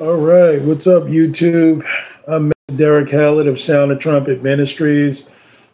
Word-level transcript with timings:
All 0.00 0.14
right, 0.14 0.62
what's 0.62 0.86
up, 0.86 1.06
YouTube? 1.06 1.84
I'm 2.28 2.52
Derek 2.76 3.10
Hallett 3.10 3.48
of 3.48 3.58
Sound 3.58 3.90
the 3.90 3.96
Trumpet 3.96 4.44
Ministries, 4.44 5.28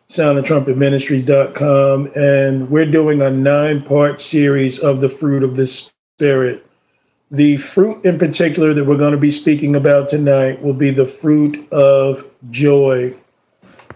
soundtheTrumpetMinistries.com, 0.08 2.10
and 2.16 2.70
we're 2.70 2.90
doing 2.90 3.20
a 3.20 3.28
nine 3.28 3.82
part 3.82 4.22
series 4.22 4.78
of 4.78 5.02
the 5.02 5.10
fruit 5.10 5.42
of 5.42 5.56
the 5.56 5.66
Spirit. 5.66 6.66
The 7.30 7.58
fruit 7.58 8.02
in 8.06 8.18
particular 8.18 8.72
that 8.72 8.86
we're 8.86 8.96
going 8.96 9.12
to 9.12 9.18
be 9.18 9.30
speaking 9.30 9.76
about 9.76 10.08
tonight 10.08 10.62
will 10.62 10.72
be 10.72 10.88
the 10.88 11.04
fruit 11.04 11.70
of 11.70 12.26
joy. 12.50 13.12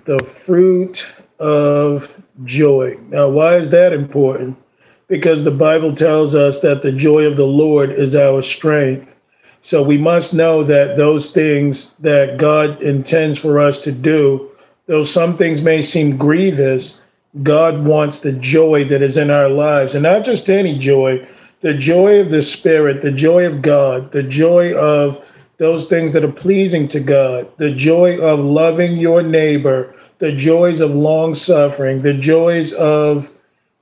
The 0.02 0.18
fruit 0.18 1.10
of 1.38 2.14
joy. 2.44 2.98
Now, 3.08 3.30
why 3.30 3.56
is 3.56 3.70
that 3.70 3.94
important? 3.94 4.58
Because 5.06 5.44
the 5.44 5.50
Bible 5.50 5.94
tells 5.94 6.34
us 6.34 6.60
that 6.60 6.82
the 6.82 6.92
joy 6.92 7.24
of 7.24 7.38
the 7.38 7.46
Lord 7.46 7.90
is 7.90 8.14
our 8.14 8.42
strength. 8.42 9.14
So 9.62 9.82
we 9.82 9.98
must 9.98 10.34
know 10.34 10.62
that 10.64 10.96
those 10.96 11.32
things 11.32 11.92
that 11.98 12.38
God 12.38 12.80
intends 12.80 13.38
for 13.38 13.60
us 13.60 13.78
to 13.80 13.92
do, 13.92 14.50
though 14.86 15.02
some 15.02 15.36
things 15.36 15.62
may 15.62 15.82
seem 15.82 16.16
grievous, 16.16 17.00
God 17.42 17.84
wants 17.84 18.20
the 18.20 18.32
joy 18.32 18.84
that 18.84 19.02
is 19.02 19.16
in 19.16 19.30
our 19.30 19.48
lives, 19.48 19.94
and 19.94 20.02
not 20.02 20.24
just 20.24 20.48
any 20.48 20.78
joy, 20.78 21.26
the 21.60 21.74
joy 21.74 22.20
of 22.20 22.30
the 22.30 22.42
Spirit, 22.42 23.02
the 23.02 23.12
joy 23.12 23.44
of 23.46 23.62
God, 23.62 24.12
the 24.12 24.22
joy 24.22 24.74
of 24.74 25.24
those 25.58 25.86
things 25.86 26.12
that 26.12 26.24
are 26.24 26.32
pleasing 26.32 26.88
to 26.88 27.00
God, 27.00 27.48
the 27.58 27.72
joy 27.72 28.18
of 28.18 28.38
loving 28.38 28.96
your 28.96 29.22
neighbor, 29.22 29.92
the 30.18 30.32
joys 30.32 30.80
of 30.80 30.94
long 30.94 31.34
suffering, 31.34 32.02
the 32.02 32.14
joys 32.14 32.72
of 32.72 33.30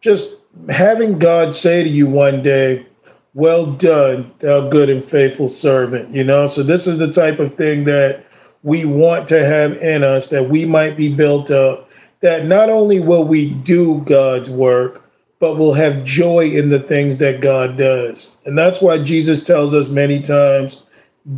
just 0.01 0.37
having 0.71 1.19
God 1.19 1.55
say 1.55 1.85
to 1.85 1.89
you 1.89 2.07
one 2.07 2.43
day, 2.43 2.87
well 3.37 3.67
done, 3.67 4.33
thou 4.39 4.67
good 4.71 4.89
and 4.89 5.05
faithful 5.05 5.51
servant. 5.51 6.11
You 6.15 6.25
know, 6.25 6.47
so 6.47 6.63
this 6.63 6.87
is 6.87 6.97
the 6.97 7.13
type 7.13 7.39
of 7.39 7.55
thing 7.55 7.85
that 7.85 8.25
we 8.63 8.87
want 8.87 9.29
to 9.29 9.45
have 9.45 9.77
in 9.83 10.03
us 10.03 10.29
that 10.29 10.49
we 10.49 10.65
might 10.65 10.97
be 10.97 11.15
built 11.15 11.51
up, 11.51 11.91
that 12.21 12.47
not 12.47 12.71
only 12.71 12.99
will 12.99 13.25
we 13.25 13.51
do 13.53 14.01
God's 14.07 14.49
work, 14.49 15.05
but 15.39 15.59
we'll 15.59 15.75
have 15.75 16.03
joy 16.03 16.49
in 16.49 16.71
the 16.71 16.81
things 16.81 17.19
that 17.19 17.43
God 17.43 17.77
does. 17.77 18.35
And 18.47 18.57
that's 18.57 18.81
why 18.81 19.03
Jesus 19.03 19.45
tells 19.45 19.75
us 19.75 19.91
many 19.91 20.23
times 20.23 20.85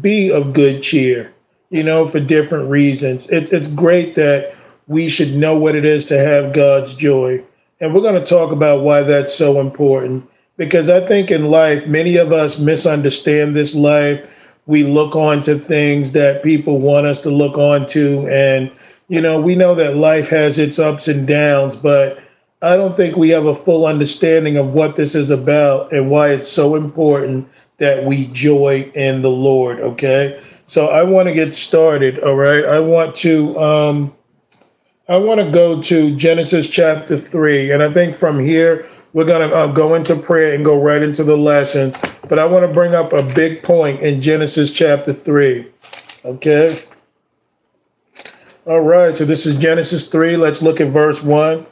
be 0.01 0.31
of 0.31 0.53
good 0.53 0.85
cheer, 0.85 1.35
you 1.71 1.83
know, 1.83 2.07
for 2.07 2.21
different 2.21 2.71
reasons. 2.71 3.29
It's, 3.29 3.51
it's 3.51 3.67
great 3.67 4.15
that 4.15 4.55
we 4.87 5.09
should 5.09 5.35
know 5.35 5.59
what 5.59 5.75
it 5.75 5.85
is 5.85 6.05
to 6.07 6.19
have 6.19 6.53
God's 6.53 6.95
joy. 6.95 7.43
And 7.81 7.93
we're 7.93 8.03
going 8.03 8.23
to 8.23 8.25
talk 8.25 8.53
about 8.53 8.85
why 8.85 9.03
that's 9.03 9.35
so 9.35 9.61
important 9.61 10.31
because 10.59 10.91
I 10.91 11.07
think 11.07 11.31
in 11.31 11.47
life, 11.47 11.87
many 11.87 12.17
of 12.17 12.31
us 12.31 12.59
misunderstand 12.59 13.57
this 13.57 13.75
life. 13.75 14.29
We 14.67 14.85
look 14.85 15.17
on 15.17 15.41
to 15.43 15.59
things 15.59 16.13
that 16.13 16.43
people 16.43 16.79
want 16.79 17.07
us 17.07 17.21
to 17.21 17.31
look 17.31 17.57
on 17.57 17.87
to. 17.87 18.29
And, 18.29 18.71
you 19.09 19.23
know, 19.23 19.41
we 19.41 19.55
know 19.55 19.75
that 19.77 19.97
life 19.97 20.29
has 20.29 20.59
its 20.59 20.79
ups 20.79 21.09
and 21.09 21.27
downs, 21.27 21.75
but 21.75 22.23
I 22.61 22.77
don't 22.77 22.95
think 22.95 23.17
we 23.17 23.31
have 23.31 23.47
a 23.47 23.55
full 23.55 23.87
understanding 23.87 24.59
of 24.59 24.75
what 24.75 24.97
this 24.97 25.15
is 25.15 25.31
about 25.31 25.91
and 25.93 26.11
why 26.11 26.33
it's 26.33 26.49
so 26.49 26.75
important 26.75 27.49
that 27.79 28.05
we 28.05 28.27
joy 28.27 28.91
in 28.95 29.23
the 29.23 29.31
Lord. 29.31 29.81
Okay. 29.81 30.43
So 30.67 30.89
I 30.89 31.03
want 31.05 31.29
to 31.29 31.33
get 31.33 31.55
started. 31.55 32.19
All 32.19 32.35
right. 32.35 32.65
I 32.67 32.81
want 32.81 33.15
to, 33.17 33.59
um, 33.59 34.15
I 35.09 35.17
want 35.17 35.41
to 35.41 35.51
go 35.51 35.81
to 35.81 36.15
Genesis 36.17 36.69
chapter 36.69 37.17
three. 37.17 37.71
And 37.71 37.83
I 37.83 37.91
think 37.91 38.15
from 38.15 38.39
here, 38.39 38.87
we're 39.13 39.25
going 39.25 39.49
to 39.49 39.55
uh, 39.55 39.67
go 39.69 39.95
into 39.95 40.17
prayer 40.17 40.55
and 40.55 40.65
go 40.65 40.81
right 40.81 41.03
into 41.03 41.25
the 41.25 41.37
lesson. 41.37 41.95
But 42.29 42.39
I 42.39 42.45
want 42.45 42.67
to 42.67 42.73
bring 42.73 42.95
up 42.95 43.13
a 43.13 43.23
big 43.23 43.63
point 43.63 44.01
in 44.01 44.21
Genesis 44.21 44.71
chapter 44.71 45.13
3. 45.13 45.67
Okay? 46.25 46.83
All 48.67 48.81
right, 48.81 49.17
so 49.17 49.25
this 49.25 49.47
is 49.47 49.59
Genesis 49.59 50.09
3. 50.09 50.37
Let's 50.37 50.61
look 50.61 50.81
at 50.81 50.89
verse 50.89 51.23
1. 51.23 51.67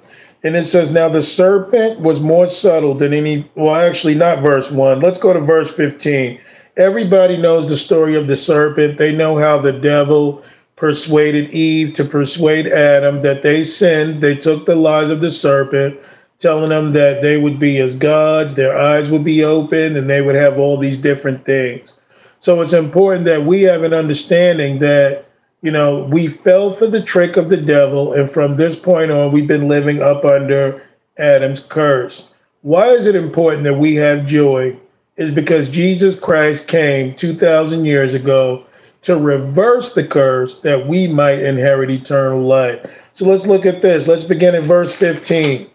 And 0.45 0.57
it 0.57 0.67
says, 0.67 0.91
Now 0.91 1.08
the 1.08 1.20
serpent 1.20 2.01
was 2.01 2.20
more 2.20 2.46
subtle 2.46 2.95
than 2.95 3.13
any, 3.13 3.51
well, 3.55 3.75
actually, 3.75 4.14
not 4.14 4.41
verse 4.41 4.70
1. 4.70 5.01
Let's 5.01 5.19
go 5.19 5.33
to 5.33 5.41
verse 5.41 5.70
15. 5.70 6.41
Everybody 6.77 7.36
knows 7.36 7.69
the 7.69 7.77
story 7.77 8.14
of 8.14 8.29
the 8.29 8.36
serpent. 8.36 8.96
They 8.96 9.14
know 9.14 9.39
how 9.39 9.58
the 9.58 9.73
devil 9.73 10.42
persuaded 10.77 11.51
Eve 11.51 11.95
to 11.95 12.05
persuade 12.05 12.67
Adam 12.67 13.20
that 13.20 13.42
they 13.42 13.64
sinned. 13.64 14.23
They 14.23 14.36
took 14.36 14.67
the 14.67 14.77
lies 14.77 15.11
of 15.11 15.20
the 15.20 15.30
serpent 15.30 15.98
telling 16.39 16.69
them 16.69 16.92
that 16.92 17.23
they 17.23 17.39
would 17.39 17.58
be 17.58 17.79
as 17.79 17.95
gods, 17.95 18.55
their 18.55 18.77
eyes 18.77 19.11
would 19.11 19.24
be 19.24 19.42
open, 19.42 19.97
and 19.97 20.08
they 20.08 20.20
would 20.20 20.35
have 20.35 20.58
all 20.58 20.77
these 20.79 20.98
different 20.98 21.45
things. 21.45 21.98
So 22.41 22.61
it's 22.61 22.73
important 22.73 23.24
that 23.24 23.47
we 23.47 23.63
have 23.63 23.83
an 23.83 23.95
understanding 23.95 24.79
that, 24.80 25.27
you 25.63 25.70
know, 25.70 26.05
we 26.05 26.29
fell 26.29 26.70
for 26.70 26.86
the 26.86 27.02
trick 27.02 27.36
of 27.36 27.48
the 27.48 27.57
devil, 27.57 28.13
and 28.13 28.30
from 28.30 28.55
this 28.55 28.77
point 28.77 29.11
on, 29.11 29.33
we've 29.33 29.48
been 29.48 29.69
living 29.69 30.02
up 30.02 30.25
under 30.25 30.83
Adam's 31.17 31.61
curse. 31.61 32.33
Why 32.63 32.89
is 32.91 33.07
it 33.07 33.17
important 33.17 33.64
that 33.64 33.79
we 33.79 33.95
have 33.95 34.27
joy? 34.27 34.77
Is 35.17 35.30
because 35.30 35.70
Jesus 35.70 36.19
Christ 36.19 36.69
came 36.69 37.14
2,000 37.14 37.86
years 37.86 38.13
ago 38.13 38.67
to 39.02 39.17
reverse 39.17 39.95
the 39.95 40.07
curse 40.07 40.61
that 40.61 40.86
we 40.86 41.07
might 41.07 41.39
inherit 41.39 41.91
eternal 41.91 42.42
life. 42.42 42.85
So 43.14 43.25
let's 43.25 43.46
look 43.46 43.64
at 43.64 43.80
this. 43.80 44.07
Let's 44.07 44.25
begin 44.25 44.55
at 44.55 44.64
verse 44.64 44.92
15. 44.92 45.70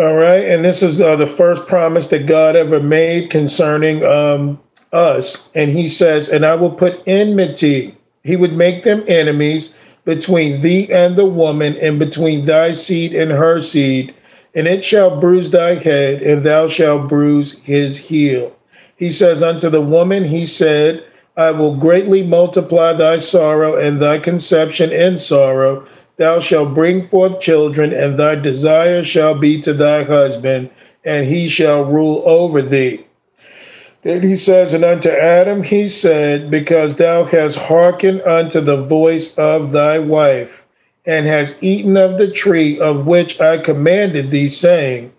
All 0.00 0.14
right. 0.14 0.42
And 0.48 0.64
this 0.64 0.82
is 0.82 0.98
uh, 0.98 1.16
the 1.16 1.26
first 1.26 1.66
promise 1.66 2.06
that 2.06 2.24
God 2.24 2.56
ever 2.56 2.80
made 2.80 3.28
concerning 3.28 4.02
um, 4.02 4.58
us. 4.94 5.50
And 5.54 5.70
he 5.70 5.88
says, 5.88 6.26
And 6.30 6.46
I 6.46 6.54
will 6.54 6.70
put 6.70 7.02
enmity, 7.06 7.98
he 8.24 8.34
would 8.34 8.54
make 8.54 8.82
them 8.82 9.04
enemies 9.06 9.74
between 10.06 10.62
thee 10.62 10.90
and 10.90 11.16
the 11.16 11.26
woman, 11.26 11.76
and 11.76 11.98
between 11.98 12.46
thy 12.46 12.72
seed 12.72 13.14
and 13.14 13.30
her 13.30 13.60
seed. 13.60 14.14
And 14.54 14.66
it 14.66 14.86
shall 14.86 15.20
bruise 15.20 15.50
thy 15.50 15.74
head, 15.74 16.22
and 16.22 16.44
thou 16.44 16.66
shalt 16.66 17.06
bruise 17.06 17.58
his 17.58 17.98
heel. 17.98 18.56
He 18.96 19.10
says 19.10 19.42
unto 19.42 19.68
the 19.68 19.82
woman, 19.82 20.24
He 20.24 20.46
said, 20.46 21.04
I 21.36 21.50
will 21.50 21.76
greatly 21.76 22.22
multiply 22.22 22.94
thy 22.94 23.18
sorrow 23.18 23.76
and 23.76 24.00
thy 24.00 24.18
conception 24.18 24.92
in 24.92 25.18
sorrow. 25.18 25.86
Thou 26.20 26.38
shalt 26.38 26.74
bring 26.74 27.06
forth 27.06 27.40
children, 27.40 27.94
and 27.94 28.18
thy 28.18 28.34
desire 28.34 29.02
shall 29.02 29.34
be 29.34 29.58
to 29.62 29.72
thy 29.72 30.04
husband, 30.04 30.68
and 31.02 31.24
he 31.24 31.48
shall 31.48 31.82
rule 31.82 32.22
over 32.26 32.60
thee. 32.60 33.06
Then 34.02 34.20
he 34.20 34.36
says, 34.36 34.74
And 34.74 34.84
unto 34.84 35.08
Adam 35.08 35.62
he 35.62 35.88
said, 35.88 36.50
Because 36.50 36.96
thou 36.96 37.24
hast 37.24 37.56
hearkened 37.56 38.20
unto 38.20 38.60
the 38.60 38.76
voice 38.76 39.34
of 39.38 39.72
thy 39.72 39.98
wife, 39.98 40.66
and 41.06 41.24
hast 41.26 41.56
eaten 41.62 41.96
of 41.96 42.18
the 42.18 42.30
tree 42.30 42.78
of 42.78 43.06
which 43.06 43.40
I 43.40 43.56
commanded 43.56 44.30
thee, 44.30 44.48
saying, 44.48 45.14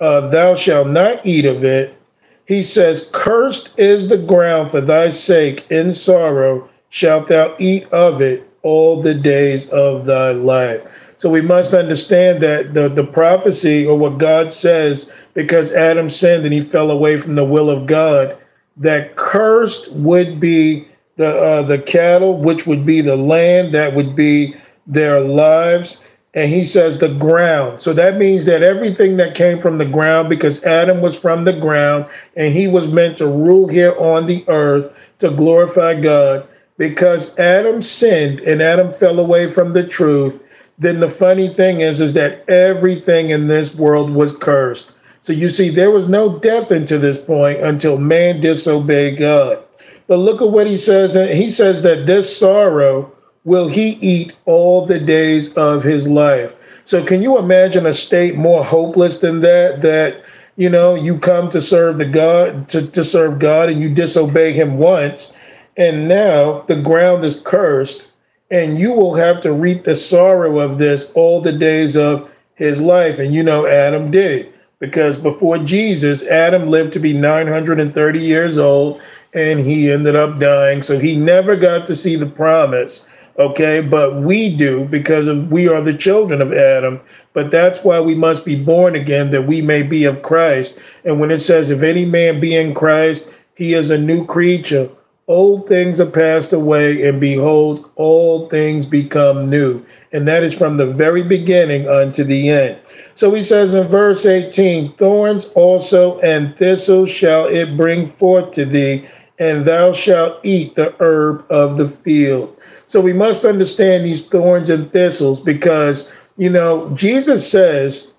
uh, 0.00 0.28
Thou 0.30 0.56
shalt 0.56 0.88
not 0.88 1.24
eat 1.24 1.44
of 1.44 1.62
it. 1.62 1.96
He 2.44 2.64
says, 2.64 3.08
Cursed 3.12 3.70
is 3.78 4.08
the 4.08 4.18
ground 4.18 4.72
for 4.72 4.80
thy 4.80 5.10
sake, 5.10 5.64
in 5.70 5.92
sorrow 5.92 6.68
shalt 6.88 7.28
thou 7.28 7.54
eat 7.60 7.84
of 7.92 8.20
it 8.20 8.47
all 8.62 9.00
the 9.02 9.14
days 9.14 9.68
of 9.70 10.04
thy 10.06 10.32
life. 10.32 10.86
So 11.16 11.28
we 11.28 11.40
must 11.40 11.74
understand 11.74 12.40
that 12.42 12.74
the, 12.74 12.88
the 12.88 13.04
prophecy 13.04 13.84
or 13.84 13.98
what 13.98 14.18
God 14.18 14.52
says, 14.52 15.10
because 15.34 15.72
Adam 15.72 16.10
sinned 16.10 16.44
and 16.44 16.54
he 16.54 16.60
fell 16.60 16.90
away 16.90 17.18
from 17.18 17.34
the 17.34 17.44
will 17.44 17.70
of 17.70 17.86
God, 17.86 18.38
that 18.76 19.16
cursed 19.16 19.92
would 19.92 20.38
be 20.38 20.86
the 21.16 21.28
uh, 21.28 21.62
the 21.62 21.78
cattle, 21.78 22.36
which 22.38 22.66
would 22.66 22.86
be 22.86 23.00
the 23.00 23.16
land, 23.16 23.74
that 23.74 23.94
would 23.94 24.14
be 24.14 24.54
their 24.86 25.20
lives. 25.20 26.00
And 26.34 26.50
he 26.52 26.64
says 26.64 26.98
the 26.98 27.08
ground. 27.08 27.82
So 27.82 27.92
that 27.94 28.16
means 28.16 28.44
that 28.44 28.62
everything 28.62 29.16
that 29.16 29.34
came 29.34 29.58
from 29.58 29.78
the 29.78 29.84
ground, 29.84 30.28
because 30.28 30.62
Adam 30.62 31.00
was 31.00 31.18
from 31.18 31.42
the 31.42 31.52
ground 31.52 32.06
and 32.36 32.54
he 32.54 32.68
was 32.68 32.86
meant 32.86 33.18
to 33.18 33.26
rule 33.26 33.66
here 33.66 33.98
on 33.98 34.26
the 34.26 34.44
earth 34.46 34.94
to 35.18 35.30
glorify 35.30 36.00
God 36.00 36.47
because 36.78 37.36
Adam 37.38 37.82
sinned 37.82 38.40
and 38.40 38.62
Adam 38.62 38.90
fell 38.90 39.20
away 39.20 39.50
from 39.50 39.72
the 39.72 39.86
truth, 39.86 40.40
then 40.78 41.00
the 41.00 41.10
funny 41.10 41.52
thing 41.52 41.80
is 41.80 42.00
is 42.00 42.14
that 42.14 42.48
everything 42.48 43.30
in 43.30 43.48
this 43.48 43.74
world 43.74 44.10
was 44.10 44.34
cursed. 44.34 44.92
So 45.20 45.32
you 45.32 45.48
see 45.50 45.68
there 45.68 45.90
was 45.90 46.08
no 46.08 46.38
death 46.38 46.70
into 46.70 46.96
this 46.98 47.18
point 47.18 47.60
until 47.60 47.98
man 47.98 48.40
disobeyed 48.40 49.18
God. 49.18 49.62
But 50.06 50.20
look 50.20 50.40
at 50.40 50.50
what 50.50 50.66
he 50.66 50.76
says. 50.76 51.14
He 51.14 51.50
says 51.50 51.82
that 51.82 52.06
this 52.06 52.34
sorrow 52.34 53.12
will 53.44 53.68
he 53.68 53.90
eat 54.00 54.34
all 54.46 54.86
the 54.86 55.00
days 55.00 55.52
of 55.54 55.82
his 55.82 56.08
life. 56.08 56.54
So 56.84 57.04
can 57.04 57.22
you 57.22 57.38
imagine 57.38 57.84
a 57.86 57.92
state 57.92 58.36
more 58.36 58.64
hopeless 58.64 59.18
than 59.18 59.40
that 59.40 59.82
that 59.82 60.22
you 60.56 60.70
know 60.70 60.94
you 60.94 61.18
come 61.18 61.50
to 61.50 61.60
serve 61.60 61.98
the 61.98 62.06
God 62.06 62.68
to, 62.70 62.86
to 62.90 63.04
serve 63.04 63.38
God 63.38 63.68
and 63.68 63.80
you 63.80 63.92
disobey 63.92 64.52
him 64.52 64.78
once 64.78 65.32
and 65.78 66.08
now 66.08 66.64
the 66.66 66.76
ground 66.76 67.24
is 67.24 67.40
cursed, 67.40 68.10
and 68.50 68.78
you 68.78 68.92
will 68.92 69.14
have 69.14 69.40
to 69.42 69.52
reap 69.52 69.84
the 69.84 69.94
sorrow 69.94 70.58
of 70.58 70.76
this 70.76 71.10
all 71.14 71.40
the 71.40 71.52
days 71.52 71.96
of 71.96 72.28
his 72.56 72.80
life. 72.80 73.18
And 73.18 73.32
you 73.32 73.42
know, 73.44 73.66
Adam 73.66 74.10
did, 74.10 74.52
because 74.80 75.16
before 75.16 75.58
Jesus, 75.58 76.26
Adam 76.26 76.68
lived 76.68 76.92
to 76.94 76.98
be 76.98 77.12
930 77.12 78.18
years 78.18 78.58
old, 78.58 79.00
and 79.32 79.60
he 79.60 79.90
ended 79.90 80.16
up 80.16 80.40
dying. 80.40 80.82
So 80.82 80.98
he 80.98 81.14
never 81.16 81.54
got 81.54 81.86
to 81.86 81.94
see 81.94 82.16
the 82.16 82.26
promise. 82.26 83.06
Okay, 83.38 83.80
but 83.80 84.16
we 84.16 84.56
do 84.56 84.84
because 84.86 85.28
of, 85.28 85.52
we 85.52 85.68
are 85.68 85.80
the 85.80 85.96
children 85.96 86.42
of 86.42 86.52
Adam. 86.52 87.00
But 87.34 87.52
that's 87.52 87.84
why 87.84 88.00
we 88.00 88.16
must 88.16 88.44
be 88.44 88.56
born 88.56 88.96
again, 88.96 89.30
that 89.30 89.46
we 89.46 89.62
may 89.62 89.84
be 89.84 90.02
of 90.02 90.22
Christ. 90.22 90.76
And 91.04 91.20
when 91.20 91.30
it 91.30 91.38
says, 91.38 91.70
if 91.70 91.84
any 91.84 92.04
man 92.04 92.40
be 92.40 92.56
in 92.56 92.74
Christ, 92.74 93.28
he 93.54 93.74
is 93.74 93.90
a 93.90 93.98
new 93.98 94.26
creature. 94.26 94.90
Old 95.28 95.68
things 95.68 96.00
are 96.00 96.10
passed 96.10 96.54
away, 96.54 97.06
and 97.06 97.20
behold, 97.20 97.90
all 97.96 98.48
things 98.48 98.86
become 98.86 99.44
new. 99.44 99.84
And 100.10 100.26
that 100.26 100.42
is 100.42 100.56
from 100.56 100.78
the 100.78 100.86
very 100.86 101.22
beginning 101.22 101.86
unto 101.86 102.24
the 102.24 102.48
end. 102.48 102.78
So 103.14 103.34
he 103.34 103.42
says 103.42 103.74
in 103.74 103.86
verse 103.88 104.24
18, 104.24 104.94
Thorns 104.94 105.44
also 105.54 106.18
and 106.20 106.56
thistles 106.56 107.10
shall 107.10 107.44
it 107.44 107.76
bring 107.76 108.06
forth 108.06 108.52
to 108.52 108.64
thee, 108.64 109.06
and 109.38 109.66
thou 109.66 109.92
shalt 109.92 110.40
eat 110.42 110.76
the 110.76 110.94
herb 110.98 111.44
of 111.50 111.76
the 111.76 111.88
field. 111.88 112.56
So 112.86 112.98
we 112.98 113.12
must 113.12 113.44
understand 113.44 114.06
these 114.06 114.26
thorns 114.26 114.70
and 114.70 114.90
thistles 114.90 115.42
because, 115.42 116.10
you 116.38 116.48
know, 116.48 116.88
Jesus 116.94 117.48
says 117.48 118.12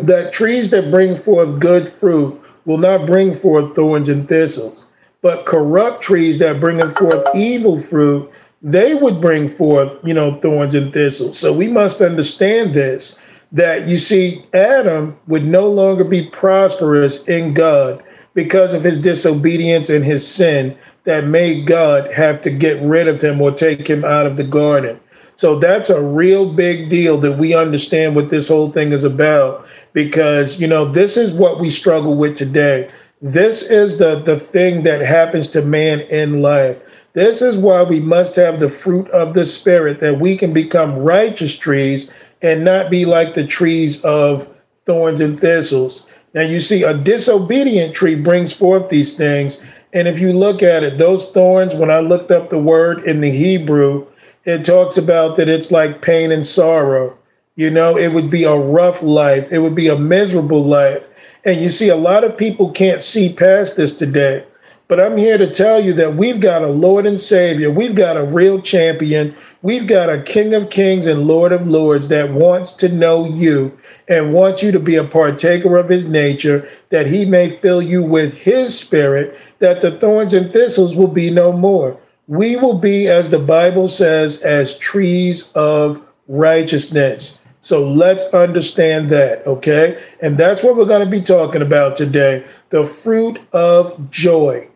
that 0.00 0.32
trees 0.32 0.70
that 0.70 0.90
bring 0.90 1.14
forth 1.14 1.60
good 1.60 1.88
fruit 1.88 2.40
will 2.64 2.78
not 2.78 3.06
bring 3.06 3.36
forth 3.36 3.76
thorns 3.76 4.08
and 4.08 4.28
thistles, 4.28 4.84
but 5.22 5.46
corrupt 5.46 6.02
trees 6.02 6.38
that 6.38 6.60
bring 6.60 6.78
forth 6.90 7.24
evil 7.34 7.78
fruit, 7.78 8.30
they 8.62 8.94
would 8.94 9.20
bring 9.20 9.48
forth, 9.48 9.98
you 10.04 10.14
know, 10.14 10.40
thorns 10.40 10.74
and 10.74 10.92
thistles. 10.92 11.38
So 11.38 11.52
we 11.52 11.68
must 11.68 12.00
understand 12.00 12.74
this 12.74 13.16
that 13.52 13.88
you 13.88 13.96
see, 13.98 14.44
Adam 14.52 15.18
would 15.26 15.44
no 15.44 15.68
longer 15.68 16.04
be 16.04 16.26
prosperous 16.26 17.24
in 17.24 17.54
God 17.54 18.02
because 18.34 18.74
of 18.74 18.84
his 18.84 18.98
disobedience 18.98 19.88
and 19.88 20.04
his 20.04 20.26
sin 20.26 20.76
that 21.04 21.24
made 21.24 21.66
God 21.66 22.12
have 22.12 22.42
to 22.42 22.50
get 22.50 22.80
rid 22.82 23.08
of 23.08 23.22
him 23.22 23.40
or 23.40 23.50
take 23.50 23.88
him 23.88 24.04
out 24.04 24.26
of 24.26 24.36
the 24.36 24.44
garden. 24.44 25.00
So 25.36 25.58
that's 25.58 25.88
a 25.88 26.02
real 26.02 26.52
big 26.52 26.90
deal 26.90 27.16
that 27.18 27.38
we 27.38 27.54
understand 27.54 28.16
what 28.16 28.28
this 28.28 28.48
whole 28.48 28.70
thing 28.70 28.92
is 28.92 29.04
about 29.04 29.66
because, 29.92 30.60
you 30.60 30.66
know, 30.66 30.84
this 30.84 31.16
is 31.16 31.30
what 31.30 31.60
we 31.60 31.70
struggle 31.70 32.16
with 32.16 32.36
today. 32.36 32.90
This 33.20 33.62
is 33.62 33.98
the, 33.98 34.20
the 34.20 34.38
thing 34.38 34.84
that 34.84 35.00
happens 35.00 35.50
to 35.50 35.62
man 35.62 36.00
in 36.00 36.40
life. 36.40 36.80
This 37.14 37.42
is 37.42 37.56
why 37.56 37.82
we 37.82 37.98
must 37.98 38.36
have 38.36 38.60
the 38.60 38.68
fruit 38.68 39.08
of 39.10 39.34
the 39.34 39.44
Spirit 39.44 39.98
that 40.00 40.20
we 40.20 40.36
can 40.36 40.52
become 40.52 40.98
righteous 41.00 41.56
trees 41.56 42.10
and 42.42 42.64
not 42.64 42.90
be 42.90 43.04
like 43.04 43.34
the 43.34 43.46
trees 43.46 44.00
of 44.04 44.48
thorns 44.86 45.20
and 45.20 45.40
thistles. 45.40 46.06
Now, 46.32 46.42
you 46.42 46.60
see, 46.60 46.84
a 46.84 46.94
disobedient 46.94 47.94
tree 47.94 48.14
brings 48.14 48.52
forth 48.52 48.88
these 48.88 49.14
things. 49.14 49.60
And 49.92 50.06
if 50.06 50.20
you 50.20 50.32
look 50.32 50.62
at 50.62 50.84
it, 50.84 50.98
those 50.98 51.30
thorns, 51.32 51.74
when 51.74 51.90
I 51.90 51.98
looked 51.98 52.30
up 52.30 52.50
the 52.50 52.58
word 52.58 53.02
in 53.04 53.20
the 53.20 53.30
Hebrew, 53.30 54.06
it 54.44 54.64
talks 54.64 54.96
about 54.96 55.36
that 55.36 55.48
it's 55.48 55.72
like 55.72 56.02
pain 56.02 56.30
and 56.30 56.46
sorrow. 56.46 57.18
You 57.56 57.70
know, 57.70 57.98
it 57.98 58.08
would 58.08 58.30
be 58.30 58.44
a 58.44 58.54
rough 58.54 59.02
life, 59.02 59.48
it 59.50 59.58
would 59.58 59.74
be 59.74 59.88
a 59.88 59.98
miserable 59.98 60.64
life. 60.64 61.02
And 61.48 61.62
you 61.62 61.70
see, 61.70 61.88
a 61.88 61.96
lot 61.96 62.24
of 62.24 62.36
people 62.36 62.72
can't 62.72 63.02
see 63.02 63.32
past 63.32 63.74
this 63.74 63.96
today. 63.96 64.44
But 64.86 65.00
I'm 65.00 65.16
here 65.16 65.38
to 65.38 65.50
tell 65.50 65.82
you 65.82 65.94
that 65.94 66.14
we've 66.14 66.40
got 66.40 66.60
a 66.60 66.66
Lord 66.66 67.06
and 67.06 67.18
Savior. 67.18 67.70
We've 67.70 67.94
got 67.94 68.18
a 68.18 68.24
real 68.24 68.60
champion. 68.60 69.34
We've 69.62 69.86
got 69.86 70.10
a 70.10 70.22
King 70.22 70.52
of 70.52 70.68
Kings 70.68 71.06
and 71.06 71.26
Lord 71.26 71.52
of 71.52 71.66
Lords 71.66 72.08
that 72.08 72.30
wants 72.30 72.72
to 72.72 72.90
know 72.90 73.24
you 73.24 73.78
and 74.08 74.34
wants 74.34 74.62
you 74.62 74.72
to 74.72 74.78
be 74.78 74.96
a 74.96 75.04
partaker 75.04 75.78
of 75.78 75.88
his 75.88 76.04
nature, 76.04 76.68
that 76.90 77.06
he 77.06 77.24
may 77.24 77.48
fill 77.48 77.80
you 77.80 78.02
with 78.02 78.34
his 78.34 78.78
spirit, 78.78 79.34
that 79.58 79.80
the 79.80 79.92
thorns 79.98 80.34
and 80.34 80.52
thistles 80.52 80.94
will 80.94 81.08
be 81.08 81.30
no 81.30 81.50
more. 81.50 81.98
We 82.26 82.56
will 82.56 82.76
be, 82.76 83.08
as 83.08 83.30
the 83.30 83.38
Bible 83.38 83.88
says, 83.88 84.38
as 84.42 84.76
trees 84.76 85.50
of 85.54 86.02
righteousness. 86.26 87.38
So 87.68 87.86
let's 87.86 88.24
understand 88.32 89.10
that, 89.10 89.46
okay? 89.46 90.02
And 90.22 90.38
that's 90.38 90.62
what 90.62 90.74
we're 90.74 90.86
going 90.86 91.04
to 91.04 91.10
be 91.10 91.20
talking 91.20 91.60
about 91.60 91.96
today 91.96 92.46
the 92.70 92.82
fruit 92.82 93.40
of 93.52 94.10
joy. 94.10 94.66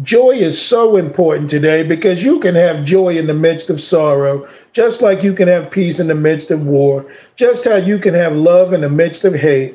Joy 0.00 0.30
is 0.30 0.58
so 0.58 0.96
important 0.96 1.50
today 1.50 1.82
because 1.82 2.24
you 2.24 2.40
can 2.40 2.54
have 2.54 2.86
joy 2.86 3.18
in 3.18 3.26
the 3.26 3.34
midst 3.34 3.68
of 3.68 3.82
sorrow, 3.82 4.48
just 4.72 5.02
like 5.02 5.22
you 5.22 5.34
can 5.34 5.46
have 5.46 5.70
peace 5.70 6.00
in 6.00 6.06
the 6.06 6.14
midst 6.14 6.50
of 6.50 6.64
war, 6.64 7.04
just 7.36 7.66
how 7.66 7.76
you 7.76 7.98
can 7.98 8.14
have 8.14 8.34
love 8.34 8.72
in 8.72 8.80
the 8.80 8.88
midst 8.88 9.26
of 9.26 9.34
hate. 9.34 9.74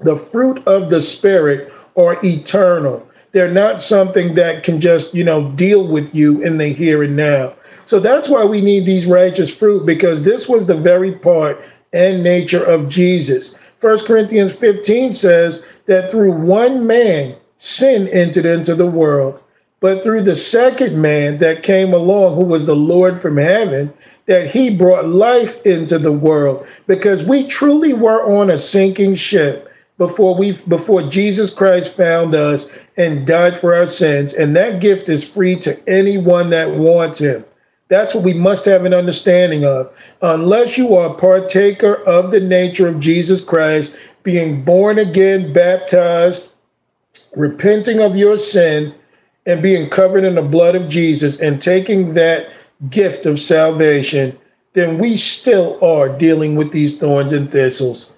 The 0.00 0.16
fruit 0.16 0.66
of 0.66 0.90
the 0.90 1.00
Spirit 1.00 1.72
are 1.96 2.18
eternal. 2.24 3.08
They're 3.30 3.52
not 3.52 3.80
something 3.80 4.34
that 4.34 4.64
can 4.64 4.80
just, 4.80 5.14
you 5.14 5.22
know, 5.22 5.52
deal 5.52 5.86
with 5.86 6.12
you 6.12 6.42
in 6.42 6.58
the 6.58 6.72
here 6.72 7.04
and 7.04 7.14
now. 7.14 7.54
So 7.86 8.00
that's 8.00 8.28
why 8.28 8.44
we 8.44 8.60
need 8.60 8.86
these 8.86 9.06
righteous 9.06 9.54
fruit 9.54 9.84
because 9.84 10.22
this 10.22 10.48
was 10.48 10.66
the 10.66 10.74
very 10.74 11.12
part 11.12 11.62
and 11.94 12.22
nature 12.22 12.62
of 12.62 12.88
Jesus. 12.88 13.54
1 13.80 14.04
Corinthians 14.04 14.52
15 14.52 15.14
says 15.14 15.64
that 15.86 16.10
through 16.10 16.32
one 16.32 16.86
man, 16.86 17.36
sin 17.56 18.08
entered 18.08 18.44
into 18.44 18.74
the 18.74 18.86
world. 18.86 19.42
But 19.80 20.02
through 20.02 20.22
the 20.22 20.34
second 20.34 21.00
man 21.00 21.38
that 21.38 21.62
came 21.62 21.92
along, 21.92 22.36
who 22.36 22.44
was 22.44 22.64
the 22.64 22.76
Lord 22.76 23.20
from 23.20 23.36
heaven, 23.36 23.92
that 24.26 24.50
he 24.50 24.74
brought 24.74 25.06
life 25.06 25.64
into 25.66 25.98
the 25.98 26.12
world 26.12 26.66
because 26.86 27.22
we 27.22 27.46
truly 27.46 27.92
were 27.92 28.24
on 28.32 28.50
a 28.50 28.56
sinking 28.56 29.14
ship 29.14 29.70
before 29.98 30.34
we 30.34 30.52
before 30.52 31.02
Jesus 31.02 31.52
Christ 31.52 31.94
found 31.94 32.34
us 32.34 32.66
and 32.96 33.26
died 33.26 33.58
for 33.58 33.74
our 33.74 33.86
sins 33.86 34.32
and 34.32 34.56
that 34.56 34.80
gift 34.80 35.08
is 35.08 35.28
free 35.28 35.56
to 35.56 35.88
anyone 35.88 36.50
that 36.50 36.70
wants 36.70 37.18
him 37.18 37.44
that's 37.88 38.14
what 38.14 38.24
we 38.24 38.34
must 38.34 38.64
have 38.64 38.84
an 38.84 38.94
understanding 38.94 39.64
of 39.64 39.94
unless 40.22 40.78
you 40.78 40.94
are 40.96 41.10
a 41.10 41.14
partaker 41.14 41.96
of 42.04 42.30
the 42.30 42.40
nature 42.40 42.88
of 42.88 43.00
Jesus 43.00 43.40
Christ 43.40 43.96
being 44.22 44.64
born 44.64 44.98
again 44.98 45.52
baptized 45.52 46.52
repenting 47.36 48.00
of 48.00 48.16
your 48.16 48.38
sin 48.38 48.94
and 49.46 49.62
being 49.62 49.90
covered 49.90 50.24
in 50.24 50.36
the 50.36 50.42
blood 50.42 50.74
of 50.74 50.88
Jesus 50.88 51.38
and 51.38 51.60
taking 51.60 52.14
that 52.14 52.50
gift 52.90 53.26
of 53.26 53.38
salvation, 53.38 54.38
then 54.72 54.98
we 54.98 55.16
still 55.16 55.82
are 55.84 56.08
dealing 56.08 56.56
with 56.56 56.72
these 56.72 56.98
thorns 56.98 57.32
and 57.32 57.50
thistles. 57.50 58.12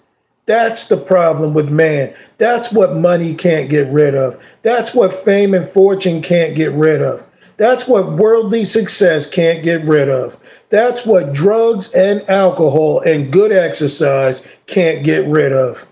That's 0.47 0.87
the 0.87 0.97
problem 0.97 1.55
with 1.55 1.69
man. 1.69 2.15
That's 2.39 2.73
what 2.73 2.95
money 2.95 3.35
can't 3.35 3.69
get 3.69 3.93
rid 3.93 4.15
of. 4.15 4.41
That's 4.63 4.95
what 4.95 5.13
fame 5.13 5.55
and 5.55 5.69
fortune 5.69 6.23
can't 6.23 6.55
get 6.55 6.73
rid 6.73 7.03
of. 7.03 7.26
That's 7.57 7.89
what 7.89 8.13
worldly 8.13 8.65
success 8.65 9.29
can't 9.29 9.63
get 9.63 9.83
rid 9.85 10.09
of. 10.09 10.37
That's 10.69 11.07
what 11.07 11.33
drugs 11.33 11.93
and 11.93 12.29
alcohol 12.29 13.01
and 13.01 13.33
good 13.33 13.53
exercise 13.53 14.43
can't 14.67 15.05
get 15.05 15.27
rid 15.27 15.53
of. 15.53 15.87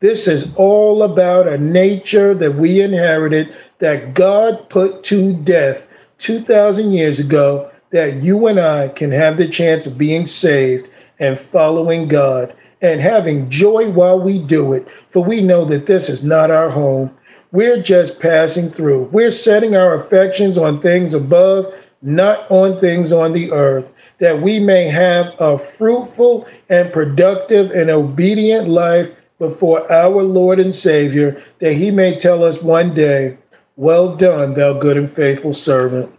This 0.00 0.26
is 0.26 0.54
all 0.56 1.02
about 1.02 1.46
a 1.46 1.58
nature 1.58 2.34
that 2.34 2.54
we 2.54 2.80
inherited 2.80 3.54
that 3.78 4.14
God 4.14 4.68
put 4.70 5.04
to 5.04 5.34
death 5.34 5.86
2,000 6.18 6.92
years 6.92 7.18
ago, 7.18 7.70
that 7.90 8.22
you 8.22 8.46
and 8.46 8.58
I 8.58 8.88
can 8.88 9.10
have 9.10 9.36
the 9.36 9.48
chance 9.48 9.84
of 9.84 9.98
being 9.98 10.24
saved 10.24 10.88
and 11.18 11.38
following 11.38 12.08
God 12.08 12.54
and 12.80 13.00
having 13.00 13.50
joy 13.50 13.90
while 13.90 14.18
we 14.18 14.38
do 14.38 14.72
it. 14.72 14.88
For 15.10 15.22
we 15.22 15.42
know 15.42 15.64
that 15.66 15.86
this 15.86 16.08
is 16.08 16.24
not 16.24 16.50
our 16.50 16.70
home. 16.70 17.14
We're 17.52 17.82
just 17.82 18.20
passing 18.20 18.70
through. 18.70 19.04
We're 19.06 19.32
setting 19.32 19.74
our 19.74 19.94
affections 19.94 20.56
on 20.56 20.80
things 20.80 21.14
above, 21.14 21.74
not 22.00 22.48
on 22.50 22.78
things 22.78 23.10
on 23.10 23.32
the 23.32 23.50
earth, 23.50 23.92
that 24.18 24.40
we 24.40 24.60
may 24.60 24.88
have 24.88 25.34
a 25.40 25.58
fruitful 25.58 26.46
and 26.68 26.92
productive 26.92 27.72
and 27.72 27.90
obedient 27.90 28.68
life 28.68 29.10
before 29.38 29.90
our 29.90 30.22
Lord 30.22 30.60
and 30.60 30.72
Savior, 30.72 31.42
that 31.58 31.74
he 31.74 31.90
may 31.90 32.16
tell 32.16 32.44
us 32.44 32.62
one 32.62 32.94
day, 32.94 33.38
Well 33.74 34.14
done, 34.14 34.54
thou 34.54 34.74
good 34.74 34.96
and 34.96 35.10
faithful 35.10 35.54
servant. 35.54 36.14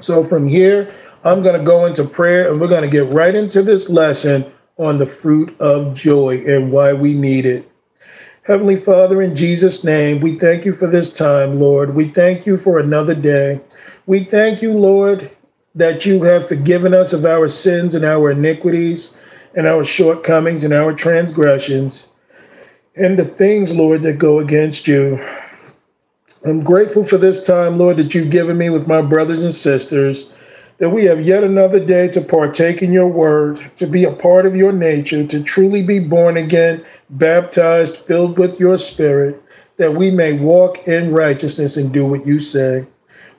So 0.00 0.22
from 0.22 0.46
here, 0.46 0.92
I'm 1.24 1.42
going 1.42 1.58
to 1.58 1.64
go 1.64 1.86
into 1.86 2.04
prayer 2.04 2.50
and 2.50 2.60
we're 2.60 2.68
going 2.68 2.82
to 2.82 2.88
get 2.88 3.12
right 3.12 3.34
into 3.34 3.62
this 3.62 3.88
lesson 3.88 4.52
on 4.76 4.98
the 4.98 5.06
fruit 5.06 5.58
of 5.58 5.94
joy 5.94 6.44
and 6.46 6.70
why 6.70 6.92
we 6.92 7.14
need 7.14 7.46
it. 7.46 7.70
Heavenly 8.46 8.76
Father, 8.76 9.22
in 9.22 9.34
Jesus' 9.34 9.84
name, 9.84 10.20
we 10.20 10.38
thank 10.38 10.66
you 10.66 10.74
for 10.74 10.86
this 10.86 11.08
time, 11.08 11.58
Lord. 11.58 11.94
We 11.94 12.08
thank 12.08 12.44
you 12.44 12.58
for 12.58 12.78
another 12.78 13.14
day. 13.14 13.62
We 14.04 14.24
thank 14.24 14.60
you, 14.60 14.70
Lord, 14.70 15.30
that 15.74 16.04
you 16.04 16.22
have 16.24 16.46
forgiven 16.46 16.92
us 16.92 17.14
of 17.14 17.24
our 17.24 17.48
sins 17.48 17.94
and 17.94 18.04
our 18.04 18.30
iniquities 18.30 19.14
and 19.54 19.66
our 19.66 19.82
shortcomings 19.82 20.62
and 20.62 20.74
our 20.74 20.92
transgressions 20.92 22.08
and 22.94 23.18
the 23.18 23.24
things, 23.24 23.74
Lord, 23.74 24.02
that 24.02 24.18
go 24.18 24.40
against 24.40 24.86
you. 24.86 25.26
I'm 26.44 26.62
grateful 26.62 27.02
for 27.02 27.16
this 27.16 27.42
time, 27.42 27.78
Lord, 27.78 27.96
that 27.96 28.14
you've 28.14 28.28
given 28.28 28.58
me 28.58 28.68
with 28.68 28.86
my 28.86 29.00
brothers 29.00 29.42
and 29.42 29.54
sisters, 29.54 30.33
that 30.78 30.90
we 30.90 31.04
have 31.04 31.20
yet 31.20 31.44
another 31.44 31.78
day 31.78 32.08
to 32.08 32.20
partake 32.20 32.82
in 32.82 32.92
your 32.92 33.06
word, 33.06 33.70
to 33.76 33.86
be 33.86 34.04
a 34.04 34.12
part 34.12 34.44
of 34.46 34.56
your 34.56 34.72
nature, 34.72 35.26
to 35.26 35.42
truly 35.42 35.82
be 35.82 35.98
born 35.98 36.36
again, 36.36 36.84
baptized, 37.10 37.98
filled 37.98 38.38
with 38.38 38.58
your 38.58 38.76
spirit, 38.76 39.40
that 39.76 39.94
we 39.94 40.10
may 40.10 40.32
walk 40.32 40.86
in 40.88 41.12
righteousness 41.12 41.76
and 41.76 41.92
do 41.92 42.06
what 42.06 42.26
you 42.26 42.40
say. 42.40 42.86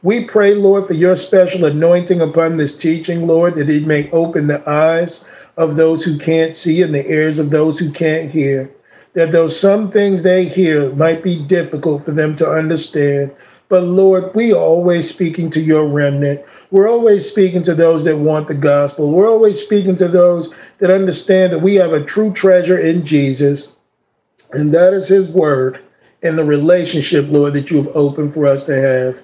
We 0.01 0.25
pray, 0.25 0.53
Lord, 0.53 0.85
for 0.85 0.93
your 0.93 1.15
special 1.15 1.65
anointing 1.65 2.21
upon 2.21 2.57
this 2.57 2.75
teaching, 2.75 3.25
Lord, 3.25 3.55
that 3.55 3.69
it 3.69 3.87
may 3.87 4.09
open 4.11 4.47
the 4.47 4.67
eyes 4.69 5.25
of 5.57 5.75
those 5.75 6.03
who 6.03 6.17
can't 6.17 6.53
see 6.53 6.81
and 6.81 6.93
the 6.93 7.09
ears 7.09 7.39
of 7.39 7.49
those 7.49 7.79
who 7.79 7.91
can't 7.91 8.29
hear. 8.29 8.69
That 9.13 9.31
though 9.31 9.47
some 9.47 9.89
things 9.89 10.23
they 10.23 10.45
hear 10.45 10.93
might 10.93 11.23
be 11.23 11.43
difficult 11.43 12.03
for 12.03 12.11
them 12.11 12.35
to 12.35 12.49
understand, 12.49 13.33
but 13.67 13.83
Lord, 13.83 14.35
we 14.35 14.53
are 14.53 14.57
always 14.61 15.09
speaking 15.09 15.49
to 15.51 15.59
your 15.59 15.87
remnant. 15.87 16.41
We're 16.75 16.89
always 16.89 17.25
speaking 17.25 17.63
to 17.63 17.73
those 17.73 18.03
that 18.03 18.17
want 18.17 18.49
the 18.49 18.53
gospel. 18.53 19.09
We're 19.09 19.29
always 19.29 19.57
speaking 19.61 19.95
to 19.95 20.09
those 20.09 20.53
that 20.79 20.91
understand 20.91 21.53
that 21.53 21.61
we 21.61 21.75
have 21.75 21.93
a 21.93 22.03
true 22.03 22.33
treasure 22.33 22.77
in 22.77 23.05
Jesus, 23.05 23.77
and 24.51 24.73
that 24.73 24.93
is 24.93 25.07
his 25.07 25.29
word 25.29 25.79
and 26.21 26.37
the 26.37 26.43
relationship, 26.43 27.27
Lord, 27.29 27.53
that 27.53 27.71
you 27.71 27.77
have 27.77 27.95
opened 27.95 28.33
for 28.33 28.45
us 28.45 28.65
to 28.65 28.75
have. 28.75 29.21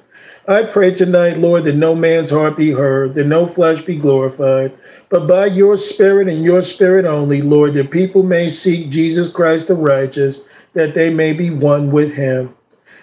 I 0.48 0.64
pray 0.64 0.94
tonight, 0.94 1.40
Lord, 1.40 1.66
that 1.66 1.76
no 1.76 1.94
man's 1.94 2.30
heart 2.30 2.56
be 2.56 2.72
heard, 2.72 3.16
that 3.16 3.28
no 3.28 3.46
flesh 3.46 3.82
be 3.82 3.98
glorified, 3.98 4.72
but 5.10 5.28
by 5.28 5.48
your 5.48 5.76
spirit 5.76 6.30
and 6.30 6.42
your 6.42 6.62
spirit 6.62 7.04
only, 7.04 7.42
Lord, 7.42 7.74
that 7.74 7.92
people 7.92 8.24
may 8.24 8.48
seek 8.48 8.90
Jesus 8.90 9.28
Christ 9.28 9.68
the 9.68 9.76
righteous, 9.76 10.40
that 10.72 10.94
they 10.94 11.14
may 11.14 11.34
be 11.34 11.50
one 11.50 11.92
with 11.92 12.14
him. 12.14 12.56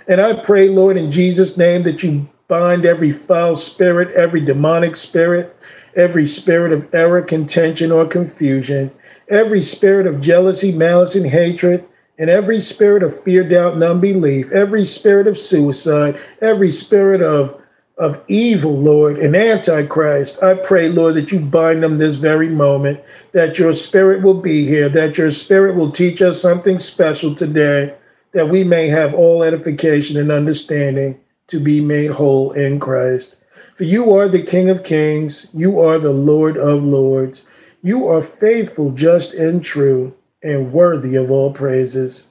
And 0.07 0.23
I 0.23 0.43
pray, 0.43 0.71
Lord, 0.71 0.97
in 0.97 1.11
Jesus' 1.11 1.59
name, 1.59 1.83
that 1.83 2.03
you 2.03 2.31
bind 2.49 2.85
every 2.85 3.11
foul 3.11 3.55
spirit, 3.55 4.15
every 4.15 4.41
demonic 4.41 4.97
spirit, 4.97 5.57
every 5.95 6.27
spirit 6.27 6.73
of 6.73 6.93
error, 6.95 7.23
contention, 7.23 7.93
or 7.93 8.07
confusion, 8.07 8.91
every 9.29 9.63
spirit 9.63 10.07
of 10.07 10.21
jealousy, 10.21 10.73
malice, 10.73 11.15
and 11.15 11.27
hatred 11.27 11.87
and 12.19 12.29
every 12.29 12.61
spirit 12.61 13.03
of 13.03 13.19
fear, 13.23 13.49
doubt, 13.49 13.75
and 13.75 13.83
unbelief, 13.83 14.51
every 14.51 14.85
spirit 14.85 15.29
of 15.29 15.39
suicide, 15.39 16.21
every 16.41 16.73
spirit 16.73 17.23
of, 17.23 17.61
of 17.97 18.23
evil, 18.27 18.77
Lord, 18.77 19.19
and 19.19 19.37
antichrist, 19.37 20.43
I 20.43 20.55
pray, 20.55 20.89
Lord, 20.89 21.15
that 21.15 21.31
you 21.31 21.39
bind 21.39 21.83
them 21.83 21.97
this 21.97 22.17
very 22.17 22.49
moment, 22.49 23.01
that 23.33 23.59
your 23.59 23.73
spirit 23.73 24.23
will 24.23 24.41
be 24.41 24.67
here, 24.67 24.89
that 24.89 25.17
your 25.17 25.31
spirit 25.31 25.77
will 25.77 25.93
teach 25.93 26.21
us 26.21 26.43
something 26.43 26.81
special 26.81 27.35
today, 27.37 27.95
that 28.33 28.49
we 28.49 28.65
may 28.65 28.89
have 28.89 29.15
all 29.15 29.45
edification 29.45 30.17
and 30.17 30.33
understanding 30.33 31.21
to 31.49 31.61
be 31.61 31.81
made 31.81 32.13
whole 32.13 32.53
in 32.53 32.79
Christ. 32.79 33.37
For 33.75 33.85
you 33.85 34.13
are 34.15 34.29
the 34.29 34.43
King 34.43 34.71
of 34.71 34.85
kings, 34.85 35.49
you 35.53 35.81
are 35.81 35.99
the 35.99 36.13
Lord 36.13 36.57
of 36.57 36.83
lords, 36.83 37.45
you 37.83 38.09
are 38.09 38.23
faithful, 38.23 38.93
just, 38.93 39.35
and 39.35 39.63
true 39.63 40.15
and 40.43 40.73
worthy 40.73 41.17
of 41.17 41.31
all 41.31 41.53
praises. 41.53 42.29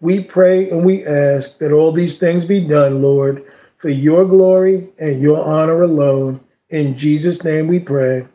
We 0.00 0.24
pray 0.24 0.70
and 0.70 0.84
we 0.84 1.04
ask 1.04 1.58
that 1.58 1.72
all 1.72 1.92
these 1.92 2.18
things 2.18 2.44
be 2.44 2.66
done, 2.66 3.02
Lord, 3.02 3.44
for 3.76 3.88
your 3.88 4.24
glory 4.24 4.88
and 4.98 5.20
your 5.20 5.44
honor 5.44 5.82
alone. 5.82 6.40
In 6.70 6.96
Jesus' 6.96 7.44
name 7.44 7.66
we 7.66 7.80
pray. 7.80 8.26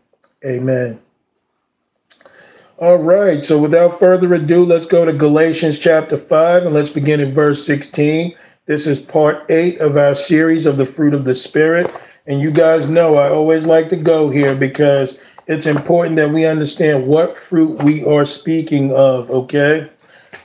Amen. 0.45 0.99
All 2.77 2.97
right, 2.97 3.41
so 3.41 3.57
without 3.57 3.97
further 3.97 4.33
ado, 4.33 4.65
let's 4.65 4.85
go 4.85 5.05
to 5.05 5.13
Galatians 5.13 5.79
chapter 5.79 6.17
5 6.17 6.65
and 6.65 6.73
let's 6.73 6.89
begin 6.89 7.21
in 7.21 7.33
verse 7.33 7.65
16. 7.65 8.35
This 8.67 8.87
is 8.87 8.99
part 8.99 9.45
8 9.51 9.77
of 9.77 9.95
our 9.95 10.15
series 10.15 10.65
of 10.65 10.77
the 10.77 10.87
fruit 10.87 11.13
of 11.13 11.23
the 11.23 11.35
Spirit. 11.35 11.93
And 12.25 12.41
you 12.41 12.49
guys 12.49 12.89
know 12.89 13.13
I 13.13 13.29
always 13.29 13.67
like 13.67 13.89
to 13.89 13.95
go 13.95 14.31
here 14.31 14.55
because 14.55 15.19
it's 15.45 15.67
important 15.67 16.15
that 16.15 16.31
we 16.31 16.45
understand 16.45 17.05
what 17.05 17.37
fruit 17.37 17.83
we 17.83 18.03
are 18.03 18.25
speaking 18.25 18.91
of, 18.91 19.29
okay? 19.29 19.87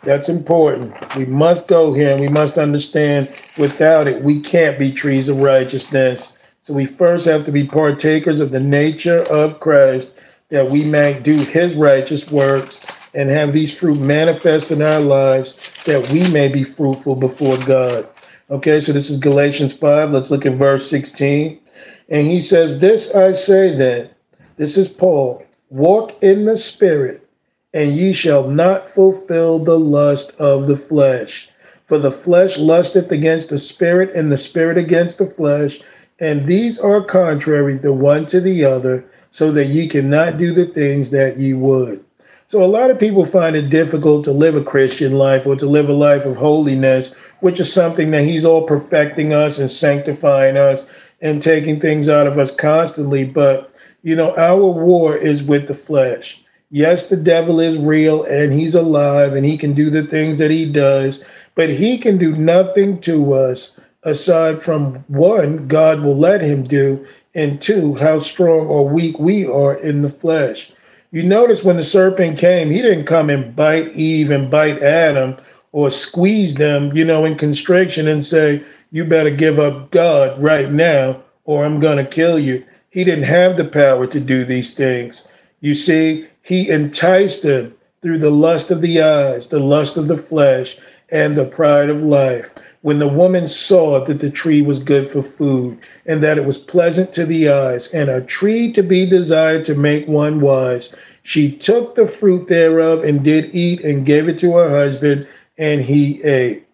That's 0.03 0.29
important. 0.29 0.95
We 1.17 1.25
must 1.25 1.67
go 1.67 1.95
here 1.95 2.11
and 2.11 2.21
we 2.21 2.29
must 2.29 2.59
understand 2.59 3.33
without 3.57 4.07
it, 4.07 4.23
we 4.23 4.43
can't 4.43 4.79
be 4.79 4.93
trees 4.93 5.31
of 5.31 5.39
righteousness. 5.39 6.35
So 6.61 6.75
we 6.75 6.85
first 6.85 7.25
have 7.25 7.47
to 7.47 7.53
be 7.53 7.67
partakers 7.67 8.39
of 8.39 8.51
the 8.51 8.61
nature 8.61 9.23
of 9.31 9.61
Christ 9.61 10.13
that 10.51 10.69
we 10.69 10.85
may 10.85 11.19
do 11.19 11.39
his 11.39 11.75
righteous 11.75 12.31
works 12.31 12.81
and 13.15 13.31
have 13.31 13.55
these 13.55 13.77
fruit 13.77 13.99
manifest 13.99 14.71
in 14.71 14.83
our 14.83 15.01
lives 15.01 15.59
that 15.87 16.11
we 16.11 16.29
may 16.31 16.49
be 16.49 16.63
fruitful 16.63 17.17
before 17.17 17.57
God. 17.59 18.07
Okay, 18.51 18.81
so 18.81 18.93
this 18.93 19.11
is 19.11 19.17
Galatians 19.17 19.73
5. 19.73 20.11
Let's 20.11 20.33
look 20.33 20.45
at 20.45 20.55
verse 20.55 20.91
16. 20.91 21.61
And 22.09 22.27
he 22.27 22.41
says, 22.41 22.81
This 22.81 23.15
I 23.15 23.31
say 23.31 23.77
then 23.77 24.11
this 24.57 24.77
is 24.77 24.89
Paul. 24.89 25.47
Walk 25.69 26.21
in 26.21 26.47
the 26.47 26.57
Spirit, 26.57 27.29
and 27.73 27.97
ye 27.97 28.13
shall 28.13 28.51
not 28.51 28.89
fulfill 28.89 29.61
the 29.61 29.79
lust 29.79 30.35
of 30.41 30.67
the 30.67 30.77
flesh. 30.77 31.49
For 31.85 31.97
the 31.97 32.11
flesh 32.11 32.59
lusteth 32.59 33.13
against 33.13 33.51
the 33.51 33.59
Spirit, 33.59 34.17
and 34.17 34.33
the 34.33 34.39
Spirit 34.39 34.77
against 34.77 35.19
the 35.19 35.27
flesh. 35.27 35.79
And 36.19 36.47
these 36.47 36.77
are 36.77 37.05
contrary 37.05 37.75
the 37.77 37.93
one 37.93 38.27
to 38.27 38.41
the 38.41 38.65
other, 38.65 39.05
so 39.31 39.53
that 39.53 39.67
ye 39.67 39.87
cannot 39.87 40.39
do 40.39 40.53
the 40.53 40.67
things 40.67 41.11
that 41.11 41.39
ye 41.39 41.55
would. 41.55 42.05
So, 42.51 42.65
a 42.65 42.67
lot 42.67 42.91
of 42.91 42.99
people 42.99 43.25
find 43.25 43.55
it 43.55 43.71
difficult 43.71 44.25
to 44.25 44.33
live 44.33 44.57
a 44.57 44.65
Christian 44.65 45.13
life 45.13 45.47
or 45.47 45.55
to 45.55 45.67
live 45.67 45.89
a 45.89 45.93
life 45.93 46.25
of 46.25 46.35
holiness, 46.35 47.15
which 47.39 47.61
is 47.61 47.73
something 47.73 48.11
that 48.11 48.25
He's 48.25 48.45
all 48.45 48.67
perfecting 48.67 49.33
us 49.33 49.61
and 49.61 49.71
sanctifying 49.71 50.57
us 50.57 50.91
and 51.21 51.41
taking 51.41 51.79
things 51.79 52.09
out 52.09 52.27
of 52.27 52.41
us 52.41 52.51
constantly. 52.51 53.25
But 53.25 53.73
you 54.03 54.17
know, 54.17 54.37
our 54.37 54.67
war 54.67 55.17
is 55.17 55.45
with 55.45 55.69
the 55.69 55.75
flesh. 55.75 56.43
Yes, 56.71 57.07
the 57.07 57.17
devil 57.17 57.61
is 57.61 57.79
real 57.79 58.25
and 58.25 58.53
he's 58.53 58.75
alive 58.75 59.35
and 59.35 59.47
he 59.47 59.57
can 59.57 59.73
do 59.73 59.89
the 59.89 60.03
things 60.03 60.39
that 60.39 60.51
he 60.51 60.67
does, 60.67 61.23
but 61.55 61.71
he 61.71 61.99
can 61.99 62.19
do 62.19 62.35
nothing 62.35 63.01
to 63.03 63.33
us 63.33 63.79
aside 64.03 64.61
from 64.61 65.05
one, 65.07 65.69
God 65.69 66.03
will 66.03 66.19
let 66.19 66.41
him 66.41 66.65
do, 66.65 67.07
and 67.33 67.63
two, 67.63 67.95
how 67.95 68.19
strong 68.19 68.67
or 68.67 68.89
weak 68.89 69.21
we 69.21 69.47
are 69.47 69.77
in 69.77 70.03
the 70.03 70.09
flesh. 70.09 70.73
You 71.13 71.25
notice 71.25 71.65
when 71.65 71.77
the 71.77 71.85
serpent 71.85 72.39
came, 72.39 72.71
he 72.71 72.83
didn't 72.83 73.05
come 73.05 73.31
and 73.31 73.57
bite 73.57 73.93
Eve 73.95 74.31
and 74.31 74.51
bite 74.51 74.81
Adam 74.81 75.37
or 75.73 75.91
squeeze 75.91 76.55
them, 76.55 76.95
you 76.97 77.05
know, 77.05 77.25
in 77.25 77.37
constriction 77.37 78.07
and 78.07 78.25
say, 78.25 78.63
You 78.93 79.05
better 79.05 79.31
give 79.31 79.59
up 79.59 79.91
God 79.91 80.41
right 80.41 80.71
now 80.71 81.23
or 81.45 81.65
I'm 81.65 81.81
going 81.81 81.97
to 81.97 82.05
kill 82.05 82.39
you. 82.39 82.65
He 82.91 83.03
didn't 83.03 83.25
have 83.25 83.57
the 83.57 83.65
power 83.65 84.07
to 84.07 84.21
do 84.21 84.45
these 84.45 84.73
things. 84.73 85.27
You 85.61 85.75
see, 85.75 86.29
he 86.43 86.69
enticed 86.69 87.43
them 87.43 87.75
through 88.03 88.19
the 88.19 88.31
lust 88.31 88.71
of 88.71 88.81
the 88.81 89.03
eyes, 89.03 89.49
the 89.49 89.59
lust 89.59 89.97
of 89.97 90.07
the 90.07 90.17
flesh, 90.17 90.79
and 91.11 91.37
the 91.37 91.45
pride 91.45 91.91
of 91.91 92.03
life. 92.03 92.51
When 92.83 92.99
the 92.99 93.09
woman 93.09 93.47
saw 93.47 94.03
that 94.05 94.21
the 94.21 94.31
tree 94.31 94.63
was 94.63 94.83
good 94.83 95.11
for 95.11 95.23
food, 95.23 95.79
and 96.07 96.23
that 96.23 96.39
it 96.39 96.47
was 96.47 96.57
pleasant 96.57 97.13
to 97.13 97.27
the 97.27 97.49
eyes, 97.49 97.93
and 97.93 98.09
a 98.09 98.23
tree 98.23 98.73
to 98.73 98.83
be 98.83 99.05
desired 99.05 99.67
to 99.67 99.75
make 99.75 100.09
one 100.09 100.41
wise, 100.41 100.95
she 101.23 101.55
took 101.55 101.95
the 101.95 102.07
fruit 102.07 102.49
thereof 102.49 103.05
and 103.05 103.23
did 103.23 103.55
eat 103.55 103.83
and 103.83 104.07
gave 104.07 104.29
it 104.29 104.39
to 104.39 104.57
her 104.57 104.71
husband, 104.71 105.29
and 105.59 105.83
he 105.83 106.23
ate. 106.23 106.67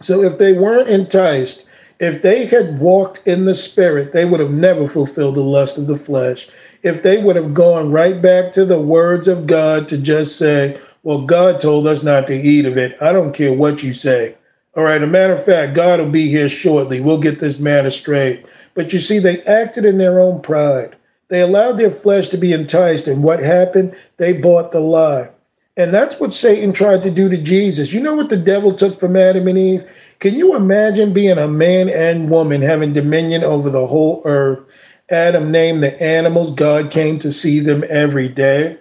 So 0.00 0.22
if 0.22 0.38
they 0.38 0.54
weren't 0.54 0.88
enticed, 0.88 1.66
if 1.98 2.22
they 2.22 2.46
had 2.46 2.78
walked 2.78 3.26
in 3.26 3.44
the 3.44 3.54
spirit, 3.54 4.12
they 4.12 4.24
would 4.24 4.40
have 4.40 4.50
never 4.50 4.88
fulfilled 4.88 5.36
the 5.36 5.42
lust 5.42 5.76
of 5.76 5.86
the 5.86 5.96
flesh. 5.96 6.48
If 6.82 7.02
they 7.02 7.22
would 7.22 7.36
have 7.36 7.54
gone 7.54 7.90
right 7.90 8.20
back 8.20 8.52
to 8.52 8.64
the 8.64 8.80
words 8.80 9.28
of 9.28 9.46
God 9.46 9.88
to 9.88 9.98
just 9.98 10.36
say, 10.36 10.80
Well, 11.02 11.22
God 11.22 11.60
told 11.60 11.86
us 11.86 12.02
not 12.02 12.26
to 12.26 12.34
eat 12.34 12.66
of 12.66 12.78
it. 12.78 12.96
I 13.02 13.12
don't 13.12 13.34
care 13.34 13.52
what 13.52 13.82
you 13.82 13.92
say. 13.92 14.36
All 14.76 14.84
right, 14.84 15.02
a 15.02 15.06
matter 15.06 15.32
of 15.32 15.44
fact, 15.44 15.74
God 15.74 16.00
will 16.00 16.10
be 16.10 16.28
here 16.28 16.50
shortly. 16.50 17.00
We'll 17.00 17.18
get 17.18 17.40
this 17.40 17.58
matter 17.58 17.90
straight. 17.90 18.44
But 18.74 18.92
you 18.92 18.98
see, 18.98 19.18
they 19.18 19.42
acted 19.44 19.86
in 19.86 19.96
their 19.96 20.20
own 20.20 20.42
pride. 20.42 20.96
They 21.28 21.40
allowed 21.40 21.78
their 21.78 21.90
flesh 21.90 22.28
to 22.28 22.36
be 22.36 22.52
enticed, 22.52 23.08
and 23.08 23.22
what 23.22 23.40
happened? 23.40 23.96
They 24.18 24.34
bought 24.34 24.72
the 24.72 24.80
lie. 24.80 25.30
And 25.78 25.92
that's 25.92 26.20
what 26.20 26.32
Satan 26.32 26.72
tried 26.72 27.02
to 27.02 27.10
do 27.10 27.28
to 27.28 27.36
Jesus. 27.36 27.92
You 27.92 28.00
know 28.00 28.14
what 28.14 28.28
the 28.28 28.36
devil 28.36 28.74
took 28.74 29.00
from 29.00 29.16
Adam 29.16 29.48
and 29.48 29.58
Eve? 29.58 29.90
Can 30.20 30.34
you 30.34 30.54
imagine 30.54 31.12
being 31.12 31.38
a 31.38 31.48
man 31.48 31.88
and 31.88 32.30
woman 32.30 32.62
having 32.62 32.92
dominion 32.92 33.44
over 33.44 33.70
the 33.70 33.86
whole 33.86 34.22
earth? 34.24 34.64
Adam 35.10 35.50
named 35.50 35.80
the 35.80 36.00
animals. 36.02 36.50
God 36.50 36.90
came 36.90 37.18
to 37.18 37.32
see 37.32 37.60
them 37.60 37.84
every 37.88 38.28
day. 38.28 38.78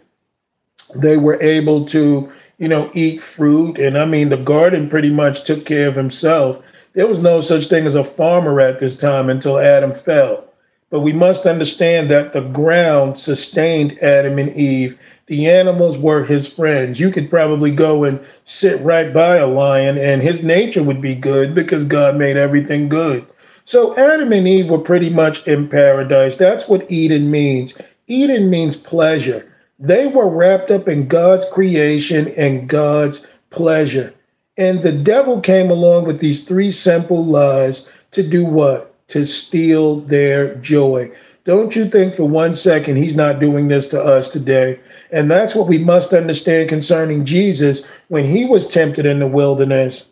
They 0.95 1.17
were 1.17 1.41
able 1.41 1.85
to, 1.87 2.31
you 2.57 2.67
know, 2.67 2.91
eat 2.93 3.21
fruit. 3.21 3.77
And 3.77 3.97
I 3.97 4.05
mean, 4.05 4.29
the 4.29 4.37
garden 4.37 4.89
pretty 4.89 5.09
much 5.09 5.43
took 5.43 5.65
care 5.65 5.87
of 5.87 5.95
himself. 5.95 6.61
There 6.93 7.07
was 7.07 7.19
no 7.19 7.41
such 7.41 7.67
thing 7.67 7.85
as 7.85 7.95
a 7.95 8.03
farmer 8.03 8.59
at 8.59 8.79
this 8.79 8.95
time 8.95 9.29
until 9.29 9.59
Adam 9.59 9.93
fell. 9.93 10.45
But 10.89 11.01
we 11.01 11.13
must 11.13 11.45
understand 11.45 12.09
that 12.11 12.33
the 12.33 12.41
ground 12.41 13.19
sustained 13.19 13.97
Adam 13.99 14.37
and 14.39 14.55
Eve 14.55 14.97
the 15.27 15.49
animals 15.49 15.97
were 15.97 16.23
his 16.23 16.47
friends. 16.47 16.99
You 16.99 17.09
could 17.09 17.31
probably 17.31 17.71
go 17.71 18.03
and 18.03 18.23
sit 18.45 18.79
right 18.81 19.11
by 19.11 19.37
a 19.37 19.47
lion, 19.47 19.97
and 19.97 20.21
his 20.21 20.43
nature 20.43 20.83
would 20.83 21.01
be 21.01 21.15
good 21.15 21.55
because 21.55 21.85
God 21.85 22.15
made 22.15 22.37
everything 22.37 22.89
good. 22.89 23.25
So 23.63 23.97
Adam 23.97 24.31
and 24.31 24.47
Eve 24.47 24.69
were 24.69 24.77
pretty 24.77 25.09
much 25.09 25.45
in 25.47 25.67
paradise. 25.67 26.37
That's 26.37 26.67
what 26.67 26.89
Eden 26.91 27.31
means. 27.31 27.73
Eden 28.05 28.51
means 28.51 28.77
pleasure. 28.77 29.51
They 29.79 30.07
were 30.07 30.29
wrapped 30.29 30.71
up 30.71 30.87
in 30.87 31.07
God's 31.07 31.45
creation 31.51 32.29
and 32.29 32.69
God's 32.69 33.25
pleasure. 33.49 34.13
And 34.57 34.83
the 34.83 34.91
devil 34.91 35.41
came 35.41 35.69
along 35.69 36.05
with 36.05 36.19
these 36.19 36.43
three 36.43 36.71
simple 36.71 37.23
lies 37.23 37.89
to 38.11 38.27
do 38.27 38.45
what? 38.45 38.93
To 39.09 39.25
steal 39.25 39.99
their 39.99 40.55
joy. 40.55 41.11
Don't 41.43 41.75
you 41.75 41.87
think 41.87 42.15
for 42.15 42.23
one 42.27 42.55
second 42.55 42.95
he's 42.95 43.15
not 43.15 43.39
doing 43.39 43.67
this 43.67 43.87
to 43.89 44.01
us 44.01 44.29
today? 44.29 44.79
And 45.11 45.29
that's 45.29 45.53
what 45.53 45.67
we 45.67 45.77
must 45.77 46.13
understand 46.13 46.69
concerning 46.69 47.25
Jesus 47.25 47.85
when 48.07 48.25
he 48.25 48.45
was 48.45 48.67
tempted 48.67 49.05
in 49.05 49.19
the 49.19 49.27
wilderness, 49.27 50.09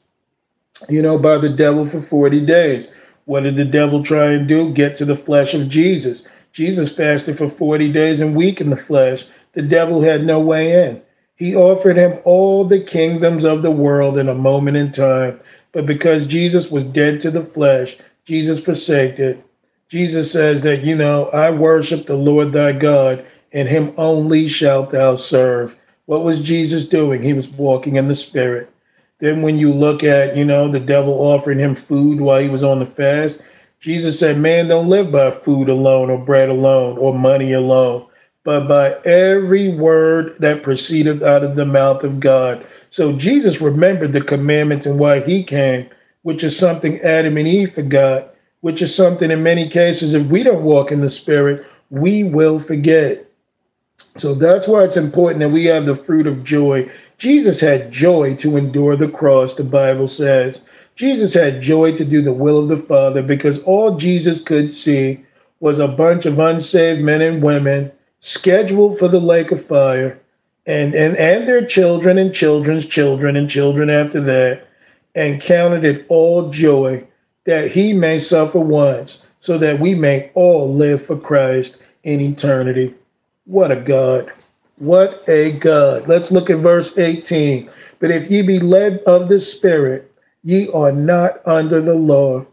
you 0.90 1.02
know, 1.02 1.18
by 1.18 1.40
the 1.40 1.50
devil 1.50 1.88
for 1.88 2.02
40 2.02 2.46
days. 2.46 2.92
What 3.26 3.44
did 3.44 3.56
the 3.56 3.66
devil 3.66 4.04
try 4.04 4.28
and 4.34 4.48
do? 4.48 4.72
Get 4.72 4.96
to 4.98 5.06
the 5.06 5.16
flesh 5.16 5.54
of 5.56 5.70
Jesus. 5.70 6.28
Jesus 6.52 6.96
fasted 6.96 7.38
for 7.38 7.50
40 7.50 7.92
days 7.92 8.20
and 8.20 8.36
weak 8.36 8.62
in 8.62 8.70
the 8.70 8.76
flesh. 8.76 9.26
The 9.54 9.62
devil 9.62 10.02
had 10.02 10.26
no 10.26 10.40
way 10.40 10.88
in. 10.88 11.02
He 11.36 11.56
offered 11.56 11.98
him 11.98 12.20
all 12.24 12.66
the 12.66 12.80
kingdoms 12.80 13.44
of 13.44 13.62
the 13.62 13.72
world 13.72 14.18
in 14.18 14.30
a 14.30 14.36
moment 14.36 14.78
in 14.78 14.92
time. 14.92 15.40
But 15.72 15.86
because 15.86 16.26
Jesus 16.26 16.70
was 16.70 16.84
dead 16.84 17.20
to 17.22 17.32
the 17.32 17.42
flesh, 17.42 17.98
Jesus 18.26 18.64
forsaked 18.64 19.20
it. 19.20 19.44
Jesus 19.90 20.32
says 20.32 20.64
that, 20.64 20.84
you 20.84 20.96
know, 20.96 21.26
I 21.28 21.52
worship 21.52 22.06
the 22.06 22.16
Lord 22.16 22.52
thy 22.52 22.72
God, 22.72 23.26
and 23.52 23.68
him 23.68 23.94
only 23.98 24.48
shalt 24.48 24.92
thou 24.92 25.16
serve. 25.16 25.76
What 26.06 26.24
was 26.24 26.42
Jesus 26.42 26.86
doing? 26.86 27.24
He 27.24 27.34
was 27.34 27.48
walking 27.48 27.96
in 27.96 28.08
the 28.08 28.16
Spirit. 28.16 28.70
Then, 29.20 29.42
when 29.42 29.58
you 29.58 29.72
look 29.72 30.04
at, 30.04 30.36
you 30.36 30.44
know, 30.46 30.70
the 30.70 30.80
devil 30.80 31.14
offering 31.14 31.60
him 31.60 31.76
food 31.76 32.20
while 32.20 32.42
he 32.42 32.50
was 32.50 32.64
on 32.64 32.80
the 32.80 32.86
fast, 32.86 33.42
Jesus 33.80 34.20
said, 34.20 34.38
Man 34.38 34.68
don't 34.68 34.90
live 34.90 35.12
by 35.12 35.32
food 35.32 35.70
alone, 35.70 36.10
or 36.10 36.18
bread 36.18 36.50
alone, 36.50 36.98
or 36.98 37.14
money 37.14 37.54
alone, 37.54 38.06
but 38.44 38.68
by 38.68 38.92
every 39.06 39.70
word 39.70 40.36
that 40.40 40.64
proceedeth 40.64 41.24
out 41.24 41.44
of 41.44 41.56
the 41.56 41.66
mouth 41.66 42.04
of 42.04 42.20
God. 42.20 42.66
So 42.90 43.14
Jesus 43.14 43.62
remembered 43.62 44.12
the 44.12 44.22
commandments 44.22 44.86
and 44.86 45.00
why 45.00 45.22
he 45.22 45.44
came, 45.44 45.90
which 46.24 46.44
is 46.44 46.58
something 46.58 47.00
Adam 47.00 47.38
and 47.38 47.48
Eve 47.48 47.74
forgot, 47.74 48.36
which 48.62 48.82
is 48.82 48.94
something 48.94 49.32
in 49.32 49.44
many 49.44 49.68
cases, 49.68 50.14
if 50.14 50.28
we 50.28 50.44
don't 50.44 50.64
walk 50.64 50.92
in 50.92 51.02
the 51.02 51.10
Spirit, 51.10 51.66
we 51.90 52.24
will 52.24 52.60
forget. 52.60 53.30
So 54.18 54.36
that's 54.36 54.68
why 54.68 54.84
it's 54.84 54.98
important 54.98 55.40
that 55.40 55.50
we 55.50 55.66
have 55.66 55.86
the 55.86 55.96
fruit 55.96 56.28
of 56.28 56.44
joy. 56.44 56.90
Jesus 57.18 57.60
had 57.60 57.92
joy 57.92 58.36
to 58.38 58.58
endure 58.58 58.96
the 58.96 59.10
cross, 59.10 59.54
the 59.54 59.64
Bible 59.64 60.08
says. 60.08 60.62
Jesus 60.96 61.34
had 61.34 61.62
joy 61.62 61.96
to 61.96 62.06
do 62.06 62.22
the 62.22 62.34
will 62.34 62.60
of 62.60 62.68
the 62.68 62.78
Father 62.78 63.24
because 63.24 63.64
all 63.64 63.98
Jesus 63.98 64.42
could 64.42 64.72
see 64.72 65.26
was 65.60 65.80
a 65.80 65.88
bunch 65.88 66.26
of 66.26 66.40
unsaved 66.40 67.02
men 67.02 67.22
and 67.22 67.42
women 67.42 67.92
scheduled 68.26 68.98
for 68.98 69.10
the 69.10 69.20
lake 69.20 69.52
of 69.52 69.66
fire 69.66 70.18
and, 70.66 70.96
and, 70.96 71.18
and 71.18 71.46
their 71.46 71.66
children 71.66 72.18
and 72.18 72.34
children's 72.34 72.86
children 72.86 73.36
and 73.36 73.50
children 73.50 73.90
after 73.90 74.22
that, 74.22 74.66
and 75.14 75.42
counted 75.42 75.84
it 75.84 76.06
all 76.08 76.50
joy 76.50 77.06
that 77.44 77.72
he 77.72 77.92
may 77.92 78.18
suffer 78.18 78.60
once, 78.60 79.26
so 79.42 79.58
that 79.58 79.82
we 79.82 79.94
may 79.94 80.32
all 80.36 80.74
live 80.74 81.06
for 81.06 81.18
Christ 81.18 81.84
in 82.04 82.22
eternity. 82.22 82.96
What 83.44 83.74
a 83.74 83.76
God! 83.76 84.32
What 84.78 85.28
a 85.28 85.52
God! 85.52 86.08
Let's 86.08 86.32
look 86.32 86.50
at 86.50 86.60
verse 86.60 86.98
18. 86.98 87.70
But 88.00 88.10
if 88.10 88.32
ye 88.32 88.42
be 88.42 88.58
led 88.58 89.00
of 89.00 89.28
the 89.28 89.42
Spirit, 89.42 90.10
ye 90.44 90.70
are 90.70 90.94
not 90.94 91.46
under 91.46 91.82
the 91.82 91.96
law. 91.96 92.46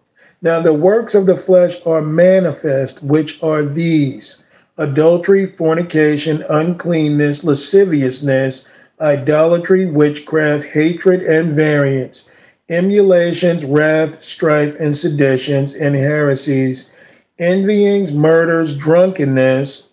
Now 0.43 0.61
the 0.61 0.75
works 0.75 1.15
of 1.15 1.27
the 1.27 1.37
flesh 1.37 1.77
are 1.87 2.03
manifest, 2.03 3.05
which 3.05 3.41
are 3.41 3.63
these 3.63 4.40
adultery, 4.81 5.45
fornication, 5.45 6.43
uncleanness, 6.49 7.45
lasciviousness, 7.45 8.67
idolatry, 8.99 9.85
witchcraft, 9.85 10.65
hatred, 10.65 11.23
and 11.23 11.53
variance, 11.53 12.29
emulations, 12.71 13.63
wrath, 13.63 14.23
strife, 14.23 14.75
and 14.81 14.97
seditions, 14.97 15.75
and 15.75 15.95
heresies, 15.95 16.89
envyings, 17.39 18.11
murders, 18.11 18.75
drunkenness, 18.75 19.89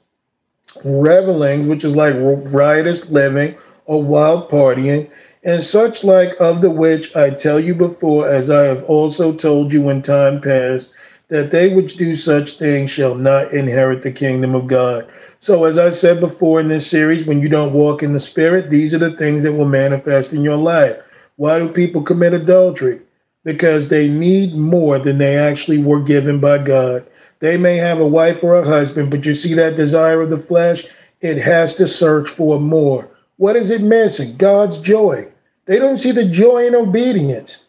revelings, 0.86 1.67
which 1.67 1.84
is 1.84 1.95
like 1.95 2.15
riotous 2.17 3.10
living 3.10 3.56
or 3.88 4.02
wild 4.02 4.50
partying, 4.50 5.10
and 5.43 5.62
such 5.62 6.06
like 6.06 6.34
of 6.39 6.62
the 6.62 6.69
which 6.69 7.13
I 7.13 7.32
tell 7.32 7.60
you 7.60 7.76
before, 7.76 8.30
as 8.30 8.50
I 8.50 8.63
have 8.63 8.84
also 8.86 9.34
told 9.34 9.73
you 9.73 9.89
in 9.89 10.02
time 10.02 10.39
past, 10.39 10.93
that 11.30 11.52
they 11.52 11.74
which 11.74 11.98
do 11.98 12.16
such 12.16 12.58
things 12.58 12.90
shall 12.90 13.16
not 13.16 13.52
inherit 13.52 14.02
the 14.02 14.12
kingdom 14.12 14.56
of 14.56 14.68
God. 14.68 15.08
So, 15.40 15.66
as 15.66 15.78
I 15.78 15.90
said 15.90 16.20
before 16.20 16.60
in 16.60 16.68
this 16.70 16.90
series, 16.90 17.26
when 17.26 17.42
you 17.42 17.50
don't 17.50 17.74
walk 17.74 18.02
in 18.02 18.13
the 18.13 18.20
Spirit, 18.20 18.70
these 18.70 18.94
are 18.94 19.00
the 19.00 19.12
things 19.12 19.44
that 19.44 19.54
will 19.54 19.66
manifest 19.66 20.34
in 20.34 20.42
your 20.42 20.58
life. 20.58 20.98
Why 21.36 21.60
do 21.60 21.70
people 21.70 22.02
commit 22.02 22.34
adultery? 22.34 23.02
Because 23.44 23.90
they 23.90 24.08
need 24.08 24.56
more 24.56 25.00
than 25.00 25.18
they 25.18 25.38
actually 25.38 25.78
were 25.78 26.02
given 26.02 26.40
by 26.40 26.58
God. 26.60 27.06
They 27.40 27.58
may 27.58 27.78
have 27.78 28.00
a 28.00 28.08
wife 28.08 28.44
or 28.44 28.56
a 28.56 28.66
husband, 28.66 29.12
but 29.12 29.26
you 29.26 29.34
see 29.34 29.54
that 29.54 29.76
desire 29.76 30.22
of 30.22 30.30
the 30.30 30.38
flesh, 30.38 30.86
it 31.22 31.38
has 31.38 31.76
to 31.76 31.88
search 31.88 32.30
for 32.30 32.60
more. 32.60 33.10
What 33.36 33.56
is 33.56 33.70
it 33.70 33.82
missing? 33.82 34.38
God's 34.38 34.80
joy. 34.80 35.32
They 35.66 35.78
don't 35.78 35.98
see 35.98 36.12
the 36.12 36.26
joy 36.26 36.66
in 36.66 36.74
obedience. 36.74 37.66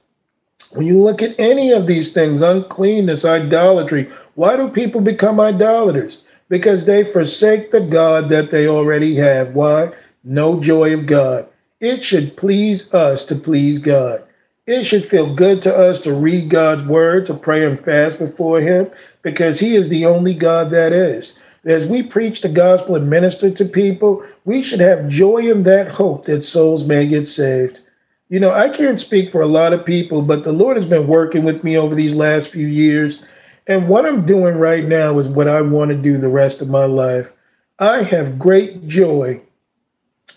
When 0.70 0.87
you 0.87 1.00
look 1.00 1.22
at 1.22 1.35
any 1.38 1.72
of 1.72 1.87
these 1.87 2.12
things, 2.12 2.42
uncleanness, 2.42 3.24
idolatry, 3.24 4.11
why 4.35 4.57
do 4.57 4.68
people 4.68 5.00
become 5.00 5.40
idolaters? 5.40 6.24
Because 6.48 6.85
they 6.85 7.04
forsake 7.04 7.70
the 7.70 7.81
God 7.81 8.28
that 8.28 8.50
they 8.50 8.66
already 8.68 9.16
have. 9.16 9.54
Why? 9.54 9.92
No 10.24 10.61
joy 10.61 10.92
of 10.92 11.07
God. 11.07 11.48
It 11.81 12.02
should 12.04 12.37
please 12.37 12.92
us 12.92 13.24
to 13.24 13.35
please 13.35 13.78
God. 13.78 14.24
It 14.66 14.85
should 14.85 15.07
feel 15.07 15.35
good 15.35 15.62
to 15.62 15.74
us 15.74 16.00
to 16.00 16.12
read 16.12 16.50
God's 16.50 16.83
word, 16.83 17.24
to 17.26 17.35
pray 17.35 17.64
and 17.64 17.81
fast 17.81 18.18
before 18.18 18.61
Him, 18.61 18.90
because 19.22 19.61
He 19.61 19.74
is 19.74 19.88
the 19.88 20.04
only 20.04 20.35
God 20.35 20.70
that 20.70 20.92
is. 20.92 21.38
As 21.64 21.87
we 21.87 22.02
preach 22.02 22.42
the 22.42 22.48
gospel 22.48 22.94
and 22.94 23.09
minister 23.09 23.50
to 23.50 23.64
people, 23.64 24.22
we 24.44 24.62
should 24.62 24.81
have 24.81 25.09
joy 25.09 25.50
in 25.50 25.62
that 25.62 25.88
hope 25.92 26.26
that 26.26 26.42
souls 26.42 26.85
may 26.85 27.07
get 27.07 27.26
saved. 27.26 27.81
You 28.28 28.40
know, 28.40 28.52
I 28.52 28.68
can't 28.68 28.98
speak 28.98 29.32
for 29.32 29.40
a 29.40 29.46
lot 29.46 29.72
of 29.72 29.86
people, 29.86 30.20
but 30.20 30.44
the 30.44 30.52
Lord 30.52 30.76
has 30.76 30.84
been 30.84 31.06
working 31.06 31.44
with 31.44 31.64
me 31.64 31.78
over 31.78 31.94
these 31.94 32.14
last 32.14 32.50
few 32.50 32.66
years. 32.66 33.24
And 33.66 33.88
what 33.88 34.04
I'm 34.04 34.26
doing 34.26 34.56
right 34.56 34.84
now 34.84 35.18
is 35.18 35.28
what 35.28 35.48
I 35.48 35.62
want 35.62 35.90
to 35.90 35.96
do 35.96 36.18
the 36.18 36.28
rest 36.28 36.60
of 36.60 36.68
my 36.68 36.84
life. 36.84 37.32
I 37.78 38.02
have 38.02 38.38
great 38.38 38.86
joy 38.86 39.40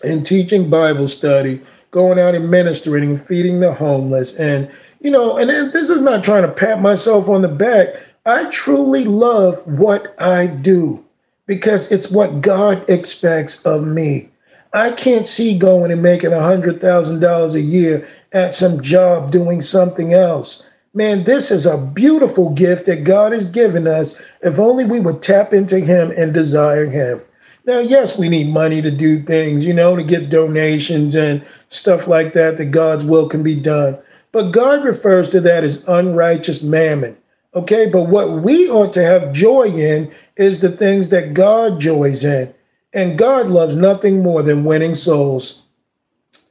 in 0.04 0.24
teaching 0.24 0.70
Bible 0.70 1.08
study, 1.08 1.62
going 1.92 2.18
out 2.18 2.34
and 2.34 2.50
ministering 2.50 3.04
and 3.04 3.22
feeding 3.22 3.60
the 3.60 3.74
homeless. 3.74 4.36
And, 4.36 4.72
you 5.02 5.12
know, 5.12 5.38
and 5.38 5.50
this 5.74 5.90
is 5.90 6.02
not 6.02 6.24
trying 6.24 6.44
to 6.44 6.52
pat 6.52 6.82
myself 6.82 7.28
on 7.28 7.42
the 7.42 7.50
back. 7.50 7.90
I 8.26 8.50
truly 8.52 9.04
love 9.04 9.66
what 9.68 10.16
I 10.18 10.48
do 10.48 11.04
because 11.46 11.92
it's 11.92 12.10
what 12.10 12.42
God 12.42 12.90
expects 12.90 13.62
of 13.64 13.86
me. 13.86 14.31
I 14.74 14.92
can't 14.92 15.28
see 15.28 15.58
going 15.58 15.92
and 15.92 16.02
making 16.02 16.30
$100,000 16.30 17.54
a 17.54 17.62
year 17.62 18.08
at 18.32 18.56
some 18.56 18.82
job 18.82 19.32
doing 19.32 19.62
something 19.62 20.14
else. 20.14 20.64
Man, 20.94 21.26
this 21.26 21.52
is 21.52 21.66
a 21.66 21.78
beautiful 21.78 22.52
gift 22.52 22.86
that 22.86 23.04
God 23.04 23.34
has 23.34 23.46
given 23.46 23.88
us 23.88 24.20
if 24.42 24.60
only 24.60 24.86
we 24.86 25.00
would 25.00 25.22
tap 25.22 25.54
into 25.54 25.80
Him 25.80 26.12
and 26.12 26.34
desire 26.34 26.86
Him. 26.86 27.22
Now, 27.66 27.80
yes, 27.80 28.18
we 28.18 28.28
need 28.28 28.48
money 28.48 28.82
to 28.82 28.92
do 28.92 29.22
things, 29.22 29.66
you 29.66 29.74
know, 29.74 29.96
to 29.96 30.04
get 30.04 30.30
donations 30.30 31.16
and 31.16 31.46
stuff 31.70 32.08
like 32.08 32.34
that, 32.34 32.58
that 32.58 32.72
God's 32.72 33.06
will 33.06 33.30
can 33.30 33.44
be 33.44 33.56
done. 33.56 33.98
But 34.32 34.52
God 34.52 34.84
refers 34.84 35.30
to 35.32 35.42
that 35.42 35.64
as 35.64 35.84
unrighteous 35.88 36.62
mammon. 36.62 37.18
Okay, 37.54 37.90
but 37.90 38.04
what 38.04 38.42
we 38.42 38.70
ought 38.70 38.94
to 38.94 39.04
have 39.04 39.34
joy 39.34 39.68
in 39.68 40.12
is 40.38 40.60
the 40.60 40.72
things 40.72 41.10
that 41.10 41.34
God 41.34 41.80
joys 41.80 42.24
in. 42.24 42.54
And 42.94 43.18
God 43.18 43.48
loves 43.48 43.76
nothing 43.76 44.22
more 44.22 44.44
than 44.44 44.66
winning 44.66 44.96
souls. 44.96 45.64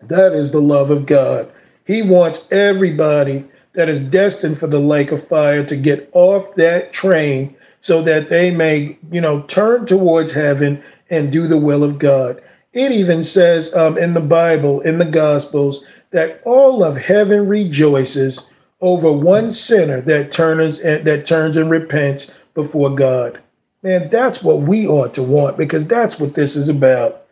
That 0.00 0.32
is 0.32 0.50
the 0.50 0.60
love 0.60 0.90
of 0.90 1.06
God. 1.06 1.50
He 1.84 2.02
wants 2.02 2.46
everybody 2.50 3.44
that 3.74 3.88
is 3.88 4.00
destined 4.00 4.58
for 4.58 4.66
the 4.66 4.78
lake 4.78 5.12
of 5.12 5.26
fire 5.26 5.64
to 5.64 5.76
get 5.76 6.08
off 6.12 6.54
that 6.54 6.92
train 6.92 7.54
so 7.80 8.02
that 8.02 8.28
they 8.28 8.50
may, 8.50 8.98
you 9.10 9.20
know, 9.20 9.42
turn 9.42 9.86
towards 9.86 10.32
heaven 10.32 10.82
and 11.08 11.32
do 11.32 11.46
the 11.46 11.58
will 11.58 11.82
of 11.82 11.98
God. 11.98 12.42
It 12.72 12.92
even 12.92 13.22
says 13.22 13.74
um, 13.74 13.98
in 13.98 14.14
the 14.14 14.20
Bible, 14.20 14.80
in 14.80 14.98
the 14.98 15.04
Gospels, 15.04 15.84
that 16.10 16.40
all 16.44 16.84
of 16.84 16.96
heaven 16.96 17.46
rejoices 17.48 18.48
over 18.80 19.12
one 19.12 19.50
sinner 19.50 20.00
that 20.02 20.32
turns 20.32 20.78
and 20.78 21.04
that 21.04 21.26
turns 21.26 21.56
and 21.56 21.70
repents 21.70 22.32
before 22.54 22.94
God. 22.94 23.40
Man, 23.82 24.10
that's 24.10 24.42
what 24.42 24.60
we 24.60 24.86
ought 24.86 25.14
to 25.14 25.22
want 25.22 25.56
because 25.56 25.86
that's 25.86 26.18
what 26.18 26.34
this 26.34 26.54
is 26.54 26.68
about. 26.68 27.22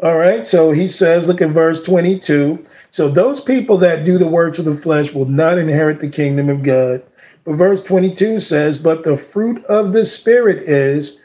All 0.00 0.16
right. 0.16 0.46
So 0.46 0.70
he 0.70 0.86
says, 0.86 1.28
look 1.28 1.42
at 1.42 1.50
verse 1.50 1.82
22. 1.82 2.64
So 2.90 3.10
those 3.10 3.40
people 3.40 3.76
that 3.78 4.04
do 4.04 4.16
the 4.16 4.26
works 4.26 4.58
of 4.58 4.64
the 4.64 4.74
flesh 4.74 5.12
will 5.12 5.26
not 5.26 5.58
inherit 5.58 6.00
the 6.00 6.08
kingdom 6.08 6.48
of 6.48 6.62
God. 6.62 7.02
But 7.44 7.56
verse 7.56 7.82
22 7.82 8.40
says, 8.40 8.78
But 8.78 9.04
the 9.04 9.16
fruit 9.16 9.62
of 9.66 9.92
the 9.92 10.04
Spirit 10.04 10.68
is 10.68 11.20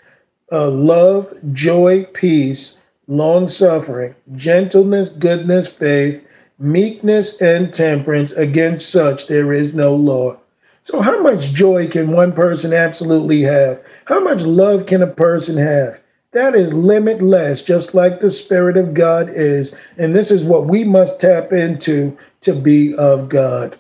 uh, 0.52 0.70
love, 0.70 1.34
joy, 1.54 2.06
peace, 2.14 2.78
long 3.08 3.48
suffering, 3.48 4.16
gentleness, 4.36 5.10
goodness, 5.10 5.68
faith, 5.68 6.28
meekness 6.60 7.40
and 7.42 7.74
temperance. 7.74 8.34
Against 8.34 8.90
such 8.90 9.28
there 9.28 9.54
is 9.54 9.74
no 9.74 9.96
law. 9.96 10.38
So, 10.84 11.02
how 11.02 11.22
much 11.22 11.54
joy 11.54 11.88
can 11.88 12.12
one 12.12 12.34
person 12.34 12.74
absolutely 12.74 13.42
have? 13.44 13.82
How 14.06 14.20
much 14.20 14.42
love 14.42 14.86
can 14.86 15.02
a 15.02 15.08
person 15.08 15.58
have? 15.58 16.00
That 16.32 16.56
is 16.56 16.74
limitless, 16.74 17.62
just 17.62 17.94
like 17.94 18.20
the 18.20 18.32
Spirit 18.32 18.76
of 18.76 18.94
God 18.94 19.30
is. 19.30 19.76
And 19.98 20.16
this 20.16 20.30
is 20.30 20.44
what 20.44 20.66
we 20.66 20.84
must 20.84 21.22
tap 21.22 21.54
into 21.54 22.18
to 22.42 22.54
be 22.54 22.94
of 22.96 23.30
God. 23.30 23.80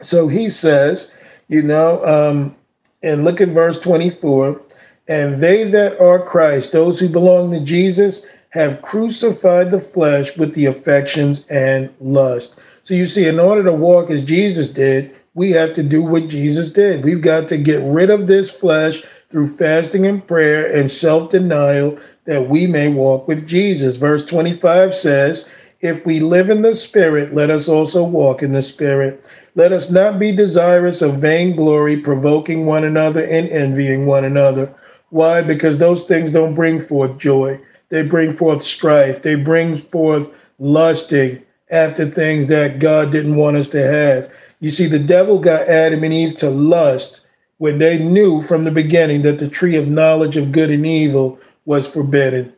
So 0.00 0.28
he 0.28 0.50
says, 0.50 1.12
you 1.48 1.62
know, 1.62 2.04
um, 2.04 2.56
and 3.02 3.24
look 3.24 3.40
at 3.40 3.48
verse 3.48 3.78
24 3.78 4.60
and 5.08 5.40
they 5.40 5.64
that 5.64 6.00
are 6.00 6.24
Christ, 6.24 6.72
those 6.72 6.98
who 6.98 7.08
belong 7.08 7.50
to 7.52 7.60
Jesus, 7.60 8.24
have 8.50 8.82
crucified 8.82 9.70
the 9.70 9.80
flesh 9.80 10.36
with 10.36 10.54
the 10.54 10.66
affections 10.66 11.46
and 11.48 11.92
lust. 12.00 12.58
So 12.82 12.94
you 12.94 13.06
see, 13.06 13.26
in 13.26 13.38
order 13.38 13.62
to 13.64 13.72
walk 13.72 14.10
as 14.10 14.22
Jesus 14.22 14.70
did, 14.70 15.14
we 15.34 15.50
have 15.52 15.72
to 15.74 15.82
do 15.82 16.02
what 16.02 16.28
Jesus 16.28 16.70
did. 16.70 17.04
We've 17.04 17.22
got 17.22 17.48
to 17.48 17.56
get 17.56 17.80
rid 17.82 18.10
of 18.10 18.26
this 18.26 18.50
flesh 18.50 19.02
through 19.30 19.56
fasting 19.56 20.06
and 20.06 20.26
prayer 20.26 20.70
and 20.70 20.90
self 20.90 21.30
denial 21.30 21.98
that 22.24 22.48
we 22.48 22.66
may 22.66 22.88
walk 22.88 23.26
with 23.26 23.48
Jesus. 23.48 23.96
Verse 23.96 24.24
25 24.24 24.94
says, 24.94 25.48
If 25.80 26.04
we 26.04 26.20
live 26.20 26.50
in 26.50 26.62
the 26.62 26.74
Spirit, 26.74 27.34
let 27.34 27.50
us 27.50 27.68
also 27.68 28.04
walk 28.04 28.42
in 28.42 28.52
the 28.52 28.62
Spirit. 28.62 29.26
Let 29.54 29.72
us 29.72 29.90
not 29.90 30.18
be 30.18 30.34
desirous 30.34 31.02
of 31.02 31.20
vainglory, 31.20 31.96
provoking 31.96 32.66
one 32.66 32.84
another 32.84 33.24
and 33.24 33.48
envying 33.48 34.06
one 34.06 34.24
another. 34.24 34.74
Why? 35.10 35.42
Because 35.42 35.78
those 35.78 36.04
things 36.04 36.32
don't 36.32 36.54
bring 36.54 36.80
forth 36.80 37.18
joy. 37.18 37.60
They 37.88 38.02
bring 38.02 38.32
forth 38.32 38.62
strife. 38.62 39.22
They 39.22 39.34
bring 39.34 39.76
forth 39.76 40.30
lusting 40.58 41.42
after 41.70 42.08
things 42.08 42.46
that 42.46 42.78
God 42.78 43.12
didn't 43.12 43.36
want 43.36 43.56
us 43.56 43.68
to 43.70 43.82
have. 43.82 44.32
You 44.62 44.70
see, 44.70 44.86
the 44.86 44.98
devil 45.00 45.40
got 45.40 45.68
Adam 45.68 46.04
and 46.04 46.14
Eve 46.14 46.36
to 46.36 46.48
lust 46.48 47.26
when 47.58 47.78
they 47.78 47.98
knew 47.98 48.40
from 48.42 48.62
the 48.62 48.70
beginning 48.70 49.22
that 49.22 49.40
the 49.40 49.48
tree 49.48 49.74
of 49.74 49.88
knowledge 49.88 50.36
of 50.36 50.52
good 50.52 50.70
and 50.70 50.86
evil 50.86 51.40
was 51.64 51.88
forbidden. 51.88 52.52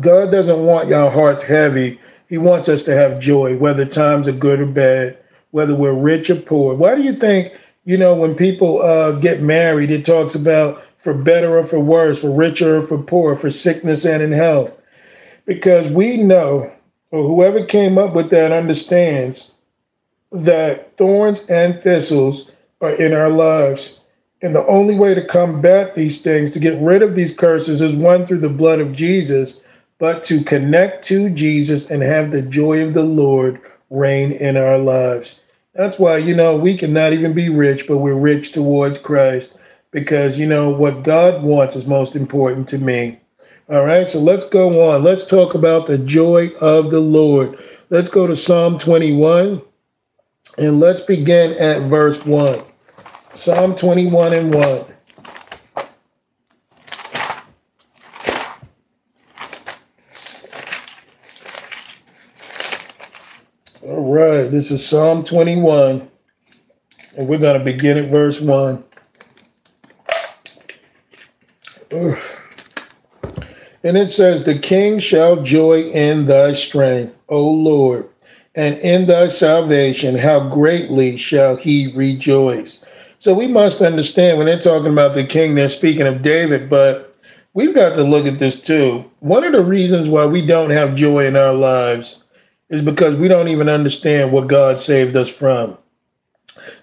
God 0.00 0.30
doesn't 0.30 0.64
want 0.64 0.88
your 0.88 1.10
hearts 1.10 1.44
heavy 1.44 2.00
he 2.28 2.38
wants 2.38 2.68
us 2.68 2.82
to 2.84 2.94
have 2.94 3.20
joy, 3.20 3.56
whether 3.56 3.84
times 3.84 4.26
are 4.26 4.32
good 4.32 4.60
or 4.60 4.66
bad, 4.66 5.18
whether 5.52 5.74
we're 5.74 5.92
rich 5.92 6.28
or 6.28 6.36
poor. 6.36 6.74
Why 6.74 6.94
do 6.94 7.02
you 7.02 7.14
think, 7.14 7.52
you 7.84 7.96
know, 7.96 8.14
when 8.14 8.34
people 8.34 8.82
uh, 8.82 9.12
get 9.12 9.42
married, 9.42 9.90
it 9.90 10.04
talks 10.04 10.34
about 10.34 10.82
for 10.98 11.14
better 11.14 11.56
or 11.56 11.62
for 11.62 11.78
worse, 11.78 12.20
for 12.20 12.30
richer 12.30 12.78
or 12.78 12.80
for 12.82 12.98
poor, 12.98 13.36
for 13.36 13.50
sickness 13.50 14.04
and 14.04 14.22
in 14.22 14.32
health? 14.32 14.76
Because 15.44 15.88
we 15.88 16.16
know, 16.16 16.72
or 17.12 17.22
whoever 17.22 17.64
came 17.64 17.96
up 17.96 18.12
with 18.12 18.30
that 18.30 18.50
understands, 18.50 19.52
that 20.32 20.96
thorns 20.96 21.46
and 21.48 21.80
thistles 21.80 22.50
are 22.80 22.90
in 22.92 23.12
our 23.12 23.28
lives. 23.28 24.00
And 24.42 24.54
the 24.54 24.66
only 24.66 24.94
way 24.94 25.14
to 25.14 25.24
combat 25.24 25.94
these 25.94 26.20
things, 26.20 26.50
to 26.52 26.60
get 26.60 26.80
rid 26.80 27.02
of 27.02 27.14
these 27.14 27.34
curses, 27.34 27.80
is 27.80 27.94
one 27.94 28.26
through 28.26 28.40
the 28.40 28.48
blood 28.48 28.80
of 28.80 28.92
Jesus 28.92 29.62
but 29.98 30.22
to 30.24 30.42
connect 30.44 31.04
to 31.06 31.30
Jesus 31.30 31.90
and 31.90 32.02
have 32.02 32.30
the 32.30 32.42
joy 32.42 32.84
of 32.84 32.94
the 32.94 33.02
Lord 33.02 33.60
reign 33.88 34.32
in 34.32 34.56
our 34.56 34.78
lives. 34.78 35.40
That's 35.74 35.98
why, 35.98 36.18
you 36.18 36.34
know, 36.34 36.56
we 36.56 36.76
cannot 36.76 37.12
even 37.12 37.32
be 37.32 37.48
rich, 37.48 37.86
but 37.86 37.98
we're 37.98 38.14
rich 38.14 38.52
towards 38.52 38.98
Christ 38.98 39.56
because, 39.90 40.38
you 40.38 40.46
know, 40.46 40.70
what 40.70 41.02
God 41.02 41.42
wants 41.42 41.76
is 41.76 41.86
most 41.86 42.16
important 42.16 42.68
to 42.68 42.78
me. 42.78 43.20
All 43.68 43.84
right, 43.84 44.08
so 44.08 44.20
let's 44.20 44.48
go 44.48 44.90
on. 44.90 45.02
Let's 45.02 45.26
talk 45.26 45.54
about 45.54 45.86
the 45.86 45.98
joy 45.98 46.50
of 46.60 46.90
the 46.90 47.00
Lord. 47.00 47.58
Let's 47.90 48.10
go 48.10 48.26
to 48.26 48.36
Psalm 48.36 48.78
21 48.78 49.62
and 50.58 50.80
let's 50.80 51.00
begin 51.00 51.52
at 51.52 51.82
verse 51.82 52.24
1. 52.24 52.62
Psalm 53.36 53.74
21 53.74 54.32
and 54.32 54.54
1. 54.54 54.84
All 63.82 64.12
right, 64.12 64.50
this 64.50 64.70
is 64.70 64.84
Psalm 64.84 65.22
21, 65.22 66.08
and 67.18 67.28
we're 67.28 67.36
going 67.36 67.58
to 67.58 67.64
begin 67.64 67.98
at 67.98 68.08
verse 68.08 68.40
1. 68.40 68.82
Ugh. 71.92 72.18
And 73.82 73.98
it 73.98 74.08
says, 74.08 74.44
The 74.44 74.58
king 74.58 74.98
shall 74.98 75.42
joy 75.42 75.82
in 75.82 76.24
thy 76.24 76.54
strength, 76.54 77.20
O 77.28 77.46
Lord, 77.46 78.08
and 78.54 78.78
in 78.78 79.06
thy 79.06 79.26
salvation, 79.26 80.16
how 80.16 80.48
greatly 80.48 81.18
shall 81.18 81.56
he 81.56 81.92
rejoice. 81.94 82.82
So 83.26 83.34
we 83.34 83.48
must 83.48 83.80
understand 83.80 84.38
when 84.38 84.46
they're 84.46 84.56
talking 84.56 84.92
about 84.92 85.14
the 85.14 85.24
king, 85.24 85.56
they're 85.56 85.66
speaking 85.66 86.06
of 86.06 86.22
David, 86.22 86.70
but 86.70 87.16
we've 87.54 87.74
got 87.74 87.96
to 87.96 88.04
look 88.04 88.24
at 88.24 88.38
this 88.38 88.54
too. 88.54 89.10
One 89.18 89.42
of 89.42 89.50
the 89.50 89.64
reasons 89.64 90.08
why 90.08 90.26
we 90.26 90.46
don't 90.46 90.70
have 90.70 90.94
joy 90.94 91.26
in 91.26 91.34
our 91.34 91.52
lives 91.52 92.22
is 92.70 92.82
because 92.82 93.16
we 93.16 93.26
don't 93.26 93.48
even 93.48 93.68
understand 93.68 94.30
what 94.30 94.46
God 94.46 94.78
saved 94.78 95.16
us 95.16 95.28
from. 95.28 95.76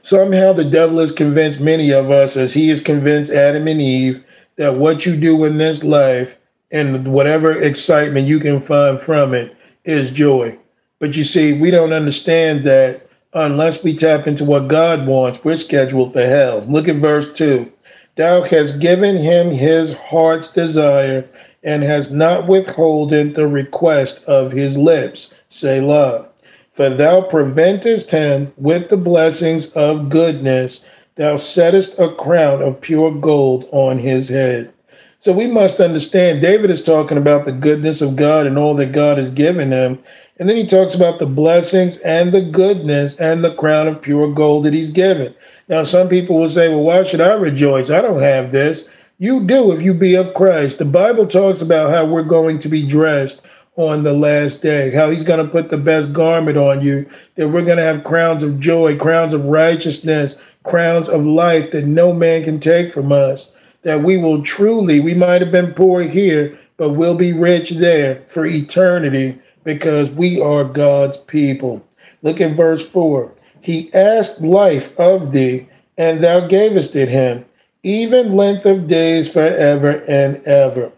Somehow 0.01 0.51
the 0.51 0.65
devil 0.65 0.99
has 0.99 1.13
convinced 1.13 1.61
many 1.61 1.91
of 1.91 2.11
us, 2.11 2.35
as 2.35 2.53
he 2.53 2.67
has 2.67 2.81
convinced 2.81 3.31
Adam 3.31 3.65
and 3.65 3.81
Eve, 3.81 4.21
that 4.57 4.75
what 4.75 5.05
you 5.05 5.15
do 5.15 5.45
in 5.45 5.59
this 5.59 5.81
life 5.81 6.39
and 6.71 7.13
whatever 7.13 7.53
excitement 7.53 8.27
you 8.27 8.41
can 8.41 8.59
find 8.59 8.99
from 8.99 9.33
it 9.33 9.55
is 9.85 10.09
joy. 10.09 10.59
But 10.99 11.15
you 11.15 11.23
see, 11.23 11.53
we 11.53 11.71
don't 11.71 11.93
understand 11.93 12.65
that 12.65 13.02
unless 13.33 13.83
we 13.83 13.95
tap 13.95 14.27
into 14.27 14.45
what 14.45 14.67
God 14.67 15.07
wants, 15.07 15.43
we're 15.43 15.55
scheduled 15.55 16.13
for 16.13 16.25
hell. 16.25 16.61
Look 16.61 16.87
at 16.87 16.97
verse 16.97 17.31
2. 17.33 17.71
Thou 18.15 18.43
hast 18.43 18.79
given 18.79 19.17
him 19.17 19.51
his 19.51 19.93
heart's 19.93 20.51
desire 20.51 21.27
and 21.63 21.83
has 21.83 22.11
not 22.11 22.47
withholden 22.47 23.33
the 23.33 23.47
request 23.47 24.23
of 24.25 24.51
his 24.51 24.77
lips. 24.77 25.33
Selah. 25.49 26.27
For 26.71 26.89
thou 26.89 27.21
preventest 27.21 28.11
him 28.11 28.51
with 28.57 28.89
the 28.89 28.97
blessings 28.97 29.67
of 29.69 30.09
goodness, 30.09 30.83
thou 31.15 31.35
settest 31.35 31.97
a 31.99 32.13
crown 32.15 32.61
of 32.61 32.81
pure 32.81 33.11
gold 33.11 33.67
on 33.71 33.99
his 33.99 34.29
head. 34.29 34.73
So 35.19 35.31
we 35.31 35.47
must 35.47 35.79
understand 35.79 36.41
David 36.41 36.69
is 36.69 36.83
talking 36.83 37.17
about 37.17 37.45
the 37.45 37.53
goodness 37.53 38.01
of 38.01 38.17
God 38.17 38.45
and 38.45 38.57
all 38.57 38.73
that 38.75 38.91
God 38.91 39.17
has 39.17 39.31
given 39.31 39.71
him. 39.71 39.99
And 40.39 40.49
then 40.49 40.57
he 40.57 40.65
talks 40.65 40.95
about 40.95 41.19
the 41.19 41.27
blessings 41.27 41.97
and 41.97 42.31
the 42.31 42.41
goodness 42.41 43.15
and 43.17 43.43
the 43.43 43.53
crown 43.53 43.87
of 43.87 44.01
pure 44.01 44.33
gold 44.33 44.65
that 44.65 44.73
he's 44.73 44.89
given. 44.89 45.35
Now, 45.67 45.83
some 45.83 46.09
people 46.09 46.39
will 46.39 46.49
say, 46.49 46.69
well, 46.69 46.81
why 46.81 47.03
should 47.03 47.21
I 47.21 47.33
rejoice? 47.33 47.89
I 47.89 48.01
don't 48.01 48.21
have 48.21 48.51
this. 48.51 48.87
You 49.19 49.45
do 49.45 49.71
if 49.71 49.81
you 49.81 49.93
be 49.93 50.15
of 50.15 50.33
Christ. 50.33 50.79
The 50.79 50.85
Bible 50.85 51.27
talks 51.27 51.61
about 51.61 51.91
how 51.91 52.05
we're 52.05 52.23
going 52.23 52.57
to 52.59 52.67
be 52.67 52.85
dressed 52.85 53.43
on 53.75 54.03
the 54.03 54.13
last 54.13 54.61
day, 54.61 54.91
how 54.91 55.09
he's 55.09 55.23
going 55.23 55.43
to 55.43 55.51
put 55.51 55.69
the 55.69 55.77
best 55.77 56.13
garment 56.13 56.57
on 56.57 56.81
you, 56.81 57.09
that 57.35 57.49
we're 57.49 57.63
going 57.63 57.77
to 57.77 57.83
have 57.83 58.03
crowns 58.03 58.43
of 58.43 58.59
joy, 58.59 58.97
crowns 58.97 59.33
of 59.33 59.45
righteousness, 59.45 60.35
crowns 60.63 61.09
of 61.09 61.25
life 61.25 61.71
that 61.71 61.85
no 61.85 62.11
man 62.11 62.43
can 62.43 62.59
take 62.59 62.91
from 62.91 63.11
us, 63.11 63.51
that 63.83 64.01
we 64.01 64.17
will 64.17 64.41
truly, 64.41 64.99
we 64.99 65.13
might 65.13 65.41
have 65.41 65.51
been 65.51 65.73
poor 65.73 66.03
here, 66.03 66.57
but 66.77 66.91
we'll 66.91 67.15
be 67.15 67.33
rich 67.33 67.71
there 67.71 68.23
for 68.27 68.45
eternity 68.45 69.39
because 69.63 70.11
we 70.11 70.39
are 70.39 70.63
God's 70.63 71.17
people. 71.17 71.85
Look 72.21 72.39
at 72.41 72.55
verse 72.55 72.85
4. 72.87 73.33
He 73.61 73.93
asked 73.93 74.41
life 74.41 74.97
of 74.99 75.31
thee, 75.31 75.67
and 75.97 76.23
thou 76.23 76.47
gavest 76.47 76.95
it 76.95 77.09
him, 77.09 77.45
even 77.83 78.35
length 78.35 78.65
of 78.65 78.87
days 78.87 79.31
forever 79.31 80.03
and 80.07 80.43
ever. 80.45 80.91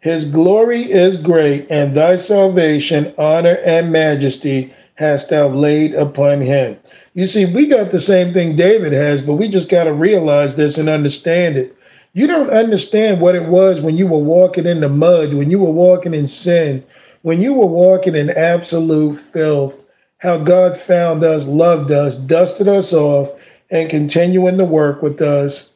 His 0.00 0.24
glory 0.24 0.90
is 0.90 1.16
great, 1.16 1.66
and 1.68 1.94
thy 1.94 2.16
salvation, 2.16 3.12
honor, 3.18 3.56
and 3.64 3.90
majesty 3.90 4.72
hast 4.94 5.30
thou 5.30 5.48
laid 5.48 5.94
upon 5.94 6.42
him. 6.42 6.78
You 7.14 7.26
see, 7.26 7.44
we 7.44 7.66
got 7.66 7.90
the 7.90 7.98
same 7.98 8.32
thing 8.32 8.56
David 8.56 8.92
has, 8.92 9.22
but 9.22 9.34
we 9.34 9.48
just 9.48 9.68
got 9.68 9.84
to 9.84 9.92
realize 9.92 10.56
this 10.56 10.78
and 10.78 10.88
understand 10.88 11.56
it. 11.56 11.76
You 12.12 12.26
don't 12.26 12.50
understand 12.50 13.20
what 13.20 13.34
it 13.34 13.44
was 13.44 13.80
when 13.80 13.96
you 13.96 14.06
were 14.06 14.18
walking 14.18 14.64
in 14.64 14.80
the 14.80 14.88
mud, 14.88 15.34
when 15.34 15.50
you 15.50 15.58
were 15.58 15.70
walking 15.70 16.14
in 16.14 16.26
sin, 16.26 16.84
when 17.26 17.42
you 17.42 17.54
were 17.54 17.66
walking 17.66 18.14
in 18.14 18.30
absolute 18.30 19.16
filth, 19.16 19.82
how 20.18 20.38
God 20.38 20.78
found 20.78 21.24
us, 21.24 21.44
loved 21.44 21.90
us, 21.90 22.16
dusted 22.16 22.68
us 22.68 22.92
off, 22.92 23.32
and 23.68 23.90
continuing 23.90 24.58
to 24.58 24.64
work 24.64 25.02
with 25.02 25.20
us 25.20 25.72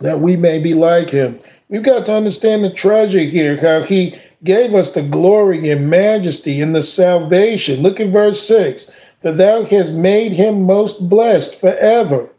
that 0.00 0.20
we 0.20 0.36
may 0.36 0.60
be 0.60 0.72
like 0.72 1.10
him. 1.10 1.40
We've 1.70 1.82
got 1.82 2.06
to 2.06 2.14
understand 2.14 2.62
the 2.62 2.70
treasure 2.70 3.18
here, 3.18 3.56
how 3.56 3.82
he 3.82 4.16
gave 4.44 4.72
us 4.72 4.90
the 4.90 5.02
glory 5.02 5.68
and 5.70 5.90
majesty 5.90 6.60
and 6.60 6.72
the 6.72 6.82
salvation. 6.82 7.82
Look 7.82 7.98
at 7.98 8.06
verse 8.06 8.40
6 8.46 8.88
For 9.20 9.32
thou 9.32 9.64
hast 9.64 9.92
made 9.92 10.30
him 10.30 10.66
most 10.66 11.08
blessed 11.08 11.58
forever. 11.58 12.30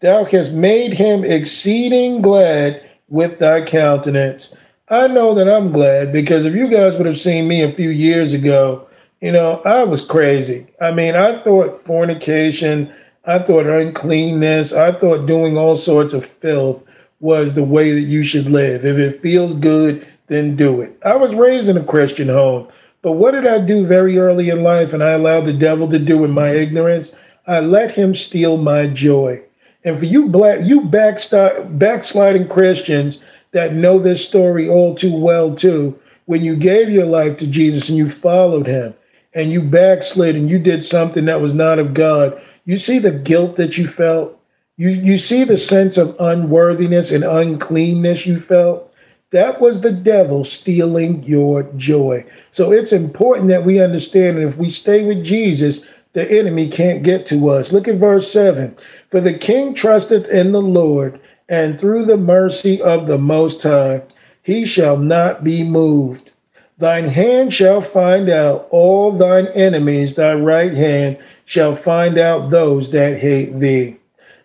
Thou 0.00 0.24
hast 0.26 0.52
made 0.52 0.92
him 0.92 1.24
exceeding 1.24 2.20
glad 2.20 2.86
with 3.08 3.38
thy 3.38 3.62
countenance. 3.62 4.54
I 4.90 5.06
know 5.06 5.34
that 5.34 5.48
I'm 5.48 5.70
glad 5.70 6.12
because 6.12 6.46
if 6.46 6.54
you 6.54 6.68
guys 6.68 6.96
would 6.96 7.06
have 7.06 7.18
seen 7.18 7.46
me 7.46 7.62
a 7.62 7.70
few 7.70 7.90
years 7.90 8.32
ago, 8.32 8.88
you 9.20 9.32
know, 9.32 9.60
I 9.64 9.82
was 9.84 10.02
crazy. 10.02 10.66
I 10.80 10.92
mean, 10.92 11.14
I 11.14 11.42
thought 11.42 11.78
fornication, 11.78 12.92
I 13.26 13.40
thought 13.40 13.66
uncleanness, 13.66 14.72
I 14.72 14.92
thought 14.92 15.26
doing 15.26 15.58
all 15.58 15.76
sorts 15.76 16.14
of 16.14 16.24
filth 16.24 16.84
was 17.20 17.52
the 17.52 17.64
way 17.64 17.92
that 17.92 18.02
you 18.02 18.22
should 18.22 18.46
live. 18.46 18.86
If 18.86 18.96
it 18.96 19.20
feels 19.20 19.54
good, 19.54 20.06
then 20.28 20.56
do 20.56 20.80
it. 20.80 20.98
I 21.04 21.16
was 21.16 21.34
raised 21.34 21.68
in 21.68 21.76
a 21.76 21.84
Christian 21.84 22.28
home, 22.28 22.68
but 23.02 23.12
what 23.12 23.32
did 23.32 23.46
I 23.46 23.58
do 23.58 23.84
very 23.84 24.18
early 24.18 24.48
in 24.48 24.62
life 24.62 24.94
and 24.94 25.04
I 25.04 25.10
allowed 25.10 25.44
the 25.44 25.52
devil 25.52 25.88
to 25.90 25.98
do 25.98 26.24
in 26.24 26.30
my 26.30 26.50
ignorance? 26.50 27.14
I 27.46 27.60
let 27.60 27.92
him 27.92 28.14
steal 28.14 28.56
my 28.56 28.86
joy. 28.86 29.42
And 29.84 29.98
for 29.98 30.06
you 30.06 30.28
black 30.28 30.60
you 30.62 30.82
backslide, 30.82 31.78
backsliding 31.78 32.48
Christians 32.48 33.22
that 33.52 33.74
know 33.74 33.98
this 33.98 34.26
story 34.26 34.68
all 34.68 34.94
too 34.94 35.14
well 35.14 35.54
too, 35.54 35.98
when 36.26 36.44
you 36.44 36.56
gave 36.56 36.90
your 36.90 37.06
life 37.06 37.36
to 37.38 37.46
Jesus 37.46 37.88
and 37.88 37.96
you 37.96 38.08
followed 38.08 38.66
him 38.66 38.94
and 39.34 39.50
you 39.50 39.62
backslid 39.62 40.36
and 40.36 40.50
you 40.50 40.58
did 40.58 40.84
something 40.84 41.24
that 41.24 41.40
was 41.40 41.54
not 41.54 41.78
of 41.78 41.94
God, 41.94 42.40
you 42.64 42.76
see 42.76 42.98
the 42.98 43.12
guilt 43.12 43.56
that 43.56 43.78
you 43.78 43.86
felt? 43.86 44.38
You, 44.76 44.90
you 44.90 45.18
see 45.18 45.44
the 45.44 45.56
sense 45.56 45.96
of 45.96 46.14
unworthiness 46.20 47.10
and 47.10 47.24
uncleanness 47.24 48.26
you 48.26 48.38
felt? 48.38 48.92
That 49.30 49.60
was 49.60 49.80
the 49.80 49.92
devil 49.92 50.44
stealing 50.44 51.22
your 51.24 51.64
joy. 51.76 52.24
So 52.50 52.72
it's 52.72 52.92
important 52.92 53.48
that 53.48 53.64
we 53.64 53.80
understand 53.80 54.36
that 54.36 54.46
if 54.46 54.56
we 54.56 54.70
stay 54.70 55.04
with 55.04 55.24
Jesus, 55.24 55.84
the 56.12 56.30
enemy 56.30 56.68
can't 56.68 57.02
get 57.02 57.26
to 57.26 57.48
us. 57.50 57.72
Look 57.72 57.88
at 57.88 57.96
verse 57.96 58.32
7. 58.32 58.74
For 59.10 59.20
the 59.20 59.34
king 59.34 59.74
trusteth 59.74 60.28
in 60.28 60.52
the 60.52 60.62
Lord, 60.62 61.20
and 61.48 61.80
through 61.80 62.04
the 62.04 62.16
mercy 62.16 62.80
of 62.80 63.06
the 63.06 63.18
Most 63.18 63.62
High, 63.62 64.02
he 64.42 64.66
shall 64.66 64.96
not 64.96 65.42
be 65.42 65.62
moved. 65.62 66.32
Thine 66.78 67.08
hand 67.08 67.52
shall 67.52 67.80
find 67.80 68.28
out 68.28 68.68
all 68.70 69.12
thine 69.12 69.48
enemies, 69.48 70.14
thy 70.14 70.34
right 70.34 70.72
hand 70.72 71.18
shall 71.44 71.74
find 71.74 72.18
out 72.18 72.50
those 72.50 72.90
that 72.92 73.18
hate 73.18 73.58
thee. 73.58 73.96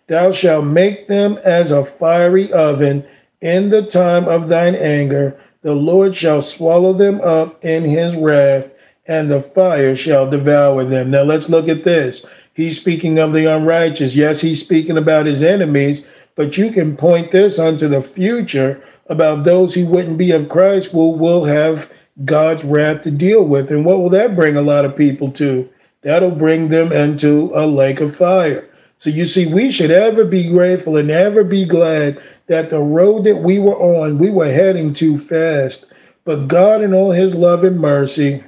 Thou 0.06 0.32
shalt 0.32 0.64
make 0.64 1.06
them 1.06 1.38
as 1.44 1.70
a 1.70 1.84
fiery 1.84 2.52
oven 2.52 3.04
in 3.40 3.70
the 3.70 3.82
time 3.82 4.26
of 4.26 4.48
thine 4.48 4.74
anger. 4.74 5.38
The 5.62 5.74
Lord 5.74 6.14
shall 6.16 6.42
swallow 6.42 6.92
them 6.92 7.20
up 7.20 7.64
in 7.64 7.84
his 7.84 8.16
wrath, 8.16 8.70
and 9.06 9.30
the 9.30 9.40
fire 9.40 9.94
shall 9.94 10.28
devour 10.28 10.84
them. 10.84 11.10
Now 11.10 11.22
let's 11.22 11.48
look 11.48 11.68
at 11.68 11.84
this. 11.84 12.26
He's 12.52 12.78
speaking 12.78 13.18
of 13.18 13.32
the 13.32 13.46
unrighteous. 13.46 14.14
Yes, 14.14 14.40
he's 14.40 14.60
speaking 14.60 14.96
about 14.96 15.26
his 15.26 15.42
enemies, 15.42 16.06
but 16.34 16.56
you 16.56 16.70
can 16.70 16.96
point 16.96 17.30
this 17.30 17.58
unto 17.58 17.88
the 17.88 18.02
future 18.02 18.82
about 19.06 19.44
those 19.44 19.74
who 19.74 19.86
wouldn't 19.86 20.18
be 20.18 20.30
of 20.30 20.48
Christ 20.48 20.94
will 20.94 21.16
will 21.16 21.44
have 21.44 21.92
God's 22.24 22.64
wrath 22.64 23.02
to 23.02 23.10
deal 23.10 23.44
with. 23.44 23.70
And 23.70 23.84
what 23.84 23.98
will 23.98 24.10
that 24.10 24.36
bring 24.36 24.56
a 24.56 24.62
lot 24.62 24.84
of 24.84 24.96
people 24.96 25.30
to? 25.32 25.68
That'll 26.02 26.30
bring 26.30 26.68
them 26.68 26.92
into 26.92 27.50
a 27.54 27.66
lake 27.66 28.00
of 28.00 28.16
fire. 28.16 28.68
So 28.98 29.10
you 29.10 29.24
see, 29.24 29.46
we 29.46 29.70
should 29.70 29.90
ever 29.90 30.24
be 30.24 30.48
grateful 30.48 30.96
and 30.96 31.10
ever 31.10 31.44
be 31.44 31.64
glad 31.64 32.22
that 32.46 32.70
the 32.70 32.80
road 32.80 33.24
that 33.24 33.36
we 33.36 33.58
were 33.58 33.76
on, 33.76 34.18
we 34.18 34.30
were 34.30 34.50
heading 34.50 34.92
too 34.92 35.18
fast. 35.18 35.86
But 36.24 36.48
God, 36.48 36.82
in 36.82 36.94
all 36.94 37.10
his 37.10 37.34
love 37.34 37.64
and 37.64 37.78
mercy, 37.78 38.44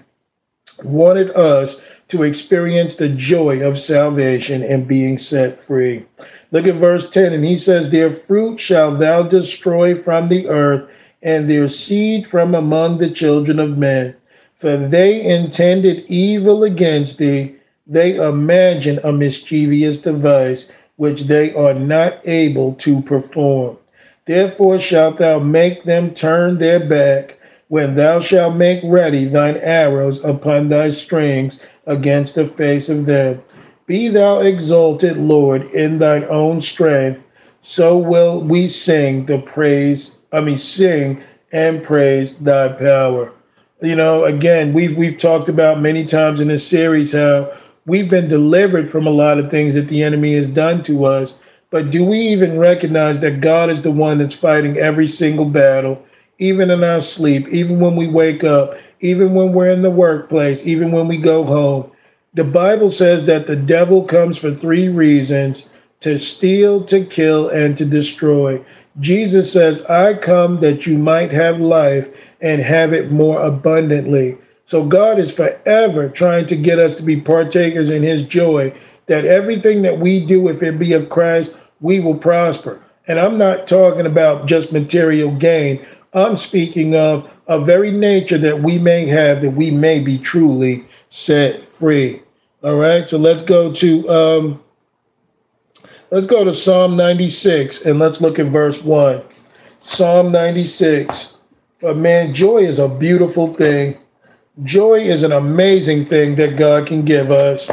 wanted 0.83 1.31
us 1.31 1.81
to 2.09 2.23
experience 2.23 2.95
the 2.95 3.09
joy 3.09 3.67
of 3.67 3.79
salvation 3.79 4.63
and 4.63 4.87
being 4.87 5.19
set 5.19 5.59
free. 5.59 6.07
Look 6.53 6.67
at 6.67 6.77
verse 6.77 7.11
10, 7.11 7.33
and 7.33 7.45
he 7.45 7.57
says, 7.57 7.91
Their 7.91 8.11
fruit 8.11 8.59
shall 8.61 8.95
thou 8.95 9.23
destroy 9.23 9.95
from 9.95 10.29
the 10.29 10.49
earth, 10.49 10.89
and 11.23 11.51
their 11.51 11.69
seed 11.69 12.27
from 12.27 12.55
among 12.55 12.99
the 12.99 13.11
children 13.11 13.59
of 13.59 13.79
men. 13.79 14.17
For 14.55 14.77
they 14.77 15.23
intended 15.23 16.05
evil 16.09 16.65
against 16.65 17.19
thee 17.19 17.57
they 17.87 18.17
imagine 18.17 18.99
a 19.05 19.13
mischievous 19.13 19.99
device 19.99 20.71
which 20.97 21.23
they 21.23 21.55
are 21.55 21.75
not 21.75 22.21
able 22.27 22.75
to 22.75 23.01
perform. 23.03 23.79
Therefore 24.25 24.79
shalt 24.81 25.19
thou 25.19 25.39
make 25.39 25.85
them 25.85 26.13
turn 26.13 26.59
their 26.59 26.81
back 26.81 27.39
when 27.69 27.95
thou 27.95 28.19
shalt 28.21 28.57
make 28.57 28.81
ready 28.83 29.25
thine 29.25 29.57
arrows 29.59 30.25
upon 30.25 30.69
thy 30.69 30.89
strings 30.91 31.61
against 31.87 32.35
the 32.35 32.47
face 32.47 32.89
of 32.89 33.07
them. 33.07 33.43
Be 33.87 34.09
thou 34.09 34.41
exalted, 34.41 35.17
Lord, 35.17 35.63
in 35.71 35.99
thine 35.99 36.25
own 36.25 36.61
strength. 36.61 37.25
So 37.63 37.97
will 37.97 38.41
we 38.41 38.69
sing 38.69 39.27
the 39.27 39.39
praise, 39.39 40.17
I 40.33 40.41
mean, 40.41 40.59
sing 40.59 41.23
and 41.53 41.83
praise 41.83 42.37
thy 42.37 42.69
power. 42.69 43.33
You 43.83 43.97
know, 43.97 44.25
again, 44.25 44.73
we've 44.73 44.97
we've 44.97 45.19
talked 45.19 45.49
about 45.49 45.81
many 45.81 46.05
times 46.05 46.41
in 46.41 46.49
this 46.49 46.67
series 46.67 47.13
how 47.13 47.53
We've 47.87 48.11
been 48.11 48.29
delivered 48.29 48.91
from 48.91 49.07
a 49.07 49.11
lot 49.11 49.39
of 49.39 49.49
things 49.49 49.75
that 49.75 49.87
the 49.87 50.03
enemy 50.03 50.35
has 50.35 50.49
done 50.49 50.83
to 50.85 51.05
us. 51.05 51.37
But 51.71 51.91
do 51.91 52.05
we 52.05 52.19
even 52.19 52.59
recognize 52.59 53.21
that 53.21 53.41
God 53.41 53.71
is 53.71 53.83
the 53.83 53.93
one 53.93 54.19
that's 54.19 54.35
fighting 54.35 54.77
every 54.77 55.07
single 55.07 55.45
battle, 55.45 56.05
even 56.39 56.69
in 56.71 56.83
our 56.83 57.01
sleep, 57.01 57.47
even 57.49 57.79
when 57.79 57.95
we 57.95 58.09
wake 58.09 58.43
up, 58.43 58.77
even 58.99 59.35
when 59.35 59.53
we're 59.53 59.71
in 59.71 59.83
the 59.83 59.91
workplace, 59.91 60.67
even 60.67 60.91
when 60.91 61.07
we 61.07 61.17
go 61.17 61.45
home? 61.45 61.93
The 62.37 62.45
Bible 62.45 62.91
says 62.91 63.25
that 63.25 63.47
the 63.47 63.57
devil 63.57 64.05
comes 64.05 64.37
for 64.37 64.55
three 64.55 64.91
reasons 64.91 65.71
to 66.01 66.19
steal, 66.19 66.85
to 66.85 67.03
kill, 67.03 67.49
and 67.49 67.79
to 67.79 67.87
destroy. 67.87 68.63
Jesus 69.01 69.51
says, 69.51 69.83
I 69.87 70.13
come 70.13 70.59
that 70.59 70.87
you 70.87 70.99
might 70.99 71.33
have 71.33 71.59
life 71.59 72.15
and 72.43 72.61
have 72.61 72.93
it 72.93 73.11
more 73.11 73.41
abundantly. 73.41 74.37
So 74.67 74.85
God 74.85 75.19
is 75.19 75.33
forever 75.33 76.11
trying 76.11 76.45
to 76.49 76.57
get 76.57 76.79
us 76.79 76.95
to 76.97 77.03
be 77.03 77.19
partakers 77.19 77.89
in 77.89 78.03
his 78.03 78.21
joy, 78.21 78.75
that 79.07 79.25
everything 79.25 79.81
that 79.81 79.99
we 79.99 80.23
do, 80.23 80.49
if 80.49 80.63
it 80.63 80.79
be 80.79 80.93
of 80.93 81.09
Christ, 81.09 81.57
we 81.81 82.01
will 82.01 82.19
prosper. 82.19 82.83
And 83.09 83.19
I'm 83.19 83.39
not 83.39 83.67
talking 83.67 84.05
about 84.05 84.45
just 84.45 84.73
material 84.73 85.35
gain. 85.35 85.87
I'm 86.13 86.37
speaking 86.37 86.95
of 86.95 87.31
a 87.47 87.65
very 87.65 87.93
nature 87.93 88.37
that 88.37 88.61
we 88.61 88.77
may 88.79 89.07
have, 89.07 89.41
that 89.41 89.53
we 89.53 89.71
may 89.71 90.01
be 90.01 90.19
truly 90.19 90.85
set 91.09 91.65
free. 91.65 92.21
All 92.67 92.75
right, 92.75 93.09
so 93.09 93.17
let's 93.17 93.45
go 93.45 93.73
to 93.75 94.11
um, 94.11 94.65
let's 96.11 96.27
go 96.27 96.43
to 96.43 96.53
Psalm 96.53 96.97
96 96.97 97.87
and 97.87 98.01
let's 98.01 98.21
look 98.21 98.41
at 98.41 98.47
verse 98.47 98.83
1. 98.83 99.23
Psalm 99.79 100.33
96. 100.33 101.37
But 101.81 101.97
man, 101.97 102.35
joy 102.35 102.65
is 102.67 102.81
a 102.81 102.89
beautiful 102.89 103.55
thing. 103.55 103.97
Joy 104.65 105.03
is 105.03 105.23
an 105.23 105.31
amazing 105.31 106.07
thing 106.07 106.35
that 106.35 106.57
God 106.57 106.89
can 106.89 107.05
give 107.05 107.31
us. 107.31 107.71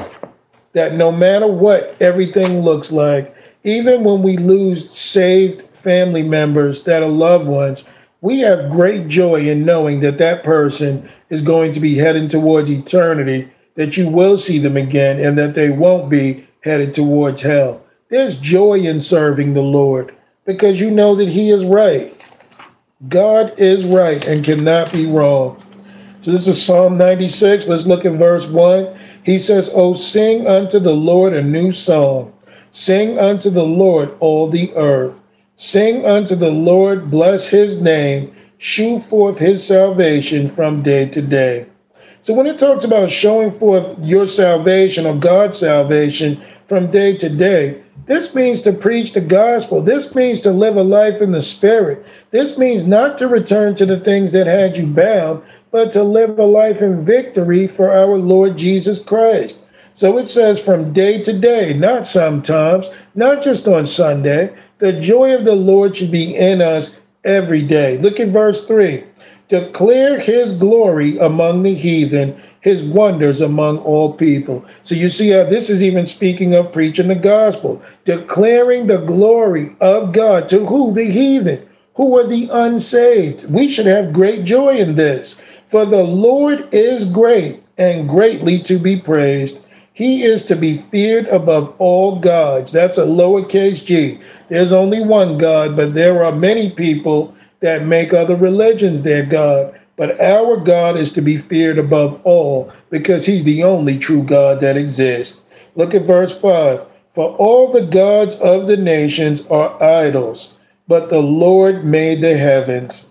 That 0.74 0.94
no 0.94 1.12
matter 1.12 1.48
what 1.48 2.00
everything 2.00 2.62
looks 2.62 2.92
like, 2.92 3.36
even 3.64 4.04
when 4.04 4.22
we 4.22 4.38
lose 4.38 4.96
saved 4.96 5.64
family 5.76 6.22
members, 6.22 6.84
that 6.84 7.02
are 7.02 7.10
loved 7.10 7.48
ones, 7.48 7.84
we 8.22 8.42
have 8.42 8.70
great 8.70 9.08
joy 9.08 9.50
in 9.50 9.66
knowing 9.66 10.02
that 10.02 10.20
that 10.20 10.44
person 10.44 11.10
is 11.32 11.42
going 11.42 11.72
to 11.72 11.80
be 11.80 11.96
heading 11.96 12.28
towards 12.28 12.70
eternity, 12.70 13.50
that 13.76 13.98
you 13.98 14.08
will 14.08 14.38
see 14.38 14.60
them 14.60 14.78
again, 14.78 15.20
and 15.20 15.38
that 15.38 15.54
they 15.56 15.70
won't 15.70 16.10
be 16.10 16.48
headed 16.62 16.94
towards 16.94 17.42
hell. 17.42 17.84
There's 18.10 18.36
joy 18.36 18.80
in 18.80 19.02
serving 19.02 19.54
the 19.54 19.62
Lord 19.62 20.16
because 20.46 20.80
you 20.80 20.92
know 20.92 21.16
that 21.16 21.30
He 21.30 21.50
is 21.50 21.66
right. 21.66 22.16
God 23.10 23.58
is 23.58 23.86
right 23.86 24.24
and 24.26 24.46
cannot 24.46 24.94
be 24.94 25.06
wrong. 25.06 25.62
So 26.22 26.32
this 26.32 26.48
is 26.48 26.64
Psalm 26.64 26.98
96. 26.98 27.68
Let's 27.68 27.86
look 27.86 28.06
at 28.06 28.14
verse 28.14 28.48
1. 28.48 28.98
He 29.24 29.38
says, 29.38 29.70
Oh, 29.74 29.94
sing 29.94 30.48
unto 30.48 30.80
the 30.80 30.96
Lord 30.96 31.34
a 31.34 31.42
new 31.42 31.72
song. 31.72 32.34
Sing 32.72 33.20
unto 33.20 33.50
the 33.50 33.66
Lord 33.66 34.16
all 34.20 34.50
the 34.50 34.74
earth. 34.76 35.24
Sing 35.56 36.06
unto 36.06 36.36
the 36.36 36.52
Lord, 36.52 37.12
bless 37.12 37.48
his 37.48 37.82
name. 37.82 38.34
Shew 38.58 39.00
forth 39.00 39.40
his 39.40 39.66
salvation 39.66 40.48
from 40.48 40.82
day 40.82 41.06
to 41.08 41.22
day. 41.22 41.68
So 42.24 42.34
when 42.34 42.48
it 42.48 42.58
talks 42.58 42.86
about 42.86 43.10
showing 43.10 43.52
forth 43.52 44.00
your 44.00 44.28
salvation 44.28 45.06
or 45.06 45.14
God's 45.14 45.58
salvation 45.58 46.42
from 46.66 46.90
day 46.90 47.18
to 47.18 47.28
day, 47.28 47.84
this 48.06 48.34
means 48.34 48.62
to 48.62 48.72
preach 48.72 49.12
the 49.12 49.20
gospel. 49.20 49.82
This 49.82 50.16
means 50.16 50.40
to 50.42 50.52
live 50.52 50.78
a 50.78 50.84
life 50.84 51.22
in 51.22 51.34
the 51.34 51.42
spirit. 51.42 52.06
This 52.32 52.58
means 52.58 52.86
not 52.86 53.18
to 53.18 53.28
return 53.28 53.76
to 53.76 53.86
the 53.86 54.00
things 54.00 54.32
that 54.32 54.48
had 54.48 54.78
you 54.78 54.88
bound, 54.88 55.44
but 55.70 55.92
to 55.92 56.04
live 56.04 56.40
a 56.40 56.46
life 56.46 56.82
in 56.82 57.04
victory 57.04 57.68
for 57.68 57.92
our 57.92 58.18
Lord 58.18 58.58
Jesus 58.58 59.04
Christ. 59.04 59.60
So 59.94 60.18
it 60.18 60.30
says 60.30 60.62
from 60.62 60.94
day 60.94 61.22
to 61.24 61.38
day, 61.38 61.74
not 61.74 62.06
sometimes, 62.06 62.90
not 63.16 63.44
just 63.44 63.68
on 63.68 63.86
Sunday. 63.86 64.56
The 64.78 64.94
joy 64.94 65.36
of 65.36 65.44
the 65.44 65.56
Lord 65.56 65.98
should 65.98 66.12
be 66.12 66.34
in 66.34 66.62
us 66.62 66.96
every 67.26 67.64
day. 67.64 67.98
Look 67.98 68.22
at 68.22 68.30
verse 68.30 68.66
3. 68.66 69.04
Declare 69.54 70.20
his 70.20 70.54
glory 70.54 71.18
among 71.20 71.62
the 71.62 71.76
heathen 71.76 72.42
his 72.64 72.82
wonders 72.82 73.42
among 73.42 73.78
all 73.80 74.14
people. 74.14 74.64
So 74.84 74.96
you 74.96 75.10
see 75.10 75.32
how 75.32 75.44
this 75.44 75.70
is 75.70 75.84
even 75.84 76.06
speaking 76.06 76.56
of 76.56 76.72
preaching 76.72 77.10
the 77.10 77.16
gospel, 77.16 77.82
declaring 78.06 78.88
the 78.88 79.00
glory 79.00 79.76
of 79.82 80.14
God 80.14 80.48
to 80.50 80.66
who? 80.66 80.94
The 80.94 81.12
heathen, 81.12 81.68
who 81.96 82.18
are 82.18 82.26
the 82.26 82.48
unsaved. 82.50 83.52
We 83.54 83.68
should 83.68 83.86
have 83.86 84.14
great 84.14 84.46
joy 84.46 84.78
in 84.78 84.96
this. 84.96 85.36
For 85.66 85.86
the 85.86 86.04
Lord 86.04 86.74
is 86.74 87.06
great 87.06 87.62
and 87.78 88.08
greatly 88.08 88.64
to 88.64 88.80
be 88.80 88.96
praised. 88.96 89.60
He 89.92 90.24
is 90.24 90.46
to 90.46 90.56
be 90.56 90.78
feared 90.78 91.28
above 91.28 91.76
all 91.80 92.18
gods. 92.18 92.72
That's 92.72 92.98
a 92.98 93.06
lowercase 93.06 93.84
g. 93.84 94.20
There's 94.48 94.72
only 94.72 95.04
one 95.04 95.38
God, 95.38 95.76
but 95.76 95.94
there 95.94 96.24
are 96.24 96.32
many 96.32 96.70
people 96.70 97.36
that 97.64 97.86
make 97.86 98.14
other 98.14 98.36
religions 98.36 99.04
their 99.04 99.26
God. 99.26 99.80
But 99.96 100.20
our 100.20 100.58
God 100.58 100.98
is 100.98 101.14
to 101.14 101.22
be 101.22 101.38
feared 101.38 101.78
above 101.78 102.20
all 102.26 102.74
because 102.90 103.26
he's 103.26 103.46
the 103.46 103.64
only 103.64 103.98
true 103.98 104.22
God 104.22 104.60
that 104.60 104.76
exists. 104.76 105.44
Look 105.74 105.96
at 105.96 106.02
verse 106.02 106.38
5. 106.38 106.86
For 107.10 107.36
all 107.38 107.72
the 107.72 107.86
gods 107.86 108.36
of 108.36 108.68
the 108.68 108.76
nations 108.76 109.48
are 109.48 109.82
idols, 109.82 110.58
but 110.90 111.10
the 111.10 111.22
Lord 111.22 111.86
made 111.86 112.22
the 112.22 112.38
heavens. 112.38 113.06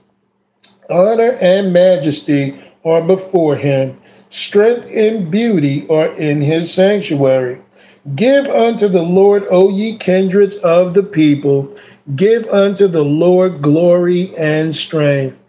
Honor 0.90 1.38
and 1.40 1.72
majesty 1.72 2.62
are 2.84 3.00
before 3.00 3.56
him, 3.56 3.98
strength 4.28 4.86
and 4.92 5.30
beauty 5.30 5.88
are 5.88 6.12
in 6.16 6.42
his 6.42 6.74
sanctuary. 6.74 7.58
Give 8.14 8.46
unto 8.46 8.88
the 8.88 9.02
Lord, 9.02 9.46
O 9.50 9.70
ye 9.70 9.96
kindreds 9.96 10.56
of 10.56 10.92
the 10.92 11.04
people, 11.04 11.74
give 12.14 12.46
unto 12.48 12.88
the 12.88 13.04
Lord 13.04 13.62
glory 13.62 14.34
and 14.36 14.74
strength. 14.74 15.42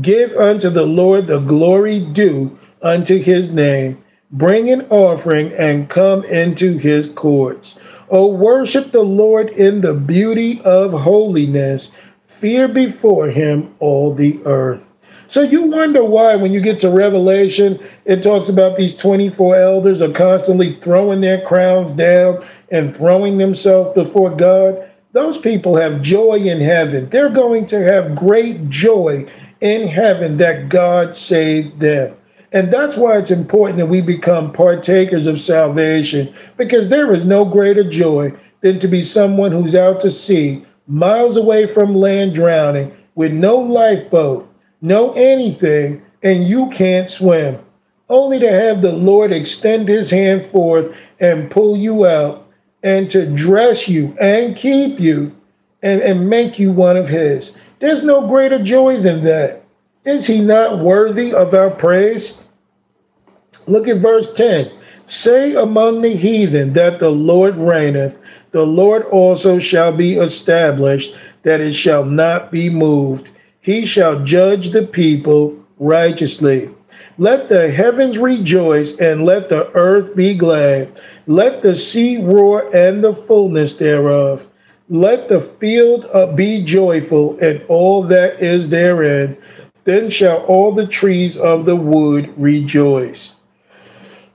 Give 0.00 0.32
unto 0.36 0.70
the 0.70 0.86
Lord 0.86 1.26
the 1.26 1.40
glory 1.40 2.00
due 2.00 2.58
unto 2.82 3.18
his 3.18 3.50
name. 3.50 4.02
Bring 4.30 4.70
an 4.70 4.82
offering 4.90 5.52
and 5.52 5.88
come 5.88 6.24
into 6.24 6.78
his 6.78 7.08
courts. 7.08 7.78
O 8.08 8.26
worship 8.26 8.92
the 8.92 9.02
Lord 9.02 9.50
in 9.50 9.80
the 9.80 9.94
beauty 9.94 10.60
of 10.62 10.92
holiness. 10.92 11.92
Fear 12.22 12.68
before 12.68 13.28
him 13.28 13.74
all 13.78 14.14
the 14.14 14.40
earth. 14.44 14.92
So 15.30 15.42
you 15.42 15.62
wonder 15.62 16.02
why, 16.02 16.34
when 16.34 16.52
you 16.52 16.60
get 16.60 16.80
to 16.80 16.90
Revelation, 16.90 17.78
it 18.04 18.20
talks 18.20 18.48
about 18.48 18.76
these 18.76 18.96
24 18.96 19.54
elders 19.54 20.02
are 20.02 20.10
constantly 20.10 20.74
throwing 20.80 21.20
their 21.20 21.40
crowns 21.42 21.92
down 21.92 22.44
and 22.72 22.96
throwing 22.96 23.38
themselves 23.38 23.90
before 23.90 24.34
God. 24.34 24.89
Those 25.12 25.38
people 25.38 25.76
have 25.76 26.02
joy 26.02 26.36
in 26.36 26.60
heaven. 26.60 27.08
They're 27.08 27.30
going 27.30 27.66
to 27.66 27.80
have 27.80 28.14
great 28.14 28.68
joy 28.68 29.26
in 29.60 29.88
heaven 29.88 30.36
that 30.36 30.68
God 30.68 31.16
saved 31.16 31.80
them. 31.80 32.16
And 32.52 32.72
that's 32.72 32.96
why 32.96 33.18
it's 33.18 33.30
important 33.30 33.78
that 33.78 33.86
we 33.86 34.00
become 34.00 34.52
partakers 34.52 35.26
of 35.26 35.40
salvation, 35.40 36.34
because 36.56 36.88
there 36.88 37.12
is 37.12 37.24
no 37.24 37.44
greater 37.44 37.88
joy 37.88 38.32
than 38.60 38.78
to 38.80 38.88
be 38.88 39.02
someone 39.02 39.52
who's 39.52 39.76
out 39.76 40.00
to 40.00 40.10
sea, 40.10 40.64
miles 40.86 41.36
away 41.36 41.66
from 41.66 41.94
land, 41.94 42.34
drowning, 42.34 42.92
with 43.14 43.32
no 43.32 43.56
lifeboat, 43.56 44.52
no 44.80 45.12
anything, 45.12 46.02
and 46.22 46.46
you 46.46 46.68
can't 46.70 47.08
swim. 47.08 47.58
Only 48.08 48.38
to 48.40 48.50
have 48.50 48.82
the 48.82 48.92
Lord 48.92 49.32
extend 49.32 49.88
his 49.88 50.10
hand 50.10 50.44
forth 50.44 50.94
and 51.20 51.50
pull 51.50 51.76
you 51.76 52.06
out, 52.06 52.48
and 52.82 53.10
to 53.10 53.26
dress 53.26 53.88
you 53.88 54.16
and 54.20 54.56
keep 54.56 54.98
you 54.98 55.36
and, 55.82 56.00
and 56.00 56.28
make 56.28 56.58
you 56.58 56.72
one 56.72 56.96
of 56.96 57.08
his. 57.08 57.56
There's 57.78 58.04
no 58.04 58.26
greater 58.26 58.62
joy 58.62 58.98
than 58.98 59.24
that. 59.24 59.64
Is 60.04 60.26
he 60.26 60.40
not 60.40 60.78
worthy 60.78 61.32
of 61.32 61.54
our 61.54 61.70
praise? 61.70 62.38
Look 63.66 63.88
at 63.88 63.98
verse 63.98 64.32
10. 64.32 64.72
Say 65.06 65.54
among 65.54 66.02
the 66.02 66.14
heathen 66.14 66.72
that 66.74 66.98
the 66.98 67.10
Lord 67.10 67.56
reigneth, 67.56 68.18
the 68.52 68.64
Lord 68.64 69.04
also 69.06 69.58
shall 69.58 69.92
be 69.92 70.14
established, 70.14 71.14
that 71.42 71.60
it 71.60 71.72
shall 71.72 72.04
not 72.04 72.50
be 72.50 72.70
moved. 72.70 73.30
He 73.60 73.84
shall 73.84 74.24
judge 74.24 74.70
the 74.70 74.86
people 74.86 75.56
righteously. 75.78 76.70
Let 77.18 77.48
the 77.48 77.70
heavens 77.70 78.18
rejoice 78.18 78.96
and 78.98 79.24
let 79.24 79.48
the 79.48 79.70
earth 79.74 80.16
be 80.16 80.34
glad. 80.34 80.98
Let 81.30 81.62
the 81.62 81.76
sea 81.76 82.16
roar 82.16 82.68
and 82.74 83.04
the 83.04 83.14
fullness 83.14 83.76
thereof. 83.76 84.48
Let 84.88 85.28
the 85.28 85.40
field 85.40 86.06
uh, 86.12 86.32
be 86.32 86.64
joyful 86.64 87.38
and 87.38 87.62
all 87.68 88.02
that 88.02 88.42
is 88.42 88.70
therein. 88.70 89.36
Then 89.84 90.10
shall 90.10 90.38
all 90.38 90.72
the 90.72 90.88
trees 90.88 91.38
of 91.38 91.66
the 91.66 91.76
wood 91.76 92.34
rejoice 92.36 93.36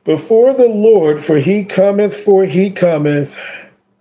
before 0.05 0.53
the 0.53 0.69
Lord, 0.69 1.25
for 1.25 1.39
he 1.39 1.65
cometh, 1.65 2.15
for 2.15 2.45
he 2.45 2.71
cometh, 2.71 3.38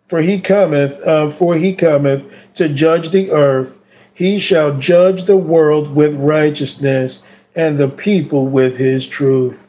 for 0.06 0.20
he 0.20 0.38
cometh, 0.38 1.00
uh, 1.00 1.30
for 1.30 1.56
he 1.56 1.74
cometh 1.74 2.30
to 2.54 2.68
judge 2.68 3.10
the 3.10 3.32
earth. 3.32 3.76
He 4.14 4.38
shall 4.38 4.78
judge 4.78 5.24
the 5.24 5.36
world 5.36 5.96
with 5.96 6.14
righteousness 6.14 7.24
and 7.56 7.76
the 7.76 7.88
people 7.88 8.46
with 8.46 8.76
his 8.76 9.04
truth. 9.04 9.63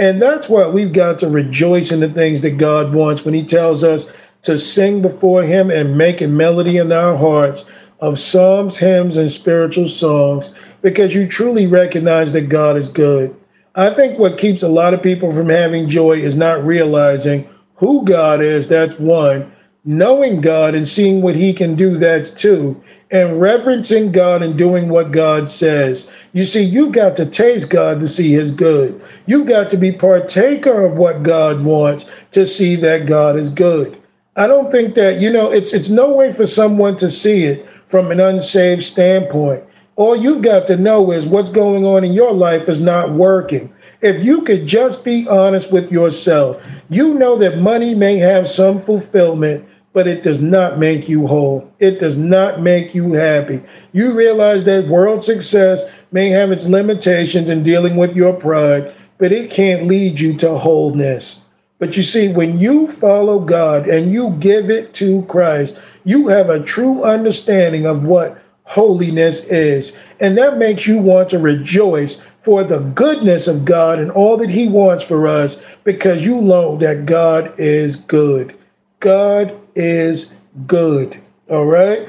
And 0.00 0.20
that's 0.20 0.48
why 0.48 0.66
we've 0.66 0.94
got 0.94 1.18
to 1.18 1.28
rejoice 1.28 1.92
in 1.92 2.00
the 2.00 2.08
things 2.08 2.40
that 2.40 2.56
God 2.56 2.94
wants 2.94 3.22
when 3.22 3.34
he 3.34 3.44
tells 3.44 3.84
us 3.84 4.10
to 4.44 4.56
sing 4.56 5.02
before 5.02 5.42
him 5.42 5.70
and 5.70 5.98
make 5.98 6.22
a 6.22 6.26
melody 6.26 6.78
in 6.78 6.90
our 6.90 7.18
hearts 7.18 7.66
of 8.00 8.18
psalms, 8.18 8.78
hymns, 8.78 9.18
and 9.18 9.30
spiritual 9.30 9.90
songs, 9.90 10.54
because 10.80 11.14
you 11.14 11.28
truly 11.28 11.66
recognize 11.66 12.32
that 12.32 12.48
God 12.48 12.78
is 12.78 12.88
good. 12.88 13.36
I 13.74 13.92
think 13.92 14.18
what 14.18 14.38
keeps 14.38 14.62
a 14.62 14.68
lot 14.68 14.94
of 14.94 15.02
people 15.02 15.32
from 15.32 15.50
having 15.50 15.86
joy 15.86 16.12
is 16.12 16.34
not 16.34 16.64
realizing 16.64 17.46
who 17.74 18.02
God 18.02 18.40
is, 18.40 18.68
that's 18.68 18.98
one, 18.98 19.52
knowing 19.84 20.40
God 20.40 20.74
and 20.74 20.88
seeing 20.88 21.20
what 21.20 21.36
he 21.36 21.52
can 21.52 21.74
do, 21.74 21.98
that's 21.98 22.30
two, 22.30 22.82
and 23.10 23.40
reverencing 23.40 24.12
God 24.12 24.42
and 24.42 24.56
doing 24.56 24.88
what 24.88 25.10
God 25.10 25.48
says. 25.48 26.08
You 26.32 26.44
see, 26.44 26.62
you've 26.62 26.92
got 26.92 27.16
to 27.16 27.26
taste 27.26 27.70
God 27.70 28.00
to 28.00 28.08
see 28.08 28.32
his 28.32 28.50
good. 28.50 29.04
You've 29.26 29.48
got 29.48 29.68
to 29.70 29.76
be 29.76 29.90
partaker 29.90 30.84
of 30.84 30.96
what 30.96 31.22
God 31.22 31.64
wants 31.64 32.08
to 32.30 32.46
see 32.46 32.76
that 32.76 33.06
God 33.06 33.36
is 33.36 33.50
good. 33.50 34.00
I 34.36 34.46
don't 34.46 34.70
think 34.70 34.94
that, 34.94 35.20
you 35.20 35.30
know, 35.30 35.50
it's 35.50 35.72
it's 35.72 35.90
no 35.90 36.14
way 36.14 36.32
for 36.32 36.46
someone 36.46 36.96
to 36.96 37.10
see 37.10 37.44
it 37.44 37.68
from 37.88 38.12
an 38.12 38.20
unsaved 38.20 38.84
standpoint. 38.84 39.64
All 39.96 40.14
you've 40.14 40.42
got 40.42 40.66
to 40.68 40.76
know 40.76 41.10
is 41.10 41.26
what's 41.26 41.50
going 41.50 41.84
on 41.84 42.04
in 42.04 42.12
your 42.12 42.32
life 42.32 42.68
is 42.68 42.80
not 42.80 43.12
working. 43.12 43.72
If 44.00 44.24
you 44.24 44.42
could 44.42 44.66
just 44.66 45.04
be 45.04 45.28
honest 45.28 45.70
with 45.72 45.92
yourself, 45.92 46.62
you 46.88 47.14
know 47.14 47.36
that 47.36 47.58
money 47.58 47.94
may 47.94 48.16
have 48.16 48.48
some 48.48 48.78
fulfillment, 48.78 49.68
but 49.92 50.06
it 50.06 50.22
does 50.22 50.40
not 50.40 50.78
make 50.78 51.08
you 51.08 51.26
whole. 51.26 51.72
It 51.78 51.98
does 51.98 52.16
not 52.16 52.60
make 52.60 52.94
you 52.94 53.12
happy. 53.14 53.62
You 53.92 54.14
realize 54.14 54.64
that 54.64 54.88
world 54.88 55.24
success 55.24 55.84
may 56.12 56.30
have 56.30 56.52
its 56.52 56.66
limitations 56.66 57.48
in 57.48 57.62
dealing 57.62 57.96
with 57.96 58.14
your 58.14 58.32
pride, 58.32 58.94
but 59.18 59.32
it 59.32 59.50
can't 59.50 59.86
lead 59.86 60.20
you 60.20 60.36
to 60.38 60.58
wholeness. 60.58 61.42
But 61.78 61.96
you 61.96 62.02
see, 62.02 62.28
when 62.28 62.58
you 62.58 62.86
follow 62.86 63.40
God 63.40 63.88
and 63.88 64.12
you 64.12 64.36
give 64.38 64.70
it 64.70 64.92
to 64.94 65.22
Christ, 65.22 65.80
you 66.04 66.28
have 66.28 66.48
a 66.48 66.62
true 66.62 67.02
understanding 67.02 67.86
of 67.86 68.04
what 68.04 68.40
holiness 68.64 69.44
is. 69.44 69.96
And 70.20 70.38
that 70.38 70.58
makes 70.58 70.86
you 70.86 70.98
want 70.98 71.30
to 71.30 71.38
rejoice 71.38 72.22
for 72.42 72.64
the 72.64 72.78
goodness 72.78 73.46
of 73.46 73.64
God 73.64 73.98
and 73.98 74.10
all 74.10 74.36
that 74.36 74.50
He 74.50 74.68
wants 74.68 75.02
for 75.02 75.26
us 75.26 75.62
because 75.84 76.24
you 76.24 76.40
know 76.40 76.76
that 76.78 77.06
God 77.06 77.52
is 77.58 77.96
good. 77.96 78.56
God 79.00 79.59
is 79.74 80.32
good. 80.66 81.20
All 81.48 81.66
right. 81.66 82.08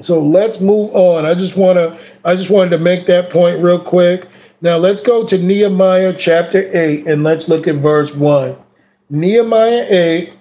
So 0.00 0.22
let's 0.22 0.60
move 0.60 0.90
on. 0.94 1.24
I 1.24 1.34
just 1.34 1.56
want 1.56 1.76
to 1.76 1.98
I 2.24 2.34
just 2.34 2.50
wanted 2.50 2.70
to 2.70 2.78
make 2.78 3.06
that 3.06 3.30
point 3.30 3.62
real 3.62 3.78
quick. 3.78 4.28
Now 4.60 4.76
let's 4.76 5.02
go 5.02 5.26
to 5.26 5.38
Nehemiah 5.38 6.14
chapter 6.14 6.70
8 6.76 7.06
and 7.06 7.22
let's 7.22 7.48
look 7.48 7.68
at 7.68 7.76
verse 7.76 8.14
1. 8.14 8.56
Nehemiah 9.10 9.86
8 9.88 10.32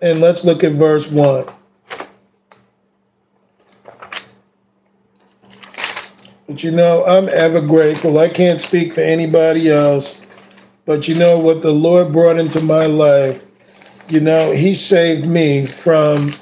and 0.00 0.20
let's 0.20 0.44
look 0.44 0.64
at 0.64 0.72
verse 0.72 1.08
1. 1.08 1.46
But 6.46 6.62
you 6.62 6.70
know, 6.70 7.04
I'm 7.04 7.28
ever 7.28 7.60
grateful. 7.60 8.18
I 8.18 8.28
can't 8.28 8.60
speak 8.60 8.94
for 8.94 9.00
anybody 9.00 9.70
else. 9.70 10.20
But 10.84 11.08
you 11.08 11.14
know 11.14 11.38
what 11.38 11.62
the 11.62 11.72
Lord 11.72 12.12
brought 12.12 12.38
into 12.38 12.60
my 12.60 12.86
life? 12.86 13.45
You 14.08 14.20
know, 14.20 14.52
He 14.52 14.74
saved 14.74 15.26
me 15.26 15.66
from 15.66 16.34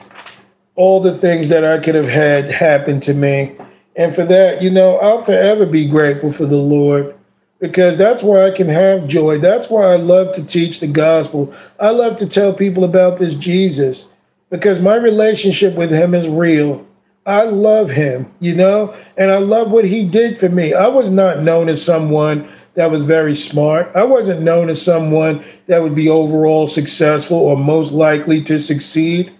all 0.76 1.00
the 1.00 1.16
things 1.16 1.48
that 1.48 1.64
I 1.64 1.78
could 1.78 1.94
have 1.94 2.08
had 2.08 2.50
happen 2.50 3.00
to 3.00 3.14
me. 3.14 3.56
And 3.96 4.14
for 4.14 4.24
that, 4.24 4.60
you 4.60 4.70
know, 4.70 4.98
I'll 4.98 5.22
forever 5.22 5.66
be 5.66 5.88
grateful 5.88 6.32
for 6.32 6.46
the 6.46 6.56
Lord 6.56 7.14
because 7.60 7.96
that's 7.96 8.22
why 8.22 8.46
I 8.46 8.50
can 8.50 8.68
have 8.68 9.06
joy. 9.06 9.38
That's 9.38 9.70
why 9.70 9.84
I 9.92 9.96
love 9.96 10.34
to 10.34 10.44
teach 10.44 10.80
the 10.80 10.86
gospel. 10.86 11.54
I 11.78 11.90
love 11.90 12.16
to 12.16 12.28
tell 12.28 12.52
people 12.52 12.84
about 12.84 13.18
this 13.18 13.34
Jesus 13.34 14.12
because 14.50 14.80
my 14.80 14.96
relationship 14.96 15.74
with 15.74 15.90
him 15.90 16.14
is 16.14 16.28
real. 16.28 16.86
I 17.24 17.44
love 17.44 17.88
him, 17.90 18.30
you 18.40 18.54
know, 18.54 18.94
and 19.16 19.30
I 19.30 19.38
love 19.38 19.70
what 19.70 19.86
he 19.86 20.06
did 20.06 20.38
for 20.38 20.48
me. 20.48 20.74
I 20.74 20.88
was 20.88 21.10
not 21.10 21.40
known 21.40 21.70
as 21.70 21.82
someone 21.82 22.48
that 22.74 22.90
was 22.90 23.04
very 23.04 23.34
smart. 23.34 23.90
I 23.94 24.04
wasn't 24.04 24.42
known 24.42 24.68
as 24.68 24.82
someone 24.82 25.44
that 25.66 25.82
would 25.82 25.94
be 25.94 26.08
overall 26.08 26.66
successful 26.66 27.38
or 27.38 27.56
most 27.56 27.92
likely 27.92 28.42
to 28.44 28.58
succeed. 28.58 29.32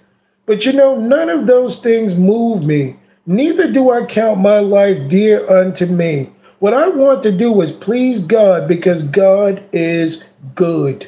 But 0.46 0.64
you 0.64 0.72
know, 0.72 0.98
none 0.98 1.28
of 1.28 1.46
those 1.46 1.78
things 1.78 2.14
move 2.14 2.64
me. 2.64 2.96
Neither 3.26 3.72
do 3.72 3.90
I 3.90 4.04
count 4.04 4.40
my 4.40 4.58
life 4.58 5.08
dear 5.08 5.48
unto 5.48 5.86
me. 5.86 6.30
What 6.58 6.74
I 6.74 6.88
want 6.88 7.22
to 7.24 7.32
do 7.32 7.60
is 7.60 7.72
please 7.72 8.20
God 8.20 8.68
because 8.68 9.02
God 9.02 9.62
is 9.72 10.24
good. 10.54 11.06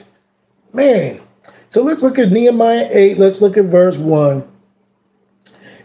Man. 0.72 1.20
So 1.68 1.82
let's 1.82 2.02
look 2.02 2.18
at 2.18 2.32
Nehemiah 2.32 2.88
8. 2.90 3.18
Let's 3.18 3.40
look 3.40 3.56
at 3.56 3.66
verse 3.66 3.96
1. 3.96 4.46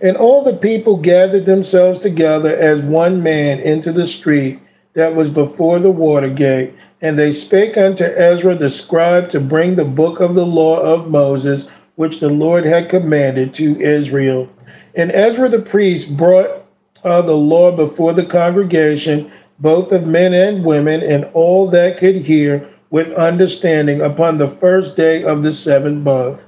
And 0.02 0.18
all 0.18 0.44
the 0.44 0.56
people 0.56 0.98
gathered 0.98 1.46
themselves 1.46 2.00
together 2.00 2.56
as 2.56 2.82
one 2.82 3.22
man 3.22 3.60
into 3.60 3.92
the 3.92 4.08
street 4.08 4.60
that 4.94 5.16
was 5.16 5.30
before 5.30 5.80
the 5.80 5.92
water 5.92 6.30
gate. 6.30 6.74
And 7.02 7.18
they 7.18 7.32
spake 7.32 7.78
unto 7.78 8.04
Ezra 8.04 8.56
the 8.56 8.70
scribe 8.70 9.30
to 9.30 9.40
bring 9.40 9.76
the 9.76 9.86
book 9.86 10.20
of 10.20 10.36
the 10.36 10.46
law 10.46 10.80
of 10.80 11.10
Moses 11.10 11.68
which 11.96 12.20
the 12.20 12.30
Lord 12.30 12.66
had 12.66 12.90
commanded 12.90 13.54
to 13.56 13.80
Israel. 13.80 14.50
And 14.96 15.12
Ezra 15.12 15.50
the 15.50 15.62
priest 15.62 16.16
brought 16.18 16.66
uh, 17.04 17.22
the 17.22 17.36
law 17.36 17.76
before 17.76 18.14
the 18.14 18.26
congregation, 18.26 19.32
both 19.60 19.92
of 19.92 20.06
men 20.06 20.34
and 20.34 20.64
women, 20.64 21.02
and 21.02 21.26
all 21.34 21.68
that 21.70 21.98
could 21.98 22.16
hear 22.16 22.68
with 22.90 23.14
understanding 23.14 24.02
upon 24.02 24.38
the 24.38 24.48
first 24.48 24.96
day 24.96 25.24
of 25.24 25.44
the 25.44 25.52
seventh 25.52 26.04
month. 26.04 26.46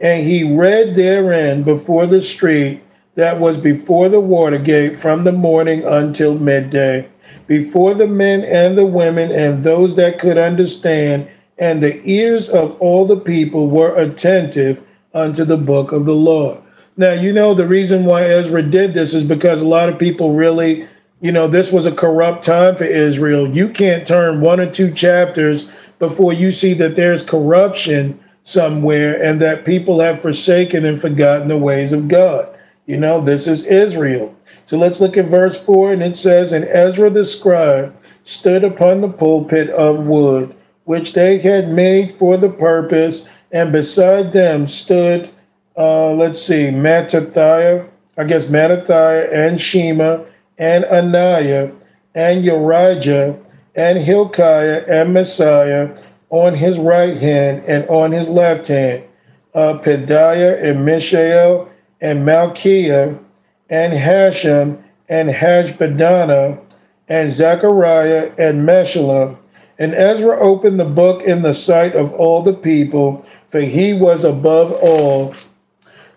And 0.00 0.26
he 0.26 0.56
read 0.56 0.96
therein 0.96 1.62
before 1.62 2.06
the 2.06 2.22
street 2.22 2.82
that 3.14 3.38
was 3.38 3.58
before 3.58 4.08
the 4.08 4.20
water 4.20 4.58
gate 4.58 4.98
from 4.98 5.24
the 5.24 5.32
morning 5.32 5.84
until 5.84 6.34
midday, 6.34 7.08
before 7.46 7.94
the 7.94 8.06
men 8.06 8.42
and 8.42 8.76
the 8.76 8.86
women 8.86 9.30
and 9.30 9.64
those 9.64 9.96
that 9.96 10.18
could 10.18 10.38
understand, 10.38 11.28
and 11.58 11.82
the 11.82 12.00
ears 12.08 12.48
of 12.48 12.76
all 12.80 13.06
the 13.06 13.18
people 13.18 13.68
were 13.68 13.94
attentive 13.96 14.84
unto 15.14 15.44
the 15.44 15.56
book 15.56 15.92
of 15.92 16.04
the 16.04 16.14
law. 16.14 16.62
Now, 16.96 17.12
you 17.12 17.32
know, 17.32 17.54
the 17.54 17.66
reason 17.66 18.04
why 18.04 18.24
Ezra 18.24 18.62
did 18.62 18.94
this 18.94 19.14
is 19.14 19.24
because 19.24 19.62
a 19.62 19.66
lot 19.66 19.88
of 19.88 19.98
people 19.98 20.34
really, 20.34 20.86
you 21.20 21.32
know, 21.32 21.48
this 21.48 21.72
was 21.72 21.86
a 21.86 21.94
corrupt 21.94 22.44
time 22.44 22.76
for 22.76 22.84
Israel. 22.84 23.48
You 23.48 23.68
can't 23.68 24.06
turn 24.06 24.40
one 24.40 24.60
or 24.60 24.70
two 24.70 24.92
chapters 24.92 25.70
before 25.98 26.32
you 26.32 26.52
see 26.52 26.74
that 26.74 26.96
there's 26.96 27.22
corruption 27.22 28.18
somewhere 28.44 29.22
and 29.22 29.40
that 29.40 29.64
people 29.64 30.00
have 30.00 30.20
forsaken 30.20 30.84
and 30.84 31.00
forgotten 31.00 31.48
the 31.48 31.56
ways 31.56 31.92
of 31.92 32.08
God. 32.08 32.48
You 32.86 32.96
know, 32.96 33.20
this 33.20 33.46
is 33.46 33.64
Israel. 33.64 34.34
So 34.66 34.76
let's 34.78 35.00
look 35.00 35.16
at 35.16 35.26
verse 35.26 35.58
4, 35.58 35.92
and 35.92 36.02
it 36.02 36.16
says, 36.16 36.52
And 36.52 36.64
Ezra 36.64 37.10
the 37.10 37.24
scribe 37.24 37.96
stood 38.24 38.64
upon 38.64 39.00
the 39.00 39.08
pulpit 39.08 39.68
of 39.70 40.06
wood 40.06 40.54
which 40.84 41.12
they 41.12 41.38
had 41.38 41.68
made 41.68 42.12
for 42.12 42.36
the 42.36 42.48
purpose, 42.48 43.28
and 43.50 43.72
beside 43.72 44.32
them 44.32 44.66
stood, 44.66 45.30
uh, 45.76 46.12
let's 46.12 46.42
see, 46.42 46.66
Mattathiah, 46.66 47.88
I 48.16 48.24
guess 48.24 48.46
Mattathiah 48.46 49.32
and 49.32 49.60
Shema 49.60 50.24
and 50.58 50.84
Ananiah 50.84 51.74
and 52.14 52.44
Urijah 52.44 53.42
and 53.74 53.98
Hilkiah 53.98 54.84
and 54.88 55.16
Maaseiah 55.16 56.02
on 56.28 56.56
his 56.56 56.78
right 56.78 57.16
hand 57.16 57.64
and 57.64 57.88
on 57.88 58.12
his 58.12 58.28
left 58.28 58.66
hand, 58.66 59.04
uh, 59.54 59.78
Pedaiah 59.78 60.62
and 60.62 60.84
Mishael 60.84 61.70
and 62.00 62.26
Malchiah 62.26 63.18
and 63.72 63.92
Hashem, 63.92 64.84
and 65.08 65.30
Hashbadana 65.30 66.60
and 67.08 67.32
Zechariah 67.32 68.30
and 68.38 68.68
Meshullam 68.68 69.38
and 69.82 69.94
Ezra 69.94 70.38
opened 70.38 70.78
the 70.78 70.84
book 70.84 71.22
in 71.22 71.42
the 71.42 71.52
sight 71.52 71.96
of 71.96 72.12
all 72.12 72.42
the 72.42 72.52
people, 72.52 73.26
for 73.48 73.60
he 73.60 73.92
was 73.92 74.24
above 74.24 74.70
all 74.70 75.34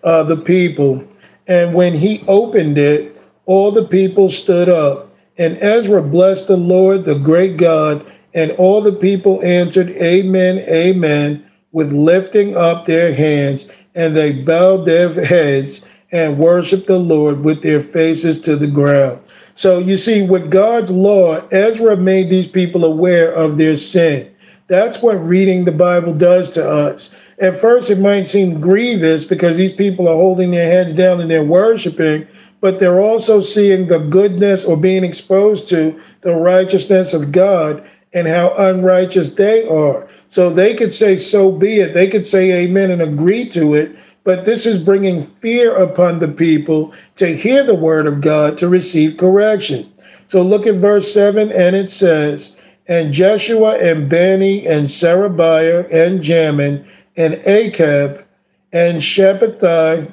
uh, 0.04 0.22
the 0.22 0.36
people. 0.36 1.04
And 1.48 1.74
when 1.74 1.94
he 1.94 2.22
opened 2.28 2.78
it, 2.78 3.18
all 3.44 3.72
the 3.72 3.84
people 3.84 4.28
stood 4.28 4.68
up. 4.68 5.12
And 5.36 5.58
Ezra 5.60 6.00
blessed 6.00 6.46
the 6.46 6.56
Lord, 6.56 7.04
the 7.04 7.18
great 7.18 7.56
God, 7.56 8.06
and 8.34 8.52
all 8.52 8.82
the 8.82 8.92
people 8.92 9.42
answered, 9.42 9.90
Amen, 9.90 10.58
Amen, 10.58 11.44
with 11.72 11.92
lifting 11.92 12.56
up 12.56 12.84
their 12.84 13.14
hands. 13.14 13.68
And 13.96 14.14
they 14.14 14.30
bowed 14.30 14.84
their 14.84 15.08
heads 15.24 15.84
and 16.12 16.38
worship 16.38 16.86
the 16.86 16.98
Lord 16.98 17.44
with 17.44 17.62
their 17.62 17.80
faces 17.80 18.40
to 18.42 18.56
the 18.56 18.66
ground. 18.66 19.20
So 19.54 19.78
you 19.78 19.96
see, 19.96 20.22
with 20.22 20.50
God's 20.50 20.90
law, 20.90 21.46
Ezra 21.48 21.96
made 21.96 22.28
these 22.28 22.46
people 22.46 22.84
aware 22.84 23.32
of 23.32 23.56
their 23.56 23.76
sin. 23.76 24.30
That's 24.68 25.00
what 25.00 25.24
reading 25.24 25.64
the 25.64 25.72
Bible 25.72 26.14
does 26.14 26.50
to 26.50 26.68
us. 26.68 27.14
At 27.38 27.58
first, 27.58 27.90
it 27.90 27.98
might 27.98 28.22
seem 28.22 28.60
grievous 28.60 29.24
because 29.24 29.56
these 29.56 29.72
people 29.72 30.08
are 30.08 30.16
holding 30.16 30.50
their 30.50 30.66
heads 30.66 30.94
down 30.94 31.20
and 31.20 31.30
they're 31.30 31.44
worshiping, 31.44 32.26
but 32.60 32.78
they're 32.78 33.00
also 33.00 33.40
seeing 33.40 33.86
the 33.86 33.98
goodness 33.98 34.64
or 34.64 34.76
being 34.76 35.04
exposed 35.04 35.68
to 35.68 36.00
the 36.22 36.34
righteousness 36.34 37.12
of 37.12 37.32
God 37.32 37.86
and 38.12 38.26
how 38.26 38.54
unrighteous 38.56 39.34
they 39.34 39.68
are. 39.68 40.08
So 40.28 40.50
they 40.50 40.74
could 40.74 40.92
say, 40.92 41.16
So 41.16 41.52
be 41.52 41.80
it. 41.80 41.92
They 41.92 42.08
could 42.08 42.26
say 42.26 42.50
amen 42.52 42.90
and 42.90 43.02
agree 43.02 43.48
to 43.50 43.74
it, 43.74 43.96
but 44.26 44.44
this 44.44 44.66
is 44.66 44.76
bringing 44.76 45.24
fear 45.24 45.76
upon 45.76 46.18
the 46.18 46.26
people 46.26 46.92
to 47.14 47.36
hear 47.36 47.62
the 47.62 47.76
word 47.76 48.08
of 48.08 48.20
God 48.20 48.58
to 48.58 48.68
receive 48.68 49.16
correction. 49.16 49.90
So 50.26 50.42
look 50.42 50.66
at 50.66 50.74
verse 50.74 51.14
7, 51.14 51.52
and 51.52 51.76
it 51.76 51.88
says, 51.88 52.56
And 52.88 53.12
Jeshua 53.12 53.78
and 53.78 54.10
Bani 54.10 54.66
and 54.66 54.88
Sarabiah 54.88 55.86
and 55.92 56.20
Jamin 56.20 56.84
and 57.16 57.34
Achab 57.34 58.24
and 58.72 59.00
Shabbethai, 59.00 60.10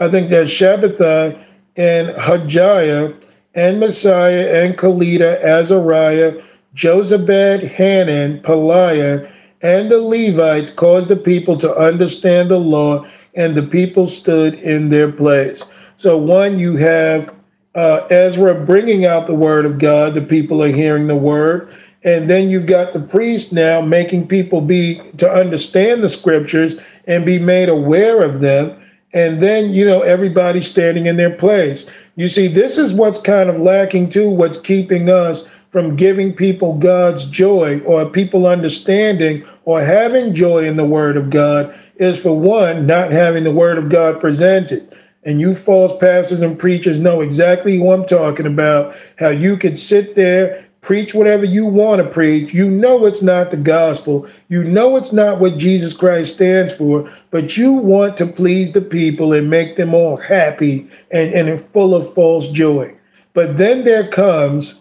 I 0.00 0.08
think 0.08 0.30
that's 0.30 0.50
Shabbethai 0.50 1.38
and 1.76 2.08
Hajjiah 2.16 3.22
and 3.54 3.82
Maaseiah 3.82 4.64
and 4.64 4.78
Kelita, 4.78 5.44
Azariah, 5.44 6.42
Jozabad, 6.74 7.68
Hanan, 7.68 8.40
Pelaiah, 8.40 9.30
and 9.60 9.90
the 9.90 10.00
Levites 10.00 10.70
caused 10.70 11.08
the 11.08 11.16
people 11.16 11.56
to 11.58 11.74
understand 11.76 12.50
the 12.50 12.58
law, 12.58 13.04
and 13.34 13.56
the 13.56 13.62
people 13.62 14.06
stood 14.06 14.54
in 14.54 14.88
their 14.88 15.10
place. 15.10 15.64
So, 15.96 16.16
one, 16.16 16.58
you 16.58 16.76
have 16.76 17.34
uh, 17.74 18.06
Ezra 18.10 18.54
bringing 18.54 19.04
out 19.04 19.26
the 19.26 19.34
word 19.34 19.64
of 19.66 19.78
God, 19.78 20.14
the 20.14 20.20
people 20.20 20.62
are 20.62 20.72
hearing 20.72 21.06
the 21.06 21.16
word. 21.16 21.72
And 22.04 22.30
then 22.30 22.48
you've 22.48 22.66
got 22.66 22.92
the 22.92 23.00
priest 23.00 23.52
now 23.52 23.80
making 23.80 24.28
people 24.28 24.60
be 24.60 25.00
to 25.16 25.30
understand 25.30 26.02
the 26.02 26.08
scriptures 26.08 26.80
and 27.06 27.26
be 27.26 27.38
made 27.38 27.68
aware 27.68 28.22
of 28.22 28.40
them. 28.40 28.80
And 29.12 29.40
then, 29.40 29.70
you 29.70 29.84
know, 29.84 30.02
everybody 30.02 30.60
standing 30.62 31.06
in 31.06 31.16
their 31.16 31.34
place. 31.34 31.86
You 32.14 32.28
see, 32.28 32.46
this 32.46 32.78
is 32.78 32.92
what's 32.92 33.20
kind 33.20 33.50
of 33.50 33.58
lacking 33.58 34.10
too, 34.10 34.28
what's 34.30 34.60
keeping 34.60 35.08
us 35.08 35.46
from 35.70 35.96
giving 35.96 36.32
people 36.32 36.78
God's 36.78 37.24
joy 37.24 37.80
or 37.80 38.08
people 38.08 38.46
understanding 38.46 39.46
or 39.64 39.82
having 39.82 40.34
joy 40.34 40.64
in 40.64 40.76
the 40.76 40.84
word 40.84 41.16
of 41.16 41.30
God 41.30 41.78
is 41.98 42.18
for 42.18 42.38
one, 42.38 42.86
not 42.86 43.10
having 43.10 43.44
the 43.44 43.52
word 43.52 43.78
of 43.78 43.88
God 43.88 44.20
presented. 44.20 44.94
And 45.24 45.40
you 45.40 45.54
false 45.54 45.98
pastors 45.98 46.40
and 46.40 46.58
preachers 46.58 46.98
know 46.98 47.20
exactly 47.20 47.76
who 47.76 47.90
I'm 47.90 48.06
talking 48.06 48.46
about. 48.46 48.94
How 49.18 49.28
you 49.28 49.56
could 49.56 49.78
sit 49.78 50.14
there, 50.14 50.64
preach 50.80 51.12
whatever 51.12 51.44
you 51.44 51.66
want 51.66 52.02
to 52.02 52.08
preach. 52.08 52.54
You 52.54 52.70
know 52.70 53.04
it's 53.04 53.20
not 53.20 53.50
the 53.50 53.56
gospel. 53.56 54.28
You 54.48 54.64
know 54.64 54.96
it's 54.96 55.12
not 55.12 55.40
what 55.40 55.58
Jesus 55.58 55.94
Christ 55.94 56.34
stands 56.34 56.72
for, 56.72 57.12
but 57.30 57.56
you 57.56 57.72
want 57.72 58.16
to 58.18 58.26
please 58.26 58.72
the 58.72 58.80
people 58.80 59.32
and 59.32 59.50
make 59.50 59.76
them 59.76 59.92
all 59.92 60.16
happy 60.16 60.88
and, 61.10 61.34
and 61.34 61.60
full 61.60 61.94
of 61.94 62.14
false 62.14 62.48
joy. 62.48 62.96
But 63.34 63.56
then 63.58 63.84
there 63.84 64.08
comes, 64.08 64.80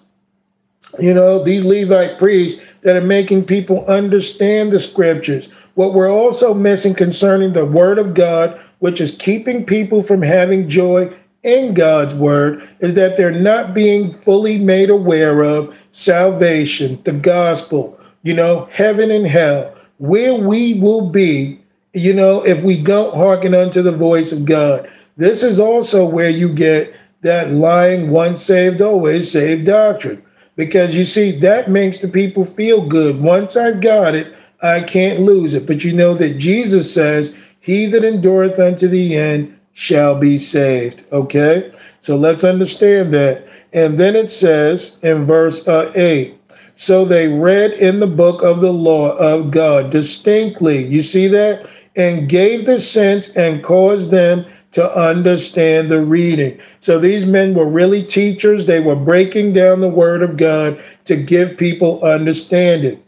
you 1.00 1.14
know, 1.14 1.44
these 1.44 1.66
Levite 1.66 2.18
priests 2.18 2.62
that 2.82 2.96
are 2.96 3.02
making 3.02 3.46
people 3.46 3.86
understand 3.86 4.72
the 4.72 4.80
scriptures. 4.80 5.50
What 5.78 5.94
we're 5.94 6.12
also 6.12 6.56
missing 6.56 6.96
concerning 6.96 7.54
the 7.54 7.64
word 7.64 8.00
of 8.00 8.16
God, 8.16 8.60
which 8.80 9.00
is 9.00 9.16
keeping 9.16 9.64
people 9.64 10.02
from 10.02 10.24
having 10.24 10.68
joy 10.68 11.16
in 11.44 11.76
God's 11.76 12.16
word, 12.16 12.68
is 12.80 12.96
that 12.96 13.16
they're 13.16 13.30
not 13.30 13.76
being 13.76 14.12
fully 14.22 14.58
made 14.58 14.90
aware 14.90 15.44
of 15.44 15.72
salvation, 15.92 17.00
the 17.04 17.12
gospel, 17.12 18.00
you 18.24 18.34
know, 18.34 18.68
heaven 18.72 19.12
and 19.12 19.28
hell, 19.28 19.72
where 20.00 20.34
we 20.34 20.74
will 20.74 21.12
be, 21.12 21.62
you 21.94 22.12
know, 22.12 22.44
if 22.44 22.64
we 22.64 22.82
don't 22.82 23.16
hearken 23.16 23.54
unto 23.54 23.84
the 23.84 23.92
voice 23.92 24.32
of 24.32 24.46
God. 24.46 24.90
This 25.16 25.44
is 25.44 25.60
also 25.60 26.04
where 26.04 26.32
you 26.32 26.52
get 26.52 26.96
that 27.22 27.52
lying, 27.52 28.10
once 28.10 28.42
saved, 28.42 28.82
always 28.82 29.32
saved 29.32 29.68
doctrine. 29.68 30.24
Because 30.56 30.96
you 30.96 31.06
see, 31.06 31.38
that 31.42 31.70
makes 31.70 32.00
the 32.00 32.08
people 32.08 32.44
feel 32.44 32.88
good. 32.88 33.22
Once 33.22 33.56
I've 33.56 33.80
got 33.80 34.16
it, 34.16 34.34
I 34.62 34.82
can't 34.82 35.22
lose 35.22 35.54
it. 35.54 35.68
But 35.68 35.84
you 35.84 35.94
know 35.94 36.14
that 36.16 36.38
Jesus 36.38 36.94
says, 36.94 37.36
He 37.60 37.86
that 37.88 38.04
endureth 38.04 38.60
unto 38.60 38.88
the 38.88 39.16
end 39.16 39.58
shall 39.74 40.16
be 40.18 40.38
saved. 40.38 41.06
Okay? 41.12 41.72
So 42.02 42.16
let's 42.16 42.44
understand 42.44 43.14
that. 43.14 43.48
And 43.74 44.00
then 44.00 44.16
it 44.16 44.32
says 44.32 44.98
in 45.04 45.24
verse 45.24 45.68
uh, 45.68 45.92
8, 45.94 46.34
so 46.76 47.06
they 47.06 47.28
read 47.28 47.74
in 47.74 48.00
the 48.00 48.08
book 48.08 48.44
of 48.44 48.62
the 48.62 48.72
law 48.72 49.16
of 49.18 49.52
God 49.52 49.90
distinctly. 49.90 50.86
You 50.86 51.02
see 51.02 51.28
that? 51.28 51.68
And 51.96 52.30
gave 52.30 52.66
the 52.66 52.80
sense 52.80 53.30
and 53.30 53.64
caused 53.64 54.12
them 54.12 54.46
to 54.74 54.96
understand 54.96 55.90
the 55.90 56.02
reading. 56.02 56.60
So 56.82 57.00
these 57.00 57.26
men 57.26 57.56
were 57.56 57.68
really 57.68 58.04
teachers. 58.04 58.66
They 58.66 58.80
were 58.80 58.96
breaking 58.96 59.54
down 59.54 59.82
the 59.82 59.90
word 59.90 60.22
of 60.22 60.38
God 60.38 60.82
to 61.06 61.16
give 61.16 61.58
people 61.58 62.04
understanding. 62.04 63.04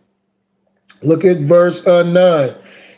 Look 1.01 1.25
at 1.25 1.37
verse 1.37 1.85
uh, 1.87 2.03
9. 2.03 2.55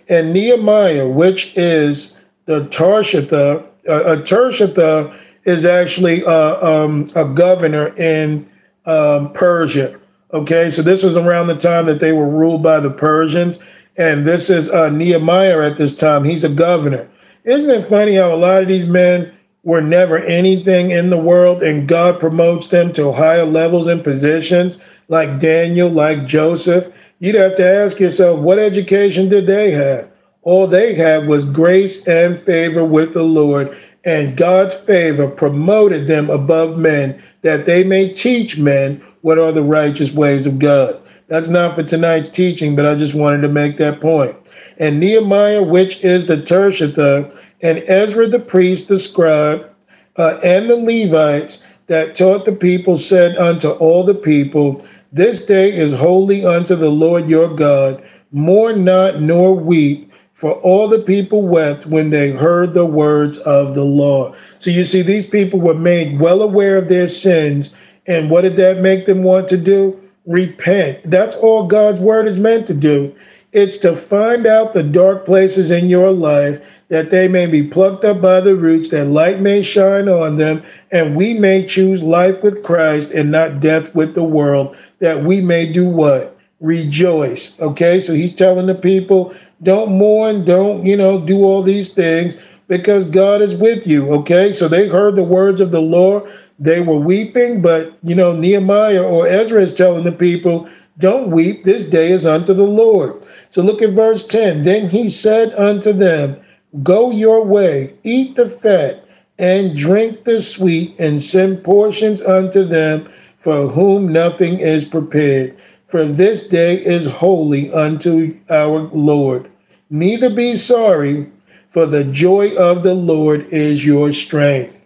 And 0.09 0.33
Nehemiah, 0.33 1.07
which 1.07 1.55
is 1.55 2.13
the 2.45 2.65
Tirshatha, 2.65 3.65
uh, 3.87 4.03
a 4.03 4.17
Tirshatha 4.17 5.15
is 5.43 5.65
actually 5.65 6.23
uh, 6.25 6.67
um, 6.67 7.11
a 7.15 7.25
governor 7.25 7.95
in 7.97 8.49
um, 8.85 9.31
Persia. 9.33 9.99
Okay, 10.33 10.69
so 10.69 10.81
this 10.81 11.03
is 11.03 11.17
around 11.17 11.47
the 11.47 11.57
time 11.57 11.85
that 11.87 11.99
they 11.99 12.13
were 12.13 12.27
ruled 12.27 12.63
by 12.63 12.79
the 12.79 12.89
Persians. 12.89 13.59
And 13.97 14.25
this 14.25 14.49
is 14.49 14.69
uh, 14.69 14.89
Nehemiah 14.89 15.61
at 15.61 15.77
this 15.77 15.95
time. 15.95 16.23
He's 16.23 16.43
a 16.43 16.49
governor. 16.49 17.09
Isn't 17.43 17.69
it 17.69 17.87
funny 17.87 18.15
how 18.15 18.33
a 18.33 18.35
lot 18.35 18.61
of 18.61 18.67
these 18.67 18.85
men 18.85 19.33
were 19.63 19.81
never 19.81 20.17
anything 20.17 20.91
in 20.91 21.09
the 21.09 21.17
world 21.17 21.61
and 21.61 21.87
God 21.87 22.19
promotes 22.19 22.67
them 22.67 22.93
to 22.93 23.11
higher 23.11 23.45
levels 23.45 23.87
and 23.87 24.03
positions 24.03 24.79
like 25.07 25.39
Daniel, 25.39 25.89
like 25.89 26.25
Joseph? 26.25 26.93
You'd 27.21 27.35
have 27.35 27.55
to 27.57 27.65
ask 27.65 27.99
yourself, 27.99 28.39
what 28.39 28.57
education 28.57 29.29
did 29.29 29.45
they 29.45 29.69
have? 29.69 30.11
All 30.41 30.65
they 30.65 30.95
had 30.95 31.27
was 31.27 31.45
grace 31.45 32.03
and 32.07 32.39
favor 32.41 32.83
with 32.83 33.13
the 33.13 33.21
Lord, 33.21 33.77
and 34.03 34.35
God's 34.35 34.73
favor 34.73 35.27
promoted 35.27 36.07
them 36.07 36.31
above 36.31 36.79
men 36.79 37.21
that 37.43 37.67
they 37.67 37.83
may 37.83 38.11
teach 38.11 38.57
men 38.57 39.03
what 39.21 39.37
are 39.37 39.51
the 39.51 39.61
righteous 39.61 40.11
ways 40.11 40.47
of 40.47 40.57
God. 40.57 40.99
That's 41.27 41.47
not 41.47 41.75
for 41.75 41.83
tonight's 41.83 42.29
teaching, 42.29 42.75
but 42.75 42.87
I 42.87 42.95
just 42.95 43.13
wanted 43.13 43.41
to 43.41 43.49
make 43.49 43.77
that 43.77 44.01
point. 44.01 44.35
and 44.79 44.99
Nehemiah, 44.99 45.61
which 45.61 46.03
is 46.03 46.25
the 46.25 46.37
Tirshatha, 46.37 47.37
and 47.61 47.83
Ezra 47.87 48.27
the 48.27 48.39
priest, 48.39 48.87
the 48.87 48.97
scribe, 48.97 49.69
uh, 50.17 50.39
and 50.43 50.67
the 50.67 50.75
Levites 50.75 51.61
that 51.85 52.15
taught 52.15 52.45
the 52.45 52.51
people 52.51 52.97
said 52.97 53.37
unto 53.37 53.69
all 53.69 54.03
the 54.03 54.15
people, 54.15 54.83
This 55.13 55.43
day 55.43 55.77
is 55.77 55.91
holy 55.91 56.45
unto 56.45 56.73
the 56.73 56.89
Lord 56.89 57.29
your 57.29 57.53
God. 57.53 58.01
Mourn 58.31 58.85
not 58.85 59.21
nor 59.21 59.53
weep, 59.53 60.09
for 60.31 60.53
all 60.53 60.87
the 60.87 60.99
people 60.99 61.41
wept 61.41 61.85
when 61.85 62.11
they 62.11 62.31
heard 62.31 62.73
the 62.73 62.85
words 62.85 63.37
of 63.39 63.75
the 63.75 63.83
law. 63.83 64.33
So 64.59 64.71
you 64.71 64.85
see, 64.85 65.01
these 65.01 65.25
people 65.25 65.59
were 65.59 65.73
made 65.73 66.21
well 66.21 66.41
aware 66.41 66.77
of 66.77 66.87
their 66.87 67.09
sins. 67.09 67.75
And 68.07 68.31
what 68.31 68.43
did 68.43 68.55
that 68.55 68.79
make 68.79 69.05
them 69.05 69.21
want 69.21 69.49
to 69.49 69.57
do? 69.57 70.01
Repent. 70.25 71.01
That's 71.03 71.35
all 71.35 71.67
God's 71.67 71.99
word 71.99 72.25
is 72.25 72.37
meant 72.37 72.65
to 72.67 72.73
do. 72.73 73.13
It's 73.51 73.77
to 73.79 73.97
find 73.97 74.47
out 74.47 74.71
the 74.71 74.81
dark 74.81 75.25
places 75.25 75.71
in 75.71 75.89
your 75.89 76.11
life 76.11 76.63
that 76.87 77.09
they 77.09 77.27
may 77.27 77.45
be 77.45 77.65
plucked 77.65 78.03
up 78.03 78.21
by 78.21 78.41
the 78.41 78.55
roots, 78.55 78.89
that 78.89 79.05
light 79.05 79.39
may 79.39 79.61
shine 79.61 80.09
on 80.09 80.35
them, 80.35 80.61
and 80.91 81.15
we 81.15 81.33
may 81.33 81.65
choose 81.65 82.03
life 82.03 82.43
with 82.43 82.63
Christ 82.63 83.11
and 83.11 83.31
not 83.31 83.61
death 83.61 83.95
with 83.95 84.13
the 84.13 84.25
world, 84.25 84.75
that 85.01 85.23
we 85.23 85.41
may 85.41 85.71
do 85.71 85.85
what? 85.85 86.37
Rejoice. 86.61 87.59
Okay, 87.59 87.99
so 87.99 88.13
he's 88.13 88.33
telling 88.33 88.67
the 88.67 88.75
people, 88.75 89.35
don't 89.61 89.91
mourn, 89.91 90.45
don't, 90.45 90.85
you 90.85 90.95
know, 90.95 91.19
do 91.19 91.43
all 91.43 91.61
these 91.61 91.91
things 91.91 92.35
because 92.67 93.05
God 93.05 93.41
is 93.41 93.55
with 93.55 93.85
you. 93.85 94.13
Okay, 94.13 94.53
so 94.53 94.67
they 94.67 94.87
heard 94.87 95.15
the 95.15 95.23
words 95.23 95.59
of 95.59 95.71
the 95.71 95.81
Lord. 95.81 96.31
They 96.57 96.79
were 96.79 96.99
weeping, 96.99 97.61
but, 97.61 97.97
you 98.03 98.15
know, 98.15 98.31
Nehemiah 98.31 99.03
or 99.03 99.27
Ezra 99.27 99.61
is 99.61 99.73
telling 99.73 100.05
the 100.05 100.11
people, 100.11 100.69
don't 100.99 101.31
weep, 101.31 101.63
this 101.63 101.83
day 101.83 102.11
is 102.11 102.25
unto 102.25 102.53
the 102.53 102.63
Lord. 102.63 103.25
So 103.49 103.63
look 103.63 103.81
at 103.81 103.89
verse 103.89 104.25
10. 104.25 104.63
Then 104.63 104.89
he 104.89 105.09
said 105.09 105.53
unto 105.55 105.91
them, 105.91 106.39
Go 106.83 107.11
your 107.11 107.43
way, 107.43 107.95
eat 108.03 108.35
the 108.35 108.49
fat, 108.49 109.03
and 109.39 109.75
drink 109.75 110.23
the 110.23 110.41
sweet, 110.41 110.95
and 110.99 111.21
send 111.21 111.63
portions 111.63 112.21
unto 112.21 112.63
them 112.63 113.09
for 113.41 113.69
whom 113.69 114.13
nothing 114.13 114.59
is 114.59 114.85
prepared. 114.85 115.57
For 115.85 116.05
this 116.05 116.47
day 116.47 116.75
is 116.75 117.07
holy 117.07 117.73
unto 117.73 118.39
our 118.49 118.81
Lord. 118.93 119.51
Neither 119.89 120.29
be 120.29 120.55
sorry, 120.55 121.29
for 121.67 121.87
the 121.87 122.03
joy 122.03 122.55
of 122.55 122.83
the 122.83 122.93
Lord 122.93 123.47
is 123.47 123.83
your 123.83 124.13
strength. 124.13 124.85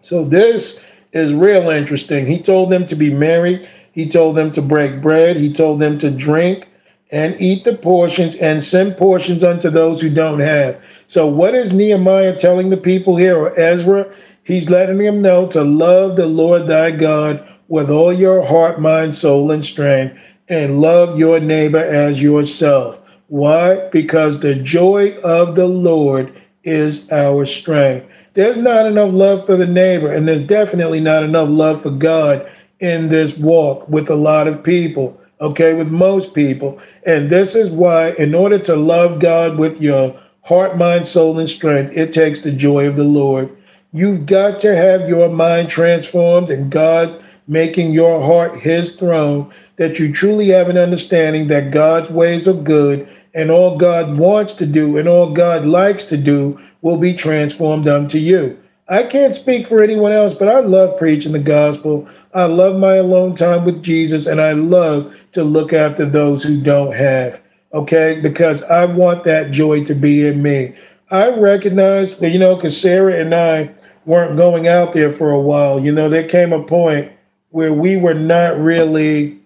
So 0.00 0.24
this 0.24 0.80
is 1.12 1.32
real 1.32 1.70
interesting. 1.70 2.26
He 2.26 2.42
told 2.42 2.68
them 2.70 2.84
to 2.88 2.96
be 2.96 3.14
merry. 3.14 3.68
He 3.92 4.08
told 4.08 4.36
them 4.36 4.50
to 4.52 4.60
break 4.60 5.00
bread. 5.00 5.36
He 5.36 5.52
told 5.52 5.80
them 5.80 5.98
to 5.98 6.10
drink 6.10 6.68
and 7.12 7.40
eat 7.40 7.62
the 7.64 7.74
portions 7.74 8.34
and 8.34 8.64
send 8.64 8.96
portions 8.96 9.44
unto 9.44 9.70
those 9.70 10.00
who 10.00 10.10
don't 10.10 10.40
have. 10.40 10.82
So, 11.06 11.26
what 11.26 11.54
is 11.54 11.70
Nehemiah 11.70 12.36
telling 12.36 12.70
the 12.70 12.76
people 12.76 13.16
here, 13.16 13.38
or 13.38 13.58
Ezra? 13.58 14.12
He's 14.44 14.68
letting 14.68 14.98
them 14.98 15.20
know 15.20 15.46
to 15.48 15.62
love 15.62 16.16
the 16.16 16.26
Lord 16.26 16.66
thy 16.66 16.90
God 16.90 17.46
with 17.72 17.88
all 17.88 18.12
your 18.12 18.44
heart, 18.44 18.78
mind, 18.78 19.14
soul, 19.14 19.50
and 19.50 19.64
strength, 19.64 20.14
and 20.46 20.78
love 20.78 21.18
your 21.18 21.40
neighbor 21.40 21.78
as 21.78 22.20
yourself. 22.20 23.00
Why? 23.28 23.88
Because 23.88 24.40
the 24.40 24.54
joy 24.54 25.16
of 25.20 25.54
the 25.54 25.66
Lord 25.66 26.38
is 26.64 27.10
our 27.10 27.46
strength. 27.46 28.06
There's 28.34 28.58
not 28.58 28.84
enough 28.84 29.14
love 29.14 29.46
for 29.46 29.56
the 29.56 29.66
neighbor, 29.66 30.12
and 30.12 30.28
there's 30.28 30.42
definitely 30.42 31.00
not 31.00 31.22
enough 31.22 31.48
love 31.48 31.82
for 31.82 31.90
God 31.90 32.46
in 32.78 33.08
this 33.08 33.38
walk 33.38 33.88
with 33.88 34.10
a 34.10 34.16
lot 34.16 34.48
of 34.48 34.62
people 34.62 35.18
okay, 35.40 35.72
with 35.72 35.88
most 35.88 36.34
people. 36.34 36.78
And 37.04 37.30
this 37.30 37.54
is 37.54 37.70
why, 37.70 38.10
in 38.10 38.34
order 38.34 38.58
to 38.60 38.76
love 38.76 39.18
God 39.18 39.56
with 39.56 39.80
your 39.80 40.14
heart, 40.42 40.76
mind, 40.76 41.06
soul, 41.06 41.38
and 41.38 41.48
strength, 41.48 41.96
it 41.96 42.12
takes 42.12 42.42
the 42.42 42.52
joy 42.52 42.86
of 42.86 42.96
the 42.96 43.02
Lord. 43.02 43.50
You've 43.92 44.26
got 44.26 44.60
to 44.60 44.76
have 44.76 45.08
your 45.08 45.30
mind 45.30 45.70
transformed 45.70 46.50
and 46.50 46.70
God 46.70 47.21
making 47.46 47.92
your 47.92 48.22
heart 48.22 48.60
his 48.60 48.94
throne, 48.96 49.52
that 49.76 49.98
you 49.98 50.12
truly 50.12 50.48
have 50.48 50.68
an 50.68 50.78
understanding 50.78 51.48
that 51.48 51.70
God's 51.70 52.10
ways 52.10 52.46
are 52.46 52.52
good 52.52 53.08
and 53.34 53.50
all 53.50 53.76
God 53.76 54.18
wants 54.18 54.54
to 54.54 54.66
do 54.66 54.96
and 54.96 55.08
all 55.08 55.32
God 55.32 55.64
likes 55.64 56.04
to 56.06 56.16
do 56.16 56.60
will 56.80 56.96
be 56.96 57.14
transformed 57.14 57.88
unto 57.88 58.18
you. 58.18 58.58
I 58.88 59.04
can't 59.04 59.34
speak 59.34 59.66
for 59.66 59.82
anyone 59.82 60.12
else, 60.12 60.34
but 60.34 60.48
I 60.48 60.60
love 60.60 60.98
preaching 60.98 61.32
the 61.32 61.38
gospel. 61.38 62.06
I 62.34 62.44
love 62.44 62.78
my 62.78 62.96
alone 62.96 63.34
time 63.36 63.64
with 63.64 63.82
Jesus, 63.82 64.26
and 64.26 64.40
I 64.40 64.52
love 64.52 65.14
to 65.32 65.44
look 65.44 65.72
after 65.72 66.04
those 66.04 66.42
who 66.42 66.60
don't 66.60 66.92
have. 66.92 67.40
Okay, 67.72 68.20
because 68.20 68.62
I 68.64 68.84
want 68.84 69.24
that 69.24 69.50
joy 69.50 69.84
to 69.84 69.94
be 69.94 70.26
in 70.26 70.42
me. 70.42 70.74
I 71.10 71.28
recognize 71.28 72.18
that, 72.18 72.30
you 72.30 72.38
know, 72.38 72.54
because 72.54 72.78
Sarah 72.78 73.18
and 73.18 73.34
I 73.34 73.70
weren't 74.04 74.36
going 74.36 74.68
out 74.68 74.92
there 74.92 75.12
for 75.12 75.30
a 75.30 75.40
while. 75.40 75.80
You 75.80 75.92
know, 75.92 76.08
there 76.08 76.28
came 76.28 76.52
a 76.52 76.62
point 76.62 77.12
where 77.52 77.72
we 77.72 77.96
were 77.96 78.14
not 78.14 78.58
really 78.58 79.38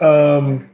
um, 0.00 0.68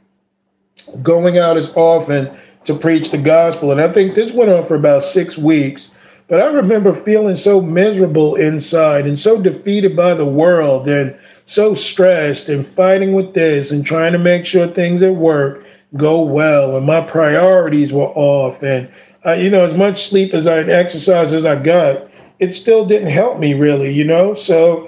going 1.02 1.38
out 1.38 1.56
as 1.56 1.70
often 1.76 2.34
to 2.64 2.74
preach 2.74 3.10
the 3.10 3.18
gospel. 3.18 3.70
And 3.70 3.80
I 3.80 3.92
think 3.92 4.14
this 4.14 4.32
went 4.32 4.50
on 4.50 4.66
for 4.66 4.74
about 4.74 5.04
six 5.04 5.38
weeks. 5.38 5.94
But 6.28 6.40
I 6.40 6.46
remember 6.46 6.92
feeling 6.92 7.36
so 7.36 7.60
miserable 7.60 8.36
inside 8.36 9.06
and 9.06 9.18
so 9.18 9.40
defeated 9.40 9.96
by 9.96 10.14
the 10.14 10.26
world 10.26 10.86
and 10.86 11.18
so 11.46 11.72
stressed 11.72 12.50
and 12.50 12.66
fighting 12.66 13.14
with 13.14 13.32
this 13.32 13.70
and 13.70 13.84
trying 13.84 14.12
to 14.12 14.18
make 14.18 14.44
sure 14.44 14.66
things 14.66 15.02
at 15.02 15.14
work 15.14 15.64
go 15.96 16.20
well. 16.20 16.76
And 16.76 16.86
my 16.86 17.00
priorities 17.00 17.92
were 17.92 18.08
off. 18.08 18.62
And, 18.62 18.90
uh, 19.24 19.32
you 19.32 19.48
know, 19.48 19.64
as 19.64 19.74
much 19.74 20.04
sleep 20.04 20.34
as 20.34 20.46
I 20.46 20.58
exercise 20.58 21.32
as 21.32 21.46
I 21.46 21.56
got, 21.56 22.08
it 22.38 22.52
still 22.52 22.84
didn't 22.84 23.08
help 23.08 23.38
me 23.38 23.54
really, 23.54 23.92
you 23.92 24.04
know? 24.04 24.34
So 24.34 24.87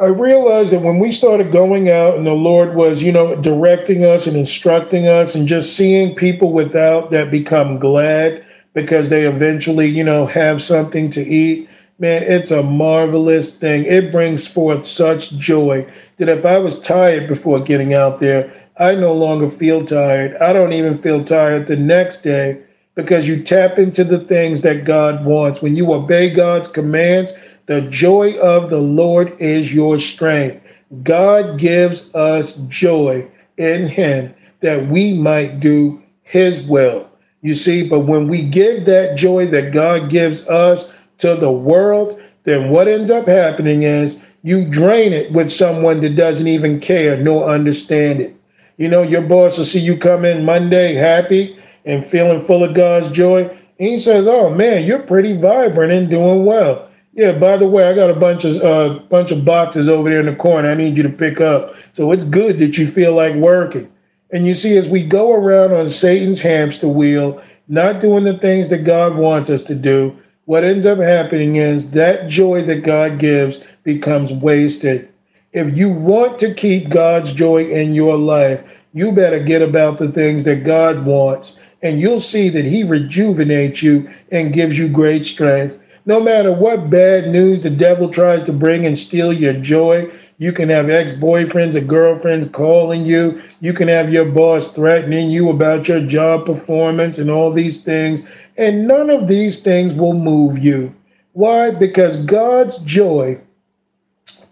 I 0.00 0.06
realized 0.06 0.72
that 0.72 0.80
when 0.80 0.98
we 0.98 1.12
started 1.12 1.52
going 1.52 1.90
out 1.90 2.16
and 2.16 2.26
the 2.26 2.32
Lord 2.32 2.74
was, 2.74 3.02
you 3.02 3.12
know, 3.12 3.36
directing 3.36 4.04
us 4.04 4.26
and 4.26 4.36
instructing 4.36 5.06
us 5.06 5.34
and 5.34 5.46
just 5.46 5.76
seeing 5.76 6.14
people 6.14 6.52
without 6.52 7.10
that 7.10 7.30
become 7.30 7.78
glad 7.78 8.44
because 8.72 9.10
they 9.10 9.26
eventually, 9.26 9.86
you 9.86 10.02
know, 10.02 10.24
have 10.24 10.62
something 10.62 11.10
to 11.10 11.20
eat. 11.20 11.68
Man, 11.98 12.22
it's 12.22 12.50
a 12.50 12.62
marvelous 12.62 13.54
thing. 13.54 13.84
It 13.84 14.10
brings 14.10 14.46
forth 14.46 14.84
such 14.84 15.32
joy 15.32 15.86
that 16.16 16.30
if 16.30 16.46
I 16.46 16.58
was 16.58 16.80
tired 16.80 17.28
before 17.28 17.60
getting 17.60 17.92
out 17.92 18.18
there, 18.18 18.50
I 18.78 18.94
no 18.94 19.12
longer 19.12 19.50
feel 19.50 19.84
tired. 19.84 20.34
I 20.36 20.54
don't 20.54 20.72
even 20.72 20.96
feel 20.96 21.22
tired 21.22 21.66
the 21.66 21.76
next 21.76 22.22
day 22.22 22.62
because 22.94 23.28
you 23.28 23.42
tap 23.42 23.78
into 23.78 24.04
the 24.04 24.20
things 24.20 24.62
that 24.62 24.84
God 24.84 25.24
wants. 25.26 25.60
When 25.60 25.76
you 25.76 25.92
obey 25.92 26.30
God's 26.30 26.68
commands, 26.68 27.34
the 27.72 27.80
joy 27.88 28.38
of 28.38 28.68
the 28.68 28.80
Lord 28.80 29.34
is 29.40 29.72
your 29.72 29.98
strength. 29.98 30.62
God 31.02 31.58
gives 31.58 32.14
us 32.14 32.52
joy 32.68 33.30
in 33.56 33.88
Him 33.88 34.34
that 34.60 34.88
we 34.88 35.14
might 35.14 35.58
do 35.58 36.02
His 36.22 36.60
will. 36.60 37.10
You 37.40 37.54
see, 37.54 37.88
but 37.88 38.00
when 38.00 38.28
we 38.28 38.42
give 38.42 38.84
that 38.84 39.16
joy 39.16 39.46
that 39.46 39.72
God 39.72 40.10
gives 40.10 40.46
us 40.46 40.92
to 41.18 41.34
the 41.34 41.50
world, 41.50 42.20
then 42.42 42.68
what 42.68 42.88
ends 42.88 43.10
up 43.10 43.26
happening 43.26 43.84
is 43.84 44.18
you 44.42 44.66
drain 44.66 45.14
it 45.14 45.32
with 45.32 45.50
someone 45.50 46.00
that 46.00 46.14
doesn't 46.14 46.46
even 46.46 46.78
care 46.78 47.16
nor 47.16 47.48
understand 47.48 48.20
it. 48.20 48.36
You 48.76 48.88
know, 48.88 49.00
your 49.00 49.22
boss 49.22 49.56
will 49.56 49.64
see 49.64 49.80
you 49.80 49.96
come 49.96 50.26
in 50.26 50.44
Monday 50.44 50.92
happy 50.92 51.58
and 51.86 52.04
feeling 52.04 52.44
full 52.44 52.64
of 52.64 52.74
God's 52.74 53.08
joy. 53.16 53.44
And 53.78 53.88
he 53.88 53.98
says, 53.98 54.26
Oh 54.26 54.50
man, 54.50 54.84
you're 54.84 55.02
pretty 55.02 55.34
vibrant 55.34 55.90
and 55.90 56.10
doing 56.10 56.44
well. 56.44 56.90
Yeah, 57.14 57.32
by 57.32 57.58
the 57.58 57.68
way, 57.68 57.84
I 57.84 57.94
got 57.94 58.08
a 58.08 58.14
bunch 58.14 58.44
of 58.44 58.62
uh, 58.62 58.98
bunch 59.00 59.30
of 59.30 59.44
boxes 59.44 59.88
over 59.88 60.08
there 60.08 60.20
in 60.20 60.26
the 60.26 60.34
corner. 60.34 60.70
I 60.70 60.74
need 60.74 60.96
you 60.96 61.02
to 61.02 61.10
pick 61.10 61.40
up. 61.40 61.74
So 61.92 62.10
it's 62.10 62.24
good 62.24 62.58
that 62.58 62.78
you 62.78 62.86
feel 62.86 63.14
like 63.14 63.34
working. 63.34 63.92
And 64.32 64.46
you 64.46 64.54
see, 64.54 64.78
as 64.78 64.88
we 64.88 65.06
go 65.06 65.32
around 65.32 65.72
on 65.74 65.90
Satan's 65.90 66.40
hamster 66.40 66.88
wheel, 66.88 67.42
not 67.68 68.00
doing 68.00 68.24
the 68.24 68.38
things 68.38 68.70
that 68.70 68.84
God 68.84 69.16
wants 69.16 69.50
us 69.50 69.62
to 69.64 69.74
do, 69.74 70.18
what 70.46 70.64
ends 70.64 70.86
up 70.86 70.98
happening 70.98 71.56
is 71.56 71.90
that 71.90 72.28
joy 72.28 72.62
that 72.62 72.82
God 72.82 73.18
gives 73.18 73.62
becomes 73.84 74.32
wasted. 74.32 75.08
If 75.52 75.76
you 75.76 75.90
want 75.90 76.38
to 76.38 76.54
keep 76.54 76.88
God's 76.88 77.32
joy 77.32 77.70
in 77.70 77.92
your 77.94 78.16
life, 78.16 78.64
you 78.94 79.12
better 79.12 79.42
get 79.42 79.60
about 79.60 79.98
the 79.98 80.10
things 80.10 80.44
that 80.44 80.64
God 80.64 81.04
wants, 81.04 81.58
and 81.82 82.00
you'll 82.00 82.20
see 82.20 82.48
that 82.48 82.64
He 82.64 82.84
rejuvenates 82.84 83.82
you 83.82 84.10
and 84.30 84.54
gives 84.54 84.78
you 84.78 84.88
great 84.88 85.26
strength. 85.26 85.78
No 86.04 86.18
matter 86.18 86.52
what 86.52 86.90
bad 86.90 87.28
news 87.28 87.60
the 87.60 87.70
devil 87.70 88.08
tries 88.10 88.42
to 88.44 88.52
bring 88.52 88.84
and 88.84 88.98
steal 88.98 89.32
your 89.32 89.52
joy, 89.52 90.10
you 90.36 90.52
can 90.52 90.68
have 90.68 90.90
ex 90.90 91.12
boyfriends 91.12 91.76
or 91.76 91.80
girlfriends 91.80 92.48
calling 92.48 93.06
you. 93.06 93.40
You 93.60 93.72
can 93.72 93.86
have 93.86 94.12
your 94.12 94.24
boss 94.24 94.72
threatening 94.72 95.30
you 95.30 95.48
about 95.48 95.86
your 95.86 96.00
job 96.04 96.46
performance 96.46 97.18
and 97.18 97.30
all 97.30 97.52
these 97.52 97.84
things. 97.84 98.24
And 98.56 98.88
none 98.88 99.10
of 99.10 99.28
these 99.28 99.62
things 99.62 99.94
will 99.94 100.14
move 100.14 100.58
you. 100.58 100.92
Why? 101.32 101.70
Because 101.70 102.24
God's 102.24 102.78
joy 102.78 103.40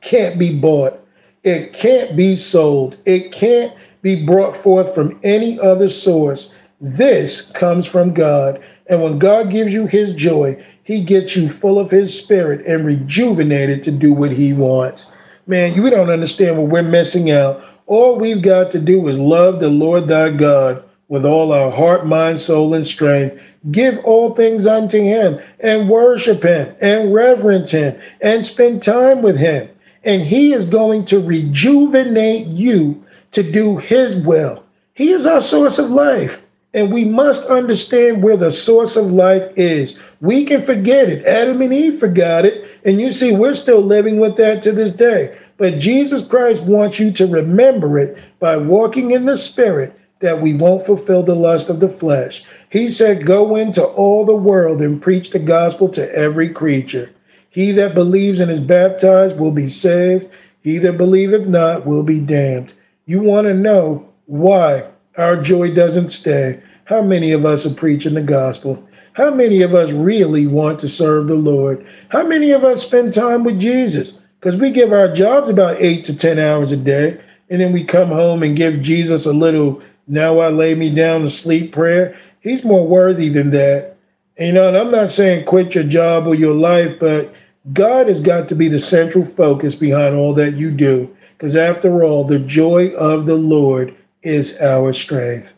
can't 0.01 0.39
be 0.39 0.57
bought, 0.59 1.05
it 1.43 1.73
can't 1.73 2.17
be 2.17 2.37
sold, 2.37 2.97
it 3.05 3.33
can't 3.33 3.75
be 4.03 4.25
brought 4.25 4.57
forth 4.57 4.95
from 4.95 5.19
any 5.23 5.59
other 5.59 5.89
source. 5.89 6.55
This 6.81 7.51
comes 7.51 7.87
from 7.87 8.15
God. 8.15 8.63
And 8.89 9.03
when 9.03 9.19
God 9.19 9.51
gives 9.51 9.73
you 9.73 9.87
his 9.87 10.15
joy, 10.15 10.65
he 10.91 11.01
gets 11.01 11.37
you 11.37 11.49
full 11.49 11.79
of 11.79 11.91
his 11.91 12.17
spirit 12.17 12.67
and 12.67 12.85
rejuvenated 12.85 13.83
to 13.85 13.91
do 13.91 14.13
what 14.13 14.33
he 14.33 14.53
wants 14.53 15.07
man, 15.51 15.75
you 15.75 15.91
don't 15.91 16.11
understand 16.11 16.57
what 16.57 16.69
we're 16.69 16.83
missing 16.83 17.31
out. 17.31 17.63
All 17.87 18.17
we've 18.17 18.41
got 18.41 18.71
to 18.71 18.79
do 18.79 19.07
is 19.09 19.19
love 19.19 19.59
the 19.59 19.69
Lord 19.69 20.07
thy 20.07 20.31
God 20.31 20.83
with 21.09 21.27
all 21.27 21.53
our 21.53 21.73
heart, 21.73 22.07
mind, 22.07 22.39
soul, 22.39 22.73
and 22.73 22.87
strength. 22.87 23.43
Give 23.71 23.99
all 24.05 24.35
things 24.35 24.65
unto 24.65 24.99
him 24.99 25.41
and 25.59 25.91
worship 25.91 26.45
him 26.45 26.75
and 26.81 27.13
reverence 27.13 27.73
him 27.73 28.01
and 28.21 28.47
spend 28.47 28.83
time 28.83 29.23
with 29.23 29.39
him. 29.39 29.69
And 30.05 30.23
he 30.23 30.55
is 30.55 30.65
going 30.65 31.05
to 31.07 31.21
rejuvenate 31.21 32.47
you 32.47 33.05
to 33.33 33.43
do 33.43 33.77
his 33.77 34.15
will. 34.17 34.65
He 34.95 35.11
is 35.11 35.27
our 35.27 35.41
source 35.41 35.79
of 35.79 35.91
life. 35.91 36.43
And 36.73 36.93
we 36.93 37.05
must 37.05 37.47
understand 37.47 38.23
where 38.23 38.37
the 38.37 38.53
source 38.53 38.95
of 38.95 39.07
life 39.11 39.51
is. 39.57 39.99
We 40.21 40.45
can 40.45 40.63
forget 40.63 41.09
it. 41.09 41.25
Adam 41.25 41.63
and 41.63 41.73
Eve 41.73 41.99
forgot 41.99 42.45
it. 42.45 42.69
And 42.85 43.01
you 43.01 43.11
see, 43.11 43.33
we're 43.33 43.55
still 43.55 43.81
living 43.81 44.19
with 44.19 44.37
that 44.37 44.63
to 44.63 44.73
this 44.73 44.93
day. 44.93 45.37
But 45.57 45.79
Jesus 45.79 46.27
Christ 46.27 46.63
wants 46.63 46.99
you 46.99 47.11
to 47.13 47.27
remember 47.27 47.99
it 47.99 48.19
by 48.39 48.57
walking 48.57 49.13
in 49.13 49.25
the 49.25 49.37
Spirit 49.37 49.99
that 50.21 50.41
we 50.41 50.55
won't 50.55 50.85
fulfill 50.85 51.23
the 51.23 51.35
lust 51.35 51.71
of 51.71 51.81
the 51.81 51.89
flesh. 51.89 52.45
He 52.69 52.91
said, 52.91 53.27
Go 53.27 53.57
into 53.57 53.83
all 53.83 54.25
the 54.27 54.37
world 54.37 54.83
and 54.83 55.01
preach 55.01 55.31
the 55.31 55.39
gospel 55.39 55.89
to 55.91 56.15
every 56.15 56.51
creature. 56.51 57.11
He 57.49 57.73
that 57.73 57.95
believes 57.95 58.41
and 58.41 58.51
is 58.51 58.61
baptized 58.61 59.39
will 59.39 59.51
be 59.51 59.69
saved. 59.69 60.29
He 60.61 60.79
that 60.79 60.99
believeth 60.99 61.49
not 61.49 61.87
will 61.87 62.03
be 62.03 62.21
damned. 62.21 62.75
You 63.07 63.21
want 63.21 63.47
to 63.47 63.55
know 63.55 64.09
why 64.27 64.89
our 65.17 65.41
joy 65.41 65.75
doesn't 65.75 66.11
stay. 66.11 66.63
How 66.85 67.03
many 67.03 67.33
of 67.33 67.45
us 67.45 67.67
are 67.67 67.75
preaching 67.75 68.15
the 68.15 68.23
gospel? 68.23 68.87
How 69.15 69.33
many 69.33 69.63
of 69.63 69.75
us 69.75 69.91
really 69.91 70.47
want 70.47 70.79
to 70.81 70.89
serve 70.89 71.27
the 71.27 71.35
Lord? 71.35 71.85
How 72.11 72.27
many 72.27 72.53
of 72.53 72.65
us 72.65 72.83
spend 72.83 73.13
time 73.13 73.45
with 73.45 73.61
Jesus? 73.61 74.21
Because 74.39 74.57
we 74.57 74.71
give 74.71 74.93
our 74.93 75.13
jobs 75.13 75.51
about 75.51 75.81
eight 75.81 76.05
to 76.07 76.17
10 76.17 76.39
hours 76.39 76.73
a 76.73 76.77
day, 76.77 77.21
and 77.51 77.61
then 77.61 77.73
we 77.73 77.85
come 77.85 78.09
home 78.09 78.43
and 78.43 78.57
give 78.57 78.81
Jesus 78.81 79.27
a 79.27 79.33
little, 79.33 79.83
now 80.07 80.39
I 80.39 80.49
lay 80.49 80.75
me 80.75 80.95
down 80.95 81.23
to 81.23 81.29
sleep 81.29 81.73
prayer. 81.73 82.19
He's 82.41 82.65
more 82.65 82.87
worthy 82.87 83.29
than 83.29 83.51
that. 83.51 83.97
And, 84.39 84.49
you 84.49 84.53
know, 84.55 84.69
and 84.69 84.77
I'm 84.77 84.91
not 84.91 85.11
saying 85.11 85.45
quit 85.45 85.75
your 85.75 85.85
job 85.85 86.27
or 86.27 86.35
your 86.35 86.55
life, 86.55 86.99
but 86.99 87.35
God 87.73 88.09
has 88.09 88.21
got 88.21 88.49
to 88.49 88.55
be 88.55 88.69
the 88.69 88.79
central 88.79 89.25
focus 89.25 89.75
behind 89.75 90.15
all 90.15 90.33
that 90.35 90.55
you 90.55 90.71
do. 90.71 91.15
Because 91.37 91.57
after 91.57 92.03
all, 92.03 92.25
the 92.25 92.39
joy 92.39 92.95
of 92.95 93.27
the 93.27 93.35
Lord 93.35 93.95
is 94.23 94.59
our 94.61 94.93
strength. 94.93 95.53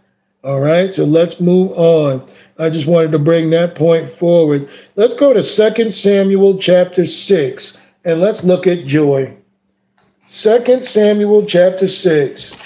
All 0.45 0.61
right, 0.61 0.93
so 0.93 1.05
let's 1.05 1.39
move 1.39 1.71
on. 1.73 2.29
I 2.63 2.71
just 2.71 2.87
wanted 2.87 3.11
to 3.11 3.19
bring 3.19 3.51
that 3.51 3.75
point 3.75 4.09
forward. 4.09 4.69
Let's 4.95 5.17
go 5.17 5.33
to 5.33 5.43
2 5.43 5.91
Samuel 5.91 6.59
chapter 6.59 7.05
6 7.05 7.79
and 8.05 8.21
let's 8.21 8.45
look 8.45 8.69
at 8.69 8.87
joy. 8.87 9.37
2 10.31 10.83
Samuel 10.83 11.45
chapter 11.45 11.89
6. 11.89 12.57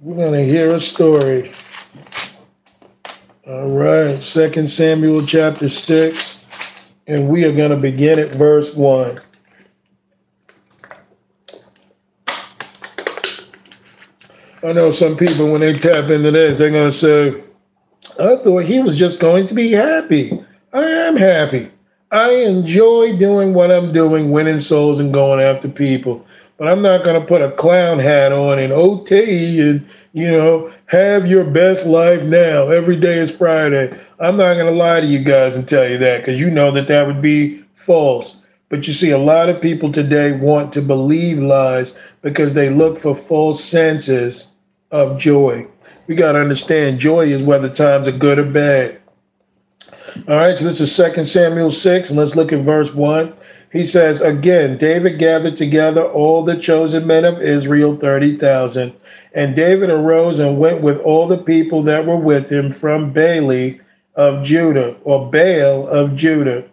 We're 0.00 0.16
going 0.16 0.32
to 0.34 0.44
hear 0.44 0.74
a 0.74 0.80
story. 0.80 1.54
All 3.46 3.70
right, 3.70 4.22
Second 4.22 4.68
Samuel 4.68 5.24
chapter 5.24 5.70
6, 5.70 6.43
and 7.06 7.28
we 7.28 7.44
are 7.44 7.52
going 7.52 7.70
to 7.70 7.76
begin 7.76 8.18
at 8.18 8.30
verse 8.30 8.74
1. 8.74 9.20
I 14.62 14.72
know 14.72 14.90
some 14.90 15.16
people, 15.16 15.50
when 15.50 15.60
they 15.60 15.74
tap 15.74 16.08
into 16.08 16.30
this, 16.30 16.56
they're 16.56 16.70
going 16.70 16.90
to 16.90 16.96
say, 16.96 17.42
I 18.18 18.36
thought 18.36 18.64
he 18.64 18.80
was 18.80 18.98
just 18.98 19.20
going 19.20 19.46
to 19.48 19.54
be 19.54 19.72
happy. 19.72 20.42
I 20.72 20.82
am 20.82 21.16
happy. 21.16 21.70
I 22.10 22.30
enjoy 22.30 23.18
doing 23.18 23.52
what 23.52 23.70
I'm 23.70 23.92
doing, 23.92 24.30
winning 24.30 24.60
souls 24.60 25.00
and 25.00 25.12
going 25.12 25.40
after 25.40 25.68
people. 25.68 26.26
But 26.56 26.68
I'm 26.68 26.80
not 26.80 27.04
going 27.04 27.20
to 27.20 27.26
put 27.26 27.42
a 27.42 27.50
clown 27.50 27.98
hat 27.98 28.32
on 28.32 28.58
and 28.58 28.72
OT 28.72 29.60
and, 29.60 29.86
you 30.14 30.30
know, 30.30 30.72
have 30.86 31.26
your 31.26 31.42
best 31.42 31.84
life 31.84 32.22
now. 32.22 32.68
Every 32.68 32.94
day 32.94 33.18
is 33.18 33.34
Friday. 33.34 33.98
I'm 34.20 34.36
not 34.36 34.54
going 34.54 34.72
to 34.72 34.78
lie 34.78 35.00
to 35.00 35.06
you 35.06 35.18
guys 35.18 35.56
and 35.56 35.68
tell 35.68 35.88
you 35.88 35.98
that 35.98 36.20
because 36.20 36.40
you 36.40 36.50
know 36.52 36.70
that 36.70 36.86
that 36.86 37.08
would 37.08 37.20
be 37.20 37.64
false. 37.74 38.36
But 38.68 38.86
you 38.86 38.92
see, 38.92 39.10
a 39.10 39.18
lot 39.18 39.48
of 39.48 39.60
people 39.60 39.90
today 39.90 40.30
want 40.30 40.72
to 40.74 40.82
believe 40.82 41.40
lies 41.40 41.96
because 42.22 42.54
they 42.54 42.70
look 42.70 42.96
for 42.96 43.14
false 43.14 43.62
senses 43.62 44.52
of 44.92 45.18
joy. 45.18 45.66
We 46.06 46.14
got 46.14 46.32
to 46.32 46.40
understand 46.40 47.00
joy 47.00 47.32
is 47.32 47.42
whether 47.42 47.68
times 47.68 48.06
are 48.06 48.12
good 48.12 48.38
or 48.38 48.44
bad. 48.44 49.00
All 50.28 50.36
right, 50.36 50.56
so 50.56 50.64
this 50.64 50.80
is 50.80 50.96
2 50.96 51.24
Samuel 51.24 51.70
6, 51.70 52.10
and 52.10 52.18
let's 52.18 52.36
look 52.36 52.52
at 52.52 52.60
verse 52.60 52.94
1. 52.94 53.34
He 53.72 53.82
says, 53.82 54.20
Again, 54.20 54.78
David 54.78 55.18
gathered 55.18 55.56
together 55.56 56.04
all 56.04 56.44
the 56.44 56.56
chosen 56.56 57.08
men 57.08 57.24
of 57.24 57.42
Israel, 57.42 57.96
30,000. 57.96 58.94
And 59.34 59.56
David 59.56 59.90
arose 59.90 60.38
and 60.38 60.58
went 60.58 60.80
with 60.80 61.00
all 61.00 61.26
the 61.26 61.36
people 61.36 61.82
that 61.82 62.06
were 62.06 62.16
with 62.16 62.50
him 62.50 62.70
from 62.70 63.12
Baale 63.12 63.80
of 64.14 64.44
Judah, 64.44 64.96
or 65.02 65.28
Baal 65.30 65.88
of 65.88 66.14
Judah, 66.14 66.64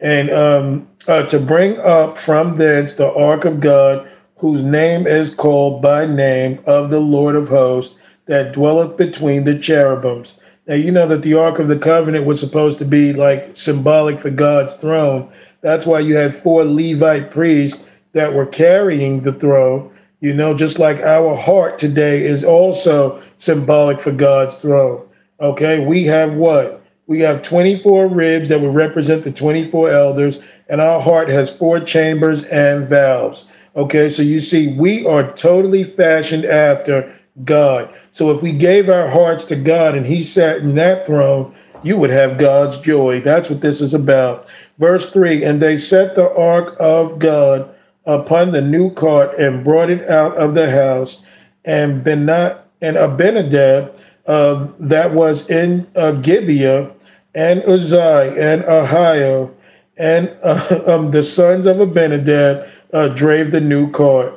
and 0.00 0.30
um, 0.30 0.88
uh, 1.06 1.24
to 1.24 1.38
bring 1.38 1.78
up 1.78 2.16
from 2.16 2.56
thence 2.56 2.94
the 2.94 3.12
ark 3.12 3.44
of 3.44 3.60
God, 3.60 4.08
whose 4.38 4.62
name 4.62 5.06
is 5.06 5.34
called 5.34 5.82
by 5.82 6.06
name 6.06 6.60
of 6.64 6.88
the 6.90 7.00
Lord 7.00 7.36
of 7.36 7.48
hosts, 7.48 7.96
that 8.24 8.52
dwelleth 8.52 8.96
between 8.96 9.44
the 9.44 9.58
cherubims. 9.58 10.38
Now, 10.66 10.74
you 10.74 10.92
know 10.92 11.08
that 11.08 11.22
the 11.22 11.32
Ark 11.32 11.58
of 11.58 11.68
the 11.68 11.78
Covenant 11.78 12.26
was 12.26 12.38
supposed 12.38 12.78
to 12.78 12.84
be 12.84 13.14
like 13.14 13.56
symbolic 13.56 14.20
for 14.20 14.30
God's 14.30 14.74
throne. 14.74 15.32
That's 15.62 15.86
why 15.86 16.00
you 16.00 16.16
had 16.16 16.34
four 16.34 16.64
Levite 16.64 17.30
priests 17.30 17.86
that 18.12 18.34
were 18.34 18.46
carrying 18.46 19.22
the 19.22 19.32
throne. 19.32 19.90
You 20.20 20.34
know, 20.34 20.52
just 20.54 20.78
like 20.78 20.98
our 21.00 21.36
heart 21.36 21.78
today 21.78 22.24
is 22.24 22.42
also 22.42 23.22
symbolic 23.36 24.00
for 24.00 24.10
God's 24.10 24.56
throne. 24.56 25.06
Okay, 25.40 25.84
we 25.84 26.04
have 26.04 26.34
what? 26.34 26.82
We 27.06 27.20
have 27.20 27.42
24 27.42 28.08
ribs 28.08 28.48
that 28.48 28.60
would 28.60 28.74
represent 28.74 29.22
the 29.22 29.32
24 29.32 29.90
elders, 29.90 30.40
and 30.68 30.80
our 30.80 31.00
heart 31.00 31.28
has 31.28 31.50
four 31.50 31.78
chambers 31.80 32.44
and 32.44 32.86
valves. 32.86 33.50
Okay, 33.76 34.08
so 34.08 34.22
you 34.22 34.40
see, 34.40 34.74
we 34.74 35.06
are 35.06 35.32
totally 35.34 35.84
fashioned 35.84 36.44
after 36.44 37.14
God. 37.44 37.94
So 38.10 38.32
if 38.32 38.42
we 38.42 38.50
gave 38.50 38.90
our 38.90 39.08
hearts 39.08 39.44
to 39.46 39.56
God 39.56 39.94
and 39.94 40.04
He 40.04 40.24
sat 40.24 40.58
in 40.58 40.74
that 40.74 41.06
throne, 41.06 41.54
you 41.84 41.96
would 41.96 42.10
have 42.10 42.38
God's 42.38 42.76
joy. 42.78 43.20
That's 43.20 43.48
what 43.48 43.60
this 43.60 43.80
is 43.80 43.94
about. 43.94 44.48
Verse 44.78 45.10
3 45.10 45.44
And 45.44 45.62
they 45.62 45.76
set 45.76 46.16
the 46.16 46.34
ark 46.34 46.76
of 46.80 47.20
God 47.20 47.72
upon 48.08 48.52
the 48.52 48.62
new 48.62 48.90
cart 48.94 49.38
and 49.38 49.62
brought 49.62 49.90
it 49.90 50.08
out 50.08 50.34
of 50.36 50.54
the 50.54 50.70
house, 50.70 51.22
and 51.64 52.02
Benat 52.02 52.58
and 52.80 52.96
Abinadab 52.96 53.94
uh, 54.26 54.66
that 54.80 55.12
was 55.12 55.48
in 55.48 55.86
uh, 55.94 56.12
Gibeah, 56.12 56.90
and 57.34 57.62
Uzziah 57.64 58.34
and 58.34 58.62
Ahio, 58.62 59.54
and 59.98 60.34
uh, 60.42 60.82
um, 60.86 61.10
the 61.10 61.22
sons 61.22 61.66
of 61.66 61.80
Abinadab 61.80 62.66
uh, 62.92 63.08
drave 63.08 63.50
the 63.50 63.60
new 63.60 63.90
cart. 63.90 64.34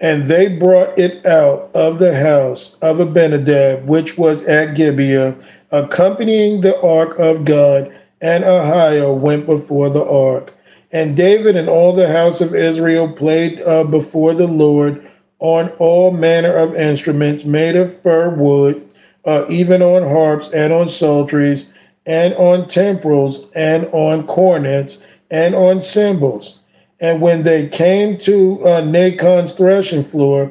And 0.00 0.28
they 0.28 0.48
brought 0.48 0.98
it 0.98 1.24
out 1.24 1.70
of 1.74 1.98
the 1.98 2.18
house 2.18 2.76
of 2.82 2.98
Abinadab, 2.98 3.86
which 3.86 4.16
was 4.18 4.42
at 4.42 4.74
Gibeah, 4.74 5.34
accompanying 5.70 6.62
the 6.62 6.80
ark 6.80 7.18
of 7.18 7.44
God, 7.44 7.94
and 8.20 8.44
Ahio 8.44 9.16
went 9.16 9.46
before 9.46 9.90
the 9.90 10.04
ark. 10.04 10.55
And 10.96 11.14
David 11.14 11.56
and 11.56 11.68
all 11.68 11.94
the 11.94 12.10
house 12.10 12.40
of 12.40 12.54
Israel 12.54 13.12
played 13.12 13.60
uh, 13.60 13.84
before 13.84 14.32
the 14.32 14.46
Lord 14.46 15.06
on 15.40 15.68
all 15.72 16.10
manner 16.10 16.56
of 16.56 16.74
instruments 16.74 17.44
made 17.44 17.76
of 17.76 17.94
fir 18.00 18.30
wood, 18.30 18.90
uh, 19.26 19.44
even 19.50 19.82
on 19.82 20.08
harps 20.10 20.50
and 20.52 20.72
on 20.72 20.88
psalteries, 20.88 21.68
and 22.06 22.32
on 22.36 22.66
timbrels, 22.66 23.50
and 23.54 23.84
on 23.92 24.26
cornets, 24.26 25.04
and 25.30 25.54
on 25.54 25.82
cymbals. 25.82 26.60
And 26.98 27.20
when 27.20 27.42
they 27.42 27.68
came 27.68 28.16
to 28.20 28.64
uh, 28.64 28.80
Nachon's 28.80 29.52
threshing 29.52 30.02
floor, 30.02 30.50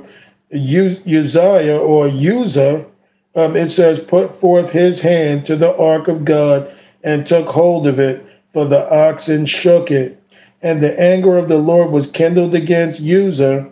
Uzziah 0.54 1.80
or 1.80 2.08
Uzzah, 2.08 2.86
um, 3.34 3.56
it 3.56 3.70
says, 3.70 4.00
put 4.00 4.32
forth 4.32 4.70
his 4.70 5.00
hand 5.00 5.43
to 5.48 5.56
the 5.56 5.76
ark 5.76 6.08
of 6.08 6.24
God 6.24 6.72
and 7.04 7.26
took 7.26 7.48
hold 7.48 7.88
of 7.88 8.00
it, 8.00 8.24
for 8.48 8.66
the 8.66 8.88
oxen 8.93 9.48
shook 9.48 9.89
it. 9.89 10.22
And 10.66 10.82
the 10.82 10.99
anger 10.99 11.38
of 11.38 11.47
the 11.47 11.59
Lord 11.59 11.91
was 11.91 12.09
kindled 12.09 12.55
against 12.55 12.99
Uzzah, 12.99 13.70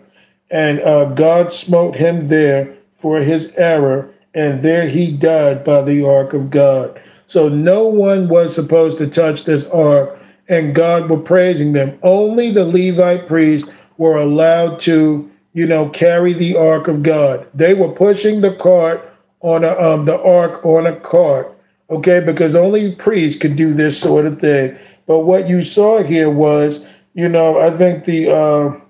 and 0.50 0.80
uh, 0.80 1.06
God 1.06 1.52
smote 1.52 1.96
him 1.96 2.28
there 2.28 2.76
for 2.92 3.18
his 3.18 3.52
error, 3.56 4.14
and 4.32 4.62
there 4.62 4.88
he 4.88 5.10
died 5.10 5.64
by 5.64 5.82
the 5.82 6.06
ark 6.06 6.32
of 6.32 6.50
God. 6.50 7.00
So 7.26 7.48
no 7.48 7.84
one 7.84 8.28
was 8.28 8.54
supposed 8.54 8.98
to 8.98 9.08
touch 9.08 9.44
this 9.44 9.66
ark 9.66 10.18
and 10.48 10.74
God 10.74 11.08
were 11.08 11.18
praising 11.18 11.72
them. 11.72 11.98
Only 12.02 12.50
the 12.50 12.64
Levite 12.64 13.26
priests 13.26 13.70
were 13.96 14.16
allowed 14.16 14.80
to, 14.80 15.30
you 15.52 15.66
know, 15.66 15.88
carry 15.88 16.32
the 16.32 16.56
ark 16.56 16.88
of 16.88 17.02
God. 17.02 17.46
They 17.54 17.74
were 17.74 17.88
pushing 17.88 18.40
the 18.40 18.54
cart 18.54 19.10
on 19.40 19.64
a 19.64 19.78
um, 19.78 20.04
the 20.04 20.20
ark 20.20 20.64
on 20.64 20.86
a 20.86 20.96
cart, 20.96 21.56
okay, 21.90 22.20
because 22.20 22.54
only 22.54 22.94
priests 22.94 23.40
could 23.40 23.56
do 23.56 23.74
this 23.74 23.98
sort 23.98 24.26
of 24.26 24.40
thing. 24.40 24.76
But 25.06 25.20
what 25.20 25.48
you 25.48 25.62
saw 25.62 26.02
here 26.02 26.30
was, 26.30 26.86
you 27.14 27.28
know, 27.28 27.60
I 27.60 27.70
think 27.70 28.04
the 28.04 28.30
uh, 28.32 28.80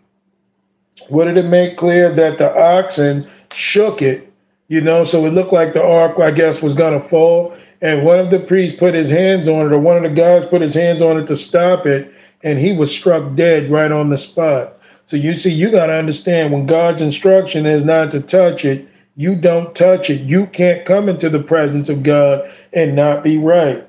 what 1.08 1.24
did 1.24 1.36
it 1.36 1.46
make 1.46 1.76
clear 1.76 2.12
that 2.12 2.38
the 2.38 2.56
oxen 2.56 3.28
shook 3.52 4.00
it, 4.00 4.32
you 4.68 4.80
know, 4.80 5.04
so 5.04 5.26
it 5.26 5.30
looked 5.30 5.52
like 5.52 5.72
the 5.72 5.84
ark, 5.84 6.18
I 6.18 6.30
guess, 6.30 6.62
was 6.62 6.74
gonna 6.74 7.00
fall 7.00 7.56
and 7.84 8.02
one 8.02 8.18
of 8.18 8.30
the 8.30 8.40
priests 8.40 8.78
put 8.78 8.94
his 8.94 9.10
hands 9.10 9.46
on 9.46 9.66
it, 9.66 9.72
or 9.72 9.78
one 9.78 9.98
of 9.98 10.02
the 10.02 10.08
guys 10.08 10.46
put 10.46 10.62
his 10.62 10.72
hands 10.72 11.02
on 11.02 11.18
it 11.18 11.26
to 11.26 11.36
stop 11.36 11.84
it, 11.84 12.10
and 12.42 12.58
he 12.58 12.72
was 12.72 12.90
struck 12.90 13.34
dead 13.34 13.70
right 13.70 13.92
on 13.92 14.08
the 14.08 14.16
spot. 14.16 14.78
So 15.04 15.18
you 15.18 15.34
see, 15.34 15.50
you 15.50 15.70
got 15.70 15.88
to 15.88 15.92
understand 15.92 16.50
when 16.50 16.64
God's 16.64 17.02
instruction 17.02 17.66
is 17.66 17.84
not 17.84 18.10
to 18.12 18.22
touch 18.22 18.64
it, 18.64 18.88
you 19.16 19.36
don't 19.36 19.76
touch 19.76 20.08
it. 20.08 20.22
You 20.22 20.46
can't 20.46 20.86
come 20.86 21.10
into 21.10 21.28
the 21.28 21.42
presence 21.42 21.90
of 21.90 22.02
God 22.02 22.50
and 22.72 22.96
not 22.96 23.22
be 23.22 23.36
right. 23.36 23.86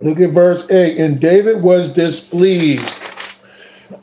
Look 0.00 0.18
at 0.20 0.30
verse 0.30 0.68
8. 0.70 0.98
And 0.98 1.20
David 1.20 1.62
was 1.62 1.90
displeased 1.90 2.98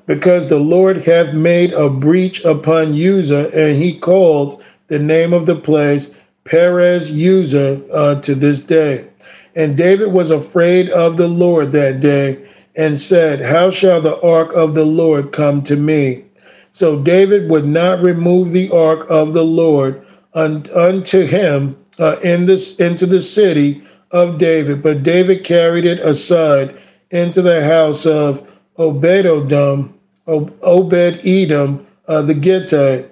because 0.06 0.48
the 0.48 0.60
Lord 0.60 1.06
hath 1.06 1.34
made 1.34 1.74
a 1.74 1.89
breach 1.89 2.43
upon 2.45 2.93
Uzzah, 2.93 3.50
and 3.54 3.82
he 3.82 3.98
called 3.98 4.64
the 4.88 5.00
name 5.00 5.34
of 5.34 5.45
the 5.45 5.56
place 5.56 6.16
Perez 6.43 7.12
Uzzah 7.12 7.86
uh, 7.91 8.22
to 8.22 8.36
this 8.36 8.60
day. 8.62 9.08
And 9.56 9.76
David 9.76 10.12
was 10.12 10.32
afraid 10.32 10.89
of 10.89 11.18
the 11.18 11.28
Lord 11.28 11.72
that 11.72 12.00
day 12.00 12.48
and 12.76 13.02
said, 13.02 13.41
How 13.41 13.72
shall 13.72 14.02
the 14.02 14.22
ark 14.22 14.54
of 14.54 14.76
the 14.76 14.86
Lord 14.86 15.32
come 15.32 15.64
to 15.64 15.76
me? 15.76 16.26
So 16.72 17.02
David 17.02 17.50
would 17.50 17.66
not 17.66 18.04
remove 18.04 18.52
the 18.52 18.70
ark 18.70 19.08
of 19.10 19.34
the 19.34 19.43
Lord 19.43 20.06
un- 20.36 20.70
unto 20.74 21.26
him 21.26 21.76
uh, 21.98 22.18
in 22.20 22.45
this 22.45 22.76
into 22.76 23.08
the 23.08 23.22
city 23.22 23.84
of 24.12 24.38
David, 24.38 24.82
but 24.82 25.03
David 25.03 25.43
carried 25.43 25.86
it 25.86 25.99
aside 25.99 26.78
into 27.10 27.41
the 27.41 27.64
house 27.64 28.05
of 28.05 28.47
Obed-Edom, 28.78 29.97
Obed 30.28 30.93
Edom, 31.26 31.88
uh, 32.08 32.22
the 32.22 32.34
Gittite. 32.34 33.12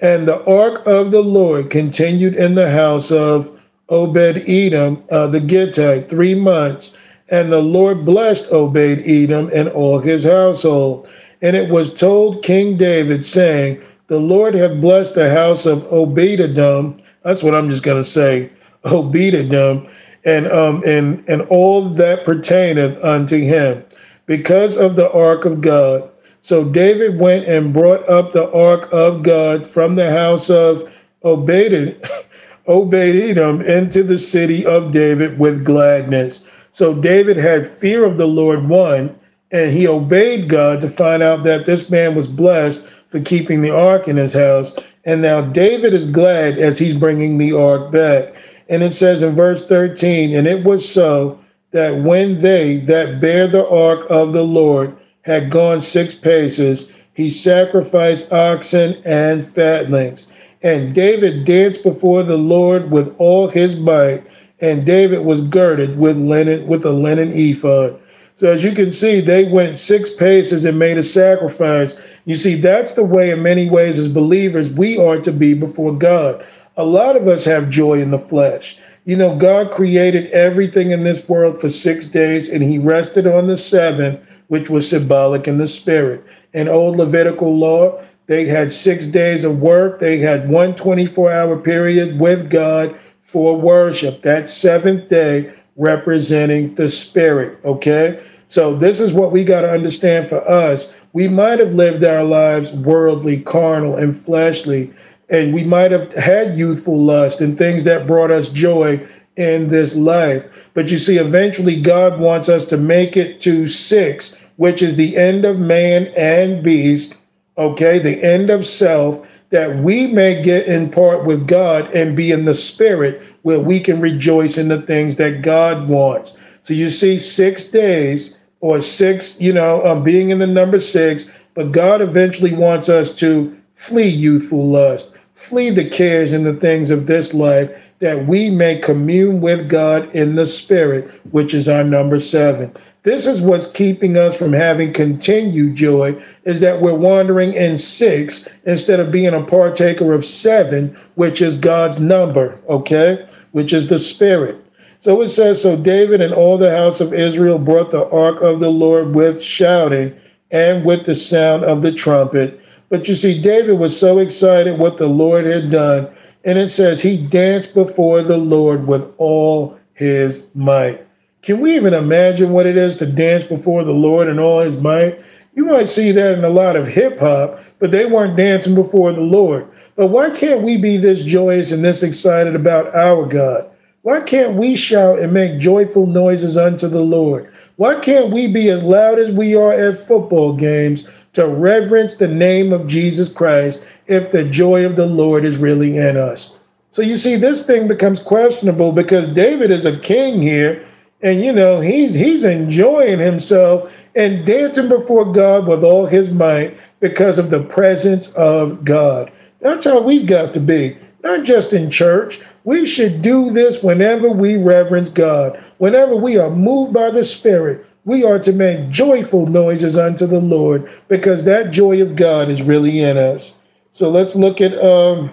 And 0.00 0.26
the 0.26 0.44
ark 0.44 0.82
of 0.86 1.10
the 1.10 1.22
Lord 1.22 1.70
continued 1.70 2.34
in 2.34 2.54
the 2.54 2.70
house 2.70 3.12
of 3.12 3.56
Obed 3.88 4.48
Edom 4.48 5.04
uh, 5.10 5.26
the 5.26 5.40
Gittite 5.40 6.08
three 6.08 6.34
months. 6.34 6.96
And 7.28 7.52
the 7.52 7.62
Lord 7.62 8.04
blessed 8.04 8.50
Obed 8.50 8.76
Edom 9.06 9.50
and 9.52 9.68
all 9.68 10.00
his 10.00 10.24
household. 10.24 11.08
And 11.40 11.56
it 11.56 11.70
was 11.70 11.94
told 11.94 12.42
King 12.42 12.76
David, 12.76 13.24
saying, 13.24 13.82
The 14.06 14.18
Lord 14.18 14.54
hath 14.54 14.80
blessed 14.80 15.14
the 15.14 15.30
house 15.30 15.66
of 15.66 15.84
Obed 15.92 16.18
Edom. 16.40 17.02
That's 17.22 17.42
what 17.42 17.54
I'm 17.54 17.70
just 17.70 17.82
going 17.82 18.02
to 18.02 18.08
say, 18.08 18.50
Obed 18.84 19.16
Edom, 19.16 19.88
and, 20.24 20.46
um, 20.50 20.82
and, 20.84 21.28
and 21.28 21.42
all 21.42 21.88
that 21.88 22.24
pertaineth 22.24 23.02
unto 23.02 23.38
him, 23.38 23.84
because 24.26 24.76
of 24.76 24.96
the 24.96 25.10
ark 25.12 25.44
of 25.44 25.60
God. 25.60 26.08
So 26.42 26.64
David 26.64 27.18
went 27.18 27.46
and 27.46 27.72
brought 27.72 28.08
up 28.08 28.32
the 28.32 28.50
ark 28.52 28.88
of 28.92 29.22
God 29.22 29.66
from 29.66 29.94
the 29.94 30.10
house 30.10 30.50
of 30.50 30.92
Obed, 31.22 32.04
Obed 32.66 32.94
into 32.94 34.02
the 34.02 34.18
city 34.18 34.64
of 34.64 34.92
David 34.92 35.38
with 35.38 35.64
gladness. 35.64 36.44
So 36.72 36.94
David 36.94 37.36
had 37.36 37.70
fear 37.70 38.04
of 38.04 38.16
the 38.16 38.26
Lord, 38.26 38.68
one, 38.68 39.18
and 39.50 39.70
he 39.70 39.86
obeyed 39.86 40.48
God 40.48 40.80
to 40.80 40.88
find 40.88 41.22
out 41.22 41.42
that 41.44 41.66
this 41.66 41.90
man 41.90 42.14
was 42.14 42.26
blessed 42.26 42.88
for 43.08 43.20
keeping 43.20 43.60
the 43.60 43.74
ark 43.74 44.08
in 44.08 44.16
his 44.16 44.32
house. 44.32 44.74
And 45.04 45.20
now 45.20 45.42
David 45.42 45.92
is 45.92 46.10
glad 46.10 46.58
as 46.58 46.78
he's 46.78 46.94
bringing 46.94 47.36
the 47.36 47.52
ark 47.52 47.92
back. 47.92 48.34
And 48.72 48.82
it 48.82 48.94
says 48.94 49.20
in 49.20 49.34
verse 49.34 49.66
13, 49.66 50.34
and 50.34 50.46
it 50.46 50.64
was 50.64 50.90
so 50.90 51.38
that 51.72 51.94
when 51.94 52.40
they 52.40 52.78
that 52.78 53.20
bear 53.20 53.46
the 53.46 53.68
ark 53.68 54.06
of 54.08 54.32
the 54.32 54.44
Lord 54.44 54.96
had 55.20 55.50
gone 55.50 55.82
six 55.82 56.14
paces, 56.14 56.90
he 57.12 57.28
sacrificed 57.28 58.32
oxen 58.32 58.94
and 59.04 59.46
fatlings. 59.46 60.28
And 60.62 60.94
David 60.94 61.44
danced 61.44 61.82
before 61.82 62.22
the 62.22 62.38
Lord 62.38 62.90
with 62.90 63.14
all 63.18 63.48
his 63.48 63.76
might, 63.76 64.26
and 64.58 64.86
David 64.86 65.22
was 65.22 65.42
girded 65.42 65.98
with 65.98 66.16
linen 66.16 66.66
with 66.66 66.86
a 66.86 66.92
linen 66.92 67.30
ephod. 67.30 68.00
So 68.36 68.50
as 68.50 68.64
you 68.64 68.72
can 68.72 68.90
see, 68.90 69.20
they 69.20 69.44
went 69.44 69.76
six 69.76 70.08
paces 70.08 70.64
and 70.64 70.78
made 70.78 70.96
a 70.96 71.02
sacrifice. 71.02 72.00
You 72.24 72.36
see, 72.36 72.54
that's 72.58 72.92
the 72.92 73.04
way 73.04 73.32
in 73.32 73.42
many 73.42 73.68
ways 73.68 73.98
as 73.98 74.08
believers 74.08 74.70
we 74.70 74.96
are 74.96 75.20
to 75.20 75.30
be 75.30 75.52
before 75.52 75.92
God. 75.92 76.42
A 76.76 76.84
lot 76.84 77.16
of 77.16 77.28
us 77.28 77.44
have 77.44 77.70
joy 77.70 78.00
in 78.00 78.10
the 78.10 78.18
flesh. 78.18 78.78
You 79.04 79.16
know, 79.16 79.36
God 79.36 79.70
created 79.70 80.30
everything 80.30 80.90
in 80.90 81.04
this 81.04 81.28
world 81.28 81.60
for 81.60 81.68
six 81.68 82.06
days 82.06 82.48
and 82.48 82.62
he 82.62 82.78
rested 82.78 83.26
on 83.26 83.48
the 83.48 83.56
seventh, 83.56 84.20
which 84.48 84.70
was 84.70 84.88
symbolic 84.88 85.48
in 85.48 85.58
the 85.58 85.66
spirit. 85.66 86.24
In 86.52 86.68
old 86.68 86.96
Levitical 86.96 87.56
law, 87.56 88.02
they 88.26 88.46
had 88.46 88.72
six 88.72 89.06
days 89.06 89.44
of 89.44 89.58
work. 89.58 89.98
They 90.00 90.18
had 90.18 90.48
one 90.48 90.74
24 90.74 91.32
hour 91.32 91.58
period 91.58 92.20
with 92.20 92.48
God 92.48 92.98
for 93.20 93.56
worship. 93.56 94.22
That 94.22 94.48
seventh 94.48 95.08
day 95.08 95.52
representing 95.76 96.74
the 96.76 96.88
spirit. 96.88 97.58
Okay. 97.64 98.22
So 98.48 98.74
this 98.74 99.00
is 99.00 99.12
what 99.12 99.32
we 99.32 99.44
got 99.44 99.62
to 99.62 99.70
understand 99.70 100.28
for 100.28 100.46
us. 100.48 100.92
We 101.12 101.26
might 101.26 101.58
have 101.58 101.74
lived 101.74 102.04
our 102.04 102.22
lives 102.22 102.70
worldly, 102.72 103.40
carnal, 103.40 103.96
and 103.96 104.16
fleshly, 104.16 104.92
and 105.32 105.52
we 105.52 105.64
might 105.64 105.90
have 105.90 106.14
had 106.14 106.56
youthful 106.56 107.02
lust 107.02 107.40
and 107.40 107.58
things 107.58 107.84
that 107.84 108.06
brought 108.06 108.30
us 108.30 108.48
joy 108.48 109.04
in 109.36 109.68
this 109.68 109.96
life. 109.96 110.46
But 110.74 110.90
you 110.90 110.98
see, 110.98 111.16
eventually 111.16 111.80
God 111.80 112.20
wants 112.20 112.48
us 112.48 112.66
to 112.66 112.76
make 112.76 113.16
it 113.16 113.40
to 113.40 113.66
six, 113.66 114.36
which 114.56 114.82
is 114.82 114.94
the 114.94 115.16
end 115.16 115.46
of 115.46 115.58
man 115.58 116.08
and 116.16 116.62
beast, 116.62 117.16
okay, 117.56 117.98
the 117.98 118.22
end 118.22 118.50
of 118.50 118.66
self, 118.66 119.26
that 119.48 119.78
we 119.78 120.06
may 120.06 120.42
get 120.42 120.66
in 120.66 120.90
part 120.90 121.24
with 121.24 121.46
God 121.46 121.90
and 121.94 122.16
be 122.16 122.30
in 122.30 122.44
the 122.44 122.54
spirit 122.54 123.22
where 123.42 123.60
we 123.60 123.80
can 123.80 124.00
rejoice 124.00 124.58
in 124.58 124.68
the 124.68 124.82
things 124.82 125.16
that 125.16 125.42
God 125.42 125.88
wants. 125.88 126.36
So 126.62 126.74
you 126.74 126.90
see, 126.90 127.18
six 127.18 127.64
days 127.64 128.38
or 128.60 128.80
six, 128.80 129.40
you 129.40 129.52
know, 129.52 129.84
um, 129.84 130.02
being 130.02 130.30
in 130.30 130.38
the 130.38 130.46
number 130.46 130.78
six, 130.78 131.30
but 131.54 131.72
God 131.72 132.00
eventually 132.00 132.54
wants 132.54 132.88
us 132.88 133.14
to 133.16 133.56
flee 133.74 134.08
youthful 134.08 134.66
lust, 134.68 135.11
flee 135.34 135.70
the 135.70 135.88
cares 135.88 136.32
and 136.32 136.46
the 136.46 136.54
things 136.54 136.90
of 136.90 137.06
this 137.06 137.34
life, 137.34 137.70
that 137.98 138.26
we 138.26 138.50
may 138.50 138.78
commune 138.78 139.40
with 139.40 139.68
God 139.68 140.12
in 140.14 140.34
the 140.34 140.46
Spirit, 140.46 141.08
which 141.30 141.54
is 141.54 141.68
our 141.68 141.84
number 141.84 142.18
seven. 142.18 142.74
This 143.04 143.26
is 143.26 143.40
what's 143.40 143.66
keeping 143.66 144.16
us 144.16 144.36
from 144.36 144.52
having 144.52 144.92
continued 144.92 145.74
joy, 145.74 146.22
is 146.44 146.60
that 146.60 146.80
we're 146.80 146.94
wandering 146.94 147.52
in 147.52 147.76
six 147.76 148.48
instead 148.64 149.00
of 149.00 149.10
being 149.10 149.34
a 149.34 149.42
partaker 149.42 150.12
of 150.12 150.24
seven, 150.24 150.96
which 151.16 151.42
is 151.42 151.56
God's 151.56 151.98
number, 151.98 152.60
okay? 152.68 153.26
Which 153.50 153.72
is 153.72 153.88
the 153.88 153.98
Spirit. 153.98 154.64
So 155.00 155.20
it 155.20 155.30
says, 155.30 155.60
So 155.60 155.76
David 155.76 156.20
and 156.20 156.32
all 156.32 156.56
the 156.56 156.70
house 156.70 157.00
of 157.00 157.12
Israel 157.12 157.58
brought 157.58 157.90
the 157.90 158.08
ark 158.10 158.40
of 158.40 158.60
the 158.60 158.70
Lord 158.70 159.16
with 159.16 159.42
shouting 159.42 160.16
and 160.52 160.84
with 160.84 161.04
the 161.06 161.16
sound 161.16 161.64
of 161.64 161.82
the 161.82 161.90
trumpet. 161.90 162.60
But 162.92 163.08
you 163.08 163.14
see, 163.14 163.40
David 163.40 163.78
was 163.78 163.98
so 163.98 164.18
excited 164.18 164.78
what 164.78 164.98
the 164.98 165.06
Lord 165.06 165.46
had 165.46 165.70
done. 165.70 166.08
And 166.44 166.58
it 166.58 166.68
says 166.68 167.00
he 167.00 167.16
danced 167.16 167.72
before 167.72 168.20
the 168.20 168.36
Lord 168.36 168.86
with 168.86 169.14
all 169.16 169.78
his 169.94 170.44
might. 170.54 171.00
Can 171.40 171.60
we 171.60 171.74
even 171.74 171.94
imagine 171.94 172.50
what 172.50 172.66
it 172.66 172.76
is 172.76 172.98
to 172.98 173.06
dance 173.06 173.44
before 173.44 173.82
the 173.82 173.94
Lord 173.94 174.28
in 174.28 174.38
all 174.38 174.60
his 174.60 174.76
might? 174.76 175.24
You 175.54 175.64
might 175.64 175.88
see 175.88 176.12
that 176.12 176.36
in 176.36 176.44
a 176.44 176.50
lot 176.50 176.76
of 176.76 176.86
hip 176.86 177.18
hop, 177.18 177.60
but 177.78 177.92
they 177.92 178.04
weren't 178.04 178.36
dancing 178.36 178.74
before 178.74 179.10
the 179.14 179.22
Lord. 179.22 179.66
But 179.96 180.08
why 180.08 180.28
can't 180.28 180.60
we 180.60 180.76
be 180.76 180.98
this 180.98 181.22
joyous 181.22 181.70
and 181.70 181.82
this 181.82 182.02
excited 182.02 182.54
about 182.54 182.94
our 182.94 183.24
God? 183.24 183.70
Why 184.02 184.20
can't 184.20 184.56
we 184.56 184.76
shout 184.76 185.18
and 185.18 185.32
make 185.32 185.58
joyful 185.58 186.06
noises 186.06 186.58
unto 186.58 186.88
the 186.88 187.00
Lord? 187.00 187.50
Why 187.76 188.00
can't 188.00 188.30
we 188.30 188.48
be 188.48 188.68
as 188.68 188.82
loud 188.82 189.18
as 189.18 189.32
we 189.32 189.54
are 189.54 189.72
at 189.72 189.98
football 189.98 190.54
games 190.54 191.08
to 191.34 191.46
reverence 191.46 192.14
the 192.14 192.28
name 192.28 192.72
of 192.72 192.86
Jesus 192.86 193.28
Christ 193.28 193.82
if 194.06 194.30
the 194.30 194.44
joy 194.44 194.84
of 194.84 194.96
the 194.96 195.06
Lord 195.06 195.44
is 195.44 195.56
really 195.56 195.96
in 195.96 196.16
us? 196.16 196.58
So 196.90 197.00
you 197.00 197.16
see, 197.16 197.36
this 197.36 197.64
thing 197.64 197.88
becomes 197.88 198.20
questionable 198.20 198.92
because 198.92 199.28
David 199.28 199.70
is 199.70 199.86
a 199.86 199.98
king 199.98 200.42
here, 200.42 200.86
and 201.22 201.42
you 201.42 201.52
know, 201.52 201.80
he's 201.80 202.14
he's 202.14 202.44
enjoying 202.44 203.18
himself 203.18 203.90
and 204.14 204.44
dancing 204.44 204.88
before 204.88 205.32
God 205.32 205.66
with 205.66 205.82
all 205.82 206.06
his 206.06 206.30
might 206.30 206.76
because 207.00 207.38
of 207.38 207.50
the 207.50 207.62
presence 207.62 208.28
of 208.32 208.84
God. 208.84 209.32
That's 209.60 209.84
how 209.84 210.02
we've 210.02 210.26
got 210.26 210.52
to 210.54 210.60
be, 210.60 210.98
not 211.22 211.44
just 211.44 211.72
in 211.72 211.90
church, 211.90 212.40
we 212.64 212.84
should 212.84 213.22
do 213.22 213.50
this 213.50 213.82
whenever 213.82 214.28
we 214.28 214.56
reverence 214.56 215.08
God. 215.08 215.62
Whenever 215.78 216.14
we 216.14 216.38
are 216.38 216.50
moved 216.50 216.92
by 216.92 217.10
the 217.10 217.24
Spirit, 217.24 217.86
we 218.04 218.24
are 218.24 218.38
to 218.38 218.52
make 218.52 218.90
joyful 218.90 219.46
noises 219.46 219.96
unto 219.96 220.26
the 220.26 220.40
Lord 220.40 220.90
because 221.08 221.44
that 221.44 221.70
joy 221.70 222.02
of 222.02 222.16
God 222.16 222.48
is 222.48 222.62
really 222.62 223.00
in 223.00 223.16
us. 223.16 223.58
So 223.92 224.10
let's 224.10 224.34
look 224.34 224.60
at, 224.60 224.72
um, 224.82 225.32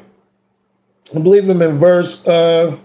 I 1.15 1.19
believe 1.19 1.49
I'm 1.49 1.61
in 1.61 1.77
verse 1.77 2.25
uh, 2.27 2.77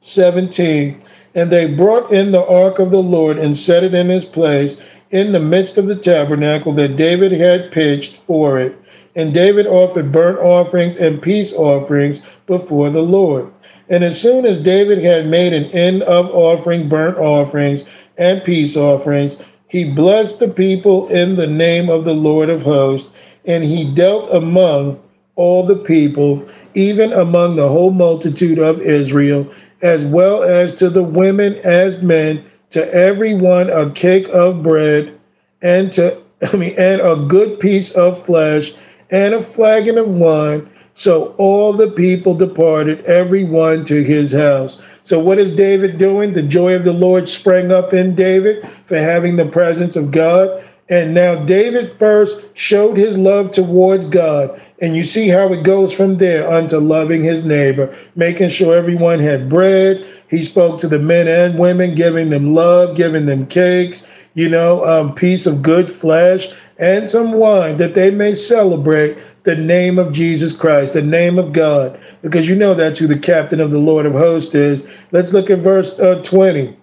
17. 0.00 1.00
And 1.34 1.50
they 1.50 1.66
brought 1.66 2.12
in 2.12 2.32
the 2.32 2.44
ark 2.44 2.78
of 2.78 2.90
the 2.90 3.02
Lord 3.02 3.38
and 3.38 3.56
set 3.56 3.84
it 3.84 3.94
in 3.94 4.08
his 4.08 4.24
place 4.24 4.78
in 5.10 5.32
the 5.32 5.40
midst 5.40 5.78
of 5.78 5.86
the 5.86 5.96
tabernacle 5.96 6.72
that 6.74 6.96
David 6.96 7.32
had 7.32 7.70
pitched 7.70 8.16
for 8.16 8.58
it. 8.58 8.78
And 9.14 9.32
David 9.32 9.66
offered 9.66 10.12
burnt 10.12 10.38
offerings 10.38 10.96
and 10.96 11.22
peace 11.22 11.52
offerings 11.52 12.20
before 12.46 12.90
the 12.90 13.02
Lord. 13.02 13.52
And 13.88 14.02
as 14.02 14.20
soon 14.20 14.44
as 14.44 14.60
David 14.60 15.02
had 15.02 15.26
made 15.26 15.52
an 15.52 15.66
end 15.66 16.02
of 16.02 16.26
offering 16.30 16.88
burnt 16.88 17.18
offerings 17.18 17.86
and 18.18 18.42
peace 18.44 18.76
offerings, 18.76 19.38
he 19.68 19.84
blessed 19.84 20.38
the 20.38 20.48
people 20.48 21.08
in 21.08 21.36
the 21.36 21.46
name 21.46 21.88
of 21.88 22.04
the 22.04 22.14
Lord 22.14 22.48
of 22.48 22.62
hosts, 22.62 23.10
and 23.44 23.64
he 23.64 23.92
dealt 23.94 24.32
among 24.34 25.02
all 25.34 25.66
the 25.66 25.76
people, 25.76 26.48
even 26.74 27.12
among 27.12 27.56
the 27.56 27.68
whole 27.68 27.90
multitude 27.90 28.58
of 28.58 28.80
Israel, 28.80 29.48
as 29.82 30.04
well 30.04 30.42
as 30.42 30.74
to 30.76 30.88
the 30.88 31.02
women 31.02 31.54
as 31.56 32.02
men, 32.02 32.44
to 32.70 32.92
every 32.92 33.34
one 33.34 33.70
a 33.70 33.90
cake 33.90 34.28
of 34.32 34.62
bread, 34.62 35.18
and 35.62 35.92
to 35.92 36.22
I 36.42 36.56
mean, 36.56 36.74
and 36.78 37.00
a 37.00 37.16
good 37.16 37.60
piece 37.60 37.90
of 37.92 38.22
flesh 38.24 38.74
and 39.10 39.34
a 39.34 39.42
flagon 39.42 39.98
of 39.98 40.08
wine. 40.08 40.70
So 40.94 41.34
all 41.38 41.72
the 41.72 41.90
people 41.90 42.34
departed, 42.34 43.04
every 43.04 43.44
one 43.44 43.84
to 43.86 44.02
his 44.02 44.32
house. 44.32 44.80
So 45.06 45.20
what 45.20 45.38
is 45.38 45.52
David 45.52 45.98
doing? 45.98 46.32
The 46.32 46.42
joy 46.42 46.74
of 46.74 46.82
the 46.82 46.92
Lord 46.92 47.28
sprang 47.28 47.70
up 47.70 47.94
in 47.94 48.16
David 48.16 48.68
for 48.86 48.98
having 48.98 49.36
the 49.36 49.46
presence 49.46 49.94
of 49.94 50.10
God. 50.10 50.64
And 50.88 51.14
now 51.14 51.44
David 51.44 51.92
first 51.92 52.42
showed 52.54 52.96
his 52.96 53.16
love 53.16 53.52
towards 53.52 54.04
God. 54.06 54.60
And 54.82 54.96
you 54.96 55.04
see 55.04 55.28
how 55.28 55.52
it 55.52 55.62
goes 55.62 55.92
from 55.92 56.16
there 56.16 56.50
unto 56.50 56.78
loving 56.78 57.22
his 57.22 57.44
neighbor, 57.44 57.96
making 58.16 58.48
sure 58.48 58.74
everyone 58.74 59.20
had 59.20 59.48
bread. 59.48 60.04
He 60.28 60.42
spoke 60.42 60.80
to 60.80 60.88
the 60.88 60.98
men 60.98 61.28
and 61.28 61.56
women, 61.56 61.94
giving 61.94 62.30
them 62.30 62.52
love, 62.52 62.96
giving 62.96 63.26
them 63.26 63.46
cakes, 63.46 64.04
you 64.34 64.48
know, 64.48 64.84
um, 64.84 65.14
piece 65.14 65.46
of 65.46 65.62
good 65.62 65.88
flesh 65.88 66.48
and 66.78 67.08
some 67.08 67.32
wine 67.32 67.76
that 67.78 67.94
they 67.94 68.10
may 68.10 68.34
celebrate 68.34 69.16
the 69.46 69.54
name 69.56 69.98
of 69.98 70.12
Jesus 70.12 70.54
Christ, 70.54 70.92
the 70.92 71.00
name 71.00 71.38
of 71.38 71.52
God, 71.52 71.98
because 72.20 72.48
you 72.48 72.56
know 72.56 72.74
that's 72.74 72.98
who 72.98 73.06
the 73.06 73.18
captain 73.18 73.60
of 73.60 73.70
the 73.70 73.78
Lord 73.78 74.04
of 74.04 74.12
hosts 74.12 74.54
is. 74.54 74.86
Let's 75.12 75.32
look 75.32 75.48
at 75.48 75.60
verse 75.60 75.98
uh, 76.00 76.20
20. 76.22 76.76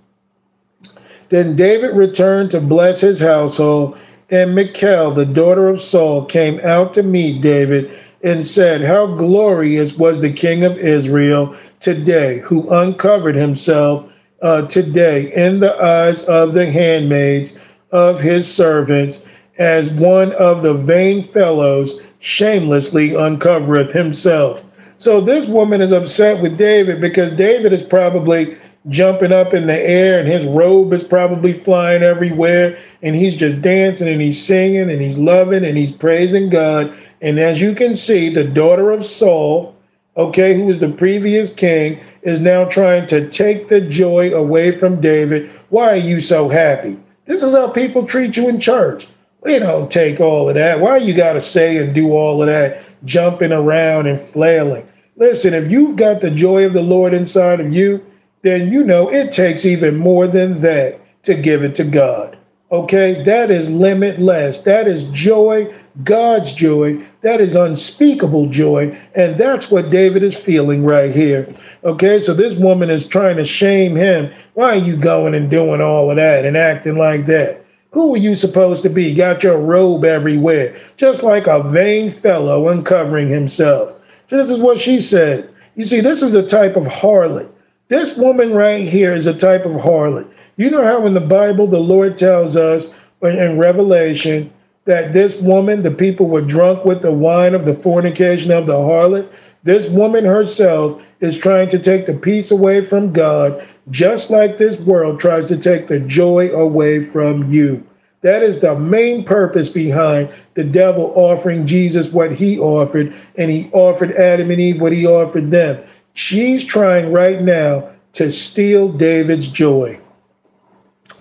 Then 1.28 1.58
David 1.58 1.94
returned 1.96 2.52
to 2.52 2.62
bless 2.62 3.02
his 3.02 3.20
household, 3.20 3.98
and 4.30 4.56
Michal, 4.56 5.12
the 5.12 5.26
daughter 5.26 5.68
of 5.68 5.82
Saul, 5.82 6.26
came 6.26 6.60
out 6.62 6.94
to 6.94 7.04
meet 7.04 7.42
David 7.42 7.92
and 8.24 8.48
said, 8.48 8.82
How 8.82 9.08
glorious 9.08 9.98
was 9.98 10.22
the 10.22 10.32
king 10.32 10.64
of 10.64 10.78
Israel 10.78 11.58
today, 11.82 12.40
who 12.40 12.72
uncovered 12.72 13.36
himself 13.36 14.10
uh, 14.42 14.68
today 14.68 15.34
in 15.34 15.60
the 15.60 15.76
eyes 15.84 16.24
of 16.24 16.54
the 16.54 16.72
handmaids 16.72 17.60
of 17.92 18.22
his 18.22 18.52
servants 18.52 19.26
as 19.58 19.92
one 19.92 20.32
of 20.34 20.64
the 20.64 20.74
vain 20.74 21.22
fellows 21.22 22.00
shamelessly 22.24 23.10
uncovereth 23.10 23.92
himself. 23.92 24.64
So 24.98 25.20
this 25.20 25.46
woman 25.46 25.82
is 25.82 25.92
upset 25.92 26.42
with 26.42 26.58
David 26.58 27.02
because 27.02 27.36
David 27.36 27.74
is 27.74 27.84
probably 27.84 28.58
jumping 28.88 29.34
up 29.34 29.54
in 29.54 29.68
the 29.68 29.78
air 29.78 30.20
and 30.20 30.28
his 30.30 30.46
robe 30.46 30.94
is 30.94 31.04
probably 31.04 31.52
flying 31.52 32.02
everywhere 32.02 32.80
and 33.02 33.14
he's 33.14 33.36
just 33.36 33.62
dancing 33.62 34.08
and 34.08 34.22
he's 34.22 34.42
singing 34.42 34.90
and 34.90 35.02
he's 35.02 35.18
loving 35.18 35.66
and 35.66 35.78
he's 35.78 35.92
praising 35.92 36.50
God. 36.50 36.96
And 37.22 37.38
as 37.40 37.60
you 37.60 37.76
can 37.76 37.94
see, 37.94 38.30
the 38.30 38.46
daughter 38.46 38.94
of 38.94 39.06
Saul, 39.06 39.76
okay, 40.16 40.54
who 40.54 40.64
was 40.64 40.80
the 40.80 40.88
previous 40.94 41.54
king, 41.54 42.00
is 42.22 42.40
now 42.40 42.64
trying 42.64 43.06
to 43.08 43.30
take 43.32 43.68
the 43.68 43.82
joy 43.82 44.34
away 44.34 44.72
from 44.72 45.02
David. 45.02 45.52
Why 45.68 45.90
are 45.90 45.98
you 45.98 46.22
so 46.22 46.48
happy? 46.48 46.98
This 47.26 47.44
is 47.44 47.54
how 47.54 47.68
people 47.68 48.06
treat 48.08 48.38
you 48.38 48.48
in 48.48 48.62
church. 48.62 49.10
We 49.44 49.60
don't 49.60 49.92
take 49.92 50.20
all 50.20 50.50
of 50.50 50.56
that. 50.56 50.80
Why 50.80 50.98
you 50.98 51.14
got 51.14 51.34
to 51.34 51.42
say 51.42 51.78
and 51.78 51.94
do 51.94 52.14
all 52.14 52.42
of 52.42 52.48
that 52.48 52.84
jumping 53.04 53.52
around 53.52 54.08
and 54.08 54.20
flailing? 54.20 54.88
Listen, 55.16 55.54
if 55.54 55.70
you've 55.70 55.96
got 55.96 56.22
the 56.22 56.32
joy 56.32 56.66
of 56.66 56.74
the 56.74 56.82
Lord 56.82 57.14
inside 57.14 57.60
of 57.60 57.74
you, 57.74 58.06
then 58.42 58.72
you 58.72 58.84
know 58.84 59.12
it 59.12 59.32
takes 59.32 59.66
even 59.66 59.96
more 59.96 60.28
than 60.28 60.60
that 60.60 61.00
to 61.24 61.36
give 61.36 61.64
it 61.64 61.76
to 61.76 61.84
God. 61.84 62.38
Okay? 62.72 63.24
That 63.24 63.52
is 63.52 63.70
limitless. 63.70 64.60
That 64.60 64.88
is 64.88 65.04
joy 65.06 65.74
God's 66.04 66.54
joy. 66.54 67.06
That 67.22 67.40
is 67.40 67.56
unspeakable 67.56 68.48
joy. 68.50 68.98
And 69.16 69.38
that's 69.38 69.70
what 69.70 69.92
David 69.92 70.24
is 70.24 70.36
feeling 70.36 70.84
right 70.84 71.14
here. 71.14 71.54
Okay, 71.84 72.18
so 72.20 72.34
this 72.34 72.56
woman 72.56 72.90
is 72.90 73.06
trying 73.06 73.38
to 73.38 73.46
shame 73.46 73.96
him. 73.96 74.32
Why 74.54 74.72
are 74.72 74.76
you 74.76 74.96
going 74.96 75.36
and 75.36 75.50
doing 75.50 75.82
all 75.82 76.10
of 76.10 76.16
that 76.16 76.46
and 76.46 76.58
acting 76.58 76.98
like 76.98 77.26
that? 77.28 77.63
Who 77.94 78.16
are 78.16 78.18
you 78.18 78.34
supposed 78.34 78.82
to 78.84 78.90
be? 78.90 79.14
Got 79.14 79.44
your 79.44 79.60
robe 79.60 80.04
everywhere, 80.04 80.76
just 80.98 81.22
like 81.22 81.46
a 81.46 81.62
vain 81.62 82.10
fellow 82.10 82.68
uncovering 82.68 83.30
himself. 83.30 84.00
So 84.28 84.38
this 84.38 84.50
is 84.50 84.60
what 84.60 84.80
she 84.80 85.00
said. 85.00 85.50
You 85.76 85.86
see, 85.86 86.02
this 86.02 86.24
is 86.24 86.34
a 86.34 86.46
type 86.46 86.76
of 86.76 86.86
harlot. 86.86 87.52
This 87.90 88.18
woman 88.18 88.54
right 88.54 88.88
here 88.88 89.14
is 89.14 89.28
a 89.28 89.38
type 89.38 89.66
of 89.66 89.74
harlot. 89.74 90.28
You 90.58 90.72
know 90.72 90.84
how 90.84 91.06
in 91.06 91.14
the 91.14 91.20
Bible 91.20 91.68
the 91.68 91.80
Lord 91.80 92.18
tells 92.18 92.58
us 92.58 92.92
in 93.22 93.60
Revelation 93.60 94.52
that 94.86 95.14
this 95.14 95.36
woman, 95.36 95.84
the 95.84 95.92
people 95.92 96.28
were 96.28 96.42
drunk 96.42 96.86
with 96.86 97.04
the 97.04 97.12
wine 97.12 97.54
of 97.54 97.66
the 97.66 97.76
fornication 97.76 98.52
of 98.52 98.66
the 98.66 98.74
harlot? 98.74 99.30
This 99.64 99.88
woman 99.88 100.26
herself 100.26 101.02
is 101.22 101.38
trying 101.38 101.70
to 101.70 101.80
take 101.80 102.06
the 102.06 102.14
peace 102.14 102.52
away 102.52 102.84
from 102.84 103.14
God, 103.14 103.66
just 103.90 104.30
like 104.30 104.58
this 104.58 104.78
world 104.80 105.20
tries 105.20 105.48
to 105.48 105.58
take 105.58 105.88
the 105.88 106.02
joy 106.02 106.52
away 106.52 107.04
from 107.04 107.50
you. 107.50 107.86
That 108.22 108.44
is 108.44 108.60
the 108.60 108.78
main 108.78 109.26
purpose 109.26 109.70
behind 109.70 110.34
the 110.54 110.64
devil 110.64 111.12
offering 111.16 111.66
Jesus 111.66 112.12
what 112.12 112.32
he 112.34 112.58
offered, 112.58 113.14
and 113.38 113.52
he 113.52 113.70
offered 113.74 114.12
Adam 114.12 114.52
and 114.52 114.60
Eve 114.60 114.82
what 114.82 114.94
he 114.94 115.06
offered 115.06 115.52
them. 115.52 115.84
She's 116.14 116.64
trying 116.64 117.12
right 117.12 117.42
now 117.42 117.90
to 118.14 118.32
steal 118.32 118.90
David's 118.90 119.48
joy. 119.48 120.00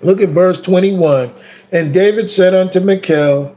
Look 0.02 0.20
at 0.20 0.28
verse 0.28 0.60
21. 0.60 1.32
And 1.70 1.94
David 1.94 2.30
said 2.30 2.54
unto 2.54 2.80
Michal, 2.80 3.56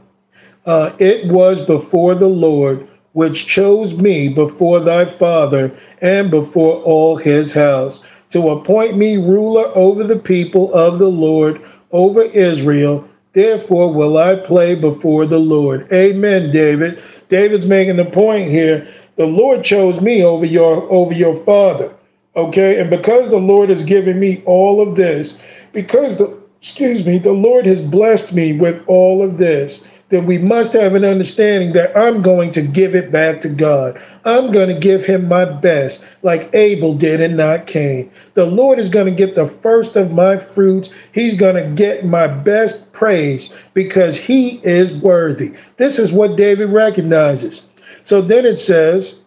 uh, 0.64 0.92
It 0.98 1.30
was 1.30 1.60
before 1.60 2.14
the 2.14 2.28
Lord 2.28 2.88
which 3.16 3.46
chose 3.46 3.94
me 3.94 4.28
before 4.28 4.78
thy 4.78 5.02
father 5.02 5.74
and 6.02 6.30
before 6.30 6.82
all 6.82 7.16
his 7.16 7.54
house, 7.54 8.04
to 8.28 8.50
appoint 8.50 8.94
me 8.94 9.16
ruler 9.16 9.74
over 9.74 10.04
the 10.04 10.18
people 10.18 10.70
of 10.74 10.98
the 10.98 11.08
Lord, 11.08 11.58
over 11.92 12.20
Israel. 12.20 13.08
Therefore 13.32 13.90
will 13.90 14.18
I 14.18 14.36
play 14.36 14.74
before 14.74 15.24
the 15.24 15.38
Lord. 15.38 15.90
Amen, 15.90 16.52
David. 16.52 17.02
David's 17.30 17.64
making 17.64 17.96
the 17.96 18.04
point 18.04 18.50
here. 18.50 18.86
The 19.14 19.24
Lord 19.24 19.64
chose 19.64 19.98
me 20.02 20.22
over 20.22 20.44
your 20.44 20.82
over 20.92 21.14
your 21.14 21.32
father. 21.32 21.94
Okay, 22.36 22.78
and 22.78 22.90
because 22.90 23.30
the 23.30 23.38
Lord 23.38 23.70
has 23.70 23.82
given 23.82 24.20
me 24.20 24.42
all 24.44 24.86
of 24.86 24.94
this, 24.94 25.40
because 25.72 26.18
the 26.18 26.38
excuse 26.60 27.06
me, 27.06 27.16
the 27.16 27.32
Lord 27.32 27.64
has 27.64 27.80
blessed 27.80 28.34
me 28.34 28.52
with 28.52 28.84
all 28.86 29.22
of 29.22 29.38
this 29.38 29.86
then 30.08 30.24
we 30.24 30.38
must 30.38 30.72
have 30.72 30.94
an 30.94 31.04
understanding 31.04 31.72
that 31.72 31.96
I'm 31.96 32.22
going 32.22 32.52
to 32.52 32.62
give 32.62 32.94
it 32.94 33.10
back 33.10 33.40
to 33.40 33.48
God. 33.48 34.00
I'm 34.24 34.52
going 34.52 34.68
to 34.68 34.78
give 34.78 35.06
him 35.06 35.26
my 35.26 35.44
best, 35.44 36.06
like 36.22 36.54
Abel 36.54 36.96
did 36.96 37.20
and 37.20 37.36
not 37.36 37.66
Cain. 37.66 38.12
The 38.34 38.46
Lord 38.46 38.78
is 38.78 38.88
going 38.88 39.06
to 39.06 39.12
get 39.12 39.34
the 39.34 39.46
first 39.46 39.96
of 39.96 40.12
my 40.12 40.36
fruits. 40.36 40.90
He's 41.10 41.34
going 41.34 41.56
to 41.56 41.70
get 41.74 42.04
my 42.04 42.28
best 42.28 42.92
praise 42.92 43.52
because 43.74 44.16
he 44.16 44.60
is 44.62 44.92
worthy. 44.92 45.56
This 45.76 45.98
is 45.98 46.12
what 46.12 46.36
David 46.36 46.70
recognizes. 46.70 47.66
So 48.04 48.22
then 48.22 48.46
it 48.46 48.58
says 48.58 49.18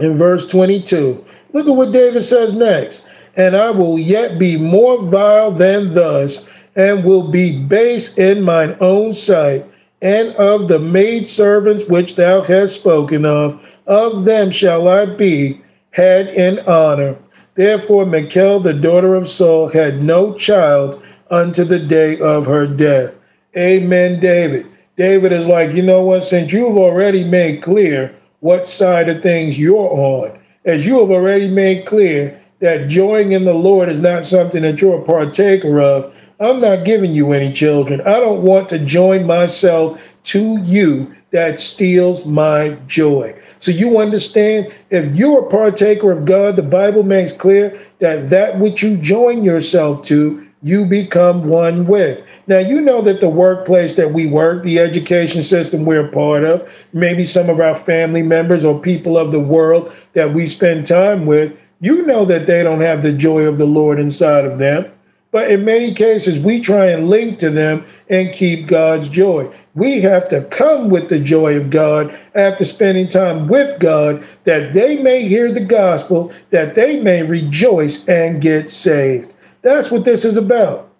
in 0.00 0.14
verse 0.14 0.48
22, 0.48 1.24
look 1.52 1.68
at 1.68 1.76
what 1.76 1.92
David 1.92 2.22
says 2.22 2.52
next. 2.52 3.06
And 3.36 3.56
I 3.56 3.70
will 3.70 4.00
yet 4.00 4.40
be 4.40 4.56
more 4.56 5.00
vile 5.00 5.52
than 5.52 5.92
thus 5.92 6.48
and 6.78 7.04
will 7.04 7.28
be 7.28 7.58
base 7.58 8.16
in 8.16 8.40
mine 8.40 8.76
own 8.80 9.12
sight, 9.12 9.66
and 10.00 10.28
of 10.36 10.68
the 10.68 10.78
maidservants 10.78 11.84
which 11.88 12.14
thou 12.14 12.40
hast 12.40 12.76
spoken 12.76 13.26
of, 13.26 13.60
of 13.88 14.24
them 14.24 14.48
shall 14.50 14.86
I 14.86 15.04
be 15.04 15.60
had 15.90 16.28
in 16.28 16.60
honor. 16.60 17.16
Therefore, 17.56 18.06
Michal, 18.06 18.60
the 18.60 18.72
daughter 18.72 19.16
of 19.16 19.28
Saul, 19.28 19.68
had 19.68 20.04
no 20.04 20.34
child 20.34 21.02
unto 21.28 21.64
the 21.64 21.80
day 21.80 22.16
of 22.20 22.46
her 22.46 22.68
death. 22.68 23.18
Amen, 23.56 24.20
David. 24.20 24.64
David 24.96 25.32
is 25.32 25.46
like, 25.46 25.72
you 25.72 25.82
know 25.82 26.02
what? 26.02 26.22
Since 26.22 26.52
you've 26.52 26.76
already 26.76 27.24
made 27.24 27.60
clear 27.60 28.14
what 28.38 28.68
side 28.68 29.08
of 29.08 29.20
things 29.20 29.58
you're 29.58 29.76
on, 29.76 30.38
as 30.64 30.86
you 30.86 31.00
have 31.00 31.10
already 31.10 31.48
made 31.50 31.86
clear 31.86 32.40
that 32.60 32.88
joying 32.88 33.32
in 33.32 33.44
the 33.44 33.54
Lord 33.54 33.88
is 33.88 33.98
not 33.98 34.24
something 34.24 34.62
that 34.62 34.80
you're 34.80 35.00
a 35.00 35.04
partaker 35.04 35.80
of, 35.80 36.14
I'm 36.40 36.60
not 36.60 36.84
giving 36.84 37.14
you 37.14 37.32
any 37.32 37.52
children. 37.52 38.00
I 38.02 38.20
don't 38.20 38.42
want 38.42 38.68
to 38.68 38.78
join 38.78 39.26
myself 39.26 40.00
to 40.24 40.58
you 40.62 41.14
that 41.32 41.58
steals 41.58 42.24
my 42.24 42.70
joy. 42.86 43.36
So 43.58 43.72
you 43.72 43.98
understand, 43.98 44.72
if 44.90 45.16
you're 45.16 45.46
a 45.46 45.50
partaker 45.50 46.12
of 46.12 46.24
God, 46.24 46.56
the 46.56 46.62
Bible 46.62 47.02
makes 47.02 47.32
clear 47.32 47.78
that 47.98 48.30
that 48.30 48.58
which 48.58 48.82
you 48.82 48.96
join 48.96 49.42
yourself 49.42 50.04
to, 50.06 50.46
you 50.62 50.84
become 50.84 51.48
one 51.48 51.86
with. 51.86 52.24
Now, 52.46 52.58
you 52.58 52.80
know 52.80 53.02
that 53.02 53.20
the 53.20 53.28
workplace 53.28 53.94
that 53.96 54.12
we 54.12 54.26
work, 54.26 54.62
the 54.62 54.78
education 54.78 55.42
system 55.42 55.84
we're 55.84 56.08
part 56.08 56.44
of, 56.44 56.70
maybe 56.92 57.24
some 57.24 57.50
of 57.50 57.60
our 57.60 57.74
family 57.74 58.22
members 58.22 58.64
or 58.64 58.80
people 58.80 59.18
of 59.18 59.32
the 59.32 59.40
world 59.40 59.92
that 60.14 60.32
we 60.32 60.46
spend 60.46 60.86
time 60.86 61.26
with, 61.26 61.58
you 61.80 62.06
know 62.06 62.24
that 62.24 62.46
they 62.46 62.62
don't 62.62 62.80
have 62.80 63.02
the 63.02 63.12
joy 63.12 63.42
of 63.42 63.58
the 63.58 63.66
Lord 63.66 63.98
inside 64.00 64.44
of 64.44 64.58
them. 64.58 64.90
But 65.30 65.50
in 65.50 65.64
many 65.64 65.92
cases, 65.92 66.38
we 66.38 66.60
try 66.60 66.86
and 66.86 67.10
link 67.10 67.38
to 67.40 67.50
them 67.50 67.84
and 68.08 68.32
keep 68.32 68.66
God's 68.66 69.08
joy. 69.08 69.54
We 69.74 70.00
have 70.00 70.28
to 70.30 70.44
come 70.44 70.88
with 70.88 71.10
the 71.10 71.20
joy 71.20 71.56
of 71.56 71.68
God 71.68 72.18
after 72.34 72.64
spending 72.64 73.08
time 73.08 73.46
with 73.46 73.78
God 73.78 74.24
that 74.44 74.72
they 74.72 75.02
may 75.02 75.28
hear 75.28 75.52
the 75.52 75.64
gospel, 75.64 76.32
that 76.50 76.74
they 76.74 77.00
may 77.00 77.22
rejoice 77.22 78.08
and 78.08 78.40
get 78.40 78.70
saved. 78.70 79.34
That's 79.60 79.90
what 79.90 80.06
this 80.06 80.24
is 80.24 80.38
about. 80.38 80.90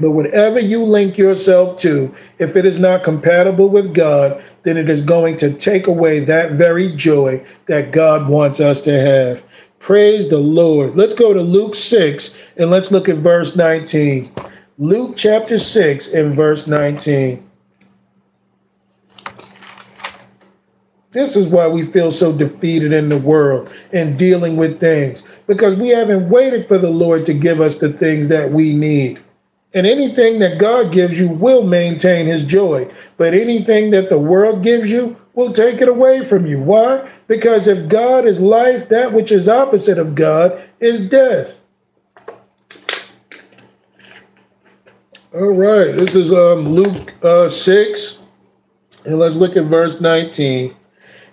But 0.00 0.12
whatever 0.12 0.58
you 0.58 0.82
link 0.82 1.16
yourself 1.16 1.78
to, 1.82 2.12
if 2.38 2.56
it 2.56 2.64
is 2.64 2.78
not 2.78 3.04
compatible 3.04 3.68
with 3.68 3.94
God, 3.94 4.42
then 4.62 4.76
it 4.76 4.88
is 4.88 5.02
going 5.02 5.36
to 5.36 5.52
take 5.52 5.86
away 5.86 6.20
that 6.20 6.52
very 6.52 6.96
joy 6.96 7.44
that 7.66 7.92
God 7.92 8.28
wants 8.28 8.58
us 8.58 8.82
to 8.82 8.98
have. 8.98 9.44
Praise 9.78 10.28
the 10.30 10.38
Lord. 10.38 10.96
Let's 10.96 11.14
go 11.14 11.32
to 11.32 11.42
Luke 11.42 11.74
6 11.74 12.34
and 12.56 12.70
let's 12.70 12.90
look 12.90 13.08
at 13.08 13.16
verse 13.16 13.56
19. 13.56 14.32
Luke 14.78 15.14
chapter 15.16 15.58
6 15.58 16.08
and 16.08 16.34
verse 16.34 16.66
19. 16.66 17.48
This 21.12 21.36
is 21.36 21.46
why 21.46 21.68
we 21.68 21.82
feel 21.82 22.10
so 22.10 22.32
defeated 22.32 22.92
in 22.92 23.10
the 23.10 23.18
world 23.18 23.70
and 23.92 24.18
dealing 24.18 24.56
with 24.56 24.80
things 24.80 25.22
because 25.46 25.76
we 25.76 25.90
haven't 25.90 26.30
waited 26.30 26.66
for 26.66 26.78
the 26.78 26.90
Lord 26.90 27.26
to 27.26 27.34
give 27.34 27.60
us 27.60 27.76
the 27.76 27.92
things 27.92 28.28
that 28.28 28.50
we 28.50 28.72
need. 28.72 29.20
And 29.74 29.86
anything 29.86 30.38
that 30.38 30.58
God 30.58 30.90
gives 30.90 31.18
you 31.18 31.28
will 31.28 31.62
maintain 31.62 32.26
his 32.26 32.42
joy. 32.42 32.90
But 33.16 33.34
anything 33.34 33.90
that 33.90 34.08
the 34.08 34.18
world 34.18 34.62
gives 34.62 34.90
you 34.90 35.16
will 35.34 35.52
take 35.52 35.80
it 35.80 35.88
away 35.88 36.24
from 36.24 36.46
you. 36.46 36.60
Why? 36.60 37.10
Because 37.26 37.68
if 37.68 37.88
God 37.88 38.26
is 38.26 38.40
life, 38.40 38.88
that 38.88 39.12
which 39.12 39.32
is 39.32 39.48
opposite 39.48 39.98
of 39.98 40.14
God 40.14 40.62
is 40.80 41.08
death. 41.08 41.58
All 45.34 45.54
right, 45.54 45.96
this 45.96 46.14
is 46.14 46.30
um, 46.30 46.74
Luke 46.74 47.14
uh, 47.24 47.48
6, 47.48 48.18
and 49.06 49.18
let's 49.18 49.36
look 49.36 49.56
at 49.56 49.64
verse 49.64 49.98
19. 49.98 50.76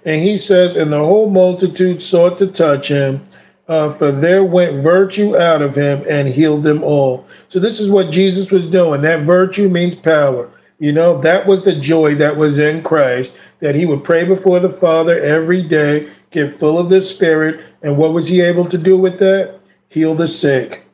And 0.06 0.22
he 0.22 0.38
says, 0.38 0.78
And 0.78 0.94
the 0.94 1.00
whole 1.00 1.30
multitude 1.30 2.02
sought 2.02 2.38
to 2.38 2.48
touch 2.48 2.88
him, 2.88 3.22
uh, 3.68 3.90
for 3.90 4.14
there 4.14 4.46
went 4.46 4.82
virtue 4.82 5.36
out 5.38 5.62
of 5.62 5.76
him 5.76 6.06
and 6.08 6.30
healed 6.30 6.64
them 6.64 6.82
all. 6.82 7.28
So, 7.50 7.60
this 7.60 7.82
is 7.82 7.90
what 7.90 8.10
Jesus 8.10 8.52
was 8.52 8.66
doing. 8.66 9.02
That 9.02 9.24
virtue 9.24 9.68
means 9.68 9.96
power. 9.96 10.50
You 10.80 10.94
know, 10.94 11.20
that 11.20 11.46
was 11.46 11.64
the 11.64 11.76
joy 11.76 12.16
that 12.16 12.38
was 12.38 12.58
in 12.58 12.84
Christ, 12.84 13.38
that 13.60 13.76
he 13.76 13.86
would 13.86 14.06
pray 14.06 14.24
before 14.24 14.62
the 14.62 14.70
Father 14.70 15.20
every 15.20 15.62
day, 15.62 16.10
get 16.32 16.56
full 16.56 16.80
of 16.80 16.88
the 16.88 17.02
Spirit. 17.02 17.66
And 17.82 17.98
what 17.98 18.14
was 18.14 18.30
he 18.30 18.40
able 18.40 18.66
to 18.70 18.78
do 18.78 18.98
with 18.98 19.20
that? 19.20 19.60
Heal 19.90 20.16
the 20.16 20.30
sick. 20.30 20.86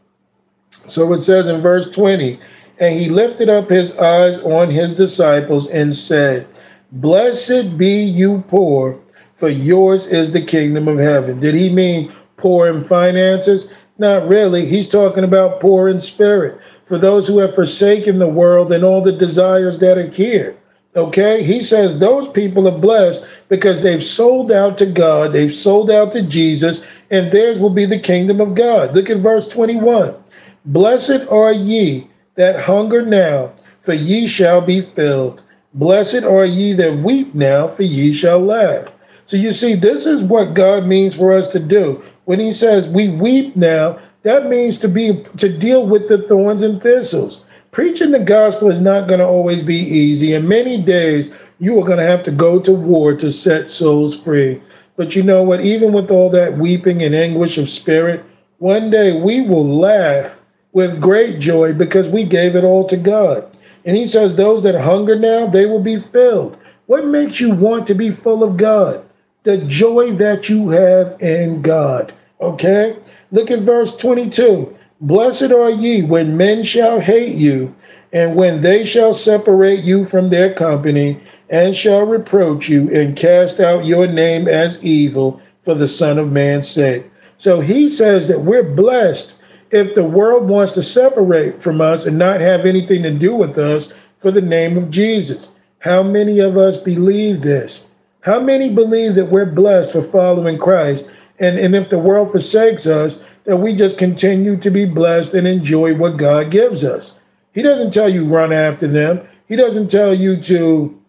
So 0.88 1.14
it 1.14 1.22
says 1.22 1.46
in 1.46 1.62
verse 1.62 1.92
20, 1.92 2.40
and 2.80 3.00
he 3.00 3.10
lifted 3.10 3.50
up 3.50 3.70
his 3.70 3.98
eyes 3.98 4.40
on 4.42 4.70
his 4.70 4.94
disciples 4.96 5.68
and 5.68 5.96
said, 5.96 6.48
Blessed 6.92 7.78
be 7.78 8.04
you 8.04 8.44
poor, 8.48 9.00
for 9.34 9.50
yours 9.50 10.08
is 10.08 10.32
the 10.32 10.42
kingdom 10.42 10.88
of 10.88 10.98
heaven. 10.98 11.40
Did 11.40 11.56
he 11.56 11.70
mean 11.70 12.12
poor 12.38 12.68
in 12.68 12.84
finances? 12.84 13.70
Not 13.98 14.28
really. 14.28 14.66
He's 14.66 14.90
talking 14.90 15.24
about 15.24 15.60
poor 15.60 15.88
in 15.88 16.00
spirit 16.00 16.60
for 16.86 16.98
those 16.98 17.28
who 17.28 17.40
have 17.40 17.56
forsaken 17.56 18.20
the 18.20 18.28
world 18.28 18.72
and 18.72 18.84
all 18.84 19.02
the 19.02 19.12
desires 19.12 19.80
that 19.80 19.98
are 19.98 20.10
here. 20.10 20.58
Okay, 20.96 21.44
he 21.44 21.62
says 21.62 22.00
those 22.00 22.30
people 22.30 22.68
are 22.70 22.78
blessed 22.78 23.28
because 23.50 23.84
they've 23.84 24.04
sold 24.04 24.52
out 24.52 24.78
to 24.78 24.86
God, 24.86 25.34
they've 25.34 25.54
sold 25.54 25.92
out 25.92 26.14
to 26.14 26.22
Jesus, 26.22 26.86
and 27.12 27.32
theirs 27.32 27.60
will 27.60 27.70
be 27.70 27.86
the 27.86 28.00
kingdom 28.00 28.40
of 28.40 28.56
God. 28.56 28.96
Look 28.96 29.10
at 29.10 29.18
verse 29.18 29.50
21. 29.50 30.16
Blessed 30.64 31.28
are 31.30 31.52
ye 31.52 32.08
that 32.36 32.62
hunger 32.62 33.06
now, 33.06 33.54
for 33.82 33.94
ye 33.94 34.28
shall 34.28 34.62
be 34.62 34.82
filled. 34.82 35.44
Blessed 35.74 36.24
are 36.24 36.46
ye 36.46 36.74
that 36.74 36.98
weep 37.00 37.36
now, 37.36 37.68
for 37.68 37.84
ye 37.84 38.14
shall 38.14 38.40
laugh. 38.40 38.92
So 39.26 39.38
you 39.38 39.52
see, 39.52 39.76
this 39.76 40.06
is 40.06 40.22
what 40.22 40.54
God 40.54 40.86
means 40.86 41.16
for 41.16 41.34
us 41.36 41.50
to 41.50 41.60
do. 41.60 42.04
When 42.26 42.40
he 42.40 42.52
says 42.52 42.88
we 42.88 43.10
weep 43.10 43.56
now, 43.56 44.00
that 44.24 44.48
means 44.48 44.78
to 44.80 44.88
be 44.88 45.24
to 45.38 45.58
deal 45.58 45.86
with 45.86 46.08
the 46.08 46.20
thorns 46.28 46.64
and 46.64 46.82
thistles. 46.82 47.44
Preaching 47.72 48.12
the 48.12 48.20
gospel 48.20 48.72
is 48.72 48.80
not 48.80 49.08
going 49.08 49.20
to 49.20 49.26
always 49.26 49.62
be 49.62 49.76
easy, 49.76 50.34
and 50.34 50.48
many 50.48 50.82
days 50.82 51.36
you 51.60 51.78
are 51.80 51.86
going 51.86 51.98
to 51.98 52.06
have 52.06 52.24
to 52.24 52.32
go 52.32 52.60
to 52.60 52.72
war 52.72 53.16
to 53.16 53.32
set 53.32 53.70
souls 53.70 54.18
free. 54.18 54.62
But 54.96 55.16
you 55.16 55.24
know 55.24 55.44
what? 55.44 55.62
Even 55.62 55.92
with 55.92 56.10
all 56.10 56.30
that 56.30 56.58
weeping 56.58 57.04
and 57.04 57.14
anguish 57.14 57.58
of 57.58 57.70
spirit, 57.70 58.24
one 58.60 58.90
day 58.90 59.20
we 59.20 59.42
will 59.42 59.78
laugh 59.78 60.40
with 60.76 61.00
great 61.00 61.40
joy 61.40 61.72
because 61.72 62.10
we 62.10 62.26
gave 62.26 62.54
it 62.54 62.66
all 62.66 62.86
to 62.86 62.98
God. 62.98 63.58
And 63.86 63.96
he 63.96 64.06
says, 64.06 64.36
Those 64.36 64.62
that 64.64 64.82
hunger 64.82 65.18
now, 65.18 65.48
they 65.48 65.66
will 65.66 65.82
be 65.82 65.98
filled. 65.98 66.60
What 66.86 67.06
makes 67.06 67.40
you 67.40 67.52
want 67.52 67.88
to 67.88 67.96
be 67.96 68.12
full 68.12 68.44
of 68.44 68.58
God? 68.58 69.04
The 69.44 69.58
joy 69.58 70.12
that 70.18 70.50
you 70.50 70.70
have 70.70 71.20
in 71.22 71.62
God. 71.62 72.14
Okay? 72.42 72.98
Look 73.32 73.50
at 73.50 73.60
verse 73.60 73.96
22. 73.96 74.76
Blessed 75.00 75.52
are 75.54 75.70
ye 75.70 76.02
when 76.02 76.36
men 76.36 76.64
shall 76.64 77.00
hate 77.00 77.36
you, 77.36 77.74
and 78.12 78.36
when 78.36 78.60
they 78.60 78.84
shall 78.84 79.14
separate 79.14 79.84
you 79.86 80.04
from 80.04 80.28
their 80.28 80.54
company, 80.54 81.22
and 81.50 81.74
shall 81.74 82.06
reproach 82.06 82.68
you, 82.68 82.94
and 82.94 83.16
cast 83.16 83.62
out 83.62 83.86
your 83.86 84.08
name 84.08 84.48
as 84.48 84.84
evil 84.84 85.42
for 85.62 85.74
the 85.74 85.88
Son 85.88 86.18
of 86.18 86.34
Man's 86.34 86.68
sake. 86.68 87.06
So 87.38 87.62
he 87.62 87.88
says 87.88 88.28
that 88.28 88.42
we're 88.42 88.64
blessed 88.64 89.36
if 89.76 89.94
the 89.94 90.06
world 90.06 90.48
wants 90.48 90.72
to 90.72 90.82
separate 90.82 91.62
from 91.62 91.82
us 91.82 92.06
and 92.06 92.18
not 92.18 92.40
have 92.40 92.66
anything 92.66 93.04
to 93.04 93.12
do 93.12 93.36
with 93.36 93.58
us 93.58 93.94
for 94.18 94.32
the 94.32 94.42
name 94.42 94.78
of 94.78 94.90
Jesus. 94.90 95.52
How 95.80 96.02
many 96.02 96.40
of 96.40 96.56
us 96.56 96.78
believe 96.78 97.42
this? 97.42 97.90
How 98.22 98.40
many 98.40 98.74
believe 98.74 99.16
that 99.16 99.30
we're 99.30 99.46
blessed 99.46 99.92
for 99.92 100.02
following 100.02 100.58
Christ? 100.58 101.12
And, 101.40 101.60
and 101.60 101.76
if 101.76 101.90
the 101.90 102.00
world 102.00 102.32
forsakes 102.32 102.88
us, 102.88 103.22
that 103.44 103.58
we 103.58 103.76
just 103.76 103.98
continue 103.98 104.56
to 104.58 104.72
be 104.72 104.86
blessed 104.86 105.34
and 105.34 105.46
enjoy 105.46 105.94
what 105.94 106.16
God 106.16 106.52
gives 106.52 106.86
us. 106.86 107.20
He 107.52 107.62
doesn't 107.62 107.92
tell 107.92 108.08
you 108.08 108.26
run 108.26 108.54
after 108.54 108.88
them. 108.88 109.28
He 109.48 109.58
doesn't 109.58 109.92
tell 109.92 110.14
you 110.14 110.42
to, 110.44 111.02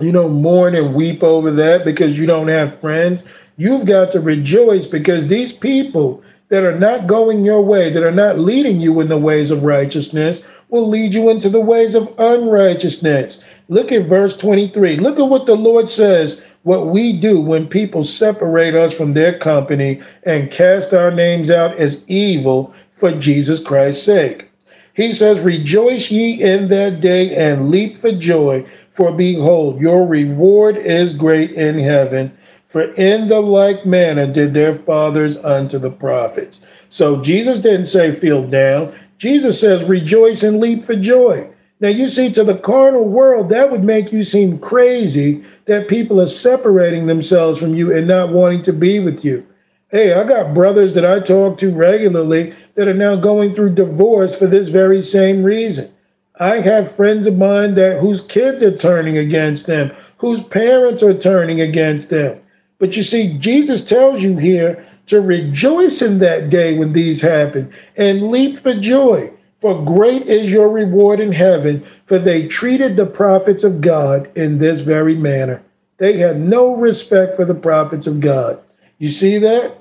you 0.00 0.12
know, 0.12 0.28
mourn 0.30 0.74
and 0.74 0.94
weep 0.94 1.22
over 1.22 1.50
that 1.50 1.84
because 1.84 2.18
you 2.18 2.24
don't 2.24 2.48
have 2.48 2.80
friends. 2.80 3.22
You've 3.58 3.84
got 3.84 4.10
to 4.12 4.20
rejoice 4.20 4.86
because 4.86 5.26
these 5.28 5.52
people 5.52 6.24
that 6.52 6.64
are 6.64 6.78
not 6.78 7.06
going 7.06 7.46
your 7.46 7.62
way, 7.62 7.88
that 7.88 8.02
are 8.02 8.12
not 8.12 8.38
leading 8.38 8.78
you 8.78 9.00
in 9.00 9.08
the 9.08 9.16
ways 9.16 9.50
of 9.50 9.64
righteousness, 9.64 10.42
will 10.68 10.86
lead 10.86 11.14
you 11.14 11.30
into 11.30 11.48
the 11.48 11.62
ways 11.62 11.94
of 11.94 12.14
unrighteousness. 12.18 13.42
Look 13.68 13.90
at 13.90 14.04
verse 14.04 14.36
23. 14.36 14.96
Look 14.98 15.18
at 15.18 15.30
what 15.30 15.46
the 15.46 15.56
Lord 15.56 15.88
says 15.88 16.44
what 16.62 16.88
we 16.88 17.18
do 17.18 17.40
when 17.40 17.68
people 17.68 18.04
separate 18.04 18.74
us 18.74 18.94
from 18.94 19.14
their 19.14 19.38
company 19.38 20.02
and 20.24 20.50
cast 20.50 20.92
our 20.92 21.10
names 21.10 21.50
out 21.50 21.74
as 21.78 22.04
evil 22.06 22.74
for 22.90 23.12
Jesus 23.12 23.58
Christ's 23.58 24.04
sake. 24.04 24.50
He 24.92 25.12
says, 25.12 25.40
Rejoice 25.40 26.10
ye 26.10 26.42
in 26.42 26.68
that 26.68 27.00
day 27.00 27.34
and 27.34 27.70
leap 27.70 27.96
for 27.96 28.12
joy, 28.12 28.66
for 28.90 29.10
behold, 29.10 29.80
your 29.80 30.06
reward 30.06 30.76
is 30.76 31.14
great 31.14 31.52
in 31.52 31.78
heaven. 31.78 32.36
For 32.72 32.84
in 32.94 33.28
the 33.28 33.40
like 33.40 33.84
manner 33.84 34.26
did 34.26 34.54
their 34.54 34.72
fathers 34.74 35.36
unto 35.36 35.78
the 35.78 35.90
prophets. 35.90 36.62
So 36.88 37.20
Jesus 37.20 37.58
didn't 37.58 37.84
say, 37.84 38.14
Feel 38.14 38.48
down. 38.48 38.98
Jesus 39.18 39.60
says, 39.60 39.84
Rejoice 39.84 40.42
and 40.42 40.58
leap 40.58 40.82
for 40.82 40.96
joy. 40.96 41.50
Now, 41.80 41.90
you 41.90 42.08
see, 42.08 42.32
to 42.32 42.42
the 42.42 42.56
carnal 42.56 43.04
world, 43.04 43.50
that 43.50 43.70
would 43.70 43.84
make 43.84 44.10
you 44.10 44.24
seem 44.24 44.58
crazy 44.58 45.44
that 45.66 45.86
people 45.86 46.18
are 46.18 46.26
separating 46.26 47.08
themselves 47.08 47.58
from 47.58 47.74
you 47.74 47.94
and 47.94 48.06
not 48.06 48.30
wanting 48.30 48.62
to 48.62 48.72
be 48.72 49.00
with 49.00 49.22
you. 49.22 49.46
Hey, 49.90 50.14
I 50.14 50.24
got 50.24 50.54
brothers 50.54 50.94
that 50.94 51.04
I 51.04 51.20
talk 51.20 51.58
to 51.58 51.74
regularly 51.74 52.54
that 52.76 52.88
are 52.88 52.94
now 52.94 53.16
going 53.16 53.52
through 53.52 53.74
divorce 53.74 54.38
for 54.38 54.46
this 54.46 54.70
very 54.70 55.02
same 55.02 55.44
reason. 55.44 55.92
I 56.40 56.60
have 56.60 56.96
friends 56.96 57.26
of 57.26 57.36
mine 57.36 57.74
that 57.74 58.00
whose 58.00 58.22
kids 58.22 58.62
are 58.62 58.74
turning 58.74 59.18
against 59.18 59.66
them, 59.66 59.92
whose 60.16 60.42
parents 60.42 61.02
are 61.02 61.12
turning 61.12 61.60
against 61.60 62.08
them. 62.08 62.41
But 62.82 62.96
you 62.96 63.04
see, 63.04 63.38
Jesus 63.38 63.84
tells 63.84 64.24
you 64.24 64.38
here 64.38 64.84
to 65.06 65.20
rejoice 65.20 66.02
in 66.02 66.18
that 66.18 66.50
day 66.50 66.76
when 66.76 66.94
these 66.94 67.20
happen 67.20 67.72
and 67.96 68.32
leap 68.32 68.56
for 68.56 68.74
joy. 68.74 69.32
For 69.58 69.84
great 69.84 70.22
is 70.22 70.50
your 70.50 70.68
reward 70.68 71.20
in 71.20 71.30
heaven, 71.30 71.86
for 72.06 72.18
they 72.18 72.48
treated 72.48 72.96
the 72.96 73.06
prophets 73.06 73.62
of 73.62 73.82
God 73.82 74.36
in 74.36 74.58
this 74.58 74.80
very 74.80 75.14
manner. 75.14 75.62
They 75.98 76.14
had 76.18 76.40
no 76.40 76.74
respect 76.74 77.36
for 77.36 77.44
the 77.44 77.54
prophets 77.54 78.08
of 78.08 78.18
God. 78.18 78.60
You 78.98 79.10
see 79.10 79.38
that? 79.38 79.78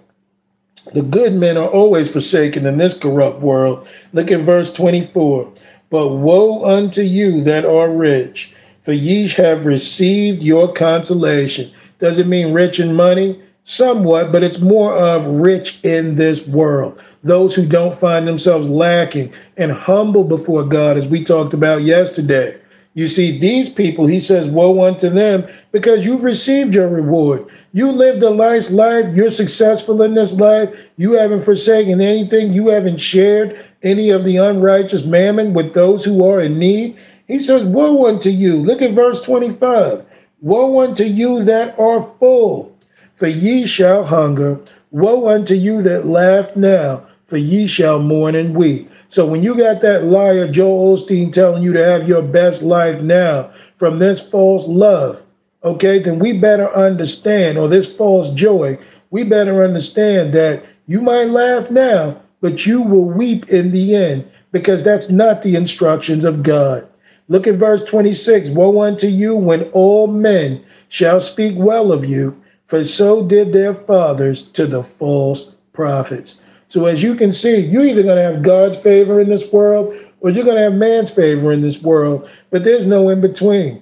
The 0.93 1.02
good 1.02 1.34
men 1.34 1.58
are 1.58 1.70
always 1.70 2.08
forsaken 2.08 2.68
in 2.68 2.78
this 2.78 2.93
corrupt 2.93 3.39
world. 3.39 3.88
Look 4.14 4.30
at 4.30 4.41
verse 4.41 4.72
24. 4.72 5.52
But 5.89 6.10
woe 6.18 6.64
unto 6.66 7.02
you 7.02 7.43
that 7.45 7.66
are 7.66 7.89
rich, 7.89 8.54
for 8.82 8.93
ye 8.93 9.28
have 9.30 9.66
received 9.66 10.43
your 10.43 10.72
consolation. 10.72 11.72
Does 12.02 12.20
it 12.20 12.28
mean 12.28 12.54
rich 12.54 12.80
in 12.80 12.93
money? 12.93 13.41
Somewhat, 13.64 14.32
but 14.32 14.43
it's 14.43 14.60
more 14.60 14.93
of 14.93 15.26
rich 15.26 15.80
in 15.84 16.16
this 16.16 16.45
world 16.45 17.02
those 17.24 17.56
who 17.56 17.66
don't 17.66 17.97
find 17.97 18.28
themselves 18.28 18.68
lacking 18.68 19.34
and 19.58 19.72
humble 19.72 20.24
before 20.24 20.64
God, 20.64 20.97
as 20.97 21.08
we 21.08 21.24
talked 21.24 21.54
about 21.54 21.84
yesterday. 21.84 22.60
You 22.93 23.08
see, 23.08 23.38
these 23.39 23.70
people, 23.70 24.06
he 24.06 24.20
says, 24.20 24.47
woe 24.47 24.86
unto 24.86 25.10
them 25.10 25.47
because 25.72 26.06
you've 26.06 26.26
received 26.26 26.76
your 26.76 26.89
reward. 26.89 27.45
You 27.72 27.89
lived 27.89 28.22
a 28.22 28.34
nice 28.34 28.70
life. 28.70 29.16
You're 29.16 29.32
successful 29.32 30.02
in 30.02 30.14
this 30.14 30.34
life. 30.34 30.76
You 30.97 31.14
haven't 31.14 31.45
forsaken 31.45 32.02
anything. 32.02 32.52
You 32.52 32.68
haven't 32.68 32.97
shared 32.97 33.66
any 33.82 34.10
of 34.10 34.26
the 34.26 34.36
unrighteous 34.38 35.06
mammon 35.06 35.54
with 35.54 35.74
those 35.74 36.04
who 36.04 36.26
are 36.26 36.41
in 36.41 36.60
need. 36.60 36.97
He 37.28 37.39
says, 37.39 37.64
Woe 37.64 38.08
unto 38.08 38.30
you. 38.30 38.58
Look 38.58 38.82
at 38.82 38.91
verse 38.91 39.22
25. 39.22 40.06
Woe 40.41 40.79
unto 40.81 41.03
you 41.03 41.43
that 41.43 41.77
are 41.77 42.01
full, 42.01 42.75
for 43.13 43.27
ye 43.27 43.67
shall 43.67 44.05
hunger. 44.05 44.59
Woe 44.89 45.27
unto 45.29 45.53
you 45.53 45.83
that 45.83 46.07
laugh 46.07 46.55
now, 46.55 47.05
for 47.25 47.37
ye 47.37 47.67
shall 47.67 47.99
mourn 47.99 48.33
and 48.33 48.55
weep. 48.55 48.89
So 49.07 49.25
when 49.25 49.43
you 49.43 49.55
got 49.55 49.81
that 49.81 50.05
liar 50.05 50.51
Joel 50.51 50.97
Osteen 50.97 51.31
telling 51.31 51.61
you 51.61 51.73
to 51.73 51.85
have 51.85 52.07
your 52.07 52.23
best 52.23 52.63
life 52.63 53.01
now 53.01 53.51
from 53.75 53.99
this 53.99 54.27
false 54.27 54.65
love, 54.67 55.21
okay, 55.63 55.99
then 55.99 56.17
we 56.17 56.33
better 56.33 56.73
understand, 56.75 57.59
or 57.59 57.67
this 57.67 57.93
false 57.95 58.33
joy, 58.33 58.79
we 59.11 59.23
better 59.23 59.63
understand 59.63 60.33
that 60.33 60.65
you 60.87 61.01
might 61.01 61.29
laugh 61.29 61.69
now, 61.69 62.19
but 62.39 62.65
you 62.65 62.81
will 62.81 63.05
weep 63.05 63.47
in 63.49 63.71
the 63.71 63.95
end, 63.95 64.27
because 64.51 64.83
that's 64.83 65.09
not 65.11 65.43
the 65.43 65.55
instructions 65.55 66.25
of 66.25 66.41
God. 66.41 66.87
Look 67.32 67.47
at 67.47 67.55
verse 67.55 67.86
26 67.86 68.49
Woe 68.49 68.82
unto 68.82 69.07
you 69.07 69.38
when 69.38 69.63
all 69.71 70.07
men 70.07 70.65
shall 70.89 71.21
speak 71.21 71.55
well 71.57 71.93
of 71.93 72.03
you, 72.03 72.43
for 72.65 72.84
so 72.84 73.26
did 73.26 73.53
their 73.53 73.73
fathers 73.73 74.43
to 74.49 74.68
the 74.68 74.84
false 74.84 75.56
prophets. 75.72 76.41
So 76.68 76.88
as 76.88 77.01
you 77.01 77.15
can 77.15 77.31
see, 77.31 77.56
you're 77.56 77.85
either 77.85 78.03
going 78.03 78.18
to 78.18 78.22
have 78.22 78.43
God's 78.43 78.76
favor 78.76 79.22
in 79.22 79.30
this 79.30 79.49
world 79.49 79.95
or 80.19 80.30
you're 80.30 80.43
going 80.43 80.57
to 80.57 80.64
have 80.64 80.73
man's 80.73 81.10
favor 81.10 81.53
in 81.53 81.61
this 81.61 81.81
world, 81.81 82.30
but 82.49 82.65
there's 82.65 82.85
no 82.85 83.07
in 83.07 83.22
between. 83.22 83.81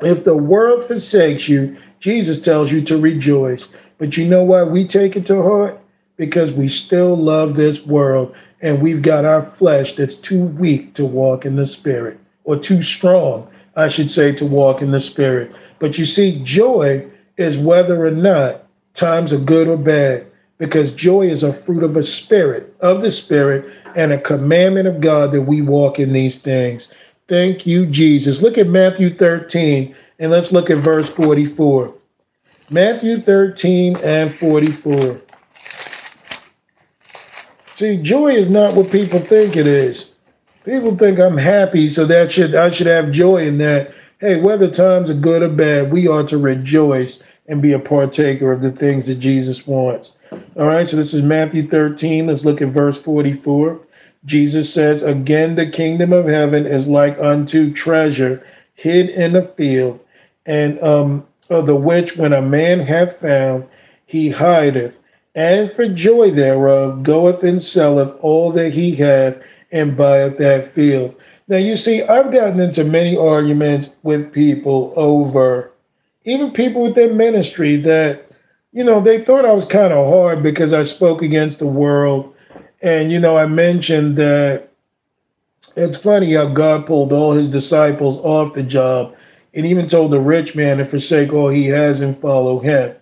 If 0.00 0.24
the 0.24 0.34
world 0.34 0.82
forsakes 0.82 1.50
you, 1.50 1.76
Jesus 2.00 2.38
tells 2.38 2.72
you 2.72 2.80
to 2.84 2.96
rejoice. 2.96 3.68
But 3.98 4.16
you 4.16 4.26
know 4.26 4.44
why 4.44 4.62
we 4.62 4.88
take 4.88 5.14
it 5.14 5.26
to 5.26 5.42
heart? 5.42 5.78
Because 6.16 6.52
we 6.52 6.68
still 6.68 7.14
love 7.18 7.54
this 7.54 7.84
world 7.84 8.34
and 8.62 8.80
we've 8.80 9.02
got 9.02 9.26
our 9.26 9.42
flesh 9.42 9.92
that's 9.92 10.14
too 10.14 10.42
weak 10.42 10.94
to 10.94 11.04
walk 11.04 11.44
in 11.44 11.56
the 11.56 11.66
spirit, 11.66 12.18
or 12.44 12.58
too 12.58 12.82
strong, 12.82 13.48
I 13.76 13.88
should 13.88 14.10
say, 14.10 14.32
to 14.32 14.46
walk 14.46 14.82
in 14.82 14.90
the 14.90 15.00
spirit. 15.00 15.52
But 15.78 15.98
you 15.98 16.04
see, 16.04 16.42
joy 16.42 17.08
is 17.36 17.58
whether 17.58 18.06
or 18.06 18.10
not 18.10 18.64
times 18.94 19.32
are 19.32 19.38
good 19.38 19.68
or 19.68 19.76
bad 19.76 20.26
because 20.58 20.92
joy 20.92 21.22
is 21.22 21.42
a 21.42 21.52
fruit 21.52 21.82
of 21.82 21.96
a 21.96 22.02
spirit, 22.02 22.74
of 22.80 23.02
the 23.02 23.10
spirit, 23.10 23.68
and 23.96 24.12
a 24.12 24.20
commandment 24.20 24.86
of 24.86 25.00
God 25.00 25.32
that 25.32 25.42
we 25.42 25.60
walk 25.60 25.98
in 25.98 26.12
these 26.12 26.40
things. 26.40 26.92
Thank 27.28 27.66
you, 27.66 27.86
Jesus. 27.86 28.42
Look 28.42 28.58
at 28.58 28.68
Matthew 28.68 29.10
13 29.10 29.94
and 30.18 30.30
let's 30.30 30.52
look 30.52 30.70
at 30.70 30.78
verse 30.78 31.08
44. 31.08 31.94
Matthew 32.70 33.18
13 33.18 33.96
and 33.98 34.32
44. 34.32 35.20
See, 37.74 37.96
joy 37.96 38.28
is 38.28 38.48
not 38.48 38.74
what 38.74 38.92
people 38.92 39.18
think 39.18 39.56
it 39.56 39.66
is. 39.66 40.11
People 40.64 40.96
think 40.96 41.18
I'm 41.18 41.38
happy, 41.38 41.88
so 41.88 42.04
that 42.06 42.30
should 42.30 42.54
I 42.54 42.70
should 42.70 42.86
have 42.86 43.10
joy 43.10 43.46
in 43.46 43.58
that. 43.58 43.92
Hey, 44.20 44.40
whether 44.40 44.70
times 44.70 45.10
are 45.10 45.14
good 45.14 45.42
or 45.42 45.48
bad, 45.48 45.90
we 45.90 46.06
are 46.06 46.22
to 46.24 46.38
rejoice 46.38 47.22
and 47.48 47.60
be 47.60 47.72
a 47.72 47.80
partaker 47.80 48.52
of 48.52 48.62
the 48.62 48.70
things 48.70 49.06
that 49.06 49.16
Jesus 49.16 49.66
wants. 49.66 50.12
All 50.56 50.66
right, 50.66 50.86
so 50.86 50.96
this 50.96 51.12
is 51.12 51.22
Matthew 51.22 51.66
13. 51.66 52.28
Let's 52.28 52.44
look 52.44 52.62
at 52.62 52.68
verse 52.68 53.02
44. 53.02 53.80
Jesus 54.24 54.72
says, 54.72 55.02
Again, 55.02 55.56
the 55.56 55.68
kingdom 55.68 56.12
of 56.12 56.26
heaven 56.26 56.66
is 56.66 56.86
like 56.86 57.18
unto 57.18 57.72
treasure 57.72 58.44
hid 58.74 59.08
in 59.10 59.36
a 59.36 59.42
field, 59.42 60.00
and 60.46 60.80
um, 60.82 61.26
of 61.50 61.66
the 61.66 61.76
which 61.76 62.16
when 62.16 62.32
a 62.32 62.42
man 62.42 62.80
hath 62.80 63.20
found, 63.20 63.66
he 64.06 64.30
hideth, 64.30 65.00
and 65.34 65.70
for 65.70 65.88
joy 65.88 66.30
thereof 66.30 67.02
goeth 67.02 67.42
and 67.42 67.62
selleth 67.62 68.16
all 68.20 68.52
that 68.52 68.72
he 68.72 68.96
hath, 68.96 69.40
and 69.72 69.96
buyeth 69.96 70.36
that 70.36 70.70
field. 70.70 71.20
Now, 71.48 71.56
you 71.56 71.76
see, 71.76 72.02
I've 72.02 72.30
gotten 72.30 72.60
into 72.60 72.84
many 72.84 73.16
arguments 73.16 73.90
with 74.02 74.32
people 74.32 74.92
over, 74.94 75.72
even 76.24 76.52
people 76.52 76.82
within 76.82 77.16
ministry, 77.16 77.76
that, 77.76 78.30
you 78.72 78.84
know, 78.84 79.00
they 79.00 79.24
thought 79.24 79.44
I 79.44 79.52
was 79.52 79.64
kind 79.64 79.92
of 79.92 80.06
hard 80.06 80.42
because 80.42 80.72
I 80.72 80.84
spoke 80.84 81.20
against 81.20 81.58
the 81.58 81.66
world. 81.66 82.34
And, 82.80 83.10
you 83.10 83.18
know, 83.18 83.36
I 83.36 83.46
mentioned 83.46 84.16
that 84.16 84.68
it's 85.76 85.96
funny 85.96 86.34
how 86.34 86.46
God 86.46 86.86
pulled 86.86 87.12
all 87.12 87.32
his 87.32 87.48
disciples 87.48 88.18
off 88.18 88.54
the 88.54 88.62
job 88.62 89.16
and 89.54 89.66
even 89.66 89.86
told 89.88 90.10
the 90.10 90.20
rich 90.20 90.54
man 90.54 90.78
to 90.78 90.84
forsake 90.84 91.32
all 91.32 91.48
he 91.48 91.66
has 91.66 92.00
and 92.00 92.16
follow 92.18 92.60
him. 92.60 92.94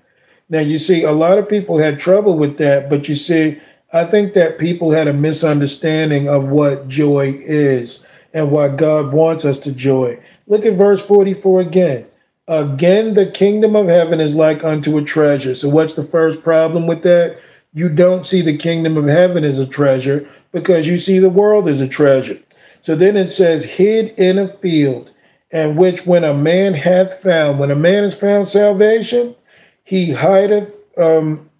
Now, 0.49 0.61
you 0.61 0.79
see, 0.79 1.03
a 1.03 1.13
lot 1.13 1.39
of 1.39 1.49
people 1.49 1.79
had 1.79 2.01
trouble 2.01 2.37
with 2.37 2.59
that, 2.59 2.91
but 2.91 3.09
you 3.09 3.15
see, 3.15 3.61
I 3.93 4.05
think 4.05 4.35
that 4.35 4.59
people 4.59 4.93
had 4.93 5.09
a 5.09 5.12
misunderstanding 5.12 6.29
of 6.29 6.45
what 6.45 6.89
joy 6.89 7.35
is 7.41 8.07
and 8.33 8.51
why 8.51 8.69
God 8.69 9.12
wants 9.12 9.45
us 9.45 9.59
to 9.61 9.73
joy. 9.73 10.21
Look 10.47 10.65
at 10.65 10.75
verse 10.75 11.05
44 11.05 11.61
again. 11.61 12.07
Again, 12.47 13.15
the 13.15 13.31
kingdom 13.31 13.77
of 13.77 13.89
heaven 13.89 14.21
is 14.21 14.35
like 14.35 14.65
unto 14.65 14.99
a 14.99 15.03
treasure. 15.03 15.55
So, 15.55 15.69
what's 15.69 15.95
the 15.95 16.03
first 16.03 16.43
problem 16.43 16.87
with 16.87 17.03
that? 17.03 17.39
You 17.73 17.89
don't 17.89 18.27
see 18.27 18.43
the 18.43 18.57
kingdom 18.57 18.97
of 18.97 19.07
heaven 19.07 19.45
as 19.45 19.61
a 19.61 19.67
treasure 19.67 20.29
because 20.53 20.87
you 20.87 20.99
see 20.99 21.19
the 21.19 21.31
world 21.31 21.69
as 21.69 21.81
a 21.81 21.89
treasure. 21.89 22.39
So 22.83 22.97
then 22.97 23.17
it 23.17 23.29
says, 23.29 23.65
hid 23.65 24.09
in 24.19 24.39
a 24.39 24.49
field, 24.49 25.12
and 25.53 25.77
which 25.77 26.07
when 26.07 26.25
a 26.25 26.35
man 26.35 26.75
hath 26.75 27.23
found, 27.23 27.59
when 27.59 27.71
a 27.71 27.77
man 27.77 28.05
has 28.05 28.15
found 28.15 28.49
salvation, 28.49 29.35
he 29.85 30.12
hideth, 30.12 30.77
um, 30.97 31.51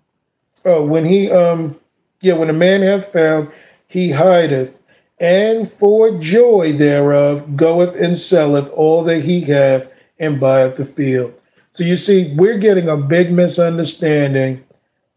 oh, 0.65 0.85
when 0.87 1.05
he, 1.05 1.31
um, 1.31 1.79
yeah, 2.21 2.35
when 2.35 2.51
a 2.51 2.55
man 2.55 2.83
hath 2.83 3.13
found, 3.13 3.51
he 3.87 4.11
hideth, 4.13 4.79
and 5.19 5.71
for 5.71 6.19
joy 6.19 6.73
thereof 6.73 7.57
goeth 7.57 7.97
and 7.97 8.19
selleth 8.19 8.71
all 8.71 9.05
that 9.05 9.25
he 9.25 9.43
hath 9.43 9.91
and 10.19 10.41
buyeth 10.41 10.77
the 10.77 10.85
field. 10.85 11.35
So 11.73 11.85
you 11.85 11.97
see, 11.97 12.35
we're 12.37 12.59
getting 12.59 12.89
a 12.89 12.97
big 12.97 13.33
misunderstanding 13.33 14.65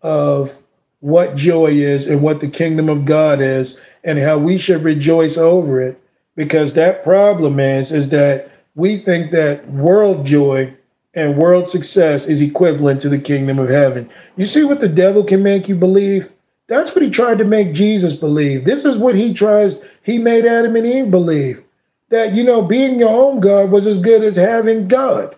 of 0.01 0.57
what 0.99 1.35
joy 1.35 1.71
is 1.71 2.07
and 2.07 2.21
what 2.21 2.39
the 2.39 2.49
kingdom 2.49 2.89
of 2.89 3.05
God 3.05 3.41
is 3.41 3.79
and 4.03 4.19
how 4.19 4.37
we 4.37 4.57
should 4.57 4.83
rejoice 4.83 5.37
over 5.37 5.81
it. 5.81 5.99
Because 6.35 6.73
that 6.73 7.03
problem 7.03 7.59
is, 7.59 7.91
is 7.91 8.09
that 8.09 8.51
we 8.75 8.97
think 8.97 9.31
that 9.31 9.69
world 9.69 10.25
joy 10.25 10.73
and 11.13 11.37
world 11.37 11.69
success 11.69 12.25
is 12.25 12.41
equivalent 12.41 13.01
to 13.01 13.09
the 13.09 13.19
kingdom 13.19 13.59
of 13.59 13.69
heaven. 13.69 14.09
You 14.35 14.47
see 14.47 14.63
what 14.63 14.79
the 14.79 14.89
devil 14.89 15.23
can 15.23 15.43
make 15.43 15.69
you 15.69 15.75
believe? 15.75 16.31
That's 16.67 16.95
what 16.95 17.03
he 17.03 17.09
tried 17.09 17.39
to 17.39 17.43
make 17.43 17.73
Jesus 17.73 18.13
believe. 18.13 18.65
This 18.65 18.85
is 18.85 18.97
what 18.97 19.15
he 19.15 19.33
tries, 19.33 19.81
he 20.01 20.17
made 20.17 20.45
Adam 20.45 20.75
and 20.75 20.85
Eve 20.85 21.11
believe 21.11 21.63
that, 22.09 22.33
you 22.33 22.43
know, 22.43 22.61
being 22.61 22.99
your 22.99 23.09
own 23.09 23.39
God 23.39 23.71
was 23.71 23.87
as 23.87 23.99
good 23.99 24.23
as 24.23 24.35
having 24.35 24.87
God. 24.87 25.35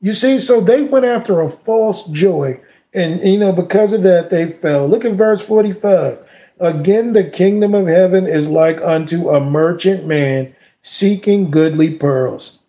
You 0.00 0.14
see, 0.14 0.38
so 0.38 0.60
they 0.60 0.82
went 0.84 1.04
after 1.04 1.40
a 1.40 1.50
false 1.50 2.06
joy. 2.08 2.60
And, 2.94 3.20
you 3.20 3.38
know, 3.38 3.52
because 3.52 3.92
of 3.92 4.02
that, 4.02 4.30
they 4.30 4.46
fell. 4.46 4.88
Look 4.88 5.04
at 5.04 5.12
verse 5.12 5.42
45. 5.42 6.18
Again, 6.60 7.12
the 7.12 7.24
kingdom 7.24 7.74
of 7.74 7.86
heaven 7.86 8.26
is 8.26 8.48
like 8.48 8.80
unto 8.80 9.28
a 9.28 9.40
merchant 9.40 10.06
man 10.06 10.54
seeking 10.82 11.50
goodly 11.50 11.94
pearls. 11.94 12.60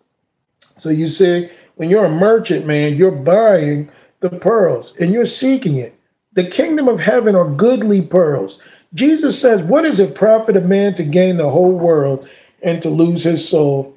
So 0.78 0.90
you 0.90 1.06
see, 1.06 1.48
when 1.76 1.88
you're 1.88 2.06
a 2.06 2.10
merchant 2.10 2.66
man, 2.66 2.96
you're 2.96 3.10
buying 3.10 3.90
the 4.20 4.30
pearls 4.30 4.94
and 4.98 5.12
you're 5.12 5.26
seeking 5.26 5.76
it. 5.76 5.95
The 6.36 6.46
kingdom 6.46 6.86
of 6.86 7.00
heaven 7.00 7.34
are 7.34 7.48
goodly 7.48 8.02
pearls. 8.02 8.62
Jesus 8.92 9.40
says, 9.40 9.62
What 9.62 9.82
does 9.82 9.98
it 9.98 10.14
profit 10.14 10.54
a 10.54 10.60
man 10.60 10.94
to 10.94 11.02
gain 11.02 11.38
the 11.38 11.48
whole 11.48 11.72
world 11.72 12.28
and 12.62 12.80
to 12.82 12.90
lose 12.90 13.24
his 13.24 13.48
soul? 13.48 13.96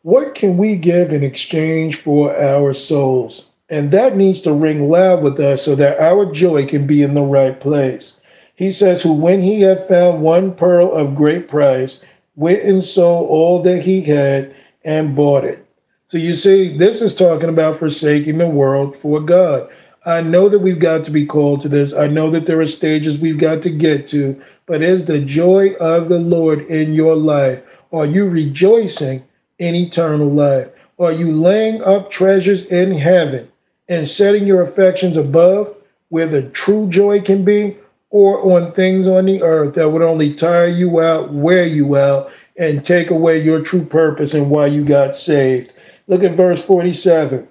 What 0.00 0.34
can 0.34 0.56
we 0.56 0.76
give 0.76 1.12
in 1.12 1.22
exchange 1.22 1.96
for 1.96 2.34
our 2.34 2.72
souls? 2.72 3.50
And 3.68 3.90
that 3.90 4.16
needs 4.16 4.40
to 4.42 4.54
ring 4.54 4.88
loud 4.88 5.22
with 5.22 5.38
us 5.38 5.62
so 5.62 5.74
that 5.76 6.00
our 6.00 6.32
joy 6.32 6.66
can 6.66 6.86
be 6.86 7.02
in 7.02 7.12
the 7.12 7.20
right 7.20 7.60
place. 7.60 8.18
He 8.56 8.70
says, 8.70 9.02
Who 9.02 9.12
when 9.12 9.42
he 9.42 9.60
had 9.60 9.86
found 9.86 10.22
one 10.22 10.54
pearl 10.54 10.90
of 10.90 11.14
great 11.14 11.46
price, 11.46 12.02
went 12.36 12.62
and 12.62 12.82
sold 12.82 13.28
all 13.28 13.62
that 13.64 13.82
he 13.82 14.00
had 14.00 14.54
and 14.82 15.14
bought 15.14 15.44
it. 15.44 15.66
So 16.08 16.16
you 16.16 16.32
see, 16.32 16.74
this 16.76 17.02
is 17.02 17.14
talking 17.14 17.50
about 17.50 17.76
forsaking 17.76 18.38
the 18.38 18.48
world 18.48 18.96
for 18.96 19.20
God. 19.20 19.70
I 20.04 20.22
know 20.22 20.48
that 20.48 20.60
we've 20.60 20.78
got 20.78 21.04
to 21.04 21.10
be 21.10 21.26
called 21.26 21.60
to 21.60 21.68
this. 21.68 21.92
I 21.92 22.06
know 22.06 22.30
that 22.30 22.46
there 22.46 22.60
are 22.60 22.66
stages 22.66 23.18
we've 23.18 23.38
got 23.38 23.62
to 23.62 23.70
get 23.70 24.06
to, 24.08 24.40
but 24.64 24.80
is 24.80 25.04
the 25.04 25.20
joy 25.20 25.74
of 25.74 26.08
the 26.08 26.18
Lord 26.18 26.62
in 26.62 26.94
your 26.94 27.14
life? 27.14 27.62
Are 27.92 28.06
you 28.06 28.26
rejoicing 28.26 29.24
in 29.58 29.74
eternal 29.74 30.28
life? 30.28 30.68
Are 30.98 31.12
you 31.12 31.30
laying 31.30 31.82
up 31.82 32.10
treasures 32.10 32.64
in 32.64 32.92
heaven 32.92 33.50
and 33.88 34.08
setting 34.08 34.46
your 34.46 34.62
affections 34.62 35.18
above 35.18 35.76
where 36.08 36.26
the 36.26 36.48
true 36.50 36.88
joy 36.88 37.20
can 37.20 37.44
be, 37.44 37.76
or 38.08 38.56
on 38.56 38.72
things 38.72 39.06
on 39.06 39.26
the 39.26 39.42
earth 39.42 39.74
that 39.74 39.90
would 39.90 40.02
only 40.02 40.34
tire 40.34 40.66
you 40.66 41.00
out, 41.00 41.32
wear 41.32 41.64
you 41.64 41.96
out, 41.96 42.32
and 42.56 42.84
take 42.84 43.10
away 43.10 43.40
your 43.40 43.62
true 43.62 43.84
purpose 43.84 44.34
and 44.34 44.50
why 44.50 44.66
you 44.66 44.84
got 44.84 45.14
saved? 45.14 45.72
Look 46.06 46.24
at 46.24 46.32
verse 46.32 46.64
47. 46.64 47.48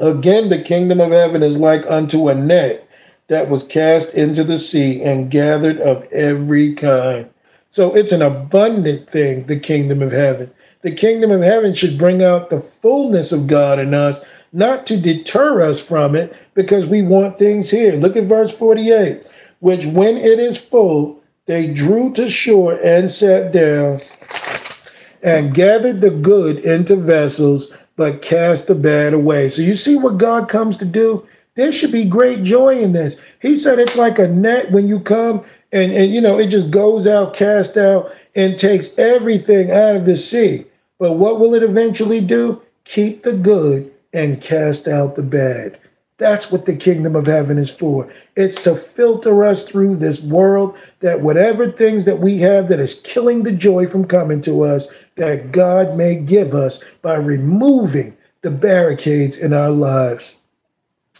Again, 0.00 0.48
the 0.48 0.62
kingdom 0.62 0.98
of 0.98 1.12
heaven 1.12 1.42
is 1.42 1.58
like 1.58 1.84
unto 1.86 2.28
a 2.28 2.34
net 2.34 2.88
that 3.28 3.50
was 3.50 3.62
cast 3.62 4.14
into 4.14 4.42
the 4.42 4.58
sea 4.58 5.02
and 5.02 5.30
gathered 5.30 5.78
of 5.78 6.04
every 6.10 6.74
kind. 6.74 7.28
So 7.68 7.94
it's 7.94 8.10
an 8.10 8.22
abundant 8.22 9.08
thing, 9.08 9.46
the 9.46 9.60
kingdom 9.60 10.00
of 10.00 10.10
heaven. 10.10 10.50
The 10.80 10.90
kingdom 10.90 11.30
of 11.30 11.42
heaven 11.42 11.74
should 11.74 11.98
bring 11.98 12.22
out 12.22 12.48
the 12.48 12.60
fullness 12.60 13.30
of 13.30 13.46
God 13.46 13.78
in 13.78 13.92
us, 13.92 14.24
not 14.52 14.86
to 14.86 14.96
deter 14.96 15.60
us 15.60 15.80
from 15.80 16.16
it 16.16 16.34
because 16.54 16.86
we 16.86 17.02
want 17.02 17.38
things 17.38 17.70
here. 17.70 17.92
Look 17.92 18.16
at 18.16 18.24
verse 18.24 18.52
48, 18.52 19.22
which 19.60 19.84
when 19.84 20.16
it 20.16 20.38
is 20.38 20.56
full, 20.56 21.22
they 21.44 21.72
drew 21.72 22.12
to 22.14 22.30
shore 22.30 22.78
and 22.82 23.10
sat 23.10 23.52
down 23.52 24.00
and 25.22 25.54
gathered 25.54 26.00
the 26.00 26.10
good 26.10 26.58
into 26.58 26.96
vessels 26.96 27.70
but 28.00 28.22
cast 28.22 28.66
the 28.66 28.74
bad 28.74 29.12
away. 29.12 29.50
So 29.50 29.60
you 29.60 29.76
see 29.76 29.94
what 29.94 30.16
God 30.16 30.48
comes 30.48 30.78
to 30.78 30.86
do? 30.86 31.28
There 31.54 31.70
should 31.70 31.92
be 31.92 32.06
great 32.06 32.42
joy 32.42 32.78
in 32.78 32.92
this. 32.92 33.16
He 33.42 33.56
said 33.56 33.78
it's 33.78 33.94
like 33.94 34.18
a 34.18 34.26
net 34.26 34.72
when 34.72 34.88
you 34.88 35.00
come 35.00 35.44
and, 35.70 35.92
and 35.92 36.10
you 36.10 36.22
know, 36.22 36.38
it 36.38 36.46
just 36.46 36.70
goes 36.70 37.06
out, 37.06 37.34
cast 37.34 37.76
out, 37.76 38.10
and 38.34 38.58
takes 38.58 38.96
everything 38.96 39.70
out 39.70 39.96
of 39.96 40.06
the 40.06 40.16
sea. 40.16 40.64
But 40.98 41.18
what 41.18 41.40
will 41.40 41.54
it 41.54 41.62
eventually 41.62 42.22
do? 42.22 42.62
Keep 42.84 43.22
the 43.22 43.34
good 43.34 43.92
and 44.14 44.40
cast 44.40 44.88
out 44.88 45.14
the 45.14 45.22
bad. 45.22 45.78
That's 46.16 46.50
what 46.50 46.64
the 46.64 46.76
kingdom 46.76 47.14
of 47.14 47.26
heaven 47.26 47.58
is 47.58 47.70
for. 47.70 48.10
It's 48.34 48.62
to 48.62 48.76
filter 48.76 49.44
us 49.44 49.62
through 49.62 49.96
this 49.96 50.22
world 50.22 50.74
that 51.00 51.20
whatever 51.20 51.70
things 51.70 52.06
that 52.06 52.20
we 52.20 52.38
have 52.38 52.68
that 52.68 52.80
is 52.80 53.00
killing 53.04 53.42
the 53.42 53.52
joy 53.52 53.86
from 53.86 54.06
coming 54.06 54.40
to 54.40 54.62
us, 54.62 54.88
that 55.20 55.52
God 55.52 55.98
may 55.98 56.14
give 56.14 56.54
us 56.54 56.82
by 57.02 57.14
removing 57.16 58.16
the 58.40 58.50
barricades 58.50 59.36
in 59.36 59.52
our 59.52 59.70
lives. 59.70 60.36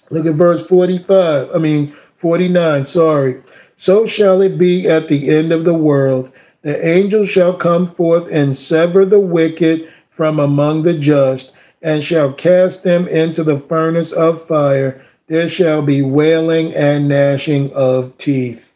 Look 0.08 0.24
at 0.24 0.36
verse 0.36 0.66
45, 0.66 1.50
I 1.54 1.58
mean 1.58 1.94
49, 2.14 2.86
sorry. 2.86 3.42
So 3.76 4.06
shall 4.06 4.40
it 4.40 4.56
be 4.56 4.88
at 4.88 5.08
the 5.08 5.28
end 5.28 5.52
of 5.52 5.66
the 5.66 5.74
world. 5.74 6.32
The 6.62 6.82
angels 6.82 7.28
shall 7.28 7.52
come 7.52 7.84
forth 7.84 8.26
and 8.32 8.56
sever 8.56 9.04
the 9.04 9.20
wicked 9.20 9.92
from 10.08 10.38
among 10.38 10.84
the 10.84 10.94
just, 10.94 11.52
and 11.82 12.02
shall 12.02 12.32
cast 12.32 12.84
them 12.84 13.06
into 13.06 13.44
the 13.44 13.58
furnace 13.58 14.12
of 14.12 14.42
fire. 14.42 15.04
There 15.26 15.50
shall 15.50 15.82
be 15.82 16.00
wailing 16.00 16.74
and 16.74 17.06
gnashing 17.06 17.70
of 17.74 18.16
teeth. 18.16 18.69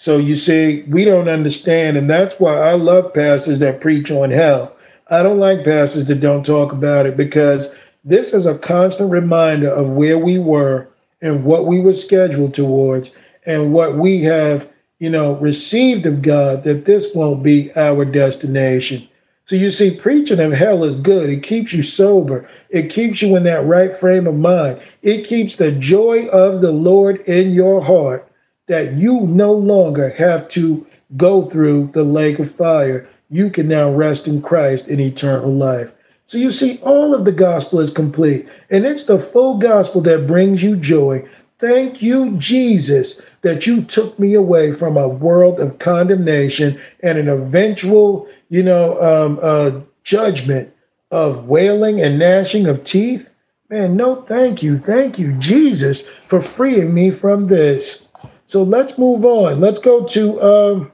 So 0.00 0.16
you 0.16 0.36
see, 0.36 0.84
we 0.86 1.04
don't 1.04 1.28
understand, 1.28 1.96
and 1.96 2.08
that's 2.08 2.38
why 2.38 2.56
I 2.56 2.74
love 2.74 3.12
pastors 3.12 3.58
that 3.58 3.80
preach 3.80 4.12
on 4.12 4.30
hell. 4.30 4.76
I 5.10 5.24
don't 5.24 5.40
like 5.40 5.64
pastors 5.64 6.06
that 6.06 6.20
don't 6.20 6.46
talk 6.46 6.70
about 6.70 7.04
it 7.04 7.16
because 7.16 7.74
this 8.04 8.32
is 8.32 8.46
a 8.46 8.56
constant 8.56 9.10
reminder 9.10 9.68
of 9.68 9.88
where 9.88 10.16
we 10.16 10.38
were 10.38 10.88
and 11.20 11.44
what 11.44 11.66
we 11.66 11.80
were 11.80 11.92
scheduled 11.92 12.54
towards 12.54 13.10
and 13.44 13.72
what 13.72 13.96
we 13.96 14.22
have, 14.22 14.68
you 15.00 15.10
know, 15.10 15.34
received 15.34 16.06
of 16.06 16.22
God, 16.22 16.62
that 16.62 16.84
this 16.84 17.12
won't 17.12 17.42
be 17.42 17.74
our 17.74 18.04
destination. 18.04 19.08
So 19.46 19.56
you 19.56 19.72
see, 19.72 19.90
preaching 19.90 20.38
of 20.38 20.52
hell 20.52 20.84
is 20.84 20.94
good. 20.94 21.28
It 21.28 21.42
keeps 21.42 21.72
you 21.72 21.82
sober. 21.82 22.48
It 22.70 22.88
keeps 22.88 23.20
you 23.20 23.34
in 23.34 23.42
that 23.44 23.66
right 23.66 23.92
frame 23.92 24.28
of 24.28 24.36
mind. 24.36 24.80
It 25.02 25.26
keeps 25.26 25.56
the 25.56 25.72
joy 25.72 26.28
of 26.28 26.60
the 26.60 26.70
Lord 26.70 27.20
in 27.22 27.50
your 27.50 27.82
heart 27.82 28.27
that 28.68 28.94
you 28.94 29.22
no 29.22 29.52
longer 29.52 30.10
have 30.10 30.48
to 30.50 30.86
go 31.16 31.42
through 31.42 31.88
the 31.88 32.04
lake 32.04 32.38
of 32.38 32.50
fire. 32.50 33.08
You 33.28 33.50
can 33.50 33.68
now 33.68 33.90
rest 33.90 34.28
in 34.28 34.40
Christ 34.40 34.88
in 34.88 35.00
eternal 35.00 35.52
life. 35.52 35.92
So 36.26 36.36
you 36.36 36.50
see, 36.52 36.78
all 36.82 37.14
of 37.14 37.24
the 37.24 37.32
gospel 37.32 37.80
is 37.80 37.90
complete, 37.90 38.46
and 38.70 38.84
it's 38.84 39.04
the 39.04 39.18
full 39.18 39.58
gospel 39.58 40.02
that 40.02 40.26
brings 40.26 40.62
you 40.62 40.76
joy. 40.76 41.26
Thank 41.58 42.02
you, 42.02 42.36
Jesus, 42.36 43.20
that 43.42 43.66
you 43.66 43.82
took 43.82 44.18
me 44.18 44.34
away 44.34 44.72
from 44.72 44.96
a 44.96 45.08
world 45.08 45.58
of 45.58 45.78
condemnation 45.78 46.78
and 47.02 47.18
an 47.18 47.28
eventual, 47.28 48.28
you 48.50 48.62
know, 48.62 49.00
um, 49.00 49.38
uh, 49.42 49.80
judgment 50.04 50.72
of 51.10 51.46
wailing 51.46 52.00
and 52.00 52.18
gnashing 52.18 52.66
of 52.66 52.84
teeth. 52.84 53.30
Man, 53.70 53.96
no, 53.96 54.16
thank 54.22 54.62
you. 54.62 54.78
Thank 54.78 55.18
you, 55.18 55.32
Jesus, 55.32 56.06
for 56.26 56.40
freeing 56.40 56.94
me 56.94 57.10
from 57.10 57.46
this. 57.46 58.07
So 58.48 58.62
let's 58.62 58.96
move 58.96 59.26
on. 59.26 59.60
Let's 59.60 59.78
go 59.78 60.04
to 60.04 60.42
um, 60.42 60.92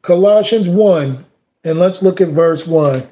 Colossians 0.00 0.66
1, 0.66 1.26
and 1.64 1.78
let's 1.78 2.02
look 2.02 2.22
at 2.22 2.28
verse 2.28 2.66
1. 2.66 3.06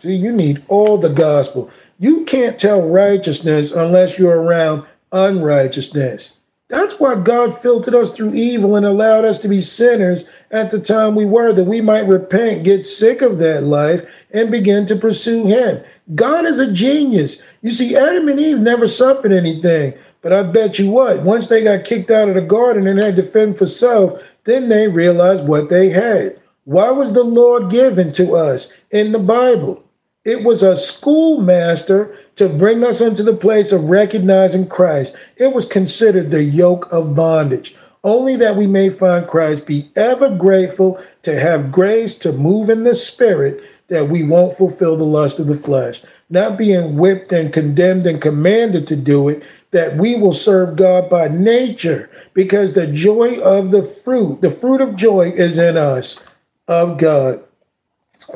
See, 0.00 0.14
you 0.14 0.32
need 0.32 0.64
all 0.66 0.98
the 0.98 1.08
gospel. 1.08 1.70
You 2.00 2.24
can't 2.24 2.58
tell 2.58 2.88
righteousness 2.88 3.70
unless 3.70 4.18
you're 4.18 4.40
around 4.40 4.86
unrighteousness. 5.12 6.34
That's 6.66 6.98
why 6.98 7.14
God 7.20 7.56
filtered 7.56 7.94
us 7.94 8.10
through 8.10 8.34
evil 8.34 8.74
and 8.74 8.84
allowed 8.84 9.24
us 9.24 9.38
to 9.38 9.48
be 9.48 9.60
sinners 9.60 10.24
at 10.50 10.72
the 10.72 10.80
time 10.80 11.14
we 11.14 11.24
were, 11.24 11.52
that 11.52 11.64
we 11.64 11.80
might 11.80 12.06
repent, 12.06 12.64
get 12.64 12.84
sick 12.84 13.22
of 13.22 13.38
that 13.38 13.62
life, 13.62 14.04
and 14.32 14.50
begin 14.50 14.84
to 14.86 14.96
pursue 14.96 15.46
Him. 15.46 15.82
God 16.14 16.46
is 16.46 16.58
a 16.58 16.72
genius. 16.72 17.40
You 17.62 17.72
see, 17.72 17.96
Adam 17.96 18.28
and 18.28 18.40
Eve 18.40 18.58
never 18.58 18.88
suffered 18.88 19.32
anything. 19.32 19.94
But 20.20 20.32
I 20.32 20.42
bet 20.42 20.78
you 20.78 20.90
what, 20.90 21.22
once 21.22 21.48
they 21.48 21.62
got 21.62 21.84
kicked 21.84 22.10
out 22.10 22.28
of 22.28 22.34
the 22.34 22.40
garden 22.40 22.86
and 22.86 22.98
had 22.98 23.16
to 23.16 23.22
fend 23.22 23.56
for 23.56 23.66
self, 23.66 24.20
then 24.44 24.68
they 24.68 24.88
realized 24.88 25.46
what 25.46 25.68
they 25.68 25.90
had. 25.90 26.40
Why 26.64 26.90
was 26.90 27.12
the 27.12 27.22
Lord 27.22 27.70
given 27.70 28.12
to 28.12 28.34
us 28.34 28.72
in 28.90 29.12
the 29.12 29.18
Bible? 29.18 29.84
It 30.24 30.44
was 30.44 30.62
a 30.62 30.76
schoolmaster 30.76 32.14
to 32.36 32.48
bring 32.48 32.84
us 32.84 33.00
into 33.00 33.22
the 33.22 33.36
place 33.36 33.72
of 33.72 33.84
recognizing 33.84 34.68
Christ. 34.68 35.16
It 35.36 35.54
was 35.54 35.64
considered 35.64 36.30
the 36.30 36.42
yoke 36.42 36.90
of 36.92 37.14
bondage. 37.14 37.76
Only 38.04 38.36
that 38.36 38.56
we 38.56 38.66
may 38.66 38.90
find 38.90 39.26
Christ, 39.26 39.66
be 39.66 39.90
ever 39.96 40.30
grateful 40.30 41.02
to 41.22 41.38
have 41.38 41.72
grace 41.72 42.14
to 42.16 42.32
move 42.32 42.70
in 42.70 42.84
the 42.84 42.94
spirit, 42.94 43.62
that 43.88 44.08
we 44.08 44.22
won't 44.22 44.56
fulfill 44.56 44.96
the 44.96 45.04
lust 45.04 45.38
of 45.38 45.46
the 45.46 45.54
flesh. 45.54 46.02
Not 46.30 46.58
being 46.58 46.96
whipped 46.96 47.32
and 47.32 47.52
condemned 47.52 48.06
and 48.06 48.20
commanded 48.20 48.86
to 48.88 48.96
do 48.96 49.28
it, 49.28 49.42
that 49.70 49.96
we 49.96 50.14
will 50.14 50.32
serve 50.32 50.76
God 50.76 51.10
by 51.10 51.28
nature, 51.28 52.10
because 52.34 52.72
the 52.72 52.86
joy 52.86 53.38
of 53.40 53.70
the 53.70 53.82
fruit, 53.82 54.40
the 54.40 54.50
fruit 54.50 54.80
of 54.80 54.96
joy 54.96 55.30
is 55.30 55.58
in 55.58 55.76
us 55.76 56.26
of 56.66 56.98
God. 56.98 57.42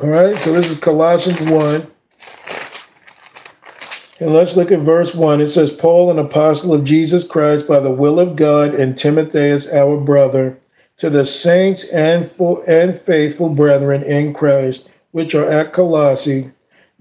All 0.01 0.09
right, 0.09 0.37
so 0.39 0.53
this 0.53 0.69
is 0.69 0.77
Colossians 0.79 1.39
1. 1.41 1.87
And 4.19 4.33
let's 4.33 4.55
look 4.55 4.71
at 4.71 4.79
verse 4.79 5.13
1. 5.13 5.41
It 5.41 5.49
says, 5.49 5.71
Paul, 5.71 6.09
an 6.09 6.17
apostle 6.17 6.73
of 6.73 6.83
Jesus 6.83 7.27
Christ 7.27 7.67
by 7.67 7.79
the 7.79 7.91
will 7.91 8.19
of 8.19 8.35
God, 8.35 8.73
and 8.73 8.97
Timotheus, 8.97 9.67
our 9.67 9.97
brother, 9.97 10.57
to 10.97 11.09
the 11.09 11.25
saints 11.25 11.87
and, 11.89 12.29
full, 12.29 12.63
and 12.65 12.97
faithful 12.97 13.49
brethren 13.49 14.01
in 14.01 14.33
Christ, 14.33 14.89
which 15.13 15.33
are 15.33 15.49
at 15.49 15.71
Colossae, 15.71 16.51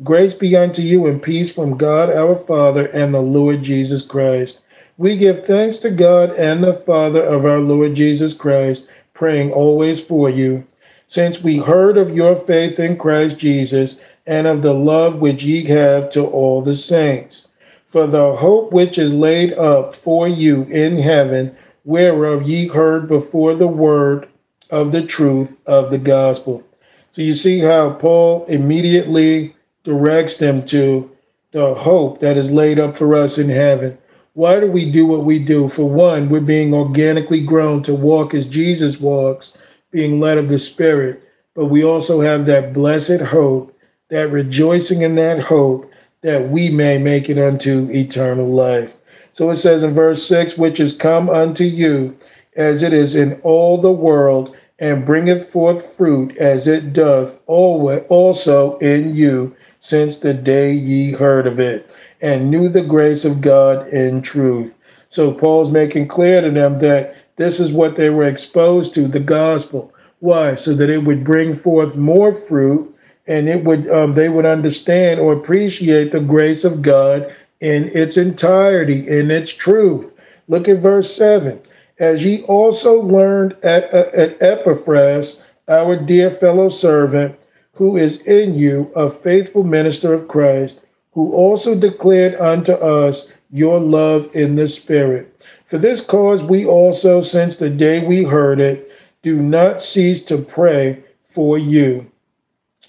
grace 0.05 0.32
be 0.32 0.56
unto 0.56 0.80
you 0.80 1.06
and 1.06 1.20
peace 1.20 1.52
from 1.52 1.76
God 1.76 2.09
our 2.09 2.36
Father 2.36 2.86
and 2.86 3.12
the 3.12 3.20
Lord 3.20 3.64
Jesus 3.64 4.06
Christ. 4.06 4.60
We 4.97 5.16
give 5.16 5.44
thanks 5.44 5.78
to 5.78 5.90
God 5.90 6.30
and 6.36 6.62
the 6.62 6.72
Father 6.72 7.24
of 7.24 7.44
our 7.44 7.59
Lord 7.59 7.94
Jesus 7.94 8.32
Christ, 8.32 8.89
praying 9.12 9.51
always 9.51 10.01
for 10.01 10.30
you 10.30 10.64
since 11.12 11.43
we 11.43 11.59
heard 11.59 11.98
of 11.98 12.16
your 12.16 12.34
faith 12.34 12.80
in 12.80 12.97
Christ 12.97 13.36
Jesus 13.36 14.01
and 14.26 14.47
of 14.47 14.62
the 14.62 14.72
love 14.72 15.20
which 15.20 15.43
ye 15.43 15.62
have 15.66 16.09
to 16.09 16.24
all 16.24 16.62
the 16.62 16.74
saints. 16.74 17.48
For 17.84 18.06
the 18.06 18.36
hope 18.36 18.72
which 18.72 18.97
is 18.97 19.12
laid 19.12 19.52
up 19.52 19.94
for 19.94 20.26
you 20.26 20.62
in 20.62 20.97
heaven, 20.97 21.55
whereof 21.84 22.48
ye 22.48 22.66
heard 22.68 23.09
before 23.09 23.55
the 23.55 23.68
word 23.68 24.26
of 24.70 24.93
the 24.93 25.02
truth 25.02 25.59
of 25.66 25.90
the 25.90 25.98
gospel. 25.98 26.64
So 27.12 27.22
you 27.22 27.34
see 27.34 27.60
how 27.60 27.90
Paul 27.90 28.47
immediately 28.47 29.55
directs 29.84 30.36
them 30.36 30.64
to 30.66 31.10
the 31.52 31.74
hope 31.74 32.20
that 32.20 32.39
is 32.39 32.51
laid 32.51 32.78
up 32.78 32.97
for 32.97 33.14
us 33.14 33.36
in 33.36 33.51
heaven. 33.51 33.98
Why 34.32 34.60
do 34.60 34.70
we 34.70 34.90
do 34.90 35.05
what 35.05 35.24
we 35.24 35.39
do? 35.39 35.68
For 35.68 35.89
one, 35.89 36.30
we're 36.30 36.40
being 36.40 36.72
organically 36.72 37.43
grown 37.43 37.82
to 37.82 37.94
walk 37.94 38.32
as 38.32 38.47
Jesus 38.47 38.98
walks 38.98 39.59
being 39.90 40.20
led 40.20 40.39
of 40.39 40.48
the 40.48 40.59
Spirit, 40.59 41.22
but 41.55 41.66
we 41.66 41.84
also 41.84 42.22
have 42.22 42.47
that 42.47 42.72
blessed 42.72 43.20
hope, 43.20 43.78
that 44.09 44.30
rejoicing 44.30 45.02
in 45.02 45.16
that 45.16 45.39
hope 45.40 45.93
that 46.22 46.48
we 46.48 46.70
may 46.70 46.97
make 46.97 47.28
it 47.28 47.36
unto 47.36 47.90
eternal 47.90 48.47
life. 48.47 48.94
So 49.34 49.51
it 49.51 49.56
says 49.56 49.82
in 49.82 49.93
verse 49.93 50.26
6, 50.26 50.56
which 50.56 50.80
is 50.80 50.97
come 50.97 51.28
unto 51.28 51.64
you 51.64 52.16
as 52.56 52.82
it 52.82 52.94
is 52.94 53.14
in 53.14 53.39
all 53.43 53.78
the 53.78 53.93
world, 53.93 54.56
and 54.82 55.06
bringeth 55.06 55.48
forth 55.48 55.94
fruit 55.96 56.36
as 56.38 56.66
it 56.66 56.92
doth 56.92 57.38
always 57.46 58.02
also 58.09 58.76
in 58.78 59.14
you, 59.14 59.54
since 59.78 60.18
the 60.18 60.34
day 60.34 60.72
ye 60.72 61.12
heard 61.12 61.46
of 61.46 61.60
it, 61.60 61.88
and 62.20 62.50
knew 62.50 62.68
the 62.68 62.82
grace 62.82 63.24
of 63.24 63.40
God 63.40 63.86
in 63.88 64.20
truth. 64.20 64.76
So 65.09 65.32
Paul's 65.32 65.70
making 65.70 66.09
clear 66.09 66.40
to 66.40 66.50
them 66.50 66.78
that 66.78 67.14
this 67.36 67.60
is 67.60 67.72
what 67.72 67.94
they 67.94 68.10
were 68.10 68.24
exposed 68.24 68.92
to, 68.94 69.06
the 69.06 69.20
gospel. 69.20 69.94
Why? 70.18 70.56
So 70.56 70.74
that 70.74 70.90
it 70.90 71.04
would 71.04 71.22
bring 71.22 71.54
forth 71.54 71.94
more 71.94 72.32
fruit 72.32 72.92
and 73.28 73.48
it 73.48 73.62
would 73.62 73.88
um, 73.88 74.14
they 74.14 74.28
would 74.28 74.46
understand 74.46 75.20
or 75.20 75.32
appreciate 75.32 76.10
the 76.10 76.20
grace 76.20 76.64
of 76.64 76.82
God 76.82 77.32
in 77.60 77.88
its 77.96 78.16
entirety, 78.16 79.06
in 79.06 79.30
its 79.30 79.52
truth. 79.52 80.18
Look 80.48 80.68
at 80.68 80.78
verse 80.78 81.14
7. 81.14 81.60
As 82.03 82.24
ye 82.24 82.43
also 82.43 83.01
learned 83.01 83.55
at, 83.62 83.95
uh, 83.95 84.11
at 84.12 84.37
Epaphras, 84.43 85.41
our 85.69 85.95
dear 85.95 86.33
fellow 86.33 86.69
servant, 86.69 87.39
who 87.74 87.97
is 87.97 88.20
in 88.23 88.55
you, 88.55 88.91
a 88.97 89.09
faithful 89.09 89.62
minister 89.62 90.12
of 90.12 90.27
Christ, 90.27 90.81
who 91.12 91.33
also 91.33 91.77
declared 91.79 92.35
unto 92.41 92.73
us 92.73 93.31
your 93.53 93.79
love 93.79 94.29
in 94.35 94.57
the 94.57 94.66
Spirit. 94.66 95.41
For 95.66 95.79
this 95.79 96.01
cause 96.01 96.43
we 96.43 96.66
also, 96.66 97.20
since 97.20 97.57
the 97.57 97.70
day 97.70 98.05
we 98.05 98.24
heard 98.24 98.59
it, 98.59 98.91
do 99.23 99.41
not 99.41 99.81
cease 99.81 100.24
to 100.24 100.39
pray 100.39 101.05
for 101.23 101.57
you, 101.57 102.11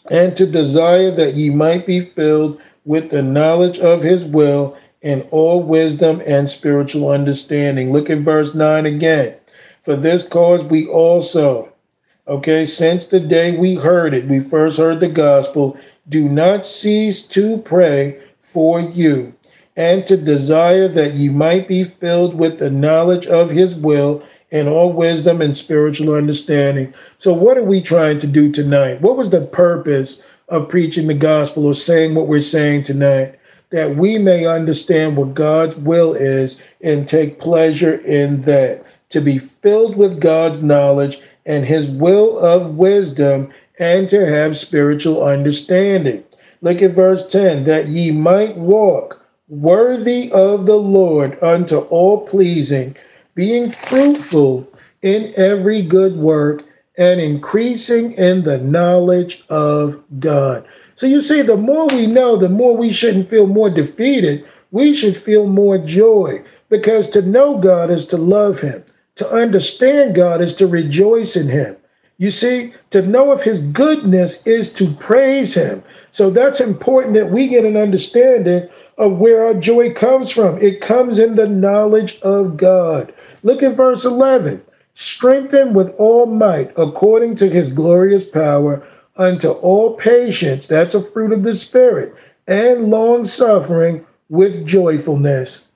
and 0.09 0.35
to 0.35 0.47
desire 0.47 1.11
that 1.11 1.35
ye 1.35 1.51
might 1.51 1.85
be 1.85 2.01
filled 2.01 2.59
with 2.83 3.11
the 3.11 3.21
knowledge 3.21 3.77
of 3.77 4.01
his 4.01 4.25
will 4.25 4.75
in 5.03 5.21
all 5.31 5.61
wisdom 5.61 6.21
and 6.25 6.49
spiritual 6.49 7.09
understanding. 7.09 7.91
Look 7.91 8.09
at 8.09 8.19
verse 8.19 8.55
9 8.55 8.85
again. 8.85 9.35
For 9.83 9.97
this 9.97 10.25
cause 10.25 10.63
we 10.63 10.87
also, 10.87 11.73
okay, 12.25 12.65
since 12.65 13.05
the 13.05 13.19
day 13.19 13.55
we 13.55 13.75
heard 13.75 14.13
it, 14.13 14.27
we 14.27 14.39
first 14.39 14.77
heard 14.77 15.01
the 15.01 15.09
gospel, 15.09 15.77
do 16.07 16.27
not 16.29 16.65
cease 16.65 17.21
to 17.27 17.57
pray 17.57 18.21
for 18.41 18.79
you 18.79 19.35
and 19.75 20.07
to 20.07 20.15
desire 20.15 20.87
that 20.87 21.15
ye 21.15 21.27
might 21.27 21.67
be 21.67 21.83
filled 21.83 22.35
with 22.35 22.59
the 22.59 22.69
knowledge 22.69 23.25
of 23.25 23.49
his 23.49 23.75
will 23.75 24.23
and 24.51 24.69
all 24.69 24.93
wisdom 24.93 25.41
and 25.41 25.57
spiritual 25.57 26.13
understanding. 26.13 26.93
So, 27.17 27.33
what 27.33 27.57
are 27.57 27.63
we 27.63 27.81
trying 27.81 28.19
to 28.19 28.27
do 28.27 28.51
tonight? 28.51 29.01
What 29.01 29.17
was 29.17 29.31
the 29.31 29.41
purpose 29.41 30.21
of 30.47 30.69
preaching 30.69 31.07
the 31.07 31.15
gospel 31.15 31.65
or 31.65 31.73
saying 31.73 32.13
what 32.13 32.27
we're 32.27 32.39
saying 32.39 32.83
tonight? 32.83 33.39
That 33.73 33.97
we 33.97 34.17
may 34.17 34.45
understand 34.45 35.17
what 35.17 35.33
God's 35.33 35.75
will 35.75 36.13
is 36.13 36.61
and 36.79 37.05
take 37.05 37.39
pleasure 37.39 37.95
in 37.95 38.41
that. 38.41 38.85
To 39.09 39.19
be 39.19 39.37
filled 39.37 39.97
with 39.97 40.21
God's 40.21 40.63
knowledge 40.63 41.19
and 41.45 41.65
his 41.65 41.89
will 41.89 42.39
of 42.39 42.75
wisdom 42.75 43.51
and 43.77 44.07
to 44.09 44.25
have 44.25 44.55
spiritual 44.55 45.23
understanding. 45.23 46.23
Look 46.61 46.81
at 46.81 46.91
verse 46.91 47.27
10 47.27 47.65
that 47.65 47.89
ye 47.89 48.11
might 48.11 48.55
walk 48.55 49.21
worthy 49.49 50.31
of 50.31 50.65
the 50.65 50.77
Lord 50.77 51.37
unto 51.43 51.79
all 51.79 52.25
pleasing, 52.27 52.95
being 53.35 53.71
fruitful 53.71 54.67
in 55.01 55.33
every 55.35 55.81
good 55.81 56.15
work 56.15 56.63
and 56.97 57.19
increasing 57.19 58.13
in 58.13 58.43
the 58.43 58.57
knowledge 58.57 59.43
of 59.49 60.03
God. 60.19 60.65
So 61.03 61.07
you 61.07 61.19
see, 61.19 61.41
the 61.41 61.57
more 61.57 61.87
we 61.87 62.07
know, 62.07 62.37
the 62.37 62.47
more 62.47 62.77
we 62.77 62.89
shouldn't 62.89 63.27
feel 63.27 63.45
more 63.45 63.69
defeated. 63.69 64.47
We 64.71 64.93
should 64.93 65.17
feel 65.17 65.47
more 65.47 65.77
joy 65.77 66.45
because 66.69 67.09
to 67.09 67.21
know 67.21 67.57
God 67.57 67.89
is 67.89 68.05
to 68.05 68.15
love 68.15 68.61
Him. 68.61 68.85
To 69.15 69.29
understand 69.29 70.15
God 70.15 70.39
is 70.39 70.55
to 70.55 70.65
rejoice 70.65 71.35
in 71.35 71.49
Him. 71.49 71.75
You 72.17 72.31
see, 72.31 72.73
to 72.91 73.01
know 73.01 73.33
of 73.33 73.43
His 73.43 73.59
goodness 73.59 74.47
is 74.47 74.71
to 74.75 74.93
praise 74.93 75.55
Him. 75.55 75.83
So 76.11 76.29
that's 76.29 76.61
important 76.61 77.15
that 77.15 77.31
we 77.31 77.49
get 77.49 77.65
an 77.65 77.75
understanding 77.75 78.69
of 78.97 79.17
where 79.17 79.43
our 79.43 79.55
joy 79.55 79.93
comes 79.93 80.31
from. 80.31 80.57
It 80.59 80.79
comes 80.79 81.19
in 81.19 81.35
the 81.35 81.49
knowledge 81.49 82.17
of 82.21 82.55
God. 82.55 83.13
Look 83.43 83.61
at 83.61 83.75
verse 83.75 84.05
11. 84.05 84.63
strengthened 84.93 85.75
with 85.75 85.93
all 85.97 86.27
might 86.27 86.71
according 86.77 87.35
to 87.35 87.49
his 87.49 87.69
glorious 87.69 88.23
power 88.23 88.87
unto 89.15 89.49
all 89.49 89.95
patience, 89.95 90.67
that's 90.67 90.93
a 90.93 91.01
fruit 91.01 91.31
of 91.31 91.43
the 91.43 91.55
Spirit, 91.55 92.15
and 92.47 92.89
long 92.89 93.25
suffering 93.25 94.05
with 94.29 94.65
joyfulness. 94.65 95.69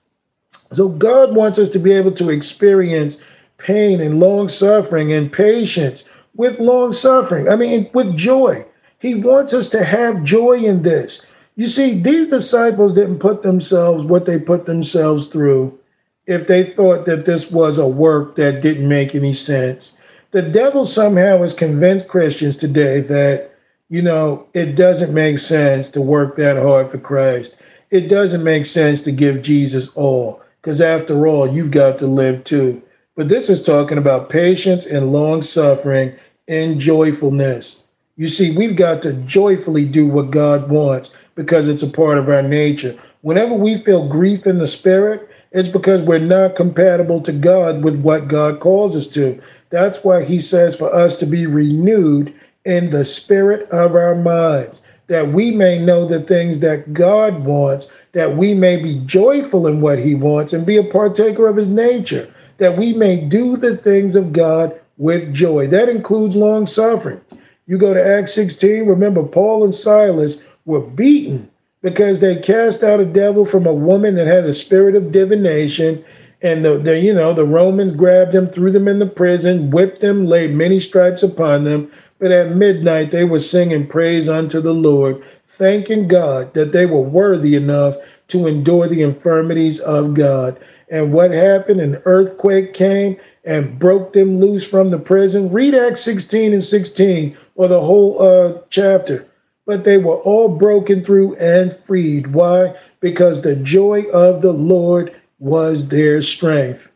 So 0.71 0.89
God 0.89 1.35
wants 1.35 1.59
us 1.59 1.69
to 1.71 1.79
be 1.79 1.93
able 1.93 2.11
to 2.13 2.29
experience 2.29 3.19
pain 3.57 4.01
and 4.01 4.19
long 4.19 4.47
suffering 4.47 5.13
and 5.13 5.31
patience 5.31 6.03
with 6.35 6.59
long 6.59 6.91
suffering. 6.91 7.47
I 7.49 7.55
mean, 7.55 7.89
with 7.93 8.15
joy. 8.15 8.65
He 8.99 9.15
wants 9.15 9.53
us 9.53 9.69
to 9.69 9.83
have 9.83 10.23
joy 10.23 10.53
in 10.53 10.81
this. 10.81 11.25
You 11.55 11.67
see, 11.67 11.99
these 11.99 12.27
disciples 12.27 12.93
didn't 12.93 13.19
put 13.19 13.43
themselves 13.43 14.03
what 14.03 14.25
they 14.25 14.39
put 14.39 14.65
themselves 14.65 15.27
through 15.27 15.77
if 16.25 16.47
they 16.47 16.63
thought 16.63 17.05
that 17.05 17.25
this 17.25 17.49
was 17.49 17.77
a 17.77 17.87
work 17.87 18.35
that 18.35 18.61
didn't 18.61 18.87
make 18.87 19.15
any 19.15 19.33
sense. 19.33 19.93
The 20.37 20.43
devil 20.43 20.85
somehow 20.85 21.39
has 21.39 21.55
convinced 21.55 22.07
Christians 22.07 22.57
today 22.57 23.01
that, 23.01 23.55
you 23.89 24.03
know, 24.03 24.45
it 24.53 24.75
doesn't 24.75 25.11
make 25.11 25.39
sense 25.39 25.89
to 25.89 25.99
work 25.99 26.35
that 26.35 26.57
hard 26.57 26.91
for 26.91 26.99
Christ. 26.99 27.55
It 27.89 28.01
doesn't 28.01 28.43
make 28.43 28.67
sense 28.67 29.01
to 29.01 29.11
give 29.11 29.41
Jesus 29.41 29.89
all, 29.95 30.43
because 30.61 30.79
after 30.79 31.25
all, 31.25 31.51
you've 31.51 31.71
got 31.71 31.97
to 31.97 32.05
live 32.05 32.43
too. 32.43 32.83
But 33.15 33.29
this 33.29 33.49
is 33.49 33.63
talking 33.63 33.97
about 33.97 34.29
patience 34.29 34.85
and 34.85 35.11
long 35.11 35.41
suffering 35.41 36.13
and 36.47 36.79
joyfulness. 36.79 37.85
You 38.15 38.29
see, 38.29 38.55
we've 38.55 38.75
got 38.75 39.01
to 39.01 39.13
joyfully 39.13 39.85
do 39.85 40.05
what 40.05 40.29
God 40.29 40.69
wants 40.69 41.15
because 41.33 41.67
it's 41.67 41.81
a 41.81 41.89
part 41.89 42.19
of 42.19 42.29
our 42.29 42.43
nature. 42.43 42.95
Whenever 43.21 43.55
we 43.55 43.79
feel 43.79 44.07
grief 44.07 44.45
in 44.45 44.59
the 44.59 44.67
spirit, 44.67 45.27
it's 45.51 45.69
because 45.69 46.01
we're 46.03 46.19
not 46.19 46.55
compatible 46.55 47.21
to 47.21 47.31
God 47.31 47.83
with 47.83 47.99
what 48.01 48.27
God 48.27 48.59
calls 48.59 48.95
us 48.95 49.07
to. 49.07 49.41
That's 49.69 50.03
why 50.03 50.23
he 50.23 50.39
says 50.39 50.75
for 50.75 50.93
us 50.93 51.15
to 51.17 51.25
be 51.25 51.45
renewed 51.45 52.33
in 52.65 52.89
the 52.89 53.05
spirit 53.05 53.69
of 53.69 53.95
our 53.95 54.15
minds, 54.15 54.81
that 55.07 55.29
we 55.29 55.51
may 55.51 55.79
know 55.79 56.05
the 56.05 56.19
things 56.19 56.59
that 56.59 56.93
God 56.93 57.45
wants, 57.45 57.87
that 58.11 58.35
we 58.35 58.53
may 58.53 58.77
be 58.77 58.99
joyful 59.05 59.67
in 59.67 59.81
what 59.81 59.99
he 59.99 60.15
wants 60.15 60.53
and 60.53 60.65
be 60.65 60.77
a 60.77 60.83
partaker 60.83 61.47
of 61.47 61.55
his 61.55 61.69
nature, 61.69 62.33
that 62.57 62.77
we 62.77 62.93
may 62.93 63.19
do 63.19 63.55
the 63.55 63.77
things 63.77 64.15
of 64.15 64.33
God 64.33 64.79
with 64.97 65.33
joy. 65.33 65.67
That 65.67 65.89
includes 65.89 66.35
long 66.35 66.65
suffering. 66.65 67.21
You 67.65 67.77
go 67.77 67.93
to 67.93 68.05
Acts 68.05 68.33
16, 68.33 68.85
remember 68.85 69.23
Paul 69.23 69.63
and 69.63 69.75
Silas 69.75 70.41
were 70.65 70.81
beaten 70.81 71.49
because 71.81 72.19
they 72.19 72.35
cast 72.35 72.83
out 72.83 72.99
a 72.99 73.05
devil 73.05 73.45
from 73.45 73.65
a 73.65 73.73
woman 73.73 74.15
that 74.15 74.27
had 74.27 74.45
a 74.45 74.53
spirit 74.53 74.95
of 74.95 75.11
divination. 75.11 76.03
And 76.41 76.63
the, 76.63 76.77
the 76.77 76.99
you 76.99 77.13
know 77.13 77.33
the 77.33 77.45
Romans 77.45 77.93
grabbed 77.93 78.31
them, 78.31 78.47
threw 78.47 78.71
them 78.71 78.87
in 78.87 78.99
the 78.99 79.07
prison, 79.07 79.71
whipped 79.71 80.01
them, 80.01 80.25
laid 80.25 80.53
many 80.53 80.79
stripes 80.79 81.23
upon 81.23 81.63
them. 81.63 81.91
But 82.19 82.31
at 82.31 82.55
midnight 82.55 83.11
they 83.11 83.23
were 83.23 83.39
singing 83.39 83.87
praise 83.87 84.29
unto 84.29 84.61
the 84.61 84.73
Lord, 84.73 85.23
thanking 85.47 86.07
God 86.07 86.53
that 86.53 86.71
they 86.71 86.85
were 86.85 87.01
worthy 87.01 87.55
enough 87.55 87.95
to 88.29 88.45
endure 88.45 88.87
the 88.87 89.01
infirmities 89.01 89.79
of 89.79 90.13
God. 90.13 90.59
And 90.89 91.11
what 91.11 91.31
happened? 91.31 91.81
An 91.81 92.01
earthquake 92.05 92.73
came 92.73 93.17
and 93.43 93.79
broke 93.79 94.13
them 94.13 94.39
loose 94.39 94.67
from 94.67 94.89
the 94.89 94.99
prison. 94.99 95.51
Read 95.51 95.73
Acts 95.73 96.01
16 96.01 96.53
and 96.53 96.63
16 96.63 97.37
or 97.55 97.67
the 97.67 97.81
whole 97.81 98.21
uh, 98.21 98.61
chapter 98.69 99.27
but 99.67 99.83
they 99.83 99.97
were 99.97 100.15
all 100.15 100.47
broken 100.47 101.03
through 101.03 101.35
and 101.35 101.75
freed. 101.75 102.33
Why? 102.33 102.73
Because 103.01 103.41
the 103.41 103.55
joy 103.57 104.03
of 104.13 104.41
the 104.41 104.53
Lord 104.53 105.13
was 105.39 105.89
their 105.89 106.21
strength. 106.21 106.91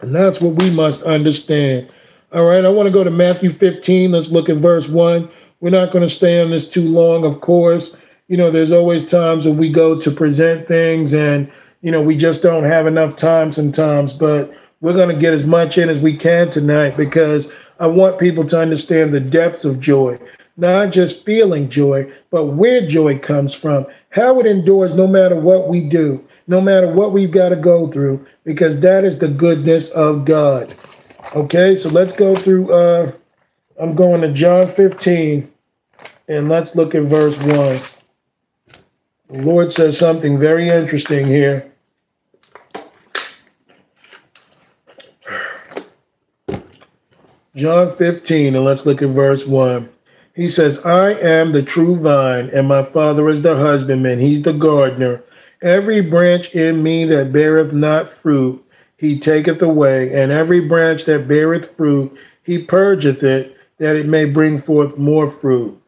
And 0.00 0.14
that's 0.14 0.40
what 0.40 0.62
we 0.62 0.70
must 0.70 1.02
understand. 1.02 1.90
All 2.32 2.44
right, 2.44 2.64
I 2.64 2.68
want 2.68 2.86
to 2.86 2.92
go 2.92 3.04
to 3.04 3.10
Matthew 3.10 3.50
15. 3.50 4.12
Let's 4.12 4.30
look 4.30 4.48
at 4.48 4.56
verse 4.56 4.88
1. 4.88 5.28
We're 5.60 5.70
not 5.70 5.92
going 5.92 6.06
to 6.06 6.14
stay 6.14 6.40
on 6.42 6.50
this 6.50 6.68
too 6.68 6.86
long, 6.86 7.24
of 7.24 7.40
course. 7.40 7.96
You 8.28 8.36
know, 8.36 8.50
there's 8.50 8.72
always 8.72 9.06
times 9.06 9.46
when 9.46 9.56
we 9.56 9.70
go 9.70 9.98
to 9.98 10.10
present 10.10 10.68
things 10.68 11.14
and, 11.14 11.50
you 11.80 11.90
know, 11.90 12.02
we 12.02 12.16
just 12.16 12.42
don't 12.42 12.64
have 12.64 12.86
enough 12.86 13.16
time 13.16 13.50
sometimes, 13.50 14.12
but 14.12 14.52
we're 14.80 14.92
going 14.92 15.08
to 15.08 15.20
get 15.20 15.34
as 15.34 15.44
much 15.44 15.78
in 15.78 15.88
as 15.88 15.98
we 15.98 16.16
can 16.16 16.50
tonight 16.50 16.96
because 16.96 17.50
I 17.80 17.86
want 17.86 18.18
people 18.18 18.44
to 18.46 18.60
understand 18.60 19.12
the 19.12 19.20
depths 19.20 19.64
of 19.64 19.80
joy 19.80 20.18
not 20.58 20.90
just 20.90 21.24
feeling 21.24 21.70
joy, 21.70 22.12
but 22.30 22.46
where 22.46 22.86
joy 22.86 23.18
comes 23.18 23.54
from, 23.54 23.86
how 24.10 24.38
it 24.40 24.46
endures 24.46 24.92
no 24.92 25.06
matter 25.06 25.36
what 25.36 25.68
we 25.68 25.88
do, 25.88 26.22
no 26.48 26.62
matter 26.62 26.90
what 26.90 27.12
we've 27.12 27.30
got 27.30 27.50
to 27.50 27.56
go 27.56 27.86
through, 27.86 28.26
because 28.42 28.80
that 28.80 29.04
is 29.04 29.18
the 29.18 29.28
goodness 29.28 29.88
of 29.90 30.24
God. 30.24 30.74
Okay, 31.36 31.76
so 31.76 31.90
let's 31.90 32.14
go 32.14 32.34
through. 32.34 32.72
Uh, 32.72 33.12
I'm 33.78 33.94
going 33.94 34.22
to 34.22 34.32
John 34.32 34.66
15, 34.66 35.52
and 36.26 36.48
let's 36.48 36.74
look 36.74 36.94
at 36.94 37.02
verse 37.02 37.36
1. 37.38 37.80
The 39.28 39.42
Lord 39.42 39.72
says 39.72 39.98
something 39.98 40.38
very 40.38 40.70
interesting 40.70 41.26
here. 41.26 41.70
John 47.54 47.92
15, 47.92 48.54
and 48.54 48.64
let's 48.64 48.86
look 48.86 49.02
at 49.02 49.10
verse 49.10 49.44
1. 49.44 49.88
He 50.34 50.48
says, 50.48 50.78
I 50.78 51.10
am 51.10 51.52
the 51.52 51.62
true 51.62 51.96
vine, 51.96 52.48
and 52.50 52.68
my 52.68 52.82
Father 52.82 53.28
is 53.28 53.42
the 53.42 53.56
husbandman. 53.56 54.20
He's 54.20 54.42
the 54.42 54.52
gardener. 54.52 55.24
Every 55.62 56.00
branch 56.00 56.54
in 56.54 56.82
me 56.82 57.04
that 57.06 57.32
beareth 57.32 57.72
not 57.72 58.08
fruit, 58.08 58.64
he 58.96 59.18
taketh 59.18 59.60
away, 59.60 60.12
and 60.14 60.30
every 60.30 60.60
branch 60.60 61.04
that 61.06 61.26
beareth 61.26 61.68
fruit, 61.70 62.16
he 62.42 62.62
purgeth 62.62 63.22
it, 63.22 63.56
that 63.78 63.96
it 63.96 64.06
may 64.06 64.24
bring 64.24 64.58
forth 64.58 64.98
more 64.98 65.26
fruit. 65.26 65.80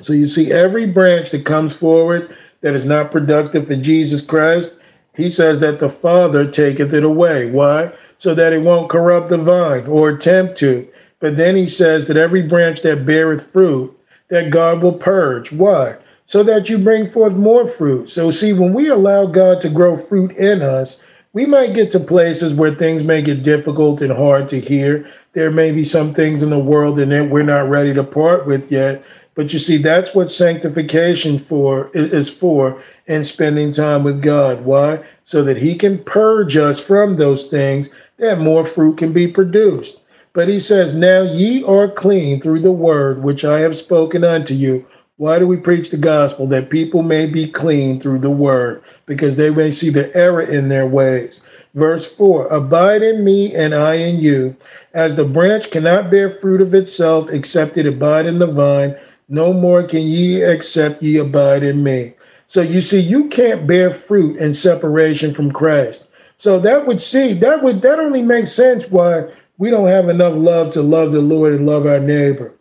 So 0.00 0.12
you 0.12 0.26
see, 0.26 0.52
every 0.52 0.86
branch 0.86 1.30
that 1.30 1.44
comes 1.44 1.74
forward 1.74 2.36
that 2.60 2.74
is 2.74 2.84
not 2.84 3.12
productive 3.12 3.66
for 3.66 3.76
Jesus 3.76 4.22
Christ, 4.22 4.74
he 5.14 5.30
says 5.30 5.60
that 5.60 5.78
the 5.78 5.88
Father 5.88 6.50
taketh 6.50 6.92
it 6.92 7.04
away. 7.04 7.50
Why? 7.50 7.92
So 8.18 8.34
that 8.34 8.52
it 8.52 8.62
won't 8.62 8.90
corrupt 8.90 9.28
the 9.28 9.38
vine 9.38 9.86
or 9.86 10.08
attempt 10.08 10.56
to. 10.58 10.88
But 11.20 11.36
then 11.36 11.56
he 11.56 11.66
says 11.66 12.06
that 12.06 12.16
every 12.16 12.42
branch 12.42 12.82
that 12.82 13.06
beareth 13.06 13.46
fruit, 13.46 14.00
that 14.28 14.50
God 14.50 14.82
will 14.82 14.94
purge. 14.94 15.52
Why? 15.52 15.96
So 16.26 16.42
that 16.42 16.68
you 16.68 16.78
bring 16.78 17.08
forth 17.08 17.34
more 17.34 17.66
fruit. 17.66 18.08
So, 18.08 18.30
see, 18.30 18.52
when 18.52 18.72
we 18.72 18.88
allow 18.88 19.26
God 19.26 19.60
to 19.60 19.68
grow 19.68 19.96
fruit 19.96 20.32
in 20.32 20.62
us, 20.62 21.00
we 21.34 21.46
might 21.46 21.74
get 21.74 21.90
to 21.90 22.00
places 22.00 22.54
where 22.54 22.74
things 22.74 23.04
may 23.04 23.20
get 23.20 23.42
difficult 23.42 24.00
and 24.00 24.12
hard 24.12 24.48
to 24.48 24.60
hear. 24.60 25.10
There 25.32 25.50
may 25.50 25.72
be 25.72 25.84
some 25.84 26.14
things 26.14 26.42
in 26.42 26.50
the 26.50 26.58
world 26.58 26.96
that 26.96 27.28
we're 27.30 27.42
not 27.42 27.68
ready 27.68 27.92
to 27.92 28.04
part 28.04 28.46
with 28.46 28.70
yet. 28.70 29.04
But 29.34 29.52
you 29.52 29.58
see, 29.58 29.78
that's 29.78 30.14
what 30.14 30.30
sanctification 30.30 31.38
for 31.38 31.90
is 31.92 32.30
for 32.30 32.80
and 33.08 33.26
spending 33.26 33.72
time 33.72 34.04
with 34.04 34.22
God. 34.22 34.64
Why? 34.64 35.04
So 35.24 35.42
that 35.42 35.56
He 35.56 35.74
can 35.74 36.04
purge 36.04 36.56
us 36.56 36.80
from 36.80 37.14
those 37.14 37.46
things 37.46 37.90
that 38.18 38.38
more 38.38 38.64
fruit 38.64 38.96
can 38.96 39.12
be 39.12 39.26
produced. 39.26 40.00
But 40.32 40.48
he 40.48 40.58
says, 40.60 40.94
Now 40.94 41.22
ye 41.22 41.62
are 41.64 41.88
clean 41.88 42.40
through 42.40 42.60
the 42.60 42.72
word 42.72 43.22
which 43.22 43.44
I 43.44 43.60
have 43.60 43.76
spoken 43.76 44.24
unto 44.24 44.52
you. 44.54 44.86
Why 45.16 45.38
do 45.38 45.46
we 45.46 45.56
preach 45.56 45.90
the 45.90 45.96
gospel? 45.96 46.48
That 46.48 46.70
people 46.70 47.02
may 47.02 47.26
be 47.26 47.46
clean 47.46 48.00
through 48.00 48.18
the 48.18 48.30
word, 48.30 48.82
because 49.06 49.36
they 49.36 49.48
may 49.50 49.70
see 49.70 49.90
the 49.90 50.14
error 50.16 50.42
in 50.42 50.68
their 50.68 50.86
ways. 50.86 51.40
Verse 51.74 52.10
4 52.10 52.48
Abide 52.48 53.02
in 53.02 53.22
me, 53.22 53.54
and 53.54 53.74
I 53.74 53.94
in 53.94 54.18
you. 54.18 54.56
As 54.92 55.14
the 55.14 55.24
branch 55.24 55.70
cannot 55.70 56.10
bear 56.10 56.28
fruit 56.28 56.60
of 56.60 56.74
itself 56.74 57.30
except 57.30 57.76
it 57.76 57.86
abide 57.86 58.26
in 58.26 58.40
the 58.40 58.46
vine, 58.46 58.96
no 59.28 59.52
more 59.52 59.84
can 59.84 60.02
ye 60.02 60.42
except 60.42 61.02
ye 61.02 61.16
abide 61.16 61.62
in 61.62 61.84
me. 61.84 62.14
So 62.48 62.60
you 62.60 62.80
see, 62.80 63.00
you 63.00 63.28
can't 63.28 63.66
bear 63.66 63.90
fruit 63.90 64.36
in 64.36 64.52
separation 64.52 65.32
from 65.32 65.52
Christ. 65.52 66.06
So 66.36 66.58
that 66.60 66.86
would 66.86 67.00
see 67.00 67.32
that 67.34 67.62
would 67.62 67.82
that 67.82 68.00
only 68.00 68.22
makes 68.22 68.52
sense 68.52 68.90
why 68.90 69.30
we 69.58 69.70
don't 69.70 69.86
have 69.86 70.08
enough 70.08 70.34
love 70.34 70.72
to 70.72 70.82
love 70.82 71.12
the 71.12 71.20
Lord 71.20 71.52
and 71.54 71.66
love 71.66 71.86
our 71.86 72.00
neighbor. 72.00 72.52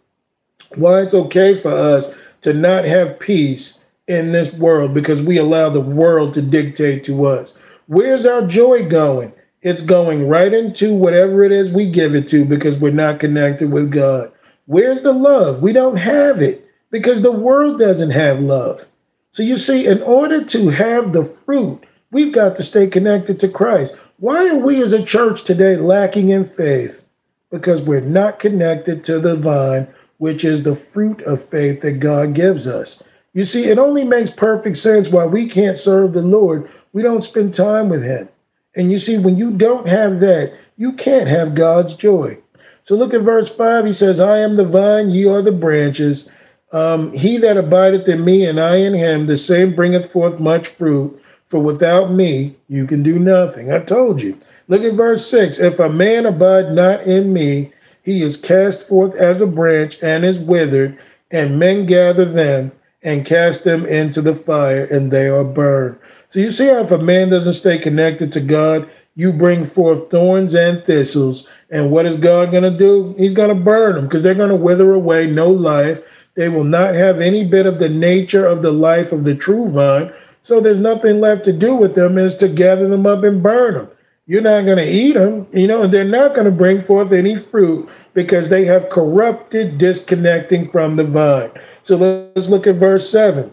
Why 0.76 1.02
it's 1.02 1.14
okay 1.14 1.60
for 1.60 1.74
us 1.74 2.14
to 2.44 2.54
not 2.54 2.86
have 2.86 3.20
peace 3.20 3.80
in 4.08 4.32
this 4.32 4.54
world 4.54 4.94
because 4.94 5.22
we 5.22 5.38
allow 5.38 5.70
the 5.70 5.82
world 5.82 6.34
to 6.34 6.42
dictate 6.42 7.04
to 7.06 7.26
us. 7.26 7.58
Where's 7.88 8.26
our 8.26 8.46
joy 8.46 8.88
going? 8.88 9.34
It's 9.62 9.82
going 9.82 10.28
right 10.28 10.54
into 10.54 10.94
whatever 10.94 11.44
it 11.44 11.52
is 11.52 11.72
we 11.72 11.90
give 11.90 12.16
it 12.16 12.28
to 12.30 12.44
because 12.44 12.78
we're 12.78 12.92
not 12.92 13.20
connected 13.20 13.72
with 13.72 13.92
God. 13.92 14.32
Where's 14.66 15.02
the 15.02 15.14
love? 15.14 15.62
We 15.62 15.74
don't 15.74 15.98
have 15.98 16.42
it 16.42 16.68
because 16.92 17.22
the 17.22 17.32
world 17.32 17.80
doesn't 17.80 18.12
have 18.12 18.40
love. 18.40 18.86
So 19.32 19.42
you 19.42 19.58
see, 19.58 19.88
in 19.88 20.02
order 20.04 20.44
to 20.44 20.70
have 20.70 21.12
the 21.12 21.24
fruit, 21.24 21.86
we've 22.12 22.34
got 22.34 22.56
to 22.58 22.64
stay 22.64 22.88
connected 22.88 23.40
to 23.40 23.50
Christ. 23.50 23.96
Why 24.18 24.48
are 24.50 24.58
we 24.58 24.82
as 24.82 24.94
a 24.94 25.04
church 25.04 25.44
today 25.44 25.76
lacking 25.76 26.30
in 26.30 26.46
faith? 26.46 27.02
Because 27.50 27.82
we're 27.82 28.02
not 28.02 28.40
connected 28.40 29.04
to 29.06 29.20
the 29.20 29.36
vine, 29.36 29.88
which 30.24 30.46
is 30.46 30.64
the 30.64 30.74
fruit 30.74 31.22
of 31.24 31.44
faith 31.44 31.82
that 31.82 32.00
God 32.00 32.34
gives 32.34 32.66
us. 32.66 33.04
You 33.34 33.44
see, 33.44 33.66
it 33.66 33.78
only 33.78 34.06
makes 34.06 34.30
perfect 34.30 34.78
sense 34.78 35.10
why 35.10 35.26
we 35.26 35.50
can't 35.50 35.78
serve 35.78 36.14
the 36.14 36.22
Lord. 36.22 36.72
We 36.94 37.02
don't 37.02 37.26
spend 37.26 37.54
time 37.54 37.90
with 37.90 38.06
Him. 38.06 38.30
And 38.74 38.90
you 38.90 39.00
see, 39.00 39.18
when 39.18 39.36
you 39.36 39.52
don't 39.52 39.86
have 39.86 40.22
that, 40.22 40.54
you 40.78 40.94
can't 40.94 41.28
have 41.28 41.56
God's 41.56 41.94
joy. 41.94 42.38
So 42.86 42.96
look 42.96 43.14
at 43.14 43.20
verse 43.20 43.54
5. 43.54 43.84
He 43.84 43.92
says, 43.92 44.22
I 44.22 44.38
am 44.38 44.56
the 44.56 44.64
vine, 44.64 45.10
ye 45.10 45.28
are 45.28 45.42
the 45.42 45.52
branches. 45.52 46.30
Um, 46.72 47.12
he 47.12 47.36
that 47.40 47.58
abideth 47.58 48.08
in 48.08 48.24
me 48.24 48.46
and 48.46 48.62
I 48.62 48.78
in 48.78 48.94
him, 48.94 49.26
the 49.26 49.36
same 49.36 49.76
bringeth 49.76 50.10
forth 50.10 50.40
much 50.40 50.70
fruit. 50.70 51.22
For 51.48 51.60
without 51.60 52.14
me, 52.14 52.56
you 52.70 52.88
can 52.88 53.04
do 53.04 53.20
nothing. 53.20 53.74
I 53.74 53.80
told 53.80 54.22
you. 54.22 54.38
Look 54.70 54.84
at 54.84 54.94
verse 54.94 55.28
6. 55.30 55.60
If 55.60 55.80
a 55.80 55.90
man 55.90 56.26
abide 56.26 56.72
not 56.72 57.02
in 57.02 57.34
me, 57.34 57.74
he 58.04 58.22
is 58.22 58.38
cast 58.38 58.88
forth 58.88 59.16
as 59.16 59.42
a 59.42 59.48
branch 59.48 59.98
and 60.04 60.24
is 60.24 60.38
withered, 60.38 61.00
and 61.32 61.58
men 61.58 61.86
gather 61.86 62.26
them 62.26 62.72
and 63.02 63.26
cast 63.26 63.64
them 63.64 63.86
into 63.86 64.22
the 64.22 64.34
fire, 64.34 64.86
and 64.86 65.10
they 65.12 65.28
are 65.28 65.44
burned. 65.44 65.98
So 66.28 66.40
you 66.40 66.52
see 66.52 66.68
how 66.68 66.80
if 66.82 66.92
a 66.92 66.98
man 66.98 67.30
doesn't 67.30 67.54
stay 67.54 67.78
connected 67.78 68.32
to 68.34 68.42
God, 68.42 68.90
you 69.16 69.32
bring 69.32 69.66
forth 69.66 70.10
thorns 70.10 70.54
and 70.54 70.84
thistles. 70.84 71.48
And 71.70 71.92
what 71.92 72.06
is 72.06 72.18
God 72.18 72.52
going 72.52 72.64
to 72.64 72.78
do? 72.78 73.16
He's 73.18 73.34
going 73.34 73.50
to 73.50 73.64
burn 73.64 73.96
them 73.96 74.06
because 74.06 74.24
they're 74.24 74.34
going 74.34 74.50
to 74.50 74.56
wither 74.56 74.94
away, 74.94 75.28
no 75.28 75.50
life. 75.50 76.02
They 76.36 76.50
will 76.50 76.64
not 76.64 76.96
have 76.96 77.22
any 77.22 77.46
bit 77.46 77.66
of 77.66 77.80
the 77.80 77.90
nature 77.90 78.46
of 78.46 78.62
the 78.62 78.72
life 78.72 79.12
of 79.12 79.24
the 79.24 79.36
true 79.36 79.70
vine. 79.70 80.12
So 80.42 80.60
there's 80.60 80.80
nothing 80.80 81.22
left 81.22 81.46
to 81.46 81.54
do 81.54 81.76
with 81.76 81.96
them 81.96 82.18
is 82.18 82.36
to 82.38 82.48
gather 82.50 82.88
them 82.88 83.06
up 83.06 83.24
and 83.24 83.44
burn 83.44 83.76
them. 83.76 83.90
You're 84.26 84.42
not 84.42 84.64
going 84.64 84.78
to 84.78 84.90
eat 84.90 85.14
them, 85.14 85.48
you 85.52 85.68
know, 85.68 85.84
and 85.84 85.94
they're 85.94 86.06
not 86.06 86.34
going 86.34 86.46
to 86.46 86.52
bring 86.52 86.80
forth 86.80 87.12
any 87.12 87.36
fruit 87.36 87.90
because 88.14 88.48
they 88.48 88.64
have 88.64 88.90
corrupted, 88.90 89.78
disconnecting 89.78 90.70
from 90.70 90.94
the 90.94 91.04
vine. 91.04 91.52
So 91.84 91.98
let's 91.98 92.48
look 92.48 92.66
at 92.66 92.76
verse 92.76 93.10
7. 93.10 93.52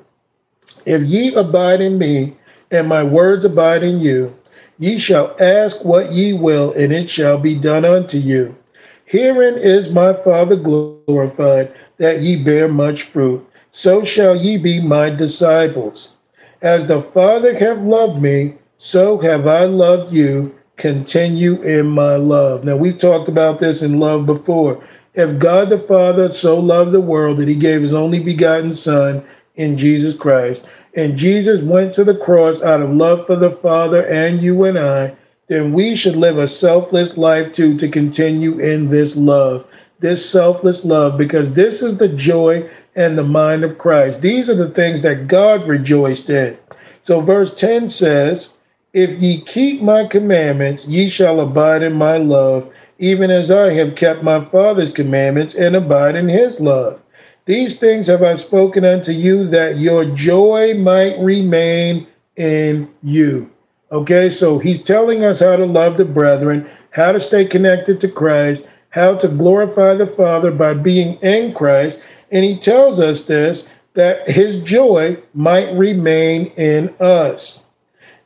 If 0.87 1.03
ye 1.03 1.35
abide 1.35 1.81
in 1.81 1.99
me, 1.99 2.37
and 2.71 2.87
my 2.87 3.03
words 3.03 3.45
abide 3.45 3.83
in 3.83 3.99
you, 3.99 4.37
ye 4.79 4.97
shall 4.97 5.35
ask 5.41 5.85
what 5.85 6.13
ye 6.13 6.33
will, 6.33 6.73
and 6.75 6.93
it 6.93 7.11
shall 7.11 7.37
be 7.37 7.57
done 7.57 7.85
unto 7.85 8.19
you. 8.19 8.57
Herein 9.05 9.59
is 9.59 9.91
my 9.91 10.13
Father 10.13 10.55
glorified, 10.55 11.75
that 11.97 12.23
ye 12.23 12.43
bear 12.43 12.69
much 12.69 13.03
fruit. 13.03 13.45
So 13.73 14.05
shall 14.05 14.37
ye 14.37 14.57
be 14.57 14.81
my 14.81 15.11
disciples. 15.11 16.15
As 16.63 16.87
the 16.87 17.01
Father 17.01 17.59
hath 17.59 17.79
loved 17.79 18.23
me, 18.23 18.55
so 18.79 19.19
have 19.19 19.49
I 19.49 19.65
loved 19.65 20.13
you. 20.13 20.55
Continue 20.81 21.61
in 21.61 21.89
my 21.89 22.17
love. 22.17 22.65
Now, 22.65 22.75
we've 22.75 22.97
talked 22.97 23.29
about 23.29 23.61
this 23.61 23.83
in 23.83 24.01
love 24.01 24.25
before. 24.25 24.83
If 25.13 25.39
God 25.39 25.69
the 25.69 25.77
Father 25.77 26.33
so 26.33 26.59
loved 26.59 26.93
the 26.93 27.03
world 27.03 27.37
that 27.37 27.49
he 27.49 27.55
gave 27.55 27.83
his 27.83 27.93
only 27.93 28.19
begotten 28.19 28.73
Son 28.73 29.23
in 29.57 29.77
Jesus 29.77 30.15
Christ, 30.15 30.65
and 30.97 31.19
Jesus 31.19 31.61
went 31.61 31.93
to 31.95 32.03
the 32.03 32.17
cross 32.17 32.63
out 32.63 32.81
of 32.81 32.95
love 32.95 33.27
for 33.27 33.37
the 33.37 33.51
Father 33.51 34.07
and 34.07 34.41
you 34.41 34.65
and 34.65 34.79
I, 34.79 35.17
then 35.49 35.75
we 35.75 35.95
should 35.95 36.17
live 36.17 36.39
a 36.39 36.49
selfless 36.49 37.19
life 37.19 37.53
too 37.53 37.77
to 37.77 37.87
continue 37.87 38.59
in 38.59 38.89
this 38.89 39.17
love, 39.17 39.67
this 39.99 40.25
selfless 40.31 40.83
love, 40.83 41.19
because 41.19 41.53
this 41.53 41.83
is 41.83 41.99
the 41.99 42.09
joy 42.09 42.67
and 42.97 43.19
the 43.19 43.23
mind 43.23 43.65
of 43.65 43.77
Christ. 43.77 44.23
These 44.23 44.49
are 44.49 44.55
the 44.55 44.71
things 44.71 45.03
that 45.03 45.29
God 45.29 45.69
rejoiced 45.69 46.31
in. 46.31 46.57
So, 47.03 47.21
verse 47.21 47.55
10 47.55 47.89
says, 47.89 48.55
If 48.93 49.23
ye 49.23 49.41
keep 49.41 49.81
my 49.83 50.05
commandments, 50.05 50.85
ye 50.85 51.09
shall 51.09 51.41
abide 51.41 51.85
in 51.85 51.93
my 51.93 52.17
love, 52.17 52.73
even 52.99 53.31
as 53.31 53.49
I 53.49 53.73
have 53.75 53.95
kept 53.95 54.25
my 54.25 54.41
Father's 54.41 54.91
commandments 54.91 55.55
and 55.55 55.77
abide 55.77 56.17
in 56.17 56.29
his 56.29 56.59
love. 56.59 57.01
These 57.45 57.79
things 57.79 58.09
have 58.09 58.23
I 58.25 58.35
spoken 58.35 58.85
unto 58.85 59.13
you 59.13 59.45
that 59.47 59.79
your 59.79 60.05
joy 60.05 60.75
might 60.75 61.17
remain 61.21 62.09
in 62.35 62.91
you. 63.01 63.51
Okay, 63.93 64.29
so 64.29 64.59
he's 64.59 64.83
telling 64.83 65.25
us 65.25 65.39
how 65.39 65.55
to 65.55 65.67
love 65.67 65.97
the 65.97 66.05
brethren, 66.05 66.69
how 66.91 67.13
to 67.13 67.21
stay 67.21 67.45
connected 67.45 68.01
to 68.01 68.09
Christ, 68.09 68.69
how 68.91 69.15
to 69.19 69.29
glorify 69.29 69.95
the 69.95 70.07
Father 70.07 70.51
by 70.51 70.75
being 70.75 71.15
in 71.21 71.55
Christ. 71.55 72.03
And 72.33 72.45
he 72.45 72.59
tells 72.59 72.99
us 72.99 73.23
this 73.23 73.69
that 73.95 74.29
his 74.29 74.57
joy 74.63 75.19
might 75.33 75.73
remain 75.77 76.47
in 76.57 76.93
us 76.99 77.63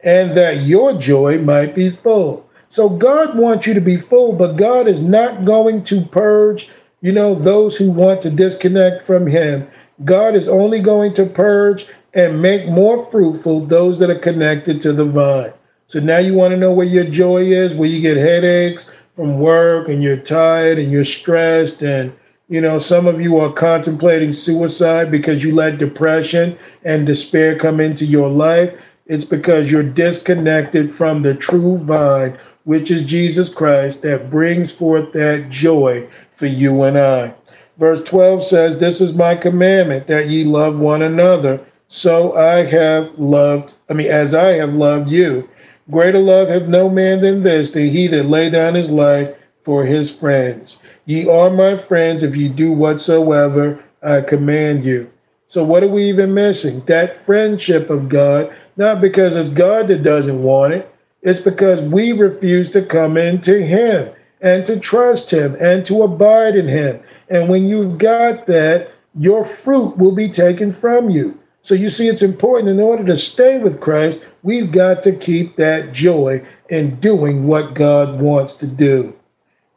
and 0.04 0.36
that 0.36 0.62
your 0.62 0.96
joy 0.96 1.38
might 1.38 1.74
be 1.74 1.90
full. 1.90 2.48
So 2.68 2.88
God 2.88 3.36
wants 3.36 3.66
you 3.66 3.74
to 3.74 3.80
be 3.80 3.96
full, 3.96 4.32
but 4.34 4.56
God 4.56 4.86
is 4.86 5.00
not 5.00 5.44
going 5.44 5.82
to 5.84 6.04
purge 6.04 6.68
you 7.04 7.12
know, 7.12 7.34
those 7.34 7.76
who 7.76 7.90
want 7.90 8.22
to 8.22 8.30
disconnect 8.30 9.02
from 9.02 9.26
Him. 9.26 9.68
God 10.06 10.34
is 10.34 10.48
only 10.48 10.80
going 10.80 11.12
to 11.14 11.26
purge 11.26 11.86
and 12.14 12.40
make 12.40 12.66
more 12.66 13.04
fruitful 13.04 13.66
those 13.66 13.98
that 13.98 14.08
are 14.08 14.18
connected 14.18 14.80
to 14.80 14.92
the 14.94 15.04
vine. 15.04 15.52
So 15.86 16.00
now 16.00 16.16
you 16.16 16.32
want 16.32 16.52
to 16.52 16.56
know 16.56 16.72
where 16.72 16.86
your 16.86 17.04
joy 17.04 17.42
is, 17.42 17.74
where 17.74 17.90
you 17.90 18.00
get 18.00 18.16
headaches 18.16 18.90
from 19.16 19.38
work 19.38 19.86
and 19.86 20.02
you're 20.02 20.16
tired 20.16 20.78
and 20.78 20.90
you're 20.90 21.04
stressed 21.04 21.82
and 21.82 22.14
you 22.48 22.62
know, 22.62 22.78
some 22.78 23.06
of 23.06 23.20
you 23.20 23.38
are 23.38 23.52
contemplating 23.52 24.32
suicide 24.32 25.10
because 25.10 25.44
you 25.44 25.54
let 25.54 25.76
depression 25.76 26.58
and 26.84 27.06
despair 27.06 27.58
come 27.58 27.80
into 27.80 28.06
your 28.06 28.30
life. 28.30 28.80
It's 29.06 29.26
because 29.26 29.70
you're 29.70 29.82
disconnected 29.82 30.92
from 30.92 31.20
the 31.20 31.34
true 31.34 31.76
vine, 31.76 32.38
which 32.64 32.90
is 32.90 33.02
Jesus 33.04 33.50
Christ, 33.52 34.00
that 34.00 34.30
brings 34.30 34.72
forth 34.72 35.12
that 35.12 35.50
joy 35.50 36.08
for 36.32 36.46
you 36.46 36.82
and 36.82 36.98
I. 36.98 37.34
Verse 37.76 38.02
12 38.02 38.44
says, 38.44 38.78
This 38.78 39.02
is 39.02 39.12
my 39.12 39.34
commandment 39.34 40.06
that 40.06 40.30
ye 40.30 40.44
love 40.44 40.78
one 40.78 41.02
another. 41.02 41.60
So 41.86 42.34
I 42.34 42.64
have 42.64 43.18
loved, 43.18 43.74
I 43.90 43.92
mean, 43.92 44.10
as 44.10 44.34
I 44.34 44.54
have 44.54 44.74
loved 44.74 45.10
you. 45.10 45.50
Greater 45.90 46.18
love 46.18 46.48
have 46.48 46.68
no 46.68 46.88
man 46.88 47.20
than 47.20 47.42
this, 47.42 47.72
than 47.72 47.88
he 47.88 48.06
that 48.06 48.24
lay 48.24 48.48
down 48.48 48.74
his 48.74 48.90
life 48.90 49.36
for 49.58 49.84
his 49.84 50.10
friends. 50.10 50.78
Ye 51.04 51.28
are 51.28 51.50
my 51.50 51.76
friends 51.76 52.22
if 52.22 52.34
ye 52.34 52.48
do 52.48 52.72
whatsoever 52.72 53.84
I 54.02 54.22
command 54.22 54.86
you. 54.86 55.10
So, 55.54 55.62
what 55.62 55.84
are 55.84 55.88
we 55.88 56.08
even 56.08 56.34
missing? 56.34 56.80
That 56.86 57.14
friendship 57.14 57.88
of 57.88 58.08
God, 58.08 58.52
not 58.76 59.00
because 59.00 59.36
it's 59.36 59.50
God 59.50 59.86
that 59.86 60.02
doesn't 60.02 60.42
want 60.42 60.74
it, 60.74 60.92
it's 61.22 61.38
because 61.38 61.80
we 61.80 62.10
refuse 62.10 62.68
to 62.70 62.84
come 62.84 63.16
into 63.16 63.62
Him 63.62 64.12
and 64.40 64.66
to 64.66 64.80
trust 64.80 65.32
Him 65.32 65.56
and 65.60 65.86
to 65.86 66.02
abide 66.02 66.56
in 66.56 66.66
Him. 66.66 67.00
And 67.30 67.48
when 67.48 67.68
you've 67.68 67.98
got 67.98 68.46
that, 68.48 68.90
your 69.16 69.44
fruit 69.44 69.96
will 69.96 70.10
be 70.10 70.28
taken 70.28 70.72
from 70.72 71.08
you. 71.08 71.38
So 71.62 71.76
you 71.76 71.88
see, 71.88 72.08
it's 72.08 72.20
important 72.20 72.68
in 72.68 72.80
order 72.80 73.04
to 73.04 73.16
stay 73.16 73.58
with 73.60 73.80
Christ, 73.80 74.26
we've 74.42 74.72
got 74.72 75.04
to 75.04 75.12
keep 75.14 75.54
that 75.54 75.92
joy 75.92 76.44
in 76.68 76.96
doing 76.96 77.46
what 77.46 77.74
God 77.74 78.20
wants 78.20 78.54
to 78.54 78.66
do. 78.66 79.14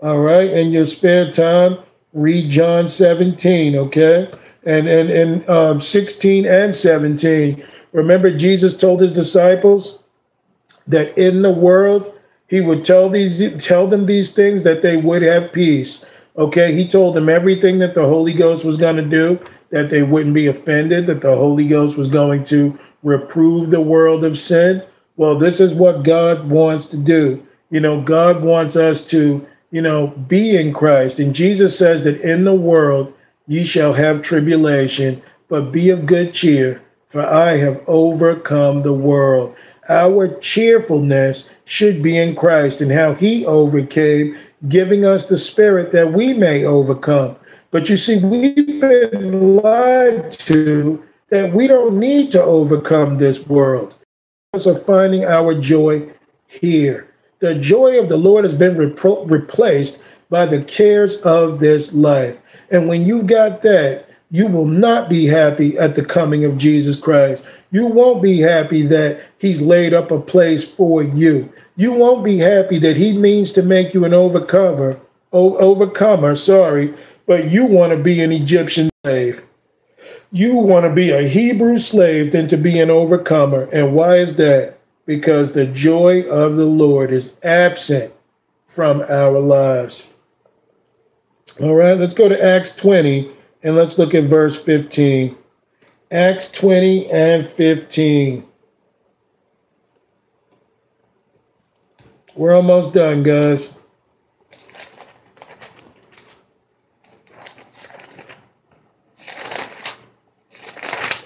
All 0.02 0.22
right, 0.22 0.50
in 0.50 0.72
your 0.72 0.88
spare 0.88 1.32
time, 1.32 1.78
read 2.14 2.50
John 2.50 2.90
17, 2.90 3.76
okay? 3.76 4.32
And 4.68 4.88
and 4.88 5.10
and 5.10 5.50
um, 5.50 5.80
16 5.80 6.46
and 6.46 6.76
17. 6.76 7.66
Remember, 7.94 8.36
Jesus 8.36 8.78
told 8.78 9.02
his 9.02 9.14
disciples 9.14 10.04
that 10.88 11.18
in 11.18 11.42
the 11.42 11.52
world 11.52 12.14
he 12.48 12.62
would 12.62 12.86
tell 12.86 13.10
these 13.10 13.64
tell 13.64 13.88
them 13.88 14.06
these 14.06 14.32
things 14.32 14.64
that 14.64 14.82
they 14.82 14.98
would 14.98 15.22
have 15.22 15.52
peace. 15.52 16.06
Okay, 16.38 16.74
he 16.74 16.88
told 16.88 17.16
them 17.16 17.30
everything 17.30 17.80
that 17.80 17.96
the 17.96 18.06
Holy 18.06 18.34
Ghost 18.34 18.64
was 18.64 18.78
going 18.78 18.98
to 18.98 19.02
do, 19.02 19.40
that 19.72 19.90
they 19.90 20.04
wouldn't 20.04 20.36
be 20.36 20.48
offended, 20.48 21.08
that 21.08 21.22
the 21.22 21.36
Holy 21.36 21.68
Ghost 21.68 21.98
was 21.98 22.08
going 22.08 22.44
to 22.46 22.78
reprove 23.04 23.70
the 23.70 23.82
world 23.82 24.24
of 24.24 24.38
sin. 24.38 24.84
Well, 25.16 25.38
this 25.38 25.60
is 25.60 25.74
what 25.74 26.04
God 26.04 26.50
wants 26.50 26.86
to 26.88 26.98
do. 26.98 27.46
You 27.72 27.80
know, 27.80 28.02
God 28.02 28.44
wants 28.44 28.76
us 28.76 29.02
to, 29.10 29.46
you 29.72 29.82
know, 29.82 30.08
be 30.08 30.56
in 30.56 30.74
Christ. 30.74 31.20
And 31.20 31.34
Jesus 31.34 31.78
says 31.78 32.04
that 32.04 32.22
in 32.22 32.44
the 32.44 32.54
world 32.54 33.14
ye 33.48 33.64
shall 33.64 33.94
have 33.94 34.22
tribulation, 34.22 35.22
but 35.48 35.72
be 35.72 35.90
of 35.90 36.06
good 36.06 36.34
cheer, 36.34 36.82
for 37.10 37.26
I 37.26 37.58
have 37.58 37.84
overcome 37.88 38.82
the 38.82 38.94
world. 38.94 39.56
Our 39.90 40.28
cheerfulness 40.40 41.50
should 41.64 42.04
be 42.04 42.18
in 42.18 42.36
Christ 42.36 42.82
and 42.82 42.92
how 42.92 43.14
he 43.14 43.46
overcame, 43.46 44.38
giving 44.68 45.06
us 45.06 45.28
the 45.28 45.38
spirit 45.38 45.92
that 45.94 46.12
we 46.12 46.34
may 46.34 46.66
overcome. 46.66 47.38
But 47.72 47.90
you 47.90 47.96
see, 47.96 48.20
we've 48.24 48.82
been 48.82 49.58
lied 49.58 50.32
to 50.32 51.04
that 51.30 51.54
we 51.54 51.68
don't 51.68 51.98
need 52.00 52.32
to 52.32 52.44
overcome 52.44 53.16
this 53.16 53.46
world. 53.48 53.96
Because 54.52 54.68
of 54.68 54.86
finding 54.86 55.26
our 55.26 55.60
joy 55.60 56.10
here. 56.48 57.08
The 57.40 57.56
joy 57.56 58.00
of 58.00 58.10
the 58.10 58.18
Lord 58.18 58.46
has 58.46 58.56
been 58.56 58.76
repro- 58.76 59.30
replaced 59.30 60.00
by 60.30 60.46
the 60.46 60.64
cares 60.64 61.18
of 61.22 61.60
this 61.60 61.94
life. 61.94 62.42
And 62.72 62.88
when 62.88 63.06
you've 63.06 63.28
got 63.28 63.62
that, 63.64 64.08
you 64.30 64.48
will 64.48 64.66
not 64.66 65.10
be 65.10 65.26
happy 65.28 65.78
at 65.78 65.96
the 65.96 66.04
coming 66.04 66.44
of 66.44 66.58
Jesus 66.58 66.98
Christ. 66.98 67.44
You 67.72 67.86
won't 67.86 68.22
be 68.22 68.42
happy 68.42 68.82
that 68.84 69.22
he's 69.38 69.62
laid 69.62 69.94
up 69.94 70.12
a 70.12 70.20
place 70.20 70.66
for 70.70 71.02
you. 71.02 71.52
You 71.76 71.94
won't 71.94 72.26
be 72.26 72.38
happy 72.38 72.78
that 72.80 72.98
he 72.98 73.18
means 73.18 73.52
to 73.54 73.62
make 73.62 73.94
you 73.94 74.04
an 74.04 74.14
overcomer, 74.14 75.00
overcomer, 75.32 76.36
sorry, 76.36 76.94
but 77.26 77.52
you 77.52 77.66
want 77.66 77.92
to 77.92 77.98
be 77.98 78.22
an 78.22 78.32
Egyptian 78.32 78.90
slave. 79.04 79.46
You 80.32 80.56
want 80.56 80.86
to 80.86 80.92
be 80.92 81.12
a 81.12 81.28
Hebrew 81.28 81.78
slave 81.78 82.32
than 82.32 82.48
to 82.50 82.58
be 82.58 82.80
an 82.80 82.90
overcomer. 82.90 83.70
And 83.72 83.94
why 83.94 84.18
is 84.18 84.36
that? 84.38 84.78
Because 85.06 85.54
the 85.54 85.66
joy 85.66 86.24
of 86.24 86.58
the 86.58 86.66
Lord 86.66 87.12
is 87.12 87.34
absent 87.44 88.14
from 88.68 89.02
our 89.08 89.40
lives. 89.40 90.10
All 91.60 91.74
right, 91.74 91.98
let's 91.98 92.14
go 92.14 92.30
to 92.30 92.44
Acts 92.44 92.76
20 92.76 93.32
and 93.64 93.76
let's 93.76 93.98
look 93.98 94.14
at 94.14 94.26
verse 94.26 94.62
15. 94.62 95.36
Acts 96.12 96.52
20 96.52 97.10
and 97.10 97.48
15. 97.48 98.46
We're 102.36 102.56
almost 102.56 102.94
done, 102.94 103.24
guys. 103.24 103.76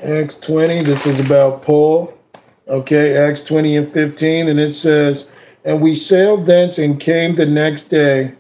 Acts 0.02 0.38
20, 0.38 0.84
this 0.84 1.06
is 1.06 1.20
about 1.20 1.62
Paul. 1.62 2.18
Okay, 2.70 3.18
Acts 3.18 3.44
20 3.44 3.76
and 3.76 3.92
15, 3.92 4.48
and 4.48 4.60
it 4.62 4.74
says, 4.74 5.30
And 5.66 5.82
we 5.82 5.94
sailed 5.94 6.46
thence 6.46 6.78
and 6.78 6.98
came 6.98 7.36
the 7.36 7.46
next 7.46 7.90
day 7.90 8.36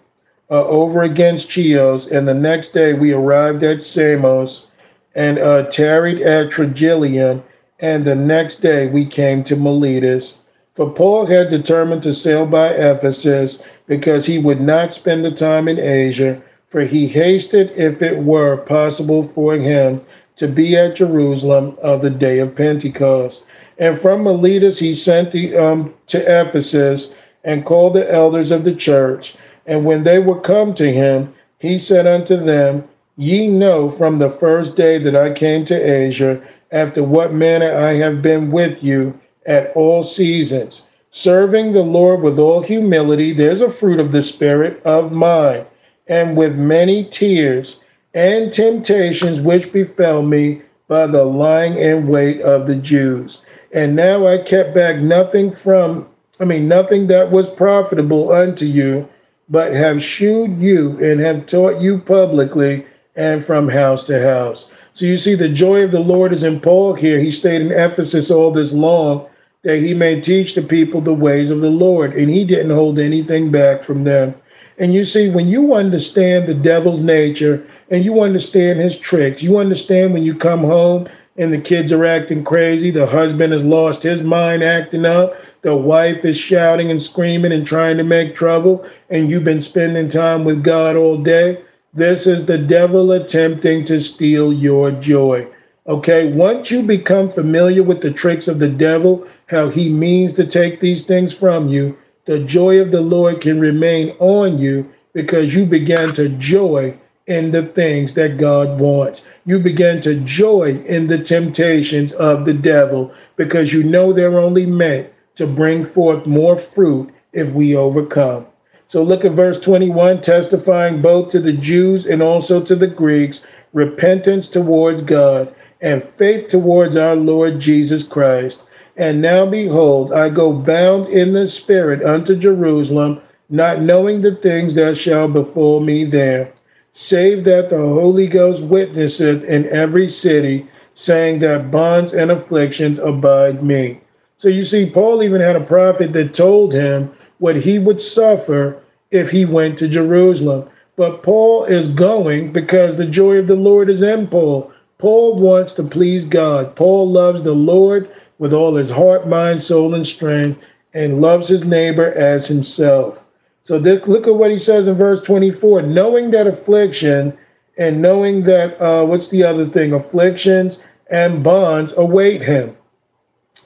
uh, 0.52 0.65
over 0.65 1.02
against 1.02 1.49
Chios, 1.49 2.06
and 2.06 2.28
the 2.28 2.34
next 2.34 2.73
day 2.73 2.91
we 2.94 3.14
arrived 3.14 3.64
at 3.64 3.82
Samos 3.82 4.68
and 5.15 5.40
uh, 5.40 5.64
tarried 5.69 6.22
at 6.22 6.52
Trogyllium, 6.52 7.41
and 7.80 8.03
the 8.03 8.15
next 8.15 8.57
day 8.57 8.88
we 8.88 9.06
came 9.06 9.44
to 9.45 9.56
Miletus. 9.56 10.40
For 10.73 10.90
Paul 10.90 11.26
had 11.26 11.49
determined 11.49 12.03
to 12.03 12.14
sail 12.14 12.45
by 12.45 12.69
Ephesus 12.69 13.64
because 13.88 14.26
he 14.26 14.40
would 14.40 14.61
not 14.61 14.94
spend 14.94 15.23
the 15.23 15.32
time 15.32 15.68
in 15.68 15.80
Asia, 15.80 16.41
for 16.68 16.82
he 16.82 17.07
hasted, 17.07 17.72
if 17.76 18.02
it 18.02 18.19
were 18.19 18.57
possible 18.57 19.23
for 19.23 19.56
him, 19.56 20.02
to 20.36 20.48
be 20.48 20.76
at 20.76 20.95
Jerusalem 20.95 21.78
of 21.82 22.02
the 22.02 22.10
day 22.10 22.40
of 22.40 22.56
Pentecost. 22.56 23.45
And 23.78 23.99
from 23.99 24.23
Miletus 24.23 24.80
he 24.80 24.94
sent 24.94 25.32
the, 25.32 25.56
um, 25.57 25.94
to 26.07 26.19
Ephesus 26.19 27.15
and 27.44 27.65
called 27.65 27.94
the 27.94 28.11
elders 28.11 28.52
of 28.52 28.64
the 28.64 28.76
church. 28.76 29.36
And 29.65 29.85
when 29.85 30.03
they 30.03 30.19
were 30.19 30.39
come 30.39 30.73
to 30.75 30.91
him, 30.91 31.33
he 31.57 31.77
said 31.77 32.07
unto 32.07 32.38
them, 32.38 32.88
Ye 33.17 33.47
know 33.47 33.91
from 33.91 34.17
the 34.17 34.29
first 34.29 34.75
day 34.75 34.97
that 34.97 35.15
I 35.15 35.31
came 35.31 35.65
to 35.65 35.75
Asia, 35.75 36.41
after 36.71 37.03
what 37.03 37.33
manner 37.33 37.75
I 37.75 37.93
have 37.95 38.21
been 38.21 38.49
with 38.49 38.83
you 38.83 39.19
at 39.45 39.71
all 39.75 40.03
seasons, 40.03 40.83
serving 41.09 41.73
the 41.73 41.83
Lord 41.83 42.21
with 42.21 42.39
all 42.39 42.63
humility. 42.63 43.33
There's 43.33 43.61
a 43.61 43.69
fruit 43.69 43.99
of 43.99 44.11
the 44.11 44.23
Spirit 44.23 44.81
of 44.83 45.11
mine, 45.11 45.65
and 46.07 46.38
with 46.38 46.55
many 46.55 47.03
tears 47.03 47.81
and 48.13 48.51
temptations 48.51 49.41
which 49.41 49.71
befell 49.71 50.21
me 50.21 50.61
by 50.88 51.07
the 51.07 51.23
lying 51.23 51.77
in 51.77 52.07
wait 52.07 52.41
of 52.41 52.67
the 52.67 52.75
Jews. 52.75 53.43
And 53.73 53.95
now 53.95 54.27
I 54.27 54.39
kept 54.39 54.73
back 54.73 54.97
nothing 54.97 55.51
from, 55.51 56.07
I 56.39 56.45
mean, 56.45 56.67
nothing 56.67 57.07
that 57.07 57.31
was 57.31 57.49
profitable 57.49 58.31
unto 58.31 58.65
you, 58.65 59.07
but 59.52 59.73
have 59.73 60.02
shewed 60.02 60.60
you 60.60 60.98
and 61.03 61.19
have 61.19 61.45
taught 61.45 61.82
you 61.82 61.99
publicly 61.99 62.86
and 63.15 63.45
from 63.45 63.68
house 63.68 64.03
to 64.03 64.19
house. 64.23 64.72
So 64.94 65.06
you 65.06 65.18
see, 65.18 65.36
the 65.36 65.49
joy 65.49 65.84
of 65.84 65.91
the 65.91 65.99
Lord 65.99 66.34
is 66.34 66.44
in 66.44 66.61
Paul 66.61 66.95
here. 66.95 67.19
He 67.19 67.32
stayed 67.32 67.61
in 67.61 67.72
Ephesus 67.72 68.32
all 68.32 68.52
this 68.52 68.72
long 68.72 69.28
that 69.64 69.78
he 69.78 69.94
may 69.94 70.19
teach 70.19 70.56
the 70.56 70.61
people 70.61 71.02
the 71.02 71.14
ways 71.14 71.52
of 71.52 71.61
the 71.61 71.69
Lord, 71.69 72.14
and 72.14 72.32
he 72.32 72.44
didn't 72.45 72.72
hold 72.72 72.98
anything 72.98 73.52
back 73.52 73.84
from 73.84 74.02
them. 74.02 74.34
And 74.78 74.94
you 74.94 75.06
see, 75.06 75.30
when 75.30 75.49
you 75.49 75.76
understand 75.76 76.48
the 76.48 76.56
devil's 76.56 77.02
nature 77.02 77.64
and 77.91 78.03
you 78.03 78.22
understand 78.22 78.80
his 78.80 78.98
tricks, 78.98 79.44
you 79.44 79.57
understand 79.57 80.14
when 80.14 80.23
you 80.23 80.34
come 80.34 80.61
home 80.61 81.07
and 81.38 81.53
the 81.53 81.60
kids 81.60 81.91
are 81.91 82.06
acting 82.06 82.44
crazy, 82.44 82.90
the 82.90 83.06
husband 83.06 83.53
has 83.53 83.64
lost 83.64 84.02
his 84.02 84.23
mind 84.23 84.64
acting 84.64 85.06
up, 85.06 85.36
the 85.61 85.75
wife 85.75 86.25
is 86.25 86.38
shouting 86.38 86.89
and 86.89 87.01
screaming 87.01 87.51
and 87.51 87.65
trying 87.65 87.97
to 87.97 88.03
make 88.03 88.33
trouble, 88.33 88.85
and 89.09 89.29
you've 89.29 89.43
been 89.43 89.61
spending 89.61 90.09
time 90.09 90.43
with 90.43 90.63
God 90.63 90.95
all 90.95 91.17
day. 91.17 91.61
This 91.93 92.25
is 92.25 92.45
the 92.45 92.57
devil 92.57 93.11
attempting 93.11 93.85
to 93.85 93.99
steal 93.99 94.51
your 94.51 94.91
joy. 94.91 95.47
Okay, 95.88 96.31
once 96.31 96.71
you 96.71 96.83
become 96.83 97.29
familiar 97.29 97.83
with 97.83 98.01
the 98.01 98.11
tricks 98.11 98.47
of 98.47 98.59
the 98.59 98.69
devil, 98.69 99.27
how 99.47 99.69
he 99.69 99.89
means 99.89 100.33
to 100.33 100.45
take 100.45 100.79
these 100.79 101.03
things 101.03 101.33
from 101.33 101.67
you, 101.67 101.97
the 102.25 102.39
joy 102.39 102.79
of 102.79 102.91
the 102.91 103.01
Lord 103.01 103.41
can 103.41 103.59
remain 103.59 104.15
on 104.19 104.57
you 104.57 104.91
because 105.13 105.53
you 105.53 105.65
began 105.65 106.13
to 106.13 106.29
joy 106.29 106.97
in 107.27 107.51
the 107.51 107.63
things 107.63 108.13
that 108.13 108.38
God 108.38 108.79
wants. 108.79 109.21
You 109.45 109.59
begin 109.59 110.01
to 110.01 110.19
joy 110.19 110.81
in 110.85 111.07
the 111.07 111.21
temptations 111.21 112.11
of 112.11 112.45
the 112.45 112.53
devil 112.53 113.13
because 113.35 113.73
you 113.73 113.83
know 113.83 114.13
they're 114.13 114.39
only 114.39 114.65
meant 114.65 115.11
to 115.35 115.47
bring 115.47 115.83
forth 115.83 116.25
more 116.25 116.55
fruit 116.55 117.13
if 117.33 117.51
we 117.53 117.75
overcome. 117.75 118.45
So 118.87 119.03
look 119.03 119.23
at 119.23 119.31
verse 119.31 119.59
21 119.59 120.21
testifying 120.21 121.01
both 121.01 121.29
to 121.29 121.39
the 121.39 121.53
Jews 121.53 122.05
and 122.05 122.21
also 122.21 122.61
to 122.63 122.75
the 122.75 122.87
Greeks 122.87 123.45
repentance 123.73 124.47
towards 124.47 125.01
God 125.01 125.53
and 125.79 126.03
faith 126.03 126.49
towards 126.49 126.97
our 126.97 127.15
Lord 127.15 127.59
Jesus 127.59 128.05
Christ 128.05 128.63
and 128.97 129.21
now 129.21 129.45
behold, 129.45 130.11
I 130.11 130.29
go 130.29 130.51
bound 130.51 131.07
in 131.07 131.33
the 131.33 131.47
Spirit 131.47 132.03
unto 132.03 132.35
Jerusalem, 132.35 133.21
not 133.49 133.81
knowing 133.81 134.21
the 134.21 134.35
things 134.35 134.75
that 134.75 134.97
shall 134.97 135.27
befall 135.27 135.79
me 135.79 136.03
there, 136.03 136.53
save 136.93 137.43
that 137.45 137.69
the 137.69 137.77
Holy 137.77 138.27
Ghost 138.27 138.63
witnesseth 138.63 139.43
in 139.43 139.67
every 139.69 140.07
city, 140.07 140.67
saying 140.93 141.39
that 141.39 141.71
bonds 141.71 142.13
and 142.13 142.29
afflictions 142.29 142.99
abide 142.99 143.63
me. 143.63 144.01
So 144.41 144.49
you 144.49 144.63
see, 144.63 144.89
Paul 144.89 145.22
even 145.22 145.39
had 145.39 145.55
a 145.55 145.63
prophet 145.63 146.13
that 146.13 146.34
told 146.34 146.73
him 146.73 147.11
what 147.38 147.57
he 147.57 147.77
would 147.77 148.01
suffer 148.01 148.81
if 149.11 149.30
he 149.30 149.45
went 149.45 149.77
to 149.77 149.88
Jerusalem. 149.88 150.68
But 150.95 151.22
Paul 151.22 151.65
is 151.65 151.89
going 151.89 152.51
because 152.51 152.97
the 152.97 153.05
joy 153.05 153.35
of 153.35 153.45
the 153.45 153.55
Lord 153.55 153.88
is 153.88 154.01
in 154.01 154.26
Paul. 154.26 154.73
Paul 154.97 155.35
wants 155.35 155.73
to 155.76 155.84
please 155.84 156.26
God. 156.26 156.76
Paul 156.76 157.07
loves 157.07 157.43
the 157.43 157.53
Lord 157.53 158.09
with 158.39 158.51
all 158.51 158.77
his 158.77 158.89
heart, 158.89 159.27
mind, 159.27 159.61
soul, 159.61 159.93
and 159.93 160.07
strength, 160.07 160.59
and 160.91 161.22
loves 161.22 161.47
his 161.47 161.63
neighbor 161.63 162.11
as 162.11 162.47
himself. 162.47 163.23
So 163.61 163.77
this, 163.77 164.07
look 164.07 164.26
at 164.26 164.34
what 164.34 164.49
he 164.49 164.57
says 164.57 164.88
in 164.88 164.95
verse 164.95 165.22
24 165.22 165.84
knowing 165.84 166.31
that 166.31 166.47
affliction 166.47 167.38
and 167.77 168.01
knowing 168.01 168.41
that, 168.45 168.81
uh, 168.81 169.05
what's 169.05 169.27
the 169.27 169.43
other 169.43 169.68
thing? 169.68 169.93
Afflictions 169.93 170.80
and 171.11 171.43
bonds 171.43 171.93
await 171.95 172.41
him. 172.41 172.76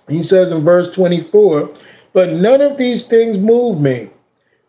He 0.08 0.22
says 0.22 0.52
in 0.52 0.64
verse 0.64 0.92
24, 0.94 1.72
but 2.14 2.32
none 2.32 2.62
of 2.62 2.78
these 2.78 3.08
things 3.08 3.38
move 3.38 3.80
me. 3.80 4.10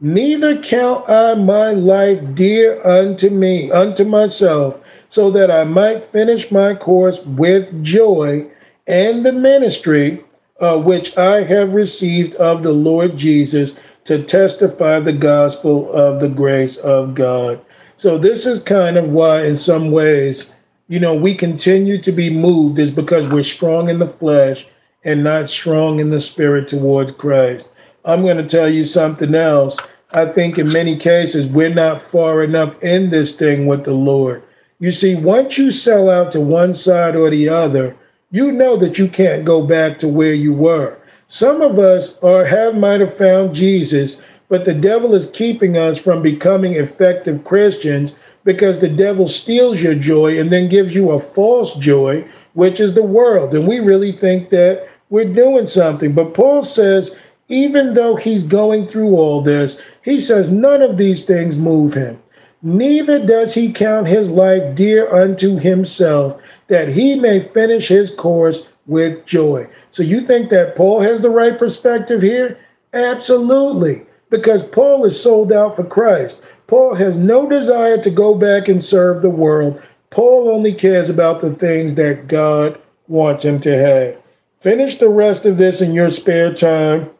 Neither 0.01 0.61
count 0.61 1.09
I 1.09 1.35
my 1.35 1.71
life 1.71 2.35
dear 2.35 2.85
unto 2.87 3.31
me, 3.31 3.71
unto 3.71 4.05
myself, 4.05 4.81
so 5.09 5.31
that 5.31 5.51
I 5.51 5.65
might 5.65 6.03
finish 6.03 6.51
my 6.51 6.75
course 6.75 7.25
with 7.25 7.83
joy 7.83 8.47
and 8.87 9.25
the 9.25 9.33
ministry 9.33 10.23
uh, 10.61 10.79
which 10.79 11.17
I 11.17 11.43
have 11.45 11.75
received 11.75 12.35
of 12.37 12.63
the 12.63 12.73
Lord 12.73 13.17
Jesus 13.17 13.79
to 14.05 14.23
testify 14.23 15.01
the 15.01 15.13
gospel 15.13 15.91
of 15.93 16.21
the 16.21 16.29
grace 16.29 16.77
of 16.77 17.15
God. 17.15 17.61
So, 17.97 18.19
this 18.19 18.47
is 18.47 18.63
kind 18.63 18.97
of 18.97 19.09
why, 19.09 19.45
in 19.45 19.57
some 19.57 19.91
ways, 19.91 20.53
you 20.89 21.01
know, 21.01 21.15
we 21.15 21.35
continue 21.35 22.01
to 22.03 22.13
be 22.13 22.31
moved 22.31 22.79
is 22.79 22.91
because 22.91 23.27
we're 23.27 23.43
strong 23.43 23.89
in 23.89 23.99
the 23.99 24.07
flesh 24.07 24.69
and 25.07 25.23
not 25.23 25.49
strong 25.49 26.01
in 26.01 26.11
the 26.11 26.21
spirit 26.21 26.67
towards 26.67 27.13
Christ. 27.13 27.71
I'm 28.05 28.23
going 28.23 28.37
to 28.39 28.47
tell 28.47 28.69
you 28.69 28.85
something 28.85 29.35
else. 29.35 29.79
I 30.11 30.27
think 30.27 30.59
in 30.59 30.73
many 30.73 30.97
cases, 30.97 31.47
we're 31.47 31.73
not 31.73 32.03
far 32.03 32.43
enough 32.43 32.83
in 32.83 33.11
this 33.11 33.35
thing 33.35 33.67
with 33.67 33.85
the 33.85 33.95
Lord. 33.95 34.43
You 34.81 34.91
see, 34.91 35.15
once 35.15 35.57
you 35.57 35.71
sell 35.71 36.11
out 36.11 36.33
to 36.33 36.41
one 36.41 36.75
side 36.75 37.15
or 37.15 37.31
the 37.31 37.49
other, 37.49 37.97
you 38.31 38.51
know 38.51 38.77
that 38.77 38.99
you 38.99 39.09
can't 39.09 39.45
go 39.45 39.65
back 39.65 39.99
to 39.99 40.09
where 40.09 40.35
you 40.35 40.53
were. 40.53 40.99
Some 41.29 41.63
of 41.63 41.79
us 41.79 42.19
are 42.23 42.45
have 42.45 42.75
might 42.75 43.01
have 43.01 43.17
found 43.17 43.55
Jesus, 43.55 44.21
but 44.49 44.65
the 44.65 44.75
devil 44.75 45.15
is 45.15 45.31
keeping 45.31 45.77
us 45.77 45.99
from 45.99 46.21
becoming 46.21 46.75
effective 46.75 47.45
Christians 47.45 48.15
because 48.45 48.81
the 48.81 48.89
devil 48.89 49.27
steals 49.27 49.83
your 49.83 49.95
joy 49.95 50.39
and 50.39 50.53
then 50.53 50.69
gives 50.69 50.95
you 50.95 51.11
a 51.11 51.19
false 51.19 51.75
joy, 51.77 52.27
which 52.55 52.79
is 52.81 52.95
the 52.95 53.03
world. 53.03 53.55
And 53.55 53.67
we 53.67 53.81
really 53.81 54.13
think 54.13 54.51
that 54.51 54.89
we're 55.11 55.33
doing 55.33 55.67
something. 55.67 56.13
But 56.13 56.35
Paul 56.35 56.63
says, 56.63 57.17
even 57.49 57.95
though 57.95 58.17
he's 58.17 58.43
going 58.43 58.89
through 58.89 59.17
all 59.17 59.43
this, 59.43 59.81
he 60.03 60.21
says 60.21 60.51
none 60.51 60.83
of 60.83 60.97
these 60.97 61.25
things 61.25 61.57
move 61.57 61.95
him. 61.95 62.21
Neither 62.63 63.25
does 63.25 63.55
he 63.55 63.73
count 63.73 64.09
his 64.09 64.29
life 64.29 64.75
dear 64.75 65.13
unto 65.15 65.59
himself, 65.59 66.41
that 66.69 66.89
he 66.89 67.15
may 67.15 67.39
finish 67.39 67.89
his 67.89 68.11
course 68.11 68.69
with 68.87 69.25
joy. 69.27 69.69
So 69.91 70.03
you 70.03 70.21
think 70.21 70.51
that 70.51 70.75
Paul 70.75 71.01
has 71.01 71.21
the 71.21 71.31
right 71.31 71.57
perspective 71.57 72.23
here? 72.23 72.59
Absolutely, 72.93 74.07
because 74.31 74.65
Paul 74.65 75.05
is 75.05 75.21
sold 75.21 75.53
out 75.53 75.77
for 75.77 75.85
Christ. 75.85 76.43
Paul 76.67 76.95
has 76.95 77.17
no 77.17 77.49
desire 77.49 78.03
to 78.03 78.11
go 78.11 78.35
back 78.35 78.69
and 78.69 78.83
serve 78.83 79.23
the 79.23 79.31
world. 79.31 79.81
Paul 80.11 80.49
only 80.49 80.73
cares 80.73 81.09
about 81.09 81.41
the 81.41 81.55
things 81.55 81.95
that 81.97 82.27
God 82.27 82.81
wants 83.07 83.45
him 83.45 83.61
to 83.61 83.77
have. 83.77 84.23
Finish 84.67 84.99
the 84.99 85.09
rest 85.09 85.47
of 85.47 85.59
this 85.59 85.81
in 85.81 85.95
your 85.95 86.11
spare 86.11 86.53
time. 86.53 87.11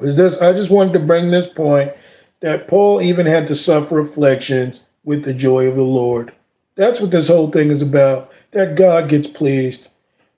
Is 0.00 0.16
this 0.16 0.36
I 0.36 0.52
just 0.52 0.68
wanted 0.68 0.92
to 0.92 0.98
bring 0.98 1.30
this 1.30 1.46
point 1.46 1.94
that 2.40 2.68
Paul 2.68 3.00
even 3.00 3.24
had 3.24 3.48
to 3.48 3.54
suffer 3.54 3.98
afflictions 3.98 4.84
with 5.02 5.24
the 5.24 5.32
joy 5.32 5.66
of 5.66 5.76
the 5.76 5.82
Lord. 5.82 6.34
That's 6.74 7.00
what 7.00 7.10
this 7.10 7.28
whole 7.28 7.50
thing 7.50 7.70
is 7.70 7.80
about, 7.80 8.30
that 8.50 8.74
God 8.74 9.08
gets 9.08 9.26
pleased. 9.26 9.88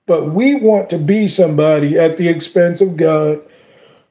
But 0.07 0.31
we 0.31 0.55
want 0.55 0.89
to 0.91 0.99
be 0.99 1.27
somebody 1.27 1.99
at 1.99 2.17
the 2.17 2.29
expense 2.29 2.81
of 2.81 2.97
God. 2.97 3.41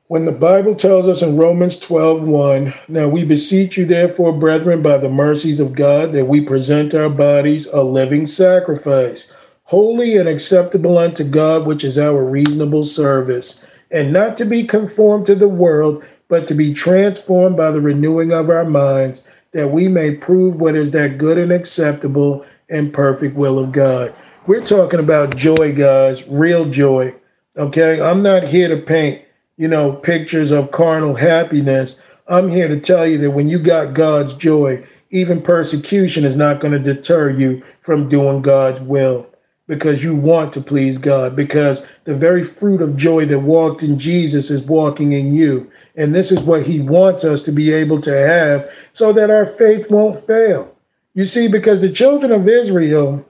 When 0.08 0.26
the 0.26 0.34
Bible 0.34 0.76
tells 0.76 1.08
us 1.08 1.22
in 1.22 1.38
Romans 1.38 1.80
12 1.80 2.24
1, 2.24 2.74
now 2.90 3.08
we 3.08 3.24
beseech 3.24 3.78
you, 3.78 3.86
therefore, 3.86 4.38
brethren, 4.38 4.82
by 4.82 4.98
the 4.98 5.08
mercies 5.08 5.62
of 5.62 5.74
God, 5.74 6.12
that 6.12 6.26
we 6.26 6.42
present 6.42 6.94
our 6.94 7.08
bodies 7.08 7.66
a 7.68 7.82
living 7.82 8.26
sacrifice, 8.26 9.32
holy 9.74 10.16
and 10.18 10.30
acceptable 10.30 11.00
unto 11.00 11.24
God, 11.24 11.66
which 11.66 11.84
is 11.84 11.98
our 11.98 12.24
reasonable 12.24 12.84
service, 12.84 13.60
and 13.90 14.14
not 14.14 14.38
to 14.38 14.45
be 14.45 14.64
conformed 14.64 15.26
to 15.26 15.34
the 15.34 15.50
world, 15.50 16.04
but 16.28 16.45
to 16.45 16.54
be 16.54 16.76
transformed 16.76 17.58
by 17.58 17.72
the 17.72 17.82
renewing 17.82 18.32
of 18.32 18.52
our 18.52 18.66
minds, 18.66 19.24
that 19.52 19.72
we 19.72 19.88
may 19.88 20.16
prove 20.16 20.62
what 20.62 20.76
is 20.76 20.91
that 20.91 21.18
good 21.18 21.40
and 21.40 21.52
acceptable 21.52 22.45
and 22.70 22.94
perfect 22.94 23.36
will 23.36 23.58
of 23.58 23.72
God. 23.72 24.14
We're 24.45 24.64
talking 24.64 25.00
about 25.00 25.36
joy, 25.36 25.74
guys, 25.74 26.24
real 26.28 26.70
joy. 26.70 27.16
Okay. 27.58 28.00
I'm 28.00 28.22
not 28.22 28.44
here 28.44 28.68
to 28.68 28.78
paint, 28.78 29.24
you 29.58 29.68
know, 29.68 29.94
pictures 29.94 30.52
of 30.52 30.70
carnal 30.70 31.16
happiness. 31.16 32.00
I'm 32.28 32.50
here 32.50 32.68
to 32.68 32.80
tell 32.80 33.08
you 33.08 33.18
that 33.18 33.32
when 33.32 33.50
you 33.50 33.58
got 33.58 33.95
God's 33.95 34.36
joy, 34.36 34.86
even 35.10 35.41
persecution 35.41 36.26
is 36.26 36.36
not 36.36 36.60
going 36.60 36.74
to 36.74 36.94
deter 36.94 37.32
you 37.32 37.64
from 37.82 38.08
doing 38.08 38.44
God's 38.44 38.80
will 38.80 39.32
because 39.68 40.03
you 40.03 40.15
want 40.15 40.53
to 40.53 40.61
please 40.61 40.98
God, 40.98 41.35
because 41.35 41.85
the 42.03 42.15
very 42.15 42.44
fruit 42.44 42.81
of 42.81 42.98
joy 42.98 43.26
that 43.26 43.40
walked 43.40 43.81
in 43.81 43.98
Jesus 43.98 44.49
is 44.49 44.61
walking 44.61 45.14
in 45.14 45.34
you. 45.34 45.72
And 45.95 46.14
this 46.14 46.31
is 46.31 46.41
what 46.41 46.64
he 46.64 46.80
wants 46.80 47.23
us 47.23 47.41
to 47.44 47.52
be 47.52 47.72
able 47.72 48.02
to 48.02 48.11
have 48.11 48.69
so 48.91 49.14
that 49.14 49.31
our 49.31 49.45
faith 49.45 49.90
won't 49.90 50.19
fail. 50.19 50.76
You 51.14 51.26
see, 51.26 51.48
because 51.48 51.80
the 51.80 51.91
children 51.91 52.31
of 52.31 52.48
Israel, 52.48 53.26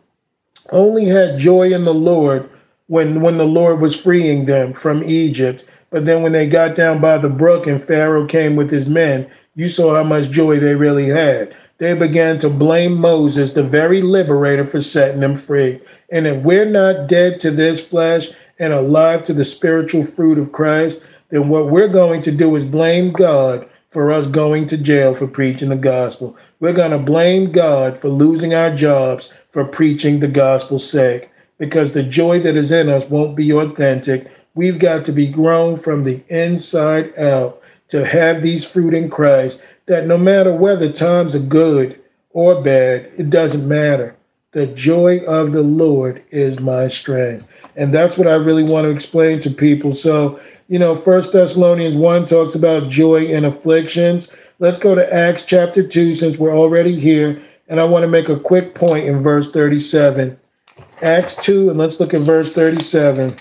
only 0.72 1.06
had 1.06 1.38
joy 1.38 1.74
in 1.74 1.86
the 1.86 1.94
Lord 1.94 2.50
when 2.88 3.22
when 3.22 3.38
the 3.38 3.46
Lord 3.46 3.80
was 3.80 4.00
freeing 4.00 4.46
them 4.46 4.74
from 4.74 5.04
Egypt. 5.04 5.66
But 5.90 6.06
then 6.06 6.24
when 6.24 6.32
they 6.32 6.48
got 6.48 6.76
down 6.76 7.02
by 7.02 7.18
the 7.18 7.30
brook 7.30 7.68
and 7.68 7.84
Pharaoh 7.84 8.26
came 8.26 8.56
with 8.56 8.72
his 8.72 8.88
men, 8.88 9.30
you 9.56 9.70
saw 9.70 9.96
how 9.96 10.04
much 10.04 10.32
joy 10.32 10.60
they 10.60 10.76
really 10.76 11.10
had. 11.10 11.56
They 11.84 11.94
began 11.94 12.38
to 12.38 12.50
blame 12.50 12.96
Moses, 12.96 13.52
the 13.52 13.62
very 13.62 14.02
liberator, 14.02 14.66
for 14.66 14.80
setting 14.80 15.20
them 15.20 15.36
free. 15.36 15.82
And 16.10 16.26
if 16.26 16.42
we're 16.42 16.64
not 16.64 17.10
dead 17.10 17.42
to 17.42 17.52
this 17.52 17.86
flesh 17.86 18.30
and 18.58 18.72
alive 18.72 19.24
to 19.24 19.34
the 19.34 19.44
spiritual 19.44 20.04
fruit 20.04 20.38
of 20.38 20.54
Christ, 20.54 21.04
then 21.28 21.50
what 21.50 21.68
we're 21.70 21.90
going 21.90 22.22
to 22.22 22.32
do 22.32 22.56
is 22.56 22.64
blame 22.64 23.12
God 23.12 23.68
for 23.90 24.14
us 24.14 24.28
going 24.28 24.66
to 24.68 24.78
jail 24.78 25.14
for 25.14 25.28
preaching 25.28 25.68
the 25.68 25.76
gospel. 25.76 26.38
We're 26.62 26.72
going 26.72 26.92
to 26.92 26.98
blame 27.00 27.52
God 27.52 27.98
for 27.98 28.08
losing 28.08 28.54
our 28.54 28.74
jobs 28.74 29.34
for 29.52 29.66
preaching 29.66 30.22
the 30.22 30.30
gospel's 30.30 30.90
sake 30.90 31.32
because 31.58 31.92
the 31.92 32.04
joy 32.04 32.40
that 32.40 32.56
is 32.56 32.72
in 32.72 32.88
us 32.88 33.10
won't 33.10 33.36
be 33.36 33.52
authentic. 33.52 34.32
We've 34.56 34.80
got 34.80 35.04
to 35.04 35.12
be 35.12 35.28
grown 35.28 35.76
from 35.76 36.04
the 36.04 36.24
inside 36.30 37.14
out 37.20 37.62
to 37.90 38.06
have 38.06 38.42
these 38.42 38.66
fruit 38.66 38.94
in 38.94 39.10
Christ 39.10 39.62
that 39.86 40.06
no 40.06 40.18
matter 40.18 40.54
whether 40.54 40.92
times 40.92 41.36
are 41.36 41.40
good 41.40 42.00
or 42.32 42.62
bad, 42.62 43.12
it 43.18 43.30
doesn't 43.30 43.68
matter. 43.68 44.16
The 44.52 44.68
joy 44.68 45.20
of 45.26 45.52
the 45.52 45.64
Lord 45.64 46.24
is 46.30 46.60
my 46.60 46.88
strength. 46.88 47.48
And 47.76 47.94
that's 47.94 48.18
what 48.18 48.28
I 48.28 48.36
really 48.36 48.64
want 48.64 48.86
to 48.86 48.92
explain 48.92 49.40
to 49.42 49.50
people. 49.50 49.94
So, 49.94 50.40
you 50.68 50.78
know, 50.78 50.94
First 50.96 51.34
Thessalonians 51.34 51.96
1 51.96 52.28
talks 52.28 52.54
about 52.54 52.90
joy 52.90 53.26
in 53.26 53.46
afflictions. 53.46 54.32
Let's 54.60 54.80
go 54.80 54.94
to 54.96 55.14
Acts 55.14 55.44
chapter 55.44 55.86
2 55.86 56.14
since 56.14 56.38
we're 56.38 56.56
already 56.56 57.00
here. 57.00 57.42
And 57.68 57.80
I 57.80 57.86
want 57.86 58.04
to 58.04 58.08
make 58.08 58.30
a 58.30 58.40
quick 58.40 58.76
point 58.76 59.06
in 59.06 59.20
verse 59.22 59.52
37. 59.52 60.40
Acts 61.02 61.36
2, 61.36 61.70
and 61.70 61.80
let's 61.80 62.00
look 62.00 62.14
at 62.14 62.22
verse 62.22 62.52
37. 62.54 63.36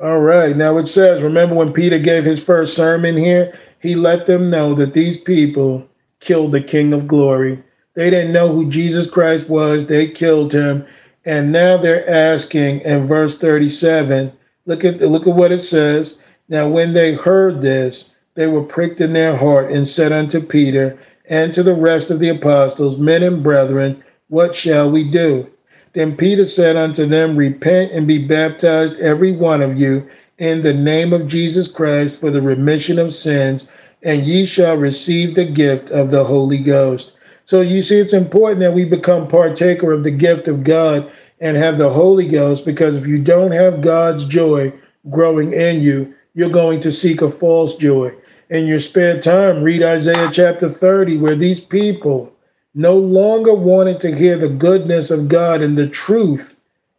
All 0.00 0.20
right, 0.20 0.56
now 0.56 0.76
it 0.78 0.86
says, 0.86 1.22
remember 1.22 1.54
when 1.54 1.72
Peter 1.72 1.98
gave 1.98 2.24
his 2.24 2.42
first 2.42 2.74
sermon 2.74 3.16
here? 3.16 3.58
He 3.80 3.94
let 3.94 4.26
them 4.26 4.50
know 4.50 4.74
that 4.74 4.92
these 4.92 5.18
people 5.18 5.88
killed 6.20 6.52
the 6.52 6.60
King 6.60 6.92
of 6.92 7.06
glory. 7.06 7.62
They 7.94 8.10
didn't 8.10 8.32
know 8.32 8.52
who 8.52 8.70
Jesus 8.70 9.10
Christ 9.10 9.48
was, 9.48 9.86
they 9.86 10.08
killed 10.08 10.52
him. 10.52 10.86
And 11.24 11.52
now 11.52 11.76
they're 11.76 12.08
asking 12.08 12.80
in 12.80 13.06
verse 13.06 13.38
37, 13.38 14.32
look 14.66 14.84
at 14.84 15.00
look 15.00 15.26
at 15.26 15.34
what 15.34 15.52
it 15.52 15.60
says. 15.60 16.18
Now 16.48 16.68
when 16.68 16.94
they 16.94 17.14
heard 17.14 17.60
this, 17.60 18.12
they 18.34 18.46
were 18.46 18.62
pricked 18.62 19.00
in 19.00 19.12
their 19.12 19.36
heart 19.36 19.70
and 19.70 19.86
said 19.86 20.12
unto 20.12 20.40
Peter, 20.40 20.98
and 21.26 21.52
to 21.52 21.62
the 21.62 21.74
rest 21.74 22.10
of 22.10 22.20
the 22.20 22.28
apostles, 22.28 22.96
Men 22.96 23.22
and 23.22 23.42
brethren, 23.42 24.02
what 24.28 24.54
shall 24.54 24.90
we 24.90 25.04
do? 25.10 25.50
Then 25.92 26.16
Peter 26.16 26.46
said 26.46 26.76
unto 26.76 27.06
them, 27.06 27.36
Repent 27.36 27.92
and 27.92 28.06
be 28.06 28.18
baptized, 28.24 28.98
every 29.00 29.32
one 29.32 29.60
of 29.60 29.78
you, 29.78 30.08
in 30.38 30.62
the 30.62 30.72
name 30.72 31.12
of 31.12 31.26
Jesus 31.26 31.68
Christ 31.68 32.18
for 32.18 32.30
the 32.30 32.40
remission 32.40 32.98
of 32.98 33.14
sins, 33.14 33.68
and 34.02 34.24
ye 34.24 34.46
shall 34.46 34.76
receive 34.76 35.34
the 35.34 35.44
gift 35.44 35.90
of 35.90 36.10
the 36.10 36.24
Holy 36.24 36.58
Ghost. 36.58 37.16
So 37.44 37.60
you 37.60 37.82
see, 37.82 37.98
it's 37.98 38.12
important 38.12 38.60
that 38.60 38.74
we 38.74 38.84
become 38.84 39.26
partaker 39.26 39.92
of 39.92 40.04
the 40.04 40.10
gift 40.10 40.48
of 40.48 40.64
God 40.64 41.10
and 41.40 41.56
have 41.56 41.78
the 41.78 41.92
Holy 41.92 42.28
Ghost, 42.28 42.64
because 42.64 42.96
if 42.96 43.06
you 43.06 43.20
don't 43.20 43.52
have 43.52 43.80
God's 43.80 44.24
joy 44.24 44.72
growing 45.10 45.52
in 45.52 45.80
you, 45.80 46.14
you're 46.34 46.50
going 46.50 46.80
to 46.80 46.92
seek 46.92 47.20
a 47.20 47.28
false 47.28 47.74
joy 47.76 48.14
in 48.50 48.66
your 48.66 48.80
spare 48.80 49.20
time, 49.20 49.62
read 49.62 49.82
Isaiah 49.82 50.30
chapter 50.32 50.68
30, 50.68 51.18
where 51.18 51.36
these 51.36 51.60
people 51.60 52.32
no 52.74 52.96
longer 52.96 53.52
wanted 53.52 54.00
to 54.00 54.14
hear 54.14 54.38
the 54.38 54.48
goodness 54.48 55.10
of 55.10 55.28
God 55.28 55.60
and 55.60 55.76
the 55.76 55.88
truth. 55.88 56.56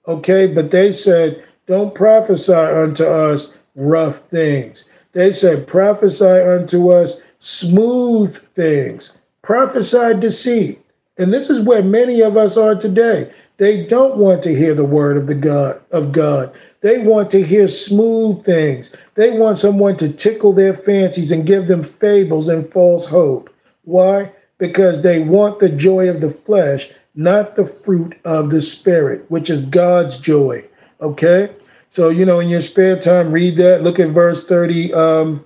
Okay, 0.08 0.48
but 0.48 0.72
they 0.72 0.92
said, 0.92 1.44
Don't 1.70 1.94
prophesy 1.94 2.52
unto 2.52 3.06
us 3.06 3.56
rough 3.76 4.18
things. 4.32 4.90
They 5.12 5.32
said, 5.32 5.68
Prophesy 5.68 6.26
unto 6.26 6.92
us 6.92 7.22
smooth 7.38 8.36
things. 8.56 9.16
Prophesy 9.44 10.20
deceit. 10.20 10.82
And 11.20 11.32
this 11.32 11.48
is 11.48 11.62
where 11.62 11.84
many 11.84 12.22
of 12.22 12.36
us 12.38 12.58
are 12.58 12.74
today. 12.74 13.32
They 13.58 13.86
don't 13.86 14.18
want 14.18 14.42
to 14.44 14.56
hear 14.56 14.74
the 14.74 14.84
word 14.84 15.16
of 15.16 15.28
the 15.28 15.36
God 15.36 15.80
of 15.92 16.12
God. 16.12 16.52
They 16.82 17.04
want 17.04 17.30
to 17.32 17.44
hear 17.44 17.68
smooth 17.68 18.44
things. 18.44 18.92
They 19.14 19.38
want 19.38 19.60
someone 19.60 19.96
to 19.98 20.12
tickle 20.12 20.54
their 20.54 20.74
fancies 20.74 21.32
and 21.32 21.46
give 21.46 21.68
them 21.68 21.84
fables 21.84 22.48
and 22.48 22.68
false 22.68 23.06
hope. 23.06 23.54
Why? 23.84 24.32
Because 24.58 25.04
they 25.04 25.20
want 25.20 25.60
the 25.60 25.70
joy 25.70 26.10
of 26.10 26.20
the 26.20 26.32
flesh, 26.32 26.90
not 27.14 27.56
the 27.56 27.66
fruit 27.66 28.18
of 28.26 28.50
the 28.50 28.62
spirit, 28.62 29.30
which 29.30 29.52
is 29.52 29.62
God's 29.62 30.18
joy. 30.18 30.66
Okay? 31.02 31.52
So, 31.90 32.10
you 32.10 32.26
know, 32.26 32.40
in 32.40 32.50
your 32.50 32.62
spare 32.62 33.00
time, 33.00 33.32
read 33.32 33.58
that. 33.58 33.82
Look 33.84 34.00
at 34.00 34.10
verse 34.10 34.46
39. 34.46 34.94
Um, 34.94 35.46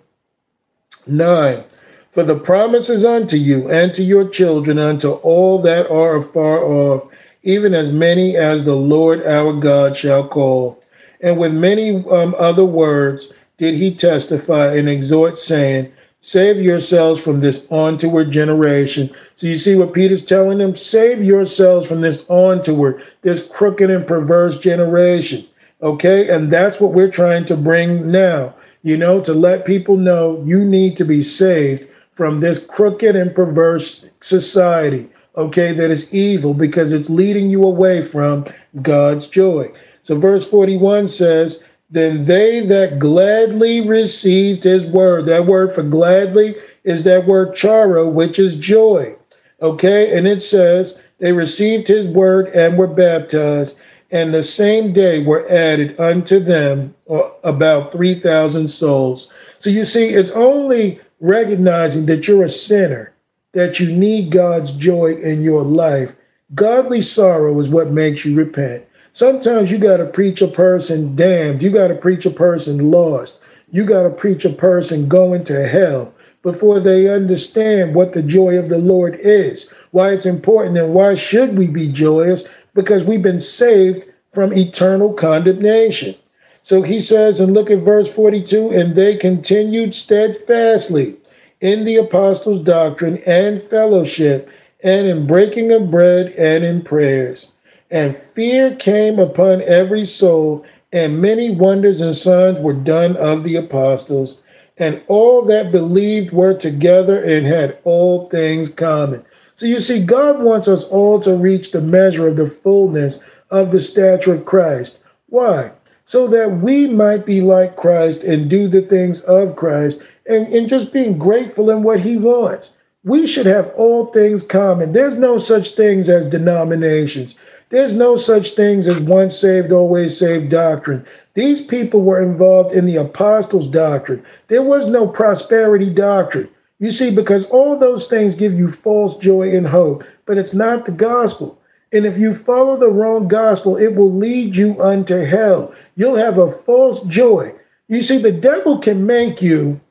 For 2.12 2.24
the 2.24 2.38
promises 2.38 3.06
unto 3.06 3.38
you 3.38 3.70
and 3.70 3.94
to 3.94 4.04
your 4.04 4.28
children, 4.28 4.78
unto 4.78 5.12
all 5.12 5.62
that 5.62 5.90
are 5.90 6.16
afar 6.18 6.64
off, 6.64 7.08
even 7.44 7.74
as 7.74 7.92
many 7.92 8.36
as 8.38 8.64
the 8.64 8.76
Lord 8.76 9.26
our 9.26 9.54
God 9.54 9.96
shall 9.96 10.28
call. 10.28 10.80
And 11.22 11.38
with 11.38 11.54
many 11.54 12.06
um, 12.10 12.36
other 12.38 12.66
words 12.66 13.32
did 13.58 13.76
he 13.76 13.96
testify 13.96 14.76
and 14.76 14.90
exhort, 14.90 15.38
saying, 15.38 15.92
Save 16.26 16.62
yourselves 16.62 17.22
from 17.22 17.42
this 17.42 17.68
onward 17.70 18.32
generation. 18.32 19.14
So 19.36 19.46
you 19.46 19.58
see 19.58 19.76
what 19.76 19.92
Peter's 19.92 20.24
telling 20.24 20.60
them? 20.60 20.74
Save 20.74 21.22
yourselves 21.22 21.86
from 21.86 22.00
this 22.00 22.24
onward, 22.30 23.04
this 23.24 23.46
crooked 23.46 23.90
and 23.90 24.08
perverse 24.08 24.58
generation. 24.58 25.46
Okay? 25.82 26.30
And 26.30 26.50
that's 26.50 26.80
what 26.80 26.94
we're 26.94 27.12
trying 27.12 27.44
to 27.46 27.58
bring 27.58 28.10
now, 28.10 28.56
you 28.84 28.96
know, 28.96 29.20
to 29.20 29.34
let 29.34 29.66
people 29.66 29.98
know 29.98 30.42
you 30.46 30.64
need 30.64 30.96
to 30.96 31.04
be 31.04 31.22
saved 31.22 31.90
from 32.14 32.40
this 32.40 32.66
crooked 32.66 33.18
and 33.18 33.36
perverse 33.36 34.10
society 34.22 35.10
okay, 35.36 35.72
that 35.74 35.92
is 35.92 36.14
evil 36.14 36.54
because 36.54 36.92
it's 36.92 37.10
leading 37.10 37.50
you 37.50 37.64
away 37.64 38.02
from 38.02 38.46
God's 38.82 39.28
joy. 39.28 39.72
So, 40.04 40.16
verse 40.16 40.50
41 40.50 41.08
says, 41.08 41.64
Then 41.90 42.26
they 42.26 42.62
that 42.62 43.00
gladly 43.00 43.82
received 43.82 44.64
his 44.64 44.86
word, 44.86 45.26
that 45.28 45.46
word 45.46 45.74
for 45.76 45.84
gladly 45.84 46.56
is 46.84 47.04
that 47.04 47.28
word 47.28 47.56
chara, 47.56 48.08
which 48.08 48.40
is 48.40 48.56
joy. 48.56 49.16
Okay, 49.62 50.18
and 50.18 50.28
it 50.28 50.42
says, 50.42 51.00
They 51.20 51.32
received 51.32 51.88
his 51.88 52.08
word 52.08 52.48
and 52.48 52.78
were 52.78 52.88
baptized, 52.88 53.78
and 54.12 54.34
the 54.34 54.44
same 54.44 54.92
day 54.92 55.24
were 55.24 55.50
added 55.50 56.00
unto 56.00 56.40
them 56.40 56.94
uh, 57.10 57.30
about 57.44 57.92
3,000 57.92 58.68
souls. 58.68 59.32
So, 59.60 59.70
you 59.70 59.86
see, 59.86 60.10
it's 60.10 60.32
only 60.32 61.00
recognizing 61.22 62.06
that 62.08 62.28
you're 62.28 62.44
a 62.44 62.50
sinner 62.50 63.14
that 63.54 63.80
you 63.80 63.92
need 63.92 64.32
God's 64.32 64.72
joy 64.72 65.14
in 65.16 65.44
your 65.44 65.64
life. 65.64 66.16
Godly 66.54 67.02
sorrow 67.02 67.58
is 67.60 67.70
what 67.70 67.92
makes 67.92 68.26
you 68.26 68.36
repent. 68.36 68.86
Sometimes 69.16 69.72
you 69.72 69.78
got 69.78 69.98
to 69.98 70.06
preach 70.06 70.42
a 70.42 70.48
person 70.48 71.16
damned. 71.16 71.62
You 71.62 71.70
got 71.70 71.90
to 71.90 71.96
preach 71.96 72.26
a 72.26 72.32
person 72.32 72.90
lost. 72.90 73.40
You 73.70 73.86
got 73.86 74.04
to 74.04 74.10
preach 74.10 74.44
a 74.44 74.50
person 74.50 75.08
going 75.08 75.44
to 75.46 75.68
hell 75.68 76.14
before 76.42 76.80
they 76.80 77.08
understand 77.08 77.94
what 77.94 78.14
the 78.14 78.24
joy 78.24 78.58
of 78.58 78.70
the 78.70 78.78
Lord 78.78 79.16
is, 79.20 79.72
why 79.92 80.12
it's 80.12 80.26
important, 80.26 80.78
and 80.78 80.94
why 80.94 81.16
should 81.16 81.58
we 81.58 81.68
be 81.68 81.88
joyous? 81.88 82.44
Because 82.74 83.04
we've 83.04 83.22
been 83.22 83.40
saved 83.40 84.12
from 84.34 84.52
eternal 84.52 85.14
condemnation. 85.14 86.16
So 86.64 86.82
he 86.82 87.00
says, 87.00 87.40
and 87.40 87.54
look 87.54 87.70
at 87.70 87.80
verse 87.80 88.14
42 88.14 88.72
and 88.72 88.96
they 88.96 89.16
continued 89.16 89.96
steadfastly 89.96 91.18
in 91.62 91.86
the 91.86 91.98
apostles' 91.98 92.60
doctrine 92.60 93.20
and 93.26 93.62
fellowship, 93.62 94.50
and 94.84 95.08
in 95.08 95.26
breaking 95.26 95.72
of 95.72 95.90
bread 95.90 96.34
and 96.34 96.66
in 96.66 96.82
prayers. 96.82 97.53
And 97.92 98.16
fear 98.16 98.76
came 98.76 99.20
upon 99.20 99.62
every 99.62 100.06
soul, 100.06 100.66
and 100.92 101.22
many 101.22 101.52
wonders 101.52 102.02
and 102.02 102.16
signs 102.16 102.60
were 102.60 102.74
done 102.74 103.16
of 103.18 103.44
the 103.44 103.56
apostles. 103.56 104.42
And 104.78 105.02
all 105.08 105.44
that 105.46 105.72
believed 105.72 106.34
were 106.34 106.54
together 106.54 107.24
and 107.24 107.46
had 107.46 107.78
all 107.84 108.30
things 108.30 108.70
common. 108.70 109.24
So 109.56 109.66
you 109.68 109.80
see, 109.80 110.04
God 110.04 110.42
wants 110.42 110.68
us 110.68 110.84
all 110.86 111.20
to 111.22 111.36
reach 111.36 111.72
the 111.72 111.82
measure 111.82 112.28
of 112.28 112.38
the 112.38 112.48
fullness 112.48 113.24
of 113.52 113.72
the 113.72 113.80
stature 113.80 114.34
of 114.34 114.46
Christ. 114.46 115.00
Why? 115.28 115.72
So 116.06 116.28
that 116.28 116.60
we 116.62 116.88
might 116.88 117.26
be 117.26 117.42
like 117.42 117.76
Christ 117.76 118.24
and 118.24 118.50
do 118.50 118.68
the 118.68 118.82
things 118.82 119.22
of 119.22 119.56
Christ 119.56 120.02
and, 120.28 120.48
and 120.48 120.68
just 120.68 120.92
being 120.92 121.18
grateful 121.18 121.70
in 121.70 121.84
what 121.84 122.00
he 122.00 122.18
wants. 122.18 122.74
We 123.04 123.28
should 123.28 123.46
have 123.46 123.72
all 123.76 124.08
things 124.08 124.44
common. 124.44 124.94
There's 124.94 125.16
no 125.16 125.38
such 125.38 125.76
things 125.76 126.10
as 126.10 126.26
denominations. 126.26 127.36
There's 127.74 127.94
no 127.94 128.18
such 128.18 128.52
things 128.52 128.88
as 128.88 129.00
once 129.00 129.36
saved, 129.36 129.72
always 129.72 130.16
saved 130.16 130.52
doctrine. 130.52 131.04
These 131.34 131.64
people 131.64 132.04
were 132.04 132.22
involved 132.22 132.72
in 132.72 132.86
the 132.86 132.98
apostles' 132.98 133.66
doctrine. 133.66 134.24
There 134.48 134.62
was 134.62 134.86
no 134.86 135.08
prosperity 135.08 135.90
doctrine. 135.92 136.50
You 136.78 136.92
see, 136.92 137.10
because 137.10 137.48
all 137.48 137.76
those 137.76 138.06
things 138.06 138.36
give 138.36 138.54
you 138.54 138.68
false 138.68 139.18
joy 139.18 139.58
and 139.58 139.66
hope, 139.66 140.04
but 140.28 140.38
it's 140.38 140.54
not 140.54 140.86
the 140.86 140.92
gospel. 140.92 141.60
And 141.92 142.06
if 142.06 142.16
you 142.16 142.36
follow 142.36 142.78
the 142.78 142.92
wrong 142.92 143.28
gospel, 143.28 143.76
it 143.76 143.96
will 143.96 144.14
lead 144.14 144.56
you 144.56 144.80
unto 144.80 145.26
hell. 145.26 145.74
You'll 145.96 146.18
have 146.18 146.38
a 146.38 146.52
false 146.52 147.04
joy. 147.06 147.56
You 147.88 148.04
see, 148.04 148.20
the 148.20 148.32
devil 148.32 148.78
can 148.78 149.08
make 149.08 149.42
you 149.42 149.82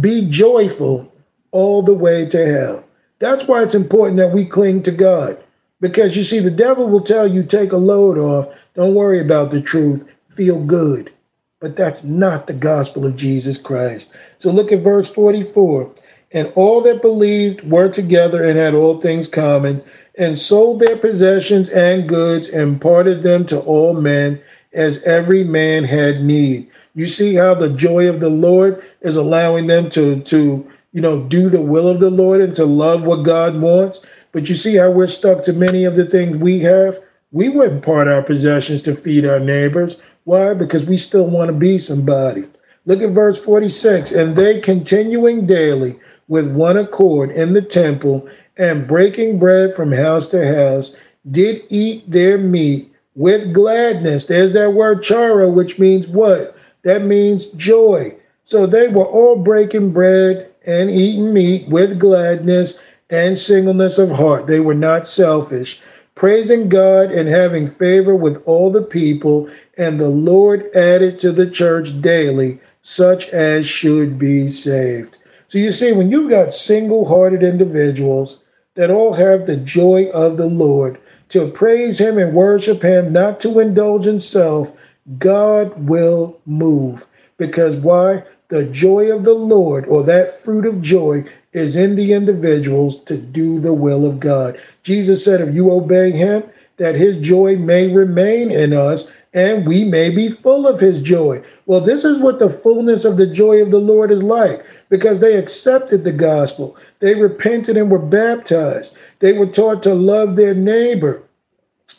be 0.00 0.26
joyful 0.30 1.12
all 1.50 1.82
the 1.82 1.92
way 1.92 2.24
to 2.24 2.46
hell. 2.46 2.82
That's 3.18 3.44
why 3.44 3.62
it's 3.62 3.74
important 3.74 4.16
that 4.16 4.32
we 4.32 4.46
cling 4.46 4.82
to 4.84 4.90
God. 4.90 5.43
Because 5.84 6.16
you 6.16 6.22
see, 6.22 6.38
the 6.38 6.50
devil 6.50 6.88
will 6.88 7.02
tell 7.02 7.26
you, 7.26 7.42
take 7.42 7.72
a 7.72 7.76
load 7.76 8.16
off, 8.16 8.48
don't 8.72 8.94
worry 8.94 9.20
about 9.20 9.50
the 9.50 9.60
truth, 9.60 10.10
feel 10.30 10.58
good. 10.64 11.12
But 11.60 11.76
that's 11.76 12.02
not 12.02 12.46
the 12.46 12.54
gospel 12.54 13.04
of 13.04 13.16
Jesus 13.16 13.58
Christ. 13.58 14.10
So 14.38 14.50
look 14.50 14.72
at 14.72 14.78
verse 14.78 15.10
44. 15.10 15.92
And 16.32 16.50
all 16.54 16.80
that 16.84 17.02
believed 17.02 17.70
were 17.70 17.90
together 17.90 18.42
and 18.42 18.58
had 18.58 18.72
all 18.72 18.98
things 18.98 19.28
common, 19.28 19.84
and 20.16 20.38
sold 20.38 20.80
their 20.80 20.96
possessions 20.96 21.68
and 21.68 22.08
goods, 22.08 22.48
and 22.48 22.80
parted 22.80 23.22
them 23.22 23.44
to 23.44 23.60
all 23.60 23.92
men 23.92 24.40
as 24.72 25.02
every 25.02 25.44
man 25.44 25.84
had 25.84 26.22
need. 26.22 26.66
You 26.94 27.06
see 27.06 27.34
how 27.34 27.52
the 27.52 27.68
joy 27.68 28.08
of 28.08 28.20
the 28.20 28.30
Lord 28.30 28.82
is 29.02 29.18
allowing 29.18 29.66
them 29.66 29.90
to, 29.90 30.22
to 30.22 30.66
you 30.94 31.00
know, 31.02 31.20
do 31.24 31.50
the 31.50 31.60
will 31.60 31.88
of 31.88 32.00
the 32.00 32.08
Lord 32.08 32.40
and 32.40 32.54
to 32.54 32.64
love 32.64 33.02
what 33.02 33.24
God 33.24 33.60
wants. 33.60 34.00
But 34.34 34.48
you 34.48 34.56
see 34.56 34.74
how 34.74 34.90
we're 34.90 35.06
stuck 35.06 35.44
to 35.44 35.52
many 35.52 35.84
of 35.84 35.94
the 35.94 36.04
things 36.04 36.36
we 36.36 36.58
have. 36.60 36.98
We 37.30 37.48
wouldn't 37.48 37.84
part 37.84 38.08
our 38.08 38.20
possessions 38.20 38.82
to 38.82 38.96
feed 38.96 39.24
our 39.24 39.38
neighbors. 39.38 40.02
Why? 40.24 40.54
Because 40.54 40.84
we 40.84 40.96
still 40.96 41.30
want 41.30 41.48
to 41.48 41.54
be 41.54 41.78
somebody. 41.78 42.44
Look 42.84 43.00
at 43.00 43.10
verse 43.10 43.38
46. 43.38 44.10
And 44.10 44.34
they 44.34 44.60
continuing 44.60 45.46
daily 45.46 46.00
with 46.26 46.52
one 46.52 46.76
accord 46.76 47.30
in 47.30 47.52
the 47.52 47.62
temple 47.62 48.28
and 48.56 48.88
breaking 48.88 49.38
bread 49.38 49.74
from 49.76 49.92
house 49.92 50.26
to 50.28 50.44
house 50.52 50.96
did 51.30 51.62
eat 51.68 52.10
their 52.10 52.36
meat 52.36 52.92
with 53.14 53.54
gladness. 53.54 54.26
There's 54.26 54.52
that 54.54 54.74
word 54.74 55.04
chara, 55.04 55.48
which 55.48 55.78
means 55.78 56.08
what? 56.08 56.56
That 56.82 57.02
means 57.02 57.46
joy. 57.52 58.16
So 58.42 58.66
they 58.66 58.88
were 58.88 59.06
all 59.06 59.36
breaking 59.36 59.92
bread 59.92 60.50
and 60.66 60.90
eating 60.90 61.32
meat 61.32 61.68
with 61.68 62.00
gladness 62.00 62.80
and 63.14 63.38
singleness 63.38 63.96
of 63.96 64.10
heart. 64.10 64.46
They 64.46 64.60
were 64.60 64.74
not 64.74 65.06
selfish, 65.06 65.80
praising 66.14 66.68
God 66.68 67.12
and 67.12 67.28
having 67.28 67.66
favor 67.66 68.14
with 68.14 68.42
all 68.44 68.72
the 68.72 68.82
people. 68.82 69.48
And 69.78 70.00
the 70.00 70.08
Lord 70.08 70.68
added 70.74 71.18
to 71.20 71.32
the 71.32 71.48
church 71.48 72.00
daily 72.00 72.60
such 72.82 73.28
as 73.28 73.66
should 73.66 74.18
be 74.18 74.50
saved. 74.50 75.16
So 75.48 75.58
you 75.58 75.72
see, 75.72 75.92
when 75.92 76.10
you've 76.10 76.30
got 76.30 76.52
single 76.52 77.06
hearted 77.06 77.42
individuals 77.42 78.42
that 78.74 78.90
all 78.90 79.14
have 79.14 79.46
the 79.46 79.56
joy 79.56 80.10
of 80.10 80.36
the 80.36 80.46
Lord, 80.46 80.98
to 81.28 81.48
praise 81.48 82.00
Him 82.00 82.18
and 82.18 82.34
worship 82.34 82.82
Him, 82.82 83.12
not 83.12 83.40
to 83.40 83.58
indulge 83.60 84.06
in 84.06 84.20
self, 84.20 84.76
God 85.18 85.88
will 85.88 86.40
move. 86.46 87.06
Because 87.36 87.76
why? 87.76 88.24
The 88.54 88.66
joy 88.66 89.10
of 89.12 89.24
the 89.24 89.34
Lord, 89.34 89.84
or 89.86 90.04
that 90.04 90.32
fruit 90.32 90.64
of 90.64 90.80
joy, 90.80 91.24
is 91.52 91.74
in 91.74 91.96
the 91.96 92.12
individuals 92.12 93.02
to 93.02 93.16
do 93.16 93.58
the 93.58 93.72
will 93.72 94.06
of 94.06 94.20
God. 94.20 94.60
Jesus 94.84 95.24
said, 95.24 95.40
if 95.40 95.52
you 95.52 95.72
obey 95.72 96.12
Him, 96.12 96.44
that 96.76 96.94
His 96.94 97.20
joy 97.20 97.56
may 97.56 97.92
remain 97.92 98.52
in 98.52 98.72
us 98.72 99.10
and 99.32 99.66
we 99.66 99.82
may 99.82 100.08
be 100.08 100.28
full 100.28 100.68
of 100.68 100.78
His 100.78 101.02
joy. 101.02 101.42
Well, 101.66 101.80
this 101.80 102.04
is 102.04 102.20
what 102.20 102.38
the 102.38 102.48
fullness 102.48 103.04
of 103.04 103.16
the 103.16 103.26
joy 103.26 103.60
of 103.60 103.72
the 103.72 103.80
Lord 103.80 104.12
is 104.12 104.22
like 104.22 104.64
because 104.88 105.18
they 105.18 105.36
accepted 105.36 106.04
the 106.04 106.12
gospel. 106.12 106.76
They 107.00 107.16
repented 107.16 107.76
and 107.76 107.90
were 107.90 107.98
baptized. 107.98 108.96
They 109.18 109.32
were 109.32 109.46
taught 109.46 109.82
to 109.82 109.94
love 109.94 110.36
their 110.36 110.54
neighbor. 110.54 111.24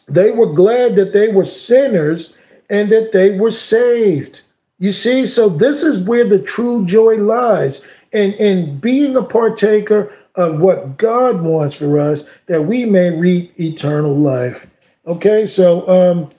They 0.08 0.32
were 0.32 0.54
glad 0.54 0.96
that 0.96 1.12
they 1.12 1.34
were 1.34 1.44
sinners 1.44 2.34
and 2.70 2.90
that 2.94 3.12
they 3.12 3.38
were 3.38 3.52
saved. 3.52 4.40
You 4.86 4.92
see, 4.92 5.26
so 5.26 5.50
this 5.50 5.82
is 5.82 6.04
where 6.04 6.24
the 6.24 6.38
true 6.38 6.86
joy 6.86 7.16
lies. 7.16 7.84
And 8.14 8.36
in 8.36 8.78
being 8.78 9.16
a 9.16 9.24
partaker 9.24 10.16
of 10.36 10.60
what 10.60 10.98
God 10.98 11.42
wants 11.42 11.74
for 11.74 11.98
us, 11.98 12.30
that 12.46 12.66
we 12.66 12.86
may 12.86 13.10
reap 13.10 13.60
eternal 13.60 14.16
life. 14.16 14.70
Okay, 15.08 15.48
so 15.48 15.90
um, 15.90 16.30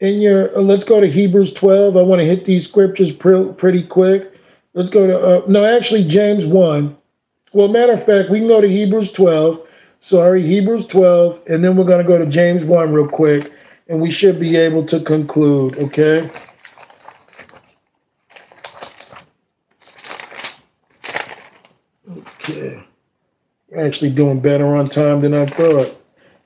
in 0.00 0.20
your 0.20 0.54
uh, 0.54 0.60
let's 0.60 0.84
go 0.84 1.00
to 1.00 1.10
Hebrews 1.10 1.54
12. 1.54 1.96
I 1.96 2.02
want 2.02 2.20
to 2.20 2.26
hit 2.26 2.44
these 2.44 2.68
scriptures 2.68 3.10
pre- 3.10 3.54
pretty 3.54 3.82
quick. 3.82 4.38
Let's 4.74 4.90
go 4.90 5.06
to 5.06 5.18
uh, 5.18 5.42
no, 5.48 5.64
actually 5.64 6.06
James 6.06 6.44
1. 6.44 6.94
Well, 7.54 7.68
matter 7.68 7.92
of 7.92 8.04
fact, 8.04 8.28
we 8.28 8.40
can 8.40 8.48
go 8.48 8.60
to 8.60 8.68
Hebrews 8.68 9.12
12. 9.12 9.66
Sorry, 10.00 10.42
Hebrews 10.42 10.88
12, 10.88 11.40
and 11.48 11.64
then 11.64 11.74
we're 11.74 11.84
going 11.84 12.04
to 12.04 12.06
go 12.06 12.18
to 12.18 12.26
James 12.26 12.66
1 12.66 12.92
real 12.92 13.08
quick, 13.08 13.50
and 13.88 14.02
we 14.02 14.10
should 14.10 14.38
be 14.38 14.56
able 14.56 14.84
to 14.84 15.00
conclude? 15.00 15.78
Okay. 15.78 16.30
We're 22.46 22.84
actually 23.78 24.10
doing 24.10 24.40
better 24.40 24.74
on 24.74 24.88
time 24.88 25.20
than 25.20 25.34
I 25.34 25.46
thought. 25.46 25.96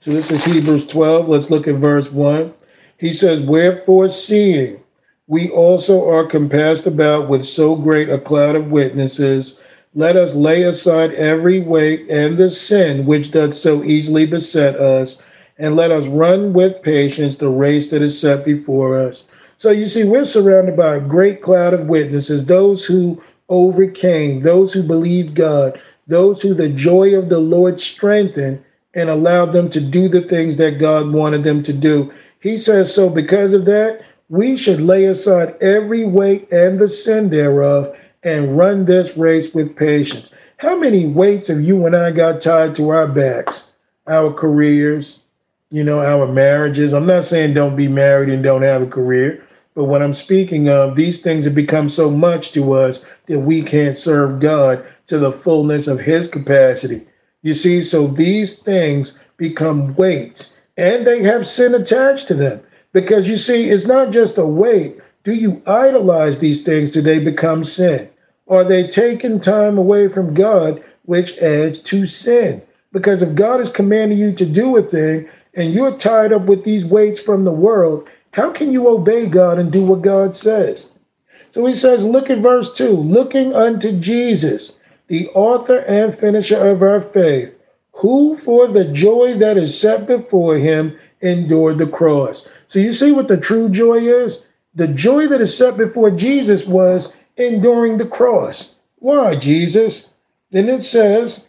So 0.00 0.12
this 0.12 0.30
is 0.30 0.44
Hebrews 0.44 0.86
12. 0.86 1.28
Let's 1.28 1.50
look 1.50 1.66
at 1.66 1.74
verse 1.74 2.10
1. 2.10 2.54
He 2.98 3.12
says, 3.12 3.40
Wherefore, 3.40 4.08
seeing 4.08 4.80
we 5.26 5.50
also 5.50 6.08
are 6.08 6.26
compassed 6.26 6.86
about 6.86 7.28
with 7.28 7.44
so 7.44 7.76
great 7.76 8.08
a 8.08 8.18
cloud 8.18 8.56
of 8.56 8.70
witnesses, 8.70 9.60
let 9.94 10.16
us 10.16 10.34
lay 10.34 10.62
aside 10.62 11.12
every 11.14 11.60
weight 11.60 12.08
and 12.08 12.38
the 12.38 12.50
sin 12.50 13.04
which 13.04 13.30
doth 13.30 13.54
so 13.54 13.84
easily 13.84 14.26
beset 14.26 14.76
us, 14.76 15.20
and 15.58 15.76
let 15.76 15.90
us 15.90 16.06
run 16.06 16.52
with 16.52 16.82
patience 16.82 17.36
the 17.36 17.50
race 17.50 17.90
that 17.90 18.02
is 18.02 18.18
set 18.18 18.44
before 18.44 18.96
us. 18.96 19.24
So 19.56 19.70
you 19.70 19.86
see, 19.86 20.04
we're 20.04 20.24
surrounded 20.24 20.76
by 20.76 20.96
a 20.96 21.00
great 21.00 21.42
cloud 21.42 21.74
of 21.74 21.88
witnesses, 21.88 22.46
those 22.46 22.84
who 22.84 23.22
overcame, 23.48 24.40
those 24.40 24.72
who 24.72 24.82
believed 24.82 25.34
God, 25.34 25.80
those 26.08 26.42
who 26.42 26.54
the 26.54 26.68
joy 26.68 27.14
of 27.14 27.28
the 27.28 27.38
Lord 27.38 27.80
strengthened 27.80 28.64
and 28.94 29.08
allowed 29.08 29.52
them 29.52 29.70
to 29.70 29.80
do 29.80 30.08
the 30.08 30.22
things 30.22 30.56
that 30.56 30.78
God 30.78 31.12
wanted 31.12 31.44
them 31.44 31.62
to 31.62 31.72
do. 31.72 32.12
He 32.40 32.56
says, 32.56 32.92
So 32.92 33.08
because 33.08 33.52
of 33.52 33.66
that, 33.66 34.02
we 34.28 34.56
should 34.56 34.80
lay 34.80 35.04
aside 35.04 35.56
every 35.60 36.04
weight 36.04 36.50
and 36.50 36.78
the 36.78 36.88
sin 36.88 37.30
thereof 37.30 37.96
and 38.22 38.58
run 38.58 38.84
this 38.84 39.16
race 39.16 39.54
with 39.54 39.76
patience. 39.76 40.32
How 40.58 40.76
many 40.76 41.06
weights 41.06 41.48
have 41.48 41.60
you 41.60 41.86
and 41.86 41.94
I 41.94 42.10
got 42.10 42.42
tied 42.42 42.74
to 42.76 42.88
our 42.88 43.06
backs? 43.06 43.70
Our 44.06 44.32
careers, 44.32 45.20
you 45.70 45.84
know, 45.84 46.00
our 46.00 46.26
marriages. 46.26 46.92
I'm 46.92 47.06
not 47.06 47.24
saying 47.24 47.54
don't 47.54 47.76
be 47.76 47.88
married 47.88 48.28
and 48.30 48.42
don't 48.42 48.62
have 48.62 48.82
a 48.82 48.86
career, 48.86 49.46
but 49.78 49.84
what 49.84 50.02
I'm 50.02 50.12
speaking 50.12 50.68
of, 50.68 50.96
these 50.96 51.20
things 51.20 51.44
have 51.44 51.54
become 51.54 51.88
so 51.88 52.10
much 52.10 52.50
to 52.50 52.72
us 52.72 53.04
that 53.26 53.38
we 53.38 53.62
can't 53.62 53.96
serve 53.96 54.40
God 54.40 54.84
to 55.06 55.18
the 55.18 55.30
fullness 55.30 55.86
of 55.86 56.00
His 56.00 56.26
capacity. 56.26 57.06
You 57.42 57.54
see, 57.54 57.82
so 57.82 58.08
these 58.08 58.58
things 58.58 59.16
become 59.36 59.94
weights 59.94 60.52
and 60.76 61.06
they 61.06 61.22
have 61.22 61.46
sin 61.46 61.76
attached 61.76 62.26
to 62.26 62.34
them. 62.34 62.60
Because 62.92 63.28
you 63.28 63.36
see, 63.36 63.70
it's 63.70 63.86
not 63.86 64.10
just 64.10 64.36
a 64.36 64.44
weight. 64.44 64.98
Do 65.22 65.32
you 65.32 65.62
idolize 65.64 66.40
these 66.40 66.64
things? 66.64 66.90
Do 66.90 67.00
they 67.00 67.20
become 67.20 67.62
sin? 67.62 68.10
Are 68.48 68.64
they 68.64 68.88
taking 68.88 69.38
time 69.38 69.78
away 69.78 70.08
from 70.08 70.34
God, 70.34 70.82
which 71.04 71.38
adds 71.38 71.78
to 71.82 72.04
sin? 72.04 72.62
Because 72.90 73.22
if 73.22 73.36
God 73.36 73.60
is 73.60 73.70
commanding 73.70 74.18
you 74.18 74.32
to 74.32 74.44
do 74.44 74.76
a 74.76 74.82
thing 74.82 75.28
and 75.54 75.72
you're 75.72 75.96
tied 75.96 76.32
up 76.32 76.46
with 76.46 76.64
these 76.64 76.84
weights 76.84 77.20
from 77.20 77.44
the 77.44 77.52
world, 77.52 78.10
how 78.32 78.50
can 78.50 78.72
you 78.72 78.88
obey 78.88 79.26
God 79.26 79.58
and 79.58 79.72
do 79.72 79.84
what 79.84 80.02
God 80.02 80.34
says? 80.34 80.92
So 81.50 81.64
he 81.66 81.74
says, 81.74 82.04
look 82.04 82.30
at 82.30 82.38
verse 82.38 82.72
2 82.74 82.90
looking 82.90 83.54
unto 83.54 83.98
Jesus, 83.98 84.78
the 85.06 85.28
author 85.30 85.78
and 85.78 86.14
finisher 86.14 86.68
of 86.68 86.82
our 86.82 87.00
faith, 87.00 87.58
who 87.92 88.36
for 88.36 88.68
the 88.68 88.84
joy 88.84 89.34
that 89.38 89.56
is 89.56 89.78
set 89.78 90.06
before 90.06 90.56
him 90.56 90.96
endured 91.20 91.78
the 91.78 91.86
cross. 91.86 92.48
So 92.66 92.78
you 92.78 92.92
see 92.92 93.10
what 93.12 93.28
the 93.28 93.36
true 93.36 93.68
joy 93.68 93.98
is? 93.98 94.46
The 94.74 94.88
joy 94.88 95.26
that 95.28 95.40
is 95.40 95.56
set 95.56 95.76
before 95.76 96.10
Jesus 96.10 96.66
was 96.66 97.14
enduring 97.36 97.96
the 97.98 98.06
cross. 98.06 98.76
Why, 98.96 99.34
Jesus? 99.36 100.10
Then 100.50 100.68
it 100.68 100.82
says, 100.82 101.48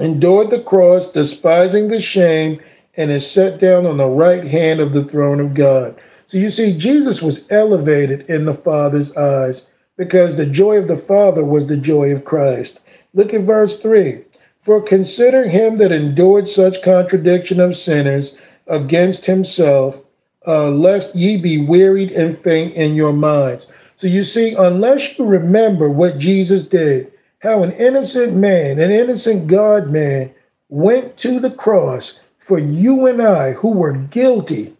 endured 0.00 0.50
the 0.50 0.62
cross, 0.62 1.10
despising 1.12 1.88
the 1.88 2.00
shame, 2.00 2.60
and 2.98 3.12
is 3.12 3.30
set 3.30 3.60
down 3.60 3.86
on 3.86 3.96
the 3.96 4.06
right 4.06 4.44
hand 4.44 4.80
of 4.80 4.92
the 4.92 5.04
throne 5.04 5.38
of 5.38 5.54
God. 5.54 5.98
So 6.26 6.36
you 6.36 6.50
see, 6.50 6.76
Jesus 6.76 7.22
was 7.22 7.46
elevated 7.48 8.28
in 8.28 8.44
the 8.44 8.52
Father's 8.52 9.16
eyes 9.16 9.70
because 9.96 10.34
the 10.36 10.44
joy 10.44 10.76
of 10.76 10.88
the 10.88 10.96
Father 10.96 11.44
was 11.44 11.68
the 11.68 11.76
joy 11.76 12.10
of 12.10 12.24
Christ. 12.24 12.80
Look 13.14 13.32
at 13.32 13.42
verse 13.42 13.80
3 13.80 14.24
For 14.58 14.82
consider 14.82 15.48
him 15.48 15.76
that 15.76 15.92
endured 15.92 16.48
such 16.48 16.82
contradiction 16.82 17.60
of 17.60 17.76
sinners 17.76 18.36
against 18.66 19.26
himself, 19.26 20.04
uh, 20.46 20.68
lest 20.68 21.14
ye 21.14 21.40
be 21.40 21.56
wearied 21.64 22.10
and 22.10 22.36
faint 22.36 22.74
in 22.74 22.94
your 22.94 23.12
minds. 23.12 23.68
So 23.96 24.08
you 24.08 24.24
see, 24.24 24.54
unless 24.54 25.16
you 25.16 25.24
remember 25.24 25.88
what 25.88 26.18
Jesus 26.18 26.66
did, 26.66 27.12
how 27.38 27.62
an 27.62 27.72
innocent 27.72 28.34
man, 28.34 28.80
an 28.80 28.90
innocent 28.90 29.46
God 29.46 29.90
man, 29.90 30.34
went 30.68 31.16
to 31.18 31.38
the 31.38 31.50
cross 31.50 32.20
for 32.48 32.58
you 32.58 33.06
and 33.06 33.22
I 33.22 33.52
who 33.52 33.68
were 33.68 33.92
guilty 33.92 34.74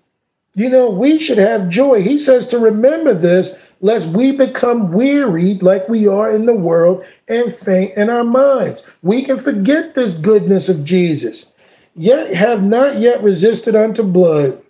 you 0.59 0.69
know, 0.69 0.91
we 0.91 1.21
should 1.21 1.39
have 1.39 1.69
joy. 1.69 2.03
He 2.03 2.19
says 2.19 2.45
to 2.49 2.59
remember 2.59 3.15
this, 3.15 3.57
lest 3.81 4.09
we 4.09 4.37
become 4.37 4.91
wearied 4.91 5.63
like 5.63 5.89
we 5.89 6.09
are 6.09 6.33
in 6.33 6.47
the 6.47 6.53
world 6.53 7.05
and 7.29 7.55
faint 7.55 7.97
in 7.97 8.11
our 8.11 8.25
minds. 8.25 8.83
We 9.01 9.23
can 9.23 9.39
forget 9.39 9.95
this 9.95 10.15
goodness 10.15 10.69
of 10.69 10.85
Jesus. 10.85 11.53
Yet 11.95 12.35
have 12.35 12.65
not 12.65 12.99
yet 12.99 13.23
resisted 13.23 13.77
unto 13.77 14.03
blood. 14.03 14.61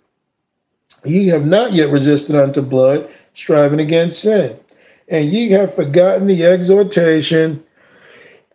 Ye 1.03 1.25
have 1.29 1.47
not 1.47 1.73
yet 1.73 1.89
resisted 1.89 2.35
unto 2.35 2.61
blood, 2.61 3.09
striving 3.33 3.79
against 3.79 4.21
sin. 4.21 4.59
And 5.07 5.31
ye 5.31 5.49
have 5.51 5.73
forgotten 5.73 6.27
the 6.27 6.45
exhortation 6.45 7.63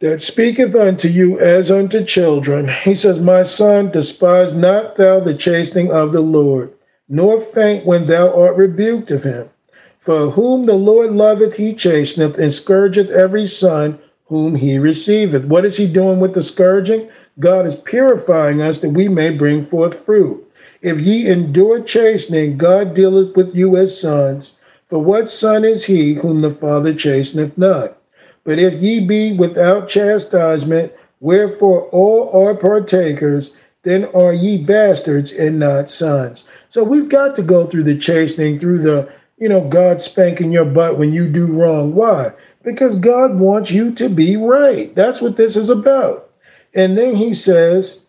that 0.04 0.20
speaketh 0.20 0.74
unto 0.74 1.08
you 1.08 1.40
as 1.40 1.70
unto 1.70 2.04
children. 2.04 2.68
He 2.68 2.94
says, 2.94 3.18
My 3.18 3.42
son, 3.42 3.90
despise 3.90 4.54
not 4.54 4.96
thou 4.96 5.18
the 5.18 5.34
chastening 5.34 5.90
of 5.90 6.12
the 6.12 6.20
Lord 6.20 6.74
nor 7.08 7.40
faint 7.40 7.84
when 7.84 8.06
thou 8.06 8.34
art 8.34 8.56
rebuked 8.56 9.10
of 9.10 9.24
him. 9.24 9.50
For 9.98 10.30
whom 10.32 10.66
the 10.66 10.74
Lord 10.74 11.12
loveth, 11.12 11.56
he 11.56 11.74
chasteneth, 11.74 12.38
and 12.38 12.52
scourgeth 12.52 13.10
every 13.10 13.46
son 13.46 13.98
whom 14.26 14.56
he 14.56 14.78
receiveth. 14.78 15.46
What 15.46 15.64
is 15.64 15.76
he 15.76 15.86
doing 15.86 16.20
with 16.20 16.34
the 16.34 16.42
scourging? 16.42 17.10
God 17.38 17.66
is 17.66 17.74
purifying 17.74 18.60
us 18.60 18.80
that 18.80 18.90
we 18.90 19.08
may 19.08 19.30
bring 19.30 19.62
forth 19.62 20.04
fruit. 20.04 20.50
If 20.82 21.00
ye 21.00 21.26
endure 21.26 21.82
chastening, 21.82 22.58
God 22.58 22.94
dealeth 22.94 23.36
with 23.36 23.54
you 23.54 23.76
as 23.76 23.98
sons. 23.98 24.58
For 24.86 24.98
what 24.98 25.30
son 25.30 25.64
is 25.64 25.84
he 25.84 26.14
whom 26.14 26.42
the 26.42 26.50
Father 26.50 26.92
chasteneth 26.92 27.56
not? 27.56 27.96
But 28.44 28.58
if 28.58 28.82
ye 28.82 29.00
be 29.00 29.32
without 29.32 29.88
chastisement, 29.88 30.92
wherefore 31.20 31.88
all 31.90 32.30
are 32.32 32.54
partakers, 32.54 33.56
then 33.84 34.06
are 34.06 34.32
ye 34.32 34.62
bastards 34.62 35.32
and 35.32 35.58
not 35.58 35.90
sons. 35.90 36.46
So 36.68 36.84
we've 36.84 37.08
got 37.08 37.36
to 37.36 37.42
go 37.42 37.66
through 37.66 37.84
the 37.84 37.98
chastening, 37.98 38.58
through 38.58 38.82
the, 38.82 39.12
you 39.38 39.48
know, 39.48 39.66
God 39.68 40.02
spanking 40.02 40.52
your 40.52 40.64
butt 40.64 40.98
when 40.98 41.12
you 41.12 41.28
do 41.28 41.46
wrong. 41.46 41.94
Why? 41.94 42.32
Because 42.62 42.98
God 42.98 43.38
wants 43.38 43.70
you 43.70 43.92
to 43.94 44.08
be 44.08 44.36
right. 44.36 44.94
That's 44.94 45.20
what 45.20 45.36
this 45.36 45.56
is 45.56 45.70
about. 45.70 46.30
And 46.74 46.98
then 46.98 47.16
he 47.16 47.34
says, 47.34 48.06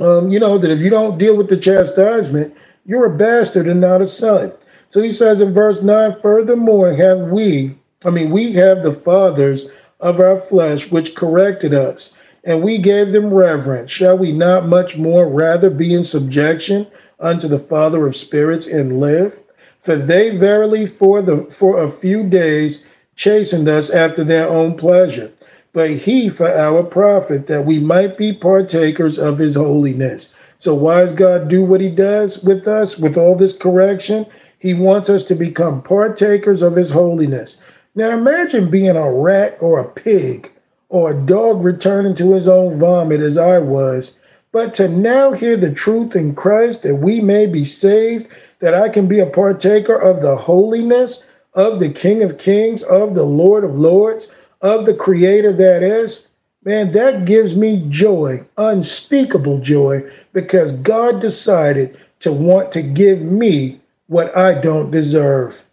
um, 0.00 0.30
you 0.30 0.40
know, 0.40 0.58
that 0.58 0.70
if 0.70 0.80
you 0.80 0.90
don't 0.90 1.18
deal 1.18 1.36
with 1.36 1.48
the 1.48 1.56
chastisement, 1.56 2.54
you're 2.84 3.06
a 3.06 3.16
bastard 3.16 3.66
and 3.68 3.80
not 3.80 4.02
a 4.02 4.06
son. 4.06 4.52
So 4.88 5.02
he 5.02 5.10
says 5.10 5.40
in 5.40 5.54
verse 5.54 5.82
9, 5.82 6.20
furthermore, 6.20 6.94
have 6.94 7.20
we, 7.30 7.76
I 8.04 8.10
mean, 8.10 8.30
we 8.30 8.52
have 8.54 8.82
the 8.82 8.92
fathers 8.92 9.70
of 10.00 10.18
our 10.18 10.36
flesh 10.36 10.90
which 10.90 11.14
corrected 11.14 11.72
us, 11.72 12.14
and 12.44 12.62
we 12.62 12.78
gave 12.78 13.12
them 13.12 13.32
reverence. 13.32 13.90
Shall 13.90 14.18
we 14.18 14.32
not 14.32 14.66
much 14.66 14.96
more 14.96 15.28
rather 15.28 15.70
be 15.70 15.94
in 15.94 16.04
subjection 16.04 16.88
unto 17.20 17.46
the 17.46 17.58
Father 17.58 18.06
of 18.06 18.16
spirits 18.16 18.66
and 18.66 18.98
live? 18.98 19.40
For 19.78 19.96
they 19.96 20.36
verily 20.36 20.86
for 20.86 21.22
the 21.22 21.44
for 21.50 21.82
a 21.82 21.90
few 21.90 22.24
days 22.28 22.84
chastened 23.14 23.68
us 23.68 23.90
after 23.90 24.24
their 24.24 24.48
own 24.48 24.76
pleasure, 24.76 25.32
but 25.72 25.90
he 25.90 26.28
for 26.28 26.48
our 26.48 26.82
profit, 26.82 27.46
that 27.46 27.64
we 27.64 27.78
might 27.78 28.16
be 28.16 28.32
partakers 28.32 29.18
of 29.18 29.38
his 29.38 29.54
holiness. 29.54 30.34
So 30.58 30.74
why 30.74 31.00
does 31.00 31.12
God 31.12 31.48
do 31.48 31.64
what 31.64 31.80
he 31.80 31.88
does 31.88 32.42
with 32.42 32.68
us, 32.68 32.98
with 32.98 33.16
all 33.16 33.36
this 33.36 33.56
correction? 33.56 34.26
He 34.58 34.74
wants 34.74 35.10
us 35.10 35.24
to 35.24 35.34
become 35.34 35.82
partakers 35.82 36.62
of 36.62 36.76
his 36.76 36.90
holiness. 36.90 37.56
Now 37.94 38.10
imagine 38.10 38.70
being 38.70 38.96
a 38.96 39.12
rat 39.12 39.56
or 39.60 39.80
a 39.80 39.88
pig 39.88 40.50
or 40.88 41.10
a 41.10 41.20
dog 41.26 41.64
returning 41.64 42.14
to 42.16 42.32
his 42.32 42.48
own 42.48 42.78
vomit 42.78 43.20
as 43.20 43.36
I 43.36 43.58
was 43.58 44.18
but 44.52 44.74
to 44.74 44.86
now 44.86 45.32
hear 45.32 45.56
the 45.56 45.72
truth 45.72 46.14
in 46.14 46.34
Christ 46.34 46.82
that 46.82 46.96
we 46.96 47.20
may 47.20 47.46
be 47.46 47.64
saved, 47.64 48.28
that 48.60 48.74
I 48.74 48.90
can 48.90 49.08
be 49.08 49.18
a 49.18 49.26
partaker 49.26 49.96
of 49.96 50.20
the 50.20 50.36
holiness 50.36 51.24
of 51.54 51.80
the 51.80 51.88
King 51.88 52.22
of 52.22 52.38
Kings, 52.38 52.82
of 52.82 53.14
the 53.14 53.24
Lord 53.24 53.64
of 53.64 53.74
Lords, 53.74 54.30
of 54.60 54.86
the 54.86 54.94
Creator 54.94 55.54
that 55.54 55.82
is, 55.82 56.28
man, 56.64 56.92
that 56.92 57.24
gives 57.24 57.56
me 57.56 57.84
joy, 57.88 58.44
unspeakable 58.58 59.58
joy, 59.58 60.08
because 60.32 60.72
God 60.72 61.20
decided 61.20 61.98
to 62.20 62.30
want 62.30 62.70
to 62.72 62.82
give 62.82 63.22
me 63.22 63.80
what 64.06 64.36
I 64.36 64.60
don't 64.60 64.90
deserve. 64.90 65.64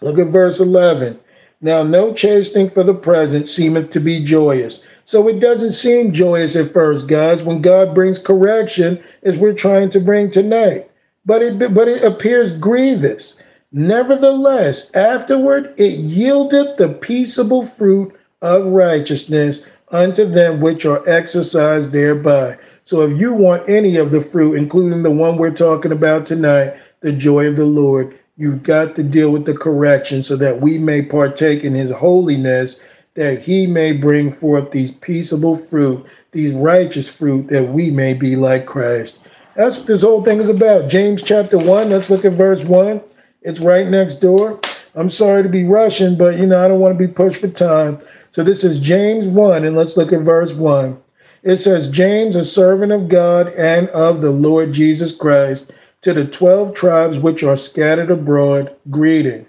Look 0.00 0.18
at 0.18 0.32
verse 0.32 0.60
11. 0.60 1.18
Now, 1.60 1.82
no 1.82 2.14
chastening 2.14 2.70
for 2.70 2.82
the 2.82 2.94
present 2.94 3.46
seemeth 3.48 3.90
to 3.90 4.00
be 4.00 4.24
joyous 4.24 4.82
so 5.10 5.26
it 5.26 5.40
doesn't 5.40 5.72
seem 5.72 6.12
joyous 6.12 6.54
at 6.54 6.70
first, 6.70 7.08
guys, 7.08 7.42
when 7.42 7.62
God 7.62 7.96
brings 7.96 8.16
correction, 8.16 9.02
as 9.24 9.36
we're 9.36 9.54
trying 9.54 9.90
to 9.90 9.98
bring 9.98 10.30
tonight. 10.30 10.88
But 11.26 11.42
it, 11.42 11.74
but 11.74 11.88
it 11.88 12.04
appears 12.04 12.56
grievous. 12.56 13.36
Nevertheless, 13.72 14.88
afterward 14.94 15.74
it 15.76 15.98
yieldeth 15.98 16.76
the 16.76 16.90
peaceable 16.90 17.66
fruit 17.66 18.16
of 18.40 18.66
righteousness 18.66 19.66
unto 19.88 20.24
them 20.24 20.60
which 20.60 20.86
are 20.86 21.02
exercised 21.08 21.90
thereby. 21.90 22.56
So 22.84 23.02
if 23.02 23.20
you 23.20 23.32
want 23.32 23.68
any 23.68 23.96
of 23.96 24.12
the 24.12 24.20
fruit, 24.20 24.54
including 24.54 25.02
the 25.02 25.10
one 25.10 25.38
we're 25.38 25.50
talking 25.50 25.90
about 25.90 26.24
tonight, 26.24 26.76
the 27.00 27.10
joy 27.10 27.46
of 27.46 27.56
the 27.56 27.64
Lord, 27.64 28.16
you've 28.40 28.62
got 28.62 28.96
to 28.96 29.02
deal 29.02 29.30
with 29.30 29.44
the 29.44 29.52
correction 29.52 30.22
so 30.22 30.34
that 30.34 30.62
we 30.62 30.78
may 30.78 31.02
partake 31.02 31.62
in 31.62 31.74
his 31.74 31.90
holiness 31.90 32.80
that 33.12 33.42
he 33.42 33.66
may 33.66 33.92
bring 33.92 34.32
forth 34.32 34.70
these 34.70 34.92
peaceable 34.92 35.54
fruit, 35.54 36.06
these 36.32 36.54
righteous 36.54 37.10
fruit, 37.10 37.48
that 37.48 37.68
we 37.68 37.90
may 37.90 38.14
be 38.14 38.36
like 38.36 38.64
Christ. 38.64 39.18
That's 39.54 39.76
what 39.76 39.86
this 39.86 40.00
whole 40.00 40.24
thing 40.24 40.40
is 40.40 40.48
about. 40.48 40.88
James 40.88 41.22
chapter 41.22 41.58
1, 41.58 41.90
let's 41.90 42.08
look 42.08 42.24
at 42.24 42.32
verse 42.32 42.64
1. 42.64 43.02
It's 43.42 43.60
right 43.60 43.86
next 43.86 44.22
door. 44.22 44.58
I'm 44.94 45.10
sorry 45.10 45.42
to 45.42 45.50
be 45.50 45.64
rushing, 45.64 46.16
but 46.16 46.38
you 46.38 46.46
know, 46.46 46.64
I 46.64 46.68
don't 46.68 46.80
want 46.80 46.98
to 46.98 47.06
be 47.06 47.12
pushed 47.12 47.42
for 47.42 47.48
time. 47.48 47.98
So 48.30 48.42
this 48.42 48.64
is 48.64 48.80
James 48.80 49.26
1, 49.26 49.64
and 49.64 49.76
let's 49.76 49.98
look 49.98 50.14
at 50.14 50.20
verse 50.20 50.54
1. 50.54 50.98
It 51.42 51.56
says, 51.56 51.90
James, 51.90 52.36
a 52.36 52.44
servant 52.46 52.92
of 52.92 53.10
God 53.10 53.48
and 53.48 53.88
of 53.90 54.22
the 54.22 54.30
Lord 54.30 54.72
Jesus 54.72 55.14
Christ, 55.14 55.72
to 56.02 56.14
the 56.14 56.24
12 56.24 56.74
tribes 56.74 57.18
which 57.18 57.42
are 57.42 57.56
scattered 57.56 58.10
abroad, 58.10 58.74
greeting. 58.90 59.46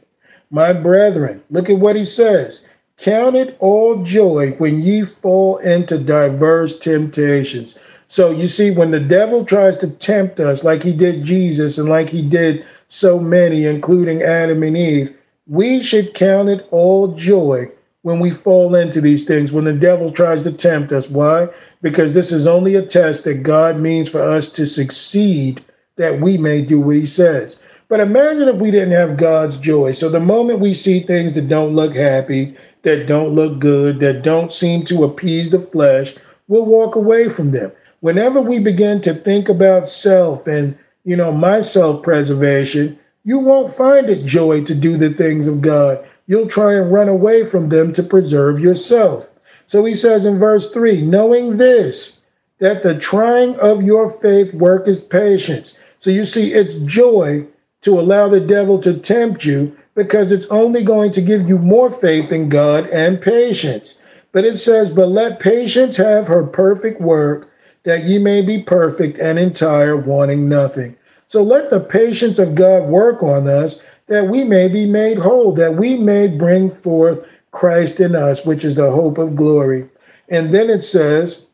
My 0.50 0.74
brethren, 0.74 1.44
look 1.50 1.70
at 1.70 1.80
what 1.80 1.96
he 1.96 2.06
says. 2.06 2.66
Count 2.98 3.36
it 3.36 3.56
all 3.60 4.04
joy 4.04 4.52
when 4.58 4.82
ye 4.82 5.04
fall 5.04 5.58
into 5.58 5.98
diverse 5.98 6.78
temptations. 6.78 7.78
So 8.08 8.32
you 8.32 8.48
see, 8.48 8.72
when 8.72 8.92
the 8.92 9.00
devil 9.00 9.46
tries 9.46 9.78
to 9.78 9.90
tempt 9.90 10.40
us, 10.40 10.64
like 10.64 10.84
he 10.84 10.92
did 10.92 11.24
Jesus 11.24 11.78
and 11.78 11.88
like 11.88 12.10
he 12.10 12.22
did 12.22 12.66
so 12.90 13.18
many, 13.18 13.66
including 13.66 14.22
Adam 14.22 14.62
and 14.64 14.76
Eve, 14.76 15.16
we 15.48 15.82
should 15.82 16.14
count 16.14 16.50
it 16.50 16.68
all 16.72 17.16
joy 17.16 17.72
when 18.02 18.20
we 18.20 18.32
fall 18.32 18.76
into 18.76 19.00
these 19.00 19.24
things, 19.24 19.52
when 19.52 19.64
the 19.64 19.74
devil 19.74 20.12
tries 20.12 20.44
to 20.44 20.52
tempt 20.52 20.92
us. 20.92 21.10
Why? 21.10 21.48
Because 21.82 22.14
this 22.14 22.32
is 22.32 22.48
only 22.48 22.76
a 22.76 22.86
test 22.86 23.24
that 23.24 23.44
God 23.44 23.80
means 23.80 24.10
for 24.10 24.22
us 24.22 24.50
to 24.50 24.66
succeed, 24.66 25.64
that 25.98 26.20
we 26.20 26.38
may 26.38 26.62
do 26.62 26.80
what 26.80 26.96
he 26.96 27.06
says. 27.06 27.60
But 27.88 28.00
imagine 28.00 28.48
if 28.48 28.56
we 28.56 28.72
didn't 28.72 28.94
have 28.94 29.18
God's 29.18 29.58
joy. 29.58 29.92
So 29.92 30.10
the 30.10 30.20
moment 30.20 30.60
we 30.60 30.74
see 30.74 31.02
things 31.02 31.34
that 31.34 31.50
don't 31.50 31.76
look 31.76 31.96
happy, 31.96 32.56
that 32.84 33.06
don't 33.06 33.36
look 33.36 33.60
good, 33.60 34.00
that 34.00 34.24
don't 34.24 34.54
seem 34.54 34.86
to 34.86 35.04
appease 35.04 35.52
the 35.52 35.60
flesh, 35.60 36.16
we'll 36.48 36.66
walk 36.66 36.96
away 36.96 37.28
from 37.28 37.50
them. 37.50 37.72
Whenever 38.00 38.42
we 38.42 38.60
begin 38.60 39.02
to 39.02 39.14
think 39.14 39.50
about 39.50 39.90
self 39.90 40.48
and, 40.48 40.78
you 41.04 41.16
know, 41.16 41.32
my 41.32 41.62
self 41.62 42.02
preservation, 42.02 42.98
you 43.24 43.38
won't 43.38 43.74
find 43.74 44.10
it 44.10 44.26
joy 44.26 44.64
to 44.64 44.74
do 44.74 44.98
the 44.98 45.14
things 45.14 45.46
of 45.46 45.62
God. 45.62 46.04
You'll 46.28 46.48
try 46.48 46.76
and 46.76 46.92
run 46.92 47.10
away 47.10 47.46
from 47.46 47.70
them 47.70 47.94
to 47.94 48.04
preserve 48.04 48.60
yourself. 48.60 49.30
So 49.68 49.86
he 49.86 49.94
says 49.94 50.26
in 50.26 50.40
verse 50.40 50.72
3 50.72 51.02
knowing 51.02 51.58
this, 51.58 52.22
that 52.60 52.84
the 52.84 52.98
trying 52.98 53.56
of 53.58 53.82
your 53.82 54.10
faith 54.10 54.54
work 54.54 54.88
is 54.88 55.02
patience. 55.02 55.78
So 56.02 56.10
you 56.10 56.26
see, 56.26 56.52
it's 56.52 56.78
joy 56.78 57.46
to 57.82 58.00
allow 58.00 58.28
the 58.28 58.40
devil 58.40 58.80
to 58.80 58.98
tempt 58.98 59.46
you 59.46 59.78
because 59.94 60.32
it's 60.32 60.48
only 60.48 60.84
going 60.84 61.12
to 61.12 61.22
give 61.22 61.48
you 61.48 61.60
more 61.60 61.92
faith 61.92 62.32
in 62.32 62.50
God 62.50 62.88
and 62.88 63.22
patience. 63.22 64.00
But 64.32 64.44
it 64.44 64.58
says, 64.58 64.90
But 64.90 65.10
let 65.10 65.40
patience 65.40 65.98
have 65.98 66.28
her 66.28 66.44
perfect 66.44 67.02
work, 67.02 67.52
that 67.84 68.06
ye 68.06 68.18
may 68.18 68.42
be 68.42 68.64
perfect 68.64 69.20
and 69.20 69.38
entire, 69.38 69.96
wanting 69.96 70.50
nothing. 70.50 70.98
So 71.28 71.44
let 71.44 71.70
the 71.70 71.80
patience 71.80 72.40
of 72.40 72.56
God 72.56 72.90
work 72.90 73.22
on 73.22 73.48
us, 73.48 73.80
that 74.08 74.28
we 74.28 74.44
may 74.44 74.70
be 74.70 74.88
made 74.88 75.20
whole, 75.20 75.54
that 75.54 75.76
we 75.76 76.00
may 76.00 76.28
bring 76.28 76.72
forth 76.72 77.28
Christ 77.52 78.00
in 78.00 78.16
us, 78.16 78.44
which 78.44 78.66
is 78.66 78.74
the 78.74 78.90
hope 78.90 79.20
of 79.20 79.36
glory. 79.36 79.88
And 80.30 80.52
then 80.52 80.72
it 80.72 80.82
says, 80.82 81.46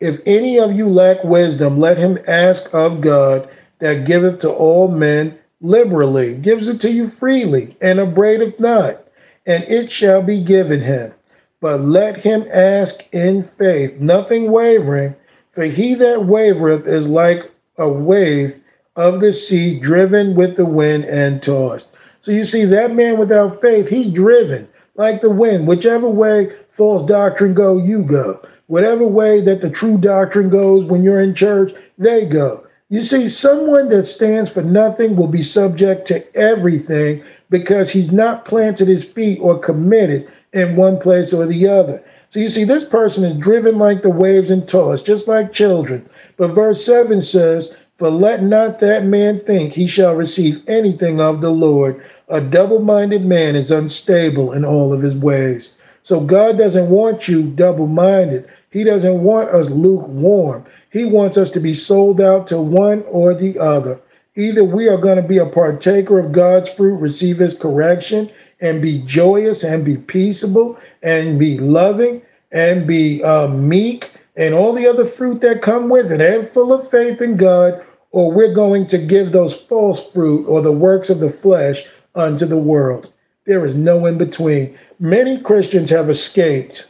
If 0.00 0.20
any 0.26 0.58
of 0.58 0.72
you 0.72 0.88
lack 0.88 1.24
wisdom, 1.24 1.78
let 1.78 1.96
him 1.96 2.18
ask 2.26 2.72
of 2.74 3.00
God 3.00 3.48
that 3.78 4.06
giveth 4.06 4.40
to 4.40 4.50
all 4.50 4.88
men 4.88 5.38
liberally, 5.60 6.34
gives 6.34 6.68
it 6.68 6.80
to 6.82 6.90
you 6.90 7.08
freely, 7.08 7.76
and 7.80 7.98
upbraideth 7.98 8.60
not, 8.60 9.08
and 9.46 9.64
it 9.64 9.90
shall 9.90 10.22
be 10.22 10.42
given 10.42 10.82
him. 10.82 11.12
But 11.60 11.80
let 11.80 12.20
him 12.20 12.46
ask 12.52 13.02
in 13.12 13.42
faith, 13.42 13.98
nothing 13.98 14.50
wavering, 14.50 15.16
for 15.50 15.64
he 15.64 15.94
that 15.94 16.18
wavereth 16.20 16.86
is 16.86 17.08
like 17.08 17.50
a 17.78 17.88
wave 17.88 18.60
of 18.94 19.20
the 19.20 19.32
sea 19.32 19.78
driven 19.78 20.34
with 20.34 20.56
the 20.56 20.66
wind 20.66 21.04
and 21.04 21.42
tossed. 21.42 21.90
So 22.20 22.32
you 22.32 22.44
see, 22.44 22.64
that 22.66 22.94
man 22.94 23.18
without 23.18 23.60
faith, 23.60 23.88
he's 23.88 24.10
driven 24.10 24.68
like 24.96 25.20
the 25.20 25.30
wind. 25.30 25.66
Whichever 25.66 26.08
way 26.08 26.52
false 26.68 27.06
doctrine 27.06 27.54
go, 27.54 27.78
you 27.78 28.02
go. 28.02 28.40
Whatever 28.66 29.06
way 29.06 29.40
that 29.42 29.60
the 29.60 29.70
true 29.70 29.98
doctrine 29.98 30.50
goes 30.50 30.84
when 30.84 31.02
you're 31.02 31.20
in 31.20 31.34
church, 31.34 31.72
they 31.98 32.26
go. 32.26 32.66
You 32.88 33.00
see, 33.00 33.28
someone 33.28 33.88
that 33.88 34.06
stands 34.06 34.50
for 34.50 34.62
nothing 34.62 35.16
will 35.16 35.28
be 35.28 35.42
subject 35.42 36.06
to 36.08 36.36
everything 36.36 37.24
because 37.50 37.90
he's 37.90 38.12
not 38.12 38.44
planted 38.44 38.88
his 38.88 39.04
feet 39.04 39.38
or 39.40 39.58
committed 39.58 40.30
in 40.52 40.76
one 40.76 40.98
place 40.98 41.32
or 41.32 41.46
the 41.46 41.68
other. 41.68 42.02
So 42.28 42.40
you 42.40 42.48
see, 42.48 42.64
this 42.64 42.84
person 42.84 43.24
is 43.24 43.34
driven 43.34 43.78
like 43.78 44.02
the 44.02 44.10
waves 44.10 44.50
and 44.50 44.66
tossed, 44.66 45.06
just 45.06 45.28
like 45.28 45.52
children. 45.52 46.08
But 46.36 46.48
verse 46.48 46.84
7 46.84 47.22
says, 47.22 47.76
For 47.94 48.10
let 48.10 48.42
not 48.42 48.80
that 48.80 49.04
man 49.04 49.40
think 49.40 49.72
he 49.72 49.86
shall 49.86 50.14
receive 50.14 50.62
anything 50.68 51.20
of 51.20 51.40
the 51.40 51.50
Lord. 51.50 52.04
A 52.28 52.40
double 52.40 52.80
minded 52.80 53.24
man 53.24 53.54
is 53.54 53.70
unstable 53.70 54.52
in 54.52 54.64
all 54.64 54.92
of 54.92 55.02
his 55.02 55.16
ways. 55.16 55.75
So 56.06 56.20
God 56.20 56.56
doesn't 56.56 56.88
want 56.88 57.26
you 57.26 57.42
double 57.42 57.88
minded. 57.88 58.48
He 58.70 58.84
doesn't 58.84 59.24
want 59.24 59.48
us 59.48 59.70
lukewarm. 59.70 60.64
He 60.92 61.04
wants 61.04 61.36
us 61.36 61.50
to 61.50 61.58
be 61.58 61.74
sold 61.74 62.20
out 62.20 62.46
to 62.46 62.60
one 62.60 63.02
or 63.08 63.34
the 63.34 63.58
other. 63.58 64.00
Either 64.36 64.62
we 64.62 64.88
are 64.88 64.98
going 64.98 65.20
to 65.20 65.28
be 65.28 65.38
a 65.38 65.46
partaker 65.46 66.20
of 66.20 66.30
God's 66.30 66.70
fruit, 66.70 66.98
receive 66.98 67.38
his 67.38 67.58
correction, 67.58 68.30
and 68.60 68.80
be 68.80 69.02
joyous 69.02 69.64
and 69.64 69.84
be 69.84 69.96
peaceable 69.96 70.78
and 71.02 71.40
be 71.40 71.58
loving 71.58 72.22
and 72.52 72.86
be 72.86 73.24
uh, 73.24 73.48
meek 73.48 74.12
and 74.36 74.54
all 74.54 74.72
the 74.72 74.86
other 74.86 75.04
fruit 75.04 75.40
that 75.40 75.60
come 75.60 75.88
with 75.88 76.12
it 76.12 76.20
and 76.20 76.48
full 76.48 76.72
of 76.72 76.88
faith 76.88 77.20
in 77.20 77.36
God, 77.36 77.84
or 78.12 78.30
we're 78.30 78.54
going 78.54 78.86
to 78.86 78.98
give 78.98 79.32
those 79.32 79.56
false 79.56 80.08
fruit 80.12 80.46
or 80.46 80.62
the 80.62 80.70
works 80.70 81.10
of 81.10 81.18
the 81.18 81.30
flesh 81.30 81.84
unto 82.14 82.46
the 82.46 82.56
world. 82.56 83.12
There 83.46 83.64
is 83.64 83.74
no 83.74 84.06
in 84.06 84.18
between. 84.18 84.76
Many 84.98 85.40
Christians 85.40 85.90
have 85.90 86.10
escaped 86.10 86.88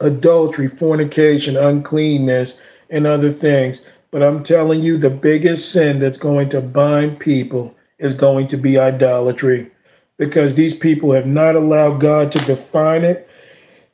adultery, 0.00 0.68
fornication, 0.68 1.56
uncleanness, 1.56 2.58
and 2.88 3.06
other 3.06 3.30
things. 3.30 3.86
But 4.10 4.22
I'm 4.22 4.42
telling 4.42 4.82
you, 4.82 4.96
the 4.96 5.10
biggest 5.10 5.70
sin 5.70 6.00
that's 6.00 6.18
going 6.18 6.48
to 6.50 6.60
bind 6.60 7.20
people 7.20 7.76
is 7.98 8.14
going 8.14 8.46
to 8.48 8.56
be 8.56 8.78
idolatry 8.78 9.70
because 10.16 10.54
these 10.54 10.74
people 10.74 11.12
have 11.12 11.26
not 11.26 11.54
allowed 11.54 12.00
God 12.00 12.32
to 12.32 12.38
define 12.40 13.04
it 13.04 13.28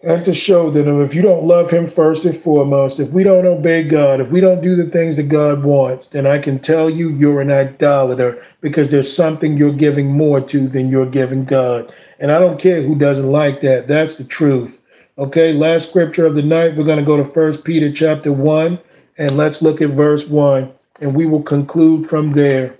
and 0.02 0.24
to 0.24 0.34
show 0.34 0.70
them 0.70 1.00
if 1.00 1.14
you 1.14 1.22
don't 1.22 1.44
love 1.44 1.70
Him 1.70 1.86
first 1.86 2.24
and 2.24 2.36
foremost, 2.36 3.00
if 3.00 3.10
we 3.10 3.24
don't 3.24 3.46
obey 3.46 3.82
God, 3.82 4.20
if 4.20 4.28
we 4.30 4.40
don't 4.40 4.62
do 4.62 4.76
the 4.76 4.88
things 4.90 5.16
that 5.16 5.24
God 5.24 5.64
wants, 5.64 6.08
then 6.08 6.26
I 6.26 6.38
can 6.38 6.58
tell 6.58 6.90
you 6.90 7.10
you're 7.10 7.40
an 7.40 7.50
idolater 7.50 8.44
because 8.60 8.90
there's 8.90 9.14
something 9.14 9.56
you're 9.56 9.72
giving 9.72 10.12
more 10.12 10.40
to 10.42 10.68
than 10.68 10.90
you're 10.90 11.06
giving 11.06 11.44
God. 11.44 11.92
And 12.18 12.30
I 12.30 12.38
don't 12.38 12.60
care 12.60 12.82
who 12.82 12.94
doesn't 12.94 13.30
like 13.30 13.60
that. 13.62 13.88
That's 13.88 14.16
the 14.16 14.24
truth. 14.24 14.80
Okay, 15.18 15.54
last 15.54 15.88
scripture 15.88 16.26
of 16.26 16.34
the 16.34 16.42
night, 16.42 16.76
we're 16.76 16.84
going 16.84 16.98
to 16.98 17.04
go 17.04 17.16
to 17.16 17.24
First 17.24 17.64
Peter 17.64 17.90
chapter 17.90 18.32
1, 18.32 18.78
and 19.16 19.36
let's 19.36 19.62
look 19.62 19.80
at 19.80 19.88
verse 19.88 20.26
1, 20.26 20.70
and 21.00 21.14
we 21.14 21.24
will 21.24 21.42
conclude 21.42 22.06
from 22.06 22.30
there. 22.30 22.76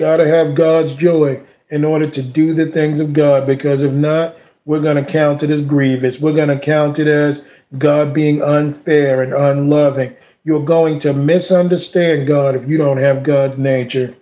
Got 0.00 0.16
to 0.16 0.26
have 0.26 0.54
God's 0.54 0.94
joy 0.94 1.42
in 1.68 1.84
order 1.84 2.08
to 2.08 2.22
do 2.22 2.54
the 2.54 2.64
things 2.64 3.00
of 3.00 3.12
God, 3.12 3.46
because 3.46 3.82
if 3.82 3.92
not, 3.92 4.34
we're 4.64 4.80
going 4.80 4.96
to 4.96 5.04
count 5.04 5.42
it 5.42 5.50
as 5.50 5.60
grievous. 5.60 6.18
We're 6.18 6.32
going 6.32 6.48
to 6.48 6.58
count 6.58 6.98
it 6.98 7.06
as 7.06 7.44
God 7.76 8.14
being 8.14 8.40
unfair 8.40 9.22
and 9.22 9.34
unloving. 9.34 10.16
You're 10.42 10.64
going 10.64 11.00
to 11.00 11.12
misunderstand 11.12 12.26
God 12.26 12.54
if 12.54 12.66
you 12.66 12.78
don't 12.78 12.96
have 12.96 13.22
God's 13.22 13.58
nature. 13.58 14.14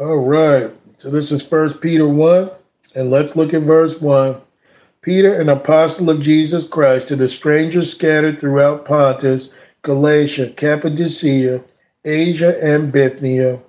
All 0.00 0.18
right. 0.18 0.70
So 0.98 1.10
this 1.10 1.32
is 1.32 1.42
First 1.42 1.80
Peter 1.80 2.06
1, 2.06 2.50
and 2.94 3.10
let's 3.10 3.34
look 3.34 3.52
at 3.52 3.62
verse 3.62 4.00
1. 4.00 4.40
Peter, 5.02 5.40
an 5.40 5.48
apostle 5.48 6.08
of 6.08 6.20
Jesus 6.20 6.68
Christ, 6.68 7.08
to 7.08 7.16
the 7.16 7.26
strangers 7.26 7.90
scattered 7.90 8.38
throughout 8.38 8.84
Pontus, 8.84 9.52
Galatia, 9.82 10.50
Cappadocia, 10.50 11.62
Asia, 12.04 12.62
and 12.62 12.92
Bithynia, 12.92 13.60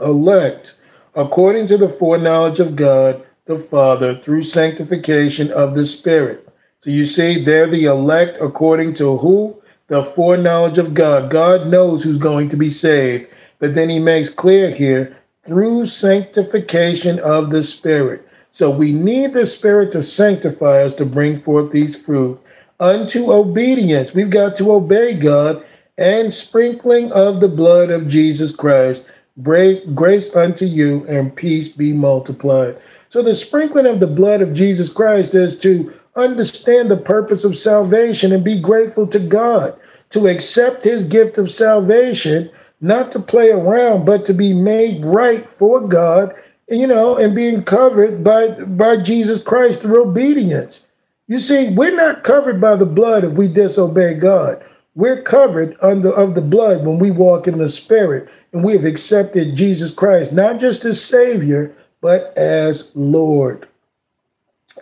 elect 0.00 0.76
according 1.14 1.66
to 1.66 1.76
the 1.76 1.88
foreknowledge 1.88 2.60
of 2.60 2.76
God 2.76 3.22
the 3.46 3.58
Father 3.58 4.16
through 4.16 4.44
sanctification 4.44 5.50
of 5.50 5.74
the 5.74 5.84
Spirit. 5.84 6.48
So 6.80 6.90
you 6.90 7.04
see, 7.04 7.44
they're 7.44 7.68
the 7.68 7.84
elect 7.84 8.38
according 8.40 8.94
to 8.94 9.18
who? 9.18 9.60
The 9.88 10.04
foreknowledge 10.04 10.78
of 10.78 10.94
God. 10.94 11.30
God 11.30 11.66
knows 11.66 12.02
who's 12.02 12.18
going 12.18 12.48
to 12.50 12.56
be 12.56 12.68
saved. 12.68 13.28
But 13.58 13.74
then 13.74 13.90
he 13.90 13.98
makes 13.98 14.28
clear 14.28 14.70
here 14.70 15.16
through 15.44 15.86
sanctification 15.86 17.18
of 17.18 17.50
the 17.50 17.62
Spirit. 17.62 18.26
So 18.52 18.70
we 18.70 18.92
need 18.92 19.32
the 19.32 19.46
Spirit 19.46 19.92
to 19.92 20.02
sanctify 20.02 20.82
us 20.82 20.94
to 20.94 21.04
bring 21.04 21.38
forth 21.38 21.72
these 21.72 22.00
fruit 22.00 22.40
unto 22.80 23.30
obedience. 23.30 24.14
We've 24.14 24.30
got 24.30 24.56
to 24.56 24.72
obey 24.72 25.14
God 25.14 25.64
and 25.98 26.32
sprinkling 26.32 27.12
of 27.12 27.40
the 27.40 27.48
blood 27.48 27.90
of 27.90 28.08
Jesus 28.08 28.56
Christ. 28.56 29.08
Grace, 29.42 29.80
grace 29.94 30.34
unto 30.34 30.64
you 30.64 31.06
and 31.06 31.34
peace 31.34 31.68
be 31.68 31.92
multiplied. 31.92 32.80
So 33.10 33.22
the 33.22 33.34
sprinkling 33.34 33.86
of 33.86 34.00
the 34.00 34.06
blood 34.06 34.40
of 34.40 34.54
Jesus 34.54 34.88
Christ 34.88 35.34
is 35.34 35.56
to 35.58 35.92
understand 36.16 36.90
the 36.90 36.96
purpose 36.96 37.44
of 37.44 37.56
salvation 37.56 38.32
and 38.32 38.42
be 38.42 38.58
grateful 38.58 39.06
to 39.08 39.18
God, 39.18 39.78
to 40.10 40.26
accept 40.26 40.84
his 40.84 41.04
gift 41.04 41.38
of 41.38 41.50
salvation 41.50 42.50
not 42.80 43.12
to 43.12 43.20
play 43.20 43.50
around, 43.50 44.06
but 44.06 44.24
to 44.24 44.32
be 44.32 44.54
made 44.54 45.04
right 45.04 45.48
for 45.48 45.86
God, 45.86 46.34
you 46.68 46.86
know, 46.86 47.16
and 47.16 47.34
being 47.34 47.62
covered 47.62 48.24
by 48.24 48.48
by 48.50 48.96
Jesus 48.96 49.42
Christ 49.42 49.82
through 49.82 50.02
obedience. 50.02 50.86
You 51.30 51.38
see, 51.38 51.70
we're 51.70 51.94
not 51.94 52.24
covered 52.24 52.60
by 52.60 52.74
the 52.74 52.84
blood 52.84 53.22
if 53.22 53.34
we 53.34 53.46
disobey 53.46 54.14
God. 54.14 54.64
We're 54.96 55.22
covered 55.22 55.76
under 55.80 56.10
of 56.10 56.34
the 56.34 56.40
blood 56.40 56.84
when 56.84 56.98
we 56.98 57.12
walk 57.12 57.46
in 57.46 57.58
the 57.58 57.68
Spirit 57.68 58.28
and 58.52 58.64
we 58.64 58.72
have 58.72 58.84
accepted 58.84 59.54
Jesus 59.54 59.94
Christ 59.94 60.32
not 60.32 60.58
just 60.58 60.84
as 60.84 61.00
Savior, 61.00 61.72
but 62.00 62.36
as 62.36 62.90
Lord. 62.96 63.68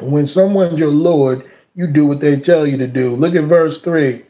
When 0.01 0.25
someone's 0.25 0.81
your 0.81 0.91
Lord, 0.91 1.45
you 1.75 1.87
do 1.87 2.07
what 2.07 2.20
they 2.20 2.41
tell 2.41 2.66
you 2.66 2.79
to 2.79 2.87
do. 2.87 3.15
Look 3.15 3.35
at 3.35 3.45
verse 3.45 3.83
3. 3.83 4.25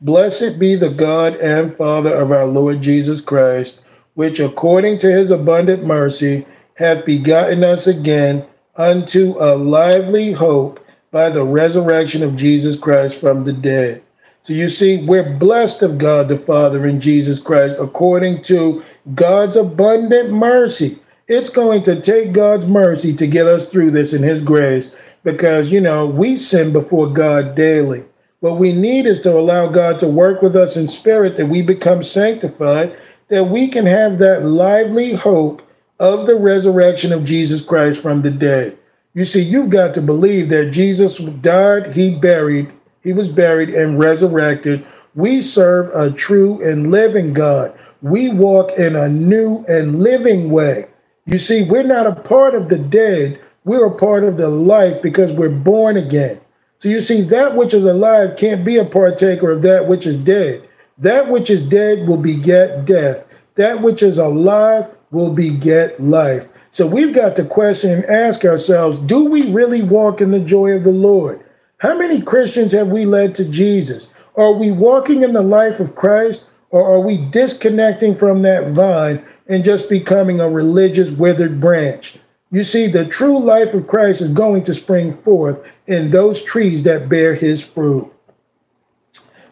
Blessed 0.00 0.60
be 0.60 0.76
the 0.76 0.90
God 0.90 1.34
and 1.38 1.74
Father 1.74 2.14
of 2.14 2.30
our 2.30 2.46
Lord 2.46 2.82
Jesus 2.82 3.20
Christ, 3.20 3.80
which 4.14 4.38
according 4.38 4.98
to 4.98 5.10
his 5.10 5.32
abundant 5.32 5.84
mercy 5.84 6.46
hath 6.74 7.04
begotten 7.04 7.64
us 7.64 7.88
again 7.88 8.46
unto 8.76 9.34
a 9.40 9.56
lively 9.56 10.30
hope 10.34 10.78
by 11.14 11.30
the 11.30 11.44
resurrection 11.44 12.24
of 12.24 12.34
Jesus 12.34 12.74
Christ 12.74 13.20
from 13.20 13.42
the 13.42 13.52
dead. 13.52 14.02
So 14.42 14.52
you 14.52 14.68
see, 14.68 15.06
we're 15.06 15.38
blessed 15.38 15.80
of 15.82 15.96
God 15.96 16.26
the 16.26 16.36
Father 16.36 16.84
in 16.84 17.00
Jesus 17.00 17.38
Christ 17.38 17.76
according 17.78 18.42
to 18.42 18.82
God's 19.14 19.54
abundant 19.54 20.32
mercy. 20.32 20.98
It's 21.28 21.50
going 21.50 21.84
to 21.84 22.00
take 22.00 22.32
God's 22.32 22.66
mercy 22.66 23.14
to 23.14 23.28
get 23.28 23.46
us 23.46 23.68
through 23.68 23.92
this 23.92 24.12
in 24.12 24.24
His 24.24 24.40
grace 24.40 24.92
because, 25.22 25.70
you 25.70 25.80
know, 25.80 26.04
we 26.04 26.36
sin 26.36 26.72
before 26.72 27.12
God 27.12 27.54
daily. 27.54 28.02
What 28.40 28.58
we 28.58 28.72
need 28.72 29.06
is 29.06 29.20
to 29.20 29.38
allow 29.38 29.68
God 29.68 30.00
to 30.00 30.08
work 30.08 30.42
with 30.42 30.56
us 30.56 30.76
in 30.76 30.88
spirit 30.88 31.36
that 31.36 31.46
we 31.46 31.62
become 31.62 32.02
sanctified, 32.02 32.98
that 33.28 33.44
we 33.44 33.68
can 33.68 33.86
have 33.86 34.18
that 34.18 34.44
lively 34.44 35.14
hope 35.14 35.62
of 36.00 36.26
the 36.26 36.34
resurrection 36.34 37.12
of 37.12 37.24
Jesus 37.24 37.62
Christ 37.62 38.02
from 38.02 38.22
the 38.22 38.32
dead. 38.32 38.76
You 39.14 39.24
see, 39.24 39.40
you've 39.40 39.70
got 39.70 39.94
to 39.94 40.02
believe 40.02 40.48
that 40.48 40.72
Jesus 40.72 41.18
died, 41.18 41.94
he 41.94 42.10
buried, 42.10 42.72
he 43.02 43.12
was 43.12 43.28
buried 43.28 43.70
and 43.70 43.96
resurrected. 43.96 44.84
We 45.14 45.40
serve 45.40 45.94
a 45.94 46.10
true 46.10 46.60
and 46.68 46.90
living 46.90 47.32
God. 47.32 47.78
We 48.02 48.30
walk 48.30 48.72
in 48.72 48.96
a 48.96 49.08
new 49.08 49.64
and 49.68 50.02
living 50.02 50.50
way. 50.50 50.88
You 51.26 51.38
see, 51.38 51.62
we're 51.62 51.84
not 51.84 52.08
a 52.08 52.20
part 52.22 52.56
of 52.56 52.68
the 52.68 52.78
dead, 52.78 53.40
we're 53.64 53.86
a 53.86 53.96
part 53.96 54.24
of 54.24 54.36
the 54.36 54.48
life 54.48 55.00
because 55.00 55.32
we're 55.32 55.48
born 55.48 55.96
again. 55.96 56.40
So 56.80 56.88
you 56.88 57.00
see, 57.00 57.22
that 57.22 57.54
which 57.56 57.72
is 57.72 57.84
alive 57.84 58.36
can't 58.36 58.64
be 58.64 58.76
a 58.78 58.84
partaker 58.84 59.50
of 59.50 59.62
that 59.62 59.86
which 59.86 60.06
is 60.06 60.18
dead. 60.18 60.68
That 60.98 61.30
which 61.30 61.50
is 61.50 61.62
dead 61.62 62.08
will 62.08 62.18
beget 62.18 62.84
death. 62.84 63.26
That 63.54 63.80
which 63.80 64.02
is 64.02 64.18
alive 64.18 64.90
will 65.12 65.32
beget 65.32 66.00
life. 66.00 66.48
So 66.74 66.88
we've 66.88 67.14
got 67.14 67.36
to 67.36 67.44
question 67.44 67.92
and 67.92 68.04
ask 68.06 68.44
ourselves 68.44 68.98
do 68.98 69.26
we 69.26 69.52
really 69.52 69.80
walk 69.80 70.20
in 70.20 70.32
the 70.32 70.40
joy 70.40 70.72
of 70.72 70.82
the 70.82 70.90
Lord? 70.90 71.40
How 71.78 71.96
many 71.96 72.20
Christians 72.20 72.72
have 72.72 72.88
we 72.88 73.06
led 73.06 73.36
to 73.36 73.44
Jesus? 73.44 74.08
Are 74.34 74.50
we 74.50 74.72
walking 74.72 75.22
in 75.22 75.34
the 75.34 75.40
life 75.40 75.78
of 75.78 75.94
Christ 75.94 76.48
or 76.70 76.82
are 76.82 76.98
we 76.98 77.16
disconnecting 77.16 78.16
from 78.16 78.42
that 78.42 78.72
vine 78.72 79.24
and 79.46 79.62
just 79.62 79.88
becoming 79.88 80.40
a 80.40 80.50
religious 80.50 81.12
withered 81.12 81.60
branch? 81.60 82.18
You 82.50 82.64
see, 82.64 82.88
the 82.88 83.04
true 83.04 83.38
life 83.38 83.72
of 83.72 83.86
Christ 83.86 84.20
is 84.20 84.30
going 84.30 84.64
to 84.64 84.74
spring 84.74 85.12
forth 85.12 85.64
in 85.86 86.10
those 86.10 86.42
trees 86.42 86.82
that 86.82 87.08
bear 87.08 87.36
his 87.36 87.62
fruit. 87.62 88.12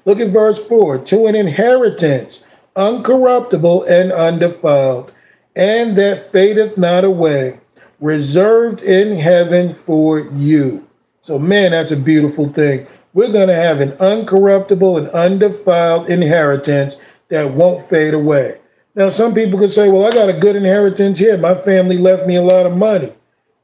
Look 0.04 0.18
at 0.18 0.32
verse 0.32 0.58
4 0.66 0.98
to 1.04 1.26
an 1.26 1.36
inheritance 1.36 2.44
uncorruptible 2.74 3.88
and 3.88 4.10
undefiled 4.10 5.14
and 5.54 5.96
that 5.96 6.30
fadeth 6.30 6.78
not 6.78 7.04
away, 7.04 7.60
reserved 8.00 8.82
in 8.82 9.16
heaven 9.16 9.72
for 9.74 10.20
you. 10.20 10.86
So, 11.20 11.38
man, 11.38 11.70
that's 11.70 11.90
a 11.90 11.96
beautiful 11.96 12.52
thing. 12.52 12.86
We're 13.14 13.32
going 13.32 13.48
to 13.48 13.54
have 13.54 13.80
an 13.80 13.92
uncorruptible 13.92 14.98
and 14.98 15.08
undefiled 15.10 16.08
inheritance 16.08 16.96
that 17.28 17.52
won't 17.52 17.84
fade 17.84 18.14
away. 18.14 18.58
Now, 18.94 19.08
some 19.08 19.34
people 19.34 19.58
could 19.58 19.70
say, 19.70 19.88
well, 19.88 20.06
I 20.06 20.10
got 20.10 20.28
a 20.28 20.38
good 20.38 20.56
inheritance 20.56 21.18
here. 21.18 21.38
My 21.38 21.54
family 21.54 21.96
left 21.96 22.26
me 22.26 22.36
a 22.36 22.42
lot 22.42 22.66
of 22.66 22.76
money. 22.76 23.12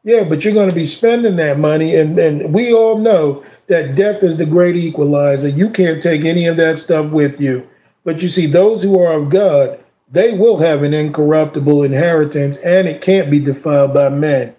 Yeah, 0.04 0.24
but 0.24 0.44
you're 0.44 0.54
going 0.54 0.70
to 0.70 0.74
be 0.74 0.86
spending 0.86 1.36
that 1.36 1.58
money. 1.58 1.94
And, 1.96 2.18
and 2.18 2.54
we 2.54 2.72
all 2.72 2.98
know 2.98 3.44
that 3.66 3.94
death 3.94 4.22
is 4.22 4.36
the 4.36 4.46
great 4.46 4.76
equalizer. 4.76 5.48
You 5.48 5.68
can't 5.68 6.02
take 6.02 6.24
any 6.24 6.46
of 6.46 6.56
that 6.56 6.78
stuff 6.78 7.10
with 7.10 7.40
you. 7.40 7.68
But 8.04 8.22
you 8.22 8.28
see, 8.28 8.46
those 8.46 8.82
who 8.82 8.98
are 8.98 9.12
of 9.12 9.28
God, 9.28 9.78
they 10.10 10.32
will 10.32 10.58
have 10.58 10.82
an 10.82 10.94
incorruptible 10.94 11.82
inheritance 11.82 12.56
and 12.58 12.88
it 12.88 13.02
can't 13.02 13.30
be 13.30 13.38
defiled 13.38 13.94
by 13.94 14.08
men. 14.08 14.54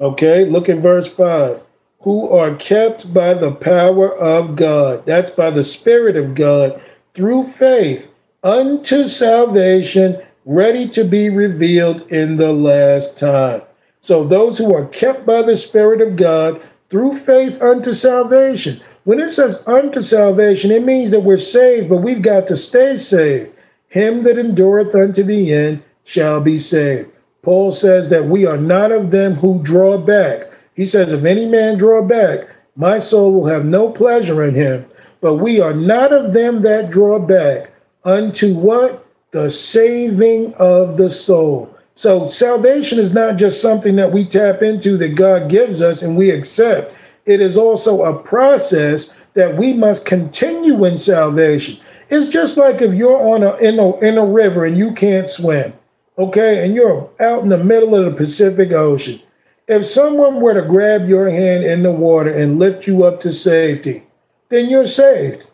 Okay, 0.00 0.44
look 0.44 0.68
at 0.68 0.78
verse 0.78 1.12
5. 1.12 1.62
Who 2.00 2.28
are 2.30 2.54
kept 2.56 3.14
by 3.14 3.34
the 3.34 3.52
power 3.52 4.12
of 4.16 4.56
God, 4.56 5.06
that's 5.06 5.30
by 5.30 5.50
the 5.50 5.62
Spirit 5.62 6.16
of 6.16 6.34
God, 6.34 6.80
through 7.14 7.44
faith 7.44 8.10
unto 8.42 9.04
salvation, 9.04 10.20
ready 10.44 10.88
to 10.88 11.04
be 11.04 11.30
revealed 11.30 12.02
in 12.10 12.36
the 12.36 12.52
last 12.52 13.16
time. 13.16 13.62
So, 14.00 14.24
those 14.24 14.58
who 14.58 14.74
are 14.74 14.86
kept 14.86 15.24
by 15.24 15.42
the 15.42 15.56
Spirit 15.56 16.00
of 16.00 16.16
God 16.16 16.60
through 16.90 17.14
faith 17.14 17.62
unto 17.62 17.92
salvation. 17.92 18.80
When 19.04 19.20
it 19.20 19.30
says 19.30 19.62
unto 19.66 20.00
salvation, 20.00 20.72
it 20.72 20.84
means 20.84 21.12
that 21.12 21.20
we're 21.20 21.38
saved, 21.38 21.88
but 21.88 21.98
we've 21.98 22.22
got 22.22 22.48
to 22.48 22.56
stay 22.56 22.96
saved. 22.96 23.52
Him 23.92 24.22
that 24.22 24.38
endureth 24.38 24.94
unto 24.94 25.22
the 25.22 25.52
end 25.52 25.82
shall 26.04 26.40
be 26.40 26.56
saved. 26.56 27.10
Paul 27.42 27.72
says 27.72 28.08
that 28.08 28.24
we 28.24 28.46
are 28.46 28.56
not 28.56 28.90
of 28.90 29.10
them 29.10 29.34
who 29.34 29.62
draw 29.62 29.98
back. 29.98 30.44
He 30.74 30.86
says, 30.86 31.12
If 31.12 31.26
any 31.26 31.44
man 31.44 31.76
draw 31.76 32.02
back, 32.02 32.48
my 32.74 32.98
soul 32.98 33.34
will 33.34 33.46
have 33.48 33.66
no 33.66 33.90
pleasure 33.90 34.42
in 34.44 34.54
him. 34.54 34.86
But 35.20 35.34
we 35.34 35.60
are 35.60 35.74
not 35.74 36.10
of 36.10 36.32
them 36.32 36.62
that 36.62 36.88
draw 36.88 37.18
back 37.18 37.72
unto 38.02 38.54
what? 38.54 39.06
The 39.32 39.50
saving 39.50 40.54
of 40.54 40.96
the 40.96 41.10
soul. 41.10 41.76
So 41.94 42.28
salvation 42.28 42.98
is 42.98 43.12
not 43.12 43.36
just 43.36 43.60
something 43.60 43.96
that 43.96 44.12
we 44.12 44.24
tap 44.24 44.62
into 44.62 44.96
that 44.96 45.16
God 45.16 45.50
gives 45.50 45.82
us 45.82 46.00
and 46.00 46.16
we 46.16 46.30
accept. 46.30 46.94
It 47.26 47.42
is 47.42 47.58
also 47.58 48.04
a 48.04 48.18
process 48.18 49.12
that 49.34 49.58
we 49.58 49.74
must 49.74 50.06
continue 50.06 50.82
in 50.86 50.96
salvation. 50.96 51.78
It's 52.08 52.28
just 52.28 52.56
like 52.56 52.82
if 52.82 52.94
you're 52.94 53.20
on 53.20 53.42
a 53.42 53.56
in 53.56 53.78
a 53.78 53.98
in 53.98 54.18
a 54.18 54.24
river 54.24 54.64
and 54.64 54.76
you 54.76 54.92
can't 54.92 55.28
swim, 55.28 55.72
okay, 56.18 56.64
and 56.64 56.74
you're 56.74 57.10
out 57.20 57.42
in 57.42 57.48
the 57.48 57.58
middle 57.58 57.94
of 57.94 58.04
the 58.04 58.12
Pacific 58.12 58.72
Ocean. 58.72 59.20
If 59.68 59.86
someone 59.86 60.40
were 60.40 60.54
to 60.54 60.62
grab 60.62 61.08
your 61.08 61.30
hand 61.30 61.64
in 61.64 61.82
the 61.82 61.92
water 61.92 62.30
and 62.30 62.58
lift 62.58 62.86
you 62.86 63.04
up 63.04 63.20
to 63.20 63.32
safety, 63.32 64.04
then 64.48 64.68
you're 64.68 64.86
saved. 64.86 65.48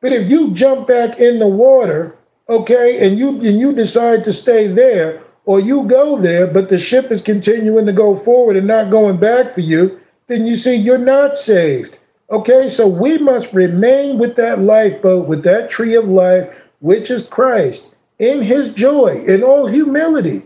But 0.00 0.12
if 0.12 0.28
you 0.28 0.52
jump 0.52 0.86
back 0.86 1.18
in 1.18 1.38
the 1.38 1.46
water, 1.46 2.16
okay, 2.48 3.06
and 3.06 3.18
you 3.18 3.30
and 3.40 3.58
you 3.58 3.72
decide 3.72 4.24
to 4.24 4.32
stay 4.32 4.66
there, 4.66 5.22
or 5.46 5.60
you 5.60 5.84
go 5.84 6.18
there, 6.18 6.46
but 6.46 6.68
the 6.68 6.78
ship 6.78 7.10
is 7.10 7.22
continuing 7.22 7.86
to 7.86 7.92
go 7.92 8.14
forward 8.14 8.56
and 8.56 8.66
not 8.66 8.90
going 8.90 9.18
back 9.18 9.52
for 9.52 9.60
you, 9.60 10.00
then 10.26 10.46
you 10.46 10.56
see 10.56 10.74
you're 10.74 10.98
not 10.98 11.34
saved. 11.34 11.98
Okay, 12.30 12.68
so 12.68 12.86
we 12.86 13.18
must 13.18 13.52
remain 13.52 14.18
with 14.18 14.36
that 14.36 14.58
lifeboat, 14.60 15.26
with 15.26 15.44
that 15.44 15.68
tree 15.68 15.94
of 15.94 16.08
life, 16.08 16.48
which 16.80 17.10
is 17.10 17.26
Christ, 17.26 17.94
in 18.18 18.42
his 18.42 18.70
joy, 18.70 19.22
in 19.26 19.42
all 19.42 19.66
humility. 19.66 20.42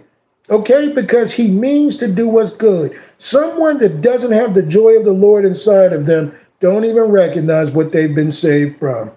Okay, 0.50 0.92
because 0.92 1.32
he 1.32 1.50
means 1.50 1.96
to 1.98 2.08
do 2.08 2.26
what's 2.26 2.50
good. 2.50 2.98
Someone 3.18 3.78
that 3.78 4.00
doesn't 4.00 4.32
have 4.32 4.54
the 4.54 4.62
joy 4.62 4.96
of 4.96 5.04
the 5.04 5.12
Lord 5.12 5.44
inside 5.44 5.92
of 5.92 6.06
them 6.06 6.36
don't 6.60 6.84
even 6.84 7.04
recognize 7.04 7.70
what 7.70 7.92
they've 7.92 8.14
been 8.14 8.32
saved 8.32 8.78
from. 8.78 9.12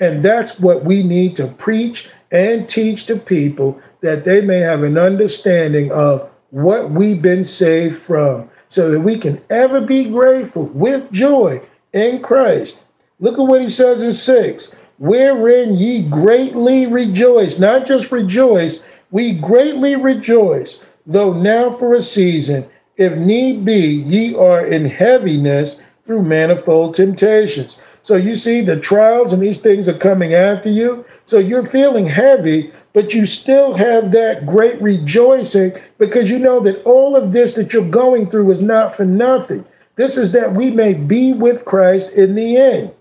And 0.00 0.22
that's 0.22 0.58
what 0.58 0.84
we 0.84 1.02
need 1.02 1.36
to 1.36 1.48
preach 1.48 2.08
and 2.30 2.68
teach 2.68 3.06
to 3.06 3.16
people 3.16 3.80
that 4.00 4.24
they 4.24 4.40
may 4.40 4.60
have 4.60 4.82
an 4.82 4.96
understanding 4.96 5.90
of 5.92 6.30
what 6.50 6.90
we've 6.90 7.20
been 7.20 7.44
saved 7.44 7.98
from 7.98 8.48
so 8.68 8.90
that 8.90 9.00
we 9.00 9.18
can 9.18 9.42
ever 9.50 9.80
be 9.80 10.04
grateful 10.04 10.66
with 10.66 11.10
joy 11.12 11.60
in 11.92 12.22
Christ. 12.22 12.84
Look 13.18 13.38
at 13.38 13.46
what 13.46 13.62
he 13.62 13.68
says 13.68 14.02
in 14.02 14.12
6 14.12 14.74
wherein 14.98 15.74
ye 15.74 16.02
greatly 16.02 16.86
rejoice, 16.86 17.58
not 17.58 17.86
just 17.86 18.10
rejoice, 18.10 18.82
we 19.10 19.32
greatly 19.32 19.94
rejoice, 19.94 20.84
though 21.06 21.32
now 21.32 21.70
for 21.70 21.94
a 21.94 22.02
season, 22.02 22.68
if 22.96 23.16
need 23.16 23.64
be, 23.64 23.80
ye 23.80 24.34
are 24.34 24.64
in 24.64 24.86
heaviness 24.86 25.80
through 26.04 26.22
manifold 26.22 26.94
temptations. 26.94 27.78
So 28.02 28.16
you 28.16 28.36
see, 28.36 28.60
the 28.60 28.78
trials 28.78 29.32
and 29.32 29.42
these 29.42 29.60
things 29.60 29.88
are 29.88 29.98
coming 29.98 30.32
after 30.32 30.68
you. 30.68 31.04
So 31.24 31.38
you're 31.38 31.64
feeling 31.64 32.06
heavy, 32.06 32.72
but 32.92 33.12
you 33.12 33.26
still 33.26 33.74
have 33.74 34.12
that 34.12 34.46
great 34.46 34.80
rejoicing 34.80 35.72
because 35.98 36.30
you 36.30 36.38
know 36.38 36.60
that 36.60 36.82
all 36.84 37.16
of 37.16 37.32
this 37.32 37.54
that 37.54 37.72
you're 37.72 37.88
going 37.88 38.30
through 38.30 38.50
is 38.52 38.60
not 38.60 38.94
for 38.94 39.04
nothing. 39.04 39.64
This 39.96 40.16
is 40.16 40.32
that 40.32 40.54
we 40.54 40.70
may 40.70 40.94
be 40.94 41.32
with 41.32 41.64
Christ 41.64 42.10
in 42.10 42.34
the 42.34 42.56
end. 42.56 42.92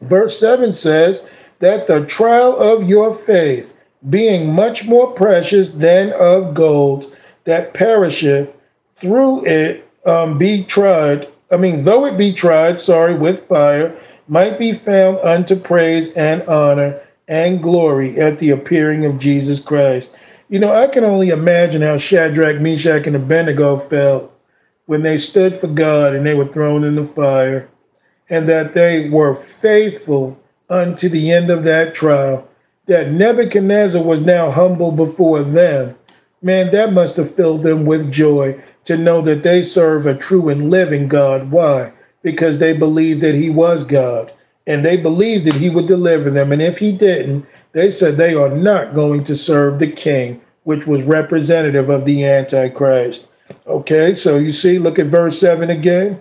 Verse 0.00 0.38
7 0.38 0.72
says 0.72 1.26
that 1.60 1.86
the 1.86 2.04
trial 2.04 2.56
of 2.56 2.88
your 2.88 3.14
faith, 3.14 3.72
being 4.08 4.52
much 4.52 4.84
more 4.84 5.12
precious 5.12 5.70
than 5.70 6.12
of 6.12 6.54
gold 6.54 7.16
that 7.44 7.72
perisheth, 7.72 8.56
through 8.96 9.44
it 9.46 9.88
um, 10.04 10.38
be 10.38 10.64
tried. 10.64 11.28
I 11.52 11.56
mean, 11.56 11.84
though 11.84 12.04
it 12.04 12.18
be 12.18 12.32
tried, 12.32 12.80
sorry, 12.80 13.14
with 13.14 13.46
fire, 13.46 13.96
might 14.26 14.58
be 14.58 14.72
found 14.72 15.18
unto 15.18 15.54
praise 15.54 16.12
and 16.14 16.42
honor 16.44 17.00
and 17.28 17.62
glory 17.62 18.18
at 18.18 18.38
the 18.38 18.50
appearing 18.50 19.04
of 19.04 19.18
Jesus 19.18 19.60
Christ. 19.60 20.14
You 20.48 20.58
know, 20.58 20.72
I 20.72 20.88
can 20.88 21.04
only 21.04 21.30
imagine 21.30 21.82
how 21.82 21.96
Shadrach, 21.96 22.60
Meshach, 22.60 23.06
and 23.06 23.16
Abednego 23.16 23.76
felt 23.76 24.31
when 24.86 25.02
they 25.02 25.16
stood 25.16 25.56
for 25.56 25.68
God 25.68 26.14
and 26.14 26.26
they 26.26 26.34
were 26.34 26.48
thrown 26.48 26.84
in 26.84 26.94
the 26.94 27.04
fire, 27.04 27.68
and 28.28 28.48
that 28.48 28.74
they 28.74 29.08
were 29.08 29.34
faithful 29.34 30.40
unto 30.68 31.08
the 31.08 31.30
end 31.30 31.50
of 31.50 31.64
that 31.64 31.94
trial, 31.94 32.48
that 32.86 33.10
Nebuchadnezzar 33.10 34.02
was 34.02 34.20
now 34.20 34.50
humble 34.50 34.92
before 34.92 35.42
them, 35.42 35.96
man, 36.40 36.72
that 36.72 36.92
must 36.92 37.16
have 37.16 37.34
filled 37.34 37.62
them 37.62 37.84
with 37.84 38.12
joy 38.12 38.60
to 38.84 38.96
know 38.96 39.20
that 39.22 39.42
they 39.42 39.62
serve 39.62 40.06
a 40.06 40.16
true 40.16 40.48
and 40.48 40.70
living 40.70 41.08
God. 41.08 41.50
Why? 41.50 41.92
because 42.22 42.58
they 42.58 42.72
believed 42.72 43.20
that 43.20 43.34
he 43.34 43.50
was 43.50 43.84
God 43.84 44.32
and 44.66 44.84
they 44.84 44.96
believed 44.96 45.44
that 45.46 45.54
he 45.54 45.68
would 45.68 45.86
deliver 45.86 46.30
them. 46.30 46.52
And 46.52 46.62
if 46.62 46.78
he 46.78 46.92
didn't, 46.92 47.46
they 47.72 47.90
said 47.90 48.16
they 48.16 48.34
are 48.34 48.48
not 48.48 48.94
going 48.94 49.24
to 49.24 49.34
serve 49.34 49.78
the 49.78 49.90
king, 49.90 50.40
which 50.62 50.86
was 50.86 51.02
representative 51.02 51.90
of 51.90 52.04
the 52.04 52.24
Antichrist. 52.24 53.28
Okay, 53.66 54.14
so 54.14 54.38
you 54.38 54.52
see, 54.52 54.78
look 54.78 54.98
at 54.98 55.06
verse 55.06 55.38
7 55.40 55.70
again. 55.70 56.20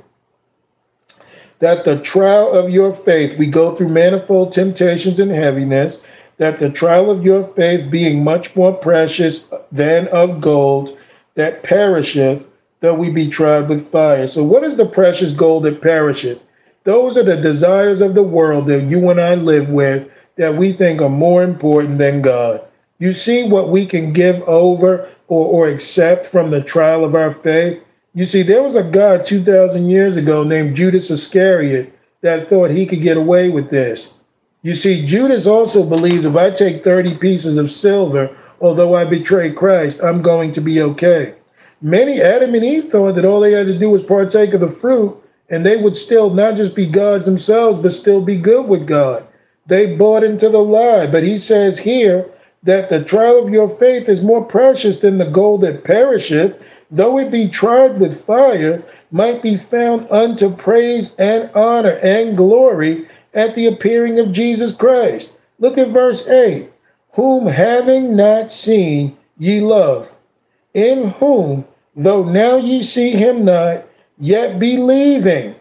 That 1.60 1.86
the 1.86 2.00
trial 2.00 2.52
of 2.52 2.70
your 2.70 2.92
faith, 2.92 3.38
we 3.38 3.48
go 3.48 3.76
through 3.76 3.90
manifold 3.90 4.52
temptations 4.52 5.20
and 5.20 5.32
heaviness, 5.32 6.02
that 6.38 6.60
the 6.60 6.70
trial 6.70 7.12
of 7.12 7.24
your 7.24 7.44
faith, 7.44 7.92
being 7.92 8.24
much 8.24 8.56
more 8.56 8.74
precious 8.74 9.48
than 9.72 10.08
of 10.08 10.42
gold 10.42 10.98
that 11.36 11.64
perisheth, 11.64 12.48
though 12.80 12.96
we 12.96 13.10
be 13.10 13.30
tried 13.30 13.70
with 13.70 13.88
fire. 13.88 14.28
So, 14.28 14.44
what 14.44 14.64
is 14.64 14.76
the 14.76 14.86
precious 14.86 15.32
gold 15.34 15.64
that 15.64 15.82
perisheth? 15.82 16.44
Those 16.84 17.16
are 17.16 17.24
the 17.24 17.38
desires 17.38 18.02
of 18.02 18.16
the 18.16 18.24
world 18.24 18.66
that 18.68 18.90
you 18.90 19.10
and 19.10 19.22
I 19.22 19.36
live 19.36 19.70
with 19.70 20.10
that 20.38 20.56
we 20.56 20.74
think 20.74 21.00
are 21.02 21.10
more 21.10 21.44
important 21.44 22.00
than 22.00 22.24
God. 22.24 22.64
You 22.98 23.14
see 23.14 23.48
what 23.48 23.70
we 23.70 23.86
can 23.86 24.14
give 24.14 24.42
over 24.44 25.08
or, 25.32 25.48
or 25.48 25.70
accept 25.70 26.28
from 26.28 26.50
the 26.50 26.62
trial 26.62 27.06
of 27.06 27.16
our 27.16 27.32
faith? 27.32 27.82
You 28.14 28.26
see, 28.26 28.44
there 28.44 28.62
was 28.62 28.76
a 28.76 28.84
guy 28.84 29.18
2,000 29.18 29.88
years 29.88 30.18
ago 30.18 30.44
named 30.44 30.76
Judas 30.76 31.10
Iscariot 31.10 31.98
that 32.20 32.48
thought 32.48 32.72
he 32.72 32.86
could 32.86 33.02
get 33.02 33.16
away 33.16 33.50
with 33.50 33.70
this. 33.70 34.16
You 34.62 34.76
see, 34.76 35.06
Judas 35.06 35.48
also 35.48 35.86
believed 35.86 36.26
if 36.26 36.36
I 36.36 36.52
take 36.52 36.84
30 36.84 37.18
pieces 37.18 37.56
of 37.56 37.72
silver, 37.72 38.36
although 38.60 38.94
I 38.94 39.06
betray 39.06 39.54
Christ, 39.54 40.04
I'm 40.04 40.22
going 40.22 40.52
to 40.52 40.62
be 40.62 40.82
okay. 40.82 41.36
Many, 41.82 42.22
Adam 42.22 42.54
and 42.54 42.66
Eve, 42.66 42.90
thought 42.92 43.14
that 43.14 43.26
all 43.26 43.40
they 43.40 43.54
had 43.54 43.68
to 43.68 43.80
do 43.80 43.90
was 43.90 44.04
partake 44.04 44.54
of 44.54 44.60
the 44.60 44.68
fruit 44.68 45.18
and 45.50 45.66
they 45.66 45.78
would 45.78 45.96
still 45.96 46.30
not 46.30 46.58
just 46.58 46.76
be 46.76 46.86
gods 46.86 47.26
themselves, 47.26 47.80
but 47.80 47.94
still 47.94 48.22
be 48.22 48.36
good 48.36 48.68
with 48.68 48.86
God. 48.86 49.26
They 49.66 49.96
bought 49.96 50.24
into 50.24 50.50
the 50.50 50.60
lie. 50.62 51.08
But 51.08 51.24
he 51.24 51.38
says 51.38 51.80
here 51.80 52.30
that 52.64 52.90
the 52.90 53.04
trial 53.04 53.40
of 53.40 53.50
your 53.50 53.70
faith 53.70 54.08
is 54.08 54.22
more 54.22 54.44
precious 54.44 55.00
than 55.00 55.18
the 55.18 55.30
gold 55.30 55.62
that 55.62 55.84
perisheth, 55.84 56.62
though 56.90 57.18
it 57.18 57.32
be 57.32 57.48
tried 57.48 58.00
with 58.00 58.24
fire, 58.24 58.84
might 59.12 59.42
be 59.42 59.56
found 59.56 60.08
unto 60.12 60.56
praise 60.56 61.16
and 61.18 61.50
honor 61.56 61.98
and 62.04 62.38
glory 62.38 63.08
at 63.34 63.56
the 63.56 63.66
appearing 63.66 64.20
of 64.20 64.32
Jesus 64.32 64.76
Christ. 64.76 65.34
Look 65.60 65.78
at 65.78 65.90
verse 65.90 66.28
8 66.28 66.70
Whom 67.14 67.48
having 67.48 68.16
not 68.16 68.52
seen 68.52 69.18
ye 69.38 69.60
love, 69.60 70.14
in 70.74 71.10
whom, 71.12 71.66
though 71.96 72.24
now 72.24 72.58
ye 72.58 72.84
see 72.84 73.12
him 73.12 73.44
not, 73.44 73.86
yet 74.18 74.60
believing, 74.60 75.56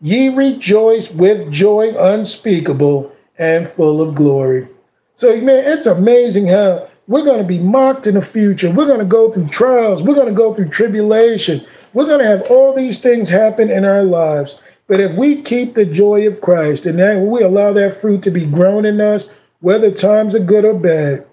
ye 0.00 0.28
rejoice 0.28 1.10
with 1.10 1.50
joy 1.50 1.94
unspeakable 1.98 3.10
and 3.38 3.68
full 3.68 4.00
of 4.00 4.14
glory. 4.14 4.68
So, 5.16 5.40
man, 5.40 5.70
it's 5.72 5.86
amazing 5.86 6.48
how 6.48 6.88
we're 7.06 7.24
going 7.24 7.38
to 7.38 7.46
be 7.46 7.58
mocked 7.58 8.06
in 8.06 8.14
the 8.14 8.22
future. 8.22 8.70
We're 8.70 8.86
going 8.86 8.98
to 8.98 9.04
go 9.04 9.30
through 9.30 9.48
trials. 9.48 10.02
We're 10.02 10.14
going 10.14 10.28
to 10.28 10.34
go 10.34 10.54
through 10.54 10.68
tribulation. 10.68 11.64
We're 11.92 12.06
going 12.06 12.20
to 12.20 12.26
have 12.26 12.42
all 12.50 12.74
these 12.74 12.98
things 12.98 13.28
happen 13.28 13.70
in 13.70 13.84
our 13.84 14.02
lives. 14.02 14.60
But 14.86 15.00
if 15.00 15.12
we 15.16 15.40
keep 15.40 15.74
the 15.74 15.86
joy 15.86 16.26
of 16.26 16.40
Christ 16.40 16.84
and 16.84 16.98
then 16.98 17.30
we 17.30 17.42
allow 17.42 17.72
that 17.72 18.00
fruit 18.00 18.22
to 18.24 18.30
be 18.30 18.44
grown 18.44 18.84
in 18.84 19.00
us, 19.00 19.30
whether 19.60 19.90
times 19.90 20.34
are 20.34 20.40
good 20.40 20.64
or 20.64 20.74
bad, 20.74 21.26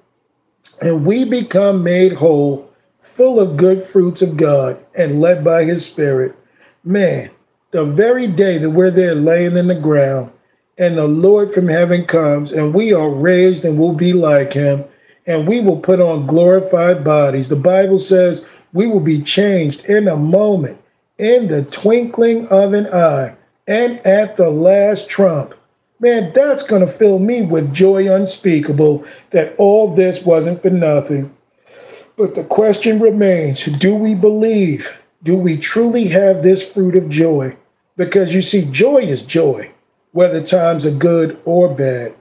and 0.81 1.05
we 1.05 1.25
become 1.25 1.83
made 1.83 2.13
whole, 2.13 2.71
full 2.99 3.39
of 3.39 3.57
good 3.57 3.83
fruits 3.83 4.21
of 4.21 4.37
God 4.37 4.83
and 4.95 5.19
led 5.19 5.43
by 5.43 5.63
his 5.63 5.85
spirit, 5.85 6.35
man, 6.83 7.31
the 7.71 7.83
very 7.83 8.27
day 8.27 8.57
that 8.57 8.69
we're 8.69 8.91
there 8.91 9.15
laying 9.15 9.57
in 9.57 9.67
the 9.67 9.75
ground 9.75 10.31
and 10.81 10.97
the 10.97 11.07
Lord 11.07 11.53
from 11.53 11.67
heaven 11.67 12.07
comes 12.07 12.51
and 12.51 12.73
we 12.73 12.91
are 12.91 13.07
raised 13.07 13.63
and 13.63 13.77
will 13.77 13.93
be 13.93 14.13
like 14.13 14.53
him 14.53 14.83
and 15.27 15.47
we 15.47 15.61
will 15.61 15.77
put 15.77 15.99
on 15.99 16.25
glorified 16.25 17.03
bodies. 17.03 17.49
The 17.49 17.55
Bible 17.55 17.99
says 17.99 18.47
we 18.73 18.87
will 18.87 18.99
be 18.99 19.21
changed 19.21 19.85
in 19.85 20.07
a 20.07 20.15
moment, 20.15 20.81
in 21.19 21.49
the 21.49 21.63
twinkling 21.63 22.47
of 22.47 22.73
an 22.73 22.87
eye 22.91 23.35
and 23.67 23.99
at 23.99 24.37
the 24.37 24.49
last 24.49 25.07
trump. 25.07 25.53
Man, 25.99 26.33
that's 26.33 26.63
going 26.63 26.83
to 26.83 26.91
fill 26.91 27.19
me 27.19 27.43
with 27.43 27.71
joy 27.71 28.11
unspeakable 28.11 29.05
that 29.29 29.53
all 29.59 29.93
this 29.93 30.23
wasn't 30.23 30.63
for 30.63 30.71
nothing. 30.71 31.31
But 32.17 32.33
the 32.33 32.43
question 32.43 32.99
remains 32.99 33.65
do 33.65 33.93
we 33.93 34.15
believe? 34.15 34.97
Do 35.21 35.37
we 35.37 35.57
truly 35.57 36.07
have 36.07 36.41
this 36.41 36.67
fruit 36.67 36.95
of 36.95 37.07
joy? 37.07 37.55
Because 37.97 38.33
you 38.33 38.41
see, 38.41 38.65
joy 38.65 38.97
is 38.97 39.21
joy, 39.21 39.70
whether 40.11 40.41
times 40.41 40.85
are 40.85 40.91
good 40.91 41.39
or 41.45 41.73
bad. 41.73 42.15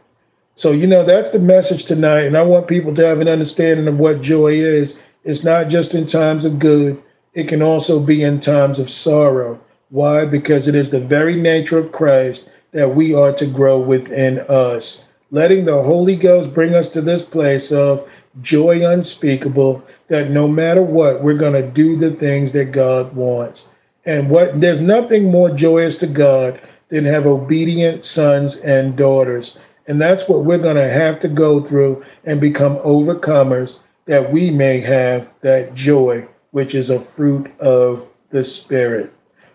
So, 0.55 0.73
you 0.73 0.87
know, 0.87 1.05
that's 1.05 1.31
the 1.31 1.39
message 1.39 1.85
tonight. 1.85 2.25
And 2.25 2.37
I 2.37 2.43
want 2.43 2.69
people 2.69 2.95
to 2.95 3.07
have 3.07 3.21
an 3.21 3.29
understanding 3.29 3.89
of 3.89 3.99
what 3.99 4.23
joy 4.23 4.55
is. 4.55 4.99
It's 5.25 5.43
not 5.43 5.69
just 5.69 5.95
in 5.95 6.07
times 6.07 6.45
of 6.45 6.59
good, 6.59 7.03
it 7.33 7.49
can 7.49 7.62
also 7.62 8.01
be 8.01 8.23
in 8.23 8.41
times 8.41 8.79
of 8.79 8.91
sorrow. 8.91 9.61
Why? 9.89 10.25
Because 10.25 10.69
it 10.69 10.75
is 10.75 10.91
the 10.91 11.01
very 11.01 11.37
nature 11.37 11.79
of 11.79 11.93
Christ 11.93 12.51
that 12.73 12.95
we 12.95 13.15
are 13.15 13.33
to 13.33 13.47
grow 13.47 13.81
within 13.81 14.41
us. 14.41 15.05
Letting 15.31 15.65
the 15.65 15.83
Holy 15.83 16.17
Ghost 16.17 16.55
bring 16.55 16.75
us 16.75 16.89
to 16.91 17.01
this 17.01 17.23
place 17.23 17.73
of 17.73 18.09
joy 18.41 18.87
unspeakable, 18.89 19.85
that 20.09 20.31
no 20.31 20.47
matter 20.47 20.83
what, 20.83 21.23
we're 21.23 21.35
going 21.35 21.61
to 21.61 21.69
do 21.69 21.97
the 21.97 22.11
things 22.11 22.53
that 22.53 22.73
God 22.73 23.15
wants. 23.15 23.67
And 24.05 24.31
what 24.31 24.61
there's 24.61 24.81
nothing 24.81 25.31
more 25.31 25.51
joyous 25.51 25.97
to 25.97 26.07
God 26.07 26.61
than 26.91 27.05
have 27.05 27.27
obedient 27.27 28.05
sons 28.05 28.57
and 28.57 28.97
daughters. 28.97 29.59
And 29.87 30.01
that's 30.01 30.29
what 30.29 30.45
we're 30.45 30.59
going 30.59 30.77
to 30.77 30.91
have 30.91 31.19
to 31.21 31.29
go 31.29 31.61
through 31.61 32.05
and 32.25 32.41
become 32.41 32.77
overcomers 32.79 33.81
that 34.07 34.33
we 34.33 34.51
may 34.51 34.81
have 34.81 35.33
that 35.41 35.75
joy, 35.75 36.29
which 36.51 36.75
is 36.75 36.91
a 36.91 37.01
fruit 37.01 37.51
of 37.61 38.07
the 38.31 38.45
Spirit. 38.45 39.12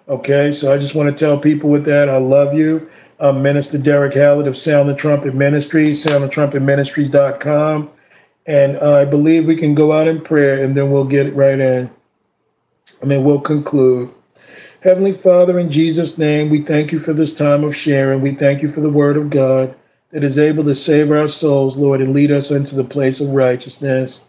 Okay, 0.07 0.52
so 0.52 0.74
I 0.74 0.78
just 0.78 0.95
want 0.95 1.10
to 1.10 1.26
tell 1.26 1.40
people 1.40 1.70
with 1.70 1.86
that, 1.86 2.10
I 2.10 2.18
love 2.18 2.53
you. 2.53 2.90
I'm 3.20 3.41
Minister 3.41 3.78
Derek 3.78 4.14
Hallett 4.14 4.48
of 4.48 4.57
Sound 4.57 4.90
the 4.90 4.95
Trumpet 4.95 5.34
Ministries, 5.34 6.03
soundthetrumpetministries.com. 6.06 7.90
And 8.45 8.78
I 8.78 9.06
believe 9.06 9.45
we 9.45 9.56
can 9.56 9.74
go 9.74 9.91
out 9.91 10.07
in 10.07 10.22
prayer 10.22 10.64
and 10.64 10.76
then 10.76 10.91
we'll 10.91 11.06
get 11.06 11.34
right 11.34 11.60
in. 11.60 11.90
I 13.02 13.06
mean, 13.06 13.24
we'll 13.24 13.40
conclude. 13.40 14.14
Heavenly 14.86 15.14
Father, 15.14 15.57
in 15.57 15.72
Jesus' 15.72 16.16
name, 16.16 16.52
we 16.52 16.62
thank 16.62 16.91
you 16.91 16.99
for 16.99 17.12
this 17.12 17.34
time 17.34 17.64
of 17.64 17.76
sharing. 17.76 18.22
We 18.22 18.36
thank 18.36 18.62
you 18.62 18.70
for 18.70 18.82
the 18.82 18.90
word 18.91 19.18
of 19.18 19.32
God 19.32 19.74
that 20.12 20.24
is 20.24 20.38
able 20.38 20.64
to 20.64 20.76
save 20.76 21.10
our 21.10 21.28
souls, 21.28 21.76
Lord, 21.76 22.02
and 22.02 22.14
lead 22.14 22.30
us 22.30 22.52
into 22.52 22.76
the 22.76 22.84
place 22.84 23.20
of 23.20 23.30
righteousness. 23.30 24.26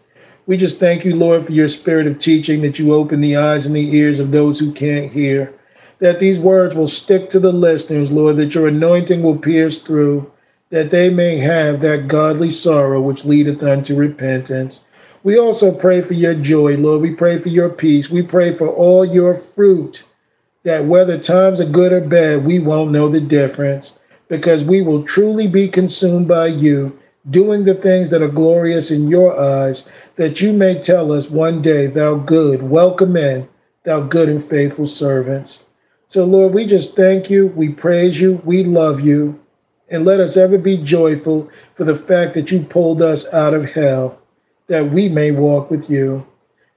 We 0.47 0.57
just 0.57 0.79
thank 0.79 1.05
you, 1.05 1.15
Lord, 1.15 1.45
for 1.45 1.51
your 1.51 1.69
spirit 1.69 2.07
of 2.07 2.17
teaching 2.17 2.61
that 2.61 2.79
you 2.79 2.91
open 2.91 3.21
the 3.21 3.35
eyes 3.35 3.67
and 3.67 3.75
the 3.75 3.95
ears 3.95 4.19
of 4.19 4.31
those 4.31 4.57
who 4.57 4.71
can't 4.71 5.11
hear 5.11 5.53
that 5.99 6.19
these 6.19 6.39
words 6.39 6.73
will 6.73 6.87
stick 6.87 7.29
to 7.29 7.39
the 7.39 7.53
listeners, 7.53 8.11
Lord, 8.11 8.37
that 8.37 8.55
your 8.55 8.67
anointing 8.67 9.21
will 9.21 9.37
pierce 9.37 9.77
through, 9.77 10.31
that 10.71 10.89
they 10.89 11.11
may 11.11 11.37
have 11.37 11.81
that 11.81 12.07
godly 12.07 12.49
sorrow 12.49 12.99
which 12.99 13.25
leadeth 13.25 13.61
unto 13.61 13.95
repentance. 13.95 14.83
We 15.21 15.37
also 15.37 15.71
pray 15.71 16.01
for 16.01 16.13
your 16.13 16.33
joy, 16.33 16.77
Lord. 16.77 17.03
We 17.03 17.13
pray 17.13 17.37
for 17.37 17.49
your 17.49 17.69
peace. 17.69 18.09
We 18.09 18.23
pray 18.23 18.55
for 18.55 18.67
all 18.67 19.05
your 19.05 19.35
fruit, 19.35 20.03
that 20.67 20.83
whether 20.83 21.17
times 21.17 21.61
are 21.61 21.65
good 21.65 21.93
or 21.93 22.01
bad, 22.01 22.43
we 22.43 22.59
won't 22.59 22.91
know 22.91 23.07
the 23.07 23.21
difference 23.21 23.97
because 24.27 24.65
we 24.65 24.81
will 24.81 25.01
truly 25.01 25.47
be 25.47 25.69
consumed 25.69 26.27
by 26.27 26.45
you, 26.45 26.99
doing 27.29 27.63
the 27.63 27.73
things 27.73 28.09
that 28.09 28.21
are 28.21 28.27
glorious 28.27 28.91
in 28.91 29.07
your 29.07 29.39
eyes, 29.39 29.89
that 30.17 30.41
you 30.41 30.51
may 30.51 30.77
tell 30.77 31.13
us 31.13 31.29
one 31.29 31.61
day, 31.61 31.87
Thou 31.87 32.15
good, 32.15 32.63
welcome 32.63 33.15
in, 33.15 33.47
thou 33.85 34.01
good 34.01 34.27
and 34.27 34.43
faithful 34.43 34.87
servants. 34.87 35.63
So, 36.09 36.25
Lord, 36.25 36.53
we 36.53 36.65
just 36.65 36.97
thank 36.97 37.29
you. 37.29 37.47
We 37.47 37.69
praise 37.69 38.19
you. 38.19 38.41
We 38.43 38.65
love 38.65 38.99
you. 38.99 39.39
And 39.87 40.03
let 40.03 40.19
us 40.19 40.35
ever 40.35 40.57
be 40.57 40.75
joyful 40.75 41.49
for 41.75 41.85
the 41.85 41.95
fact 41.95 42.33
that 42.33 42.51
you 42.51 42.63
pulled 42.63 43.01
us 43.01 43.25
out 43.33 43.53
of 43.53 43.71
hell, 43.71 44.19
that 44.67 44.91
we 44.91 45.07
may 45.07 45.31
walk 45.31 45.71
with 45.71 45.89
you. 45.89 46.27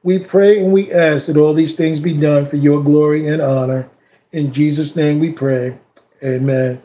We 0.02 0.18
pray 0.18 0.58
and 0.58 0.72
we 0.72 0.92
ask 0.92 1.26
that 1.26 1.36
all 1.36 1.52
these 1.52 1.74
things 1.74 2.00
be 2.00 2.14
done 2.14 2.46
for 2.46 2.56
your 2.56 2.82
glory 2.82 3.28
and 3.28 3.42
honor. 3.42 3.90
In 4.32 4.52
Jesus' 4.52 4.96
name 4.96 5.18
we 5.18 5.30
pray. 5.30 5.78
Amen. 6.22 6.82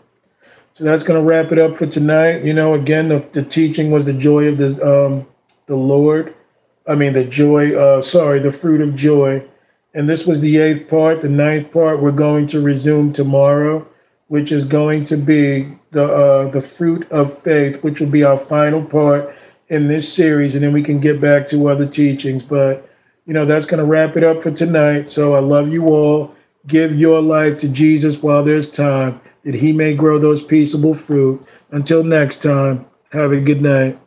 So 0.74 0.84
that's 0.84 1.06
going 1.06 1.22
to 1.22 1.26
wrap 1.26 1.54
it 1.54 1.60
up 1.60 1.78
for 1.78 1.86
tonight. 1.86 2.44
You 2.44 2.54
know, 2.54 2.74
again, 2.74 3.08
the, 3.08 3.20
the 3.32 3.44
teaching 3.44 3.92
was 3.92 4.06
the 4.06 4.14
joy 4.14 4.48
of 4.50 4.58
the 4.58 4.86
um, 4.86 5.28
the 5.68 5.78
Lord. 5.78 6.36
I 6.88 6.96
mean, 6.96 7.14
the 7.14 7.24
joy. 7.24 7.74
Uh, 7.74 8.02
sorry, 8.02 8.40
the 8.40 8.52
fruit 8.52 8.82
of 8.82 8.96
joy. 8.96 9.48
And 9.94 10.10
this 10.10 10.26
was 10.26 10.42
the 10.42 10.58
eighth 10.58 10.90
part. 10.90 11.22
The 11.22 11.30
ninth 11.30 11.72
part 11.72 12.02
we're 12.02 12.12
going 12.12 12.48
to 12.48 12.60
resume 12.60 13.14
tomorrow, 13.14 13.88
which 14.28 14.52
is 14.52 14.66
going 14.66 15.06
to 15.06 15.16
be 15.16 15.78
the 15.92 16.04
uh, 16.04 16.50
the 16.50 16.60
fruit 16.60 17.10
of 17.10 17.38
faith, 17.38 17.82
which 17.82 18.02
will 18.02 18.10
be 18.10 18.26
our 18.26 18.38
final 18.38 18.84
part 18.84 19.34
in 19.70 19.88
this 19.88 20.12
series, 20.12 20.54
and 20.54 20.64
then 20.64 20.74
we 20.74 20.84
can 20.84 21.00
get 21.00 21.22
back 21.22 21.48
to 21.48 21.70
other 21.70 21.88
teachings. 21.88 22.44
But 22.44 22.88
you 23.26 23.34
know 23.34 23.46
that's 23.46 23.66
going 23.66 23.80
to 23.80 23.86
wrap 23.86 24.16
it 24.16 24.24
up 24.24 24.44
for 24.44 24.52
tonight. 24.52 25.10
So 25.10 25.34
I 25.34 25.40
love 25.40 25.72
you 25.72 25.88
all. 25.88 26.36
Give 26.68 26.96
your 26.96 27.22
life 27.22 27.58
to 27.60 27.68
Jesus 27.68 28.22
while 28.22 28.44
there's 28.44 28.70
time, 28.70 29.22
that 29.44 29.56
he 29.56 29.72
may 29.72 29.94
grow 29.94 30.18
those 30.18 30.42
peaceable 30.42 30.94
fruit. 30.94 31.46
Until 31.72 32.04
next 32.04 32.42
time, 32.42 32.86
have 33.12 33.32
a 33.32 33.40
good 33.40 33.62
night. 33.62 34.00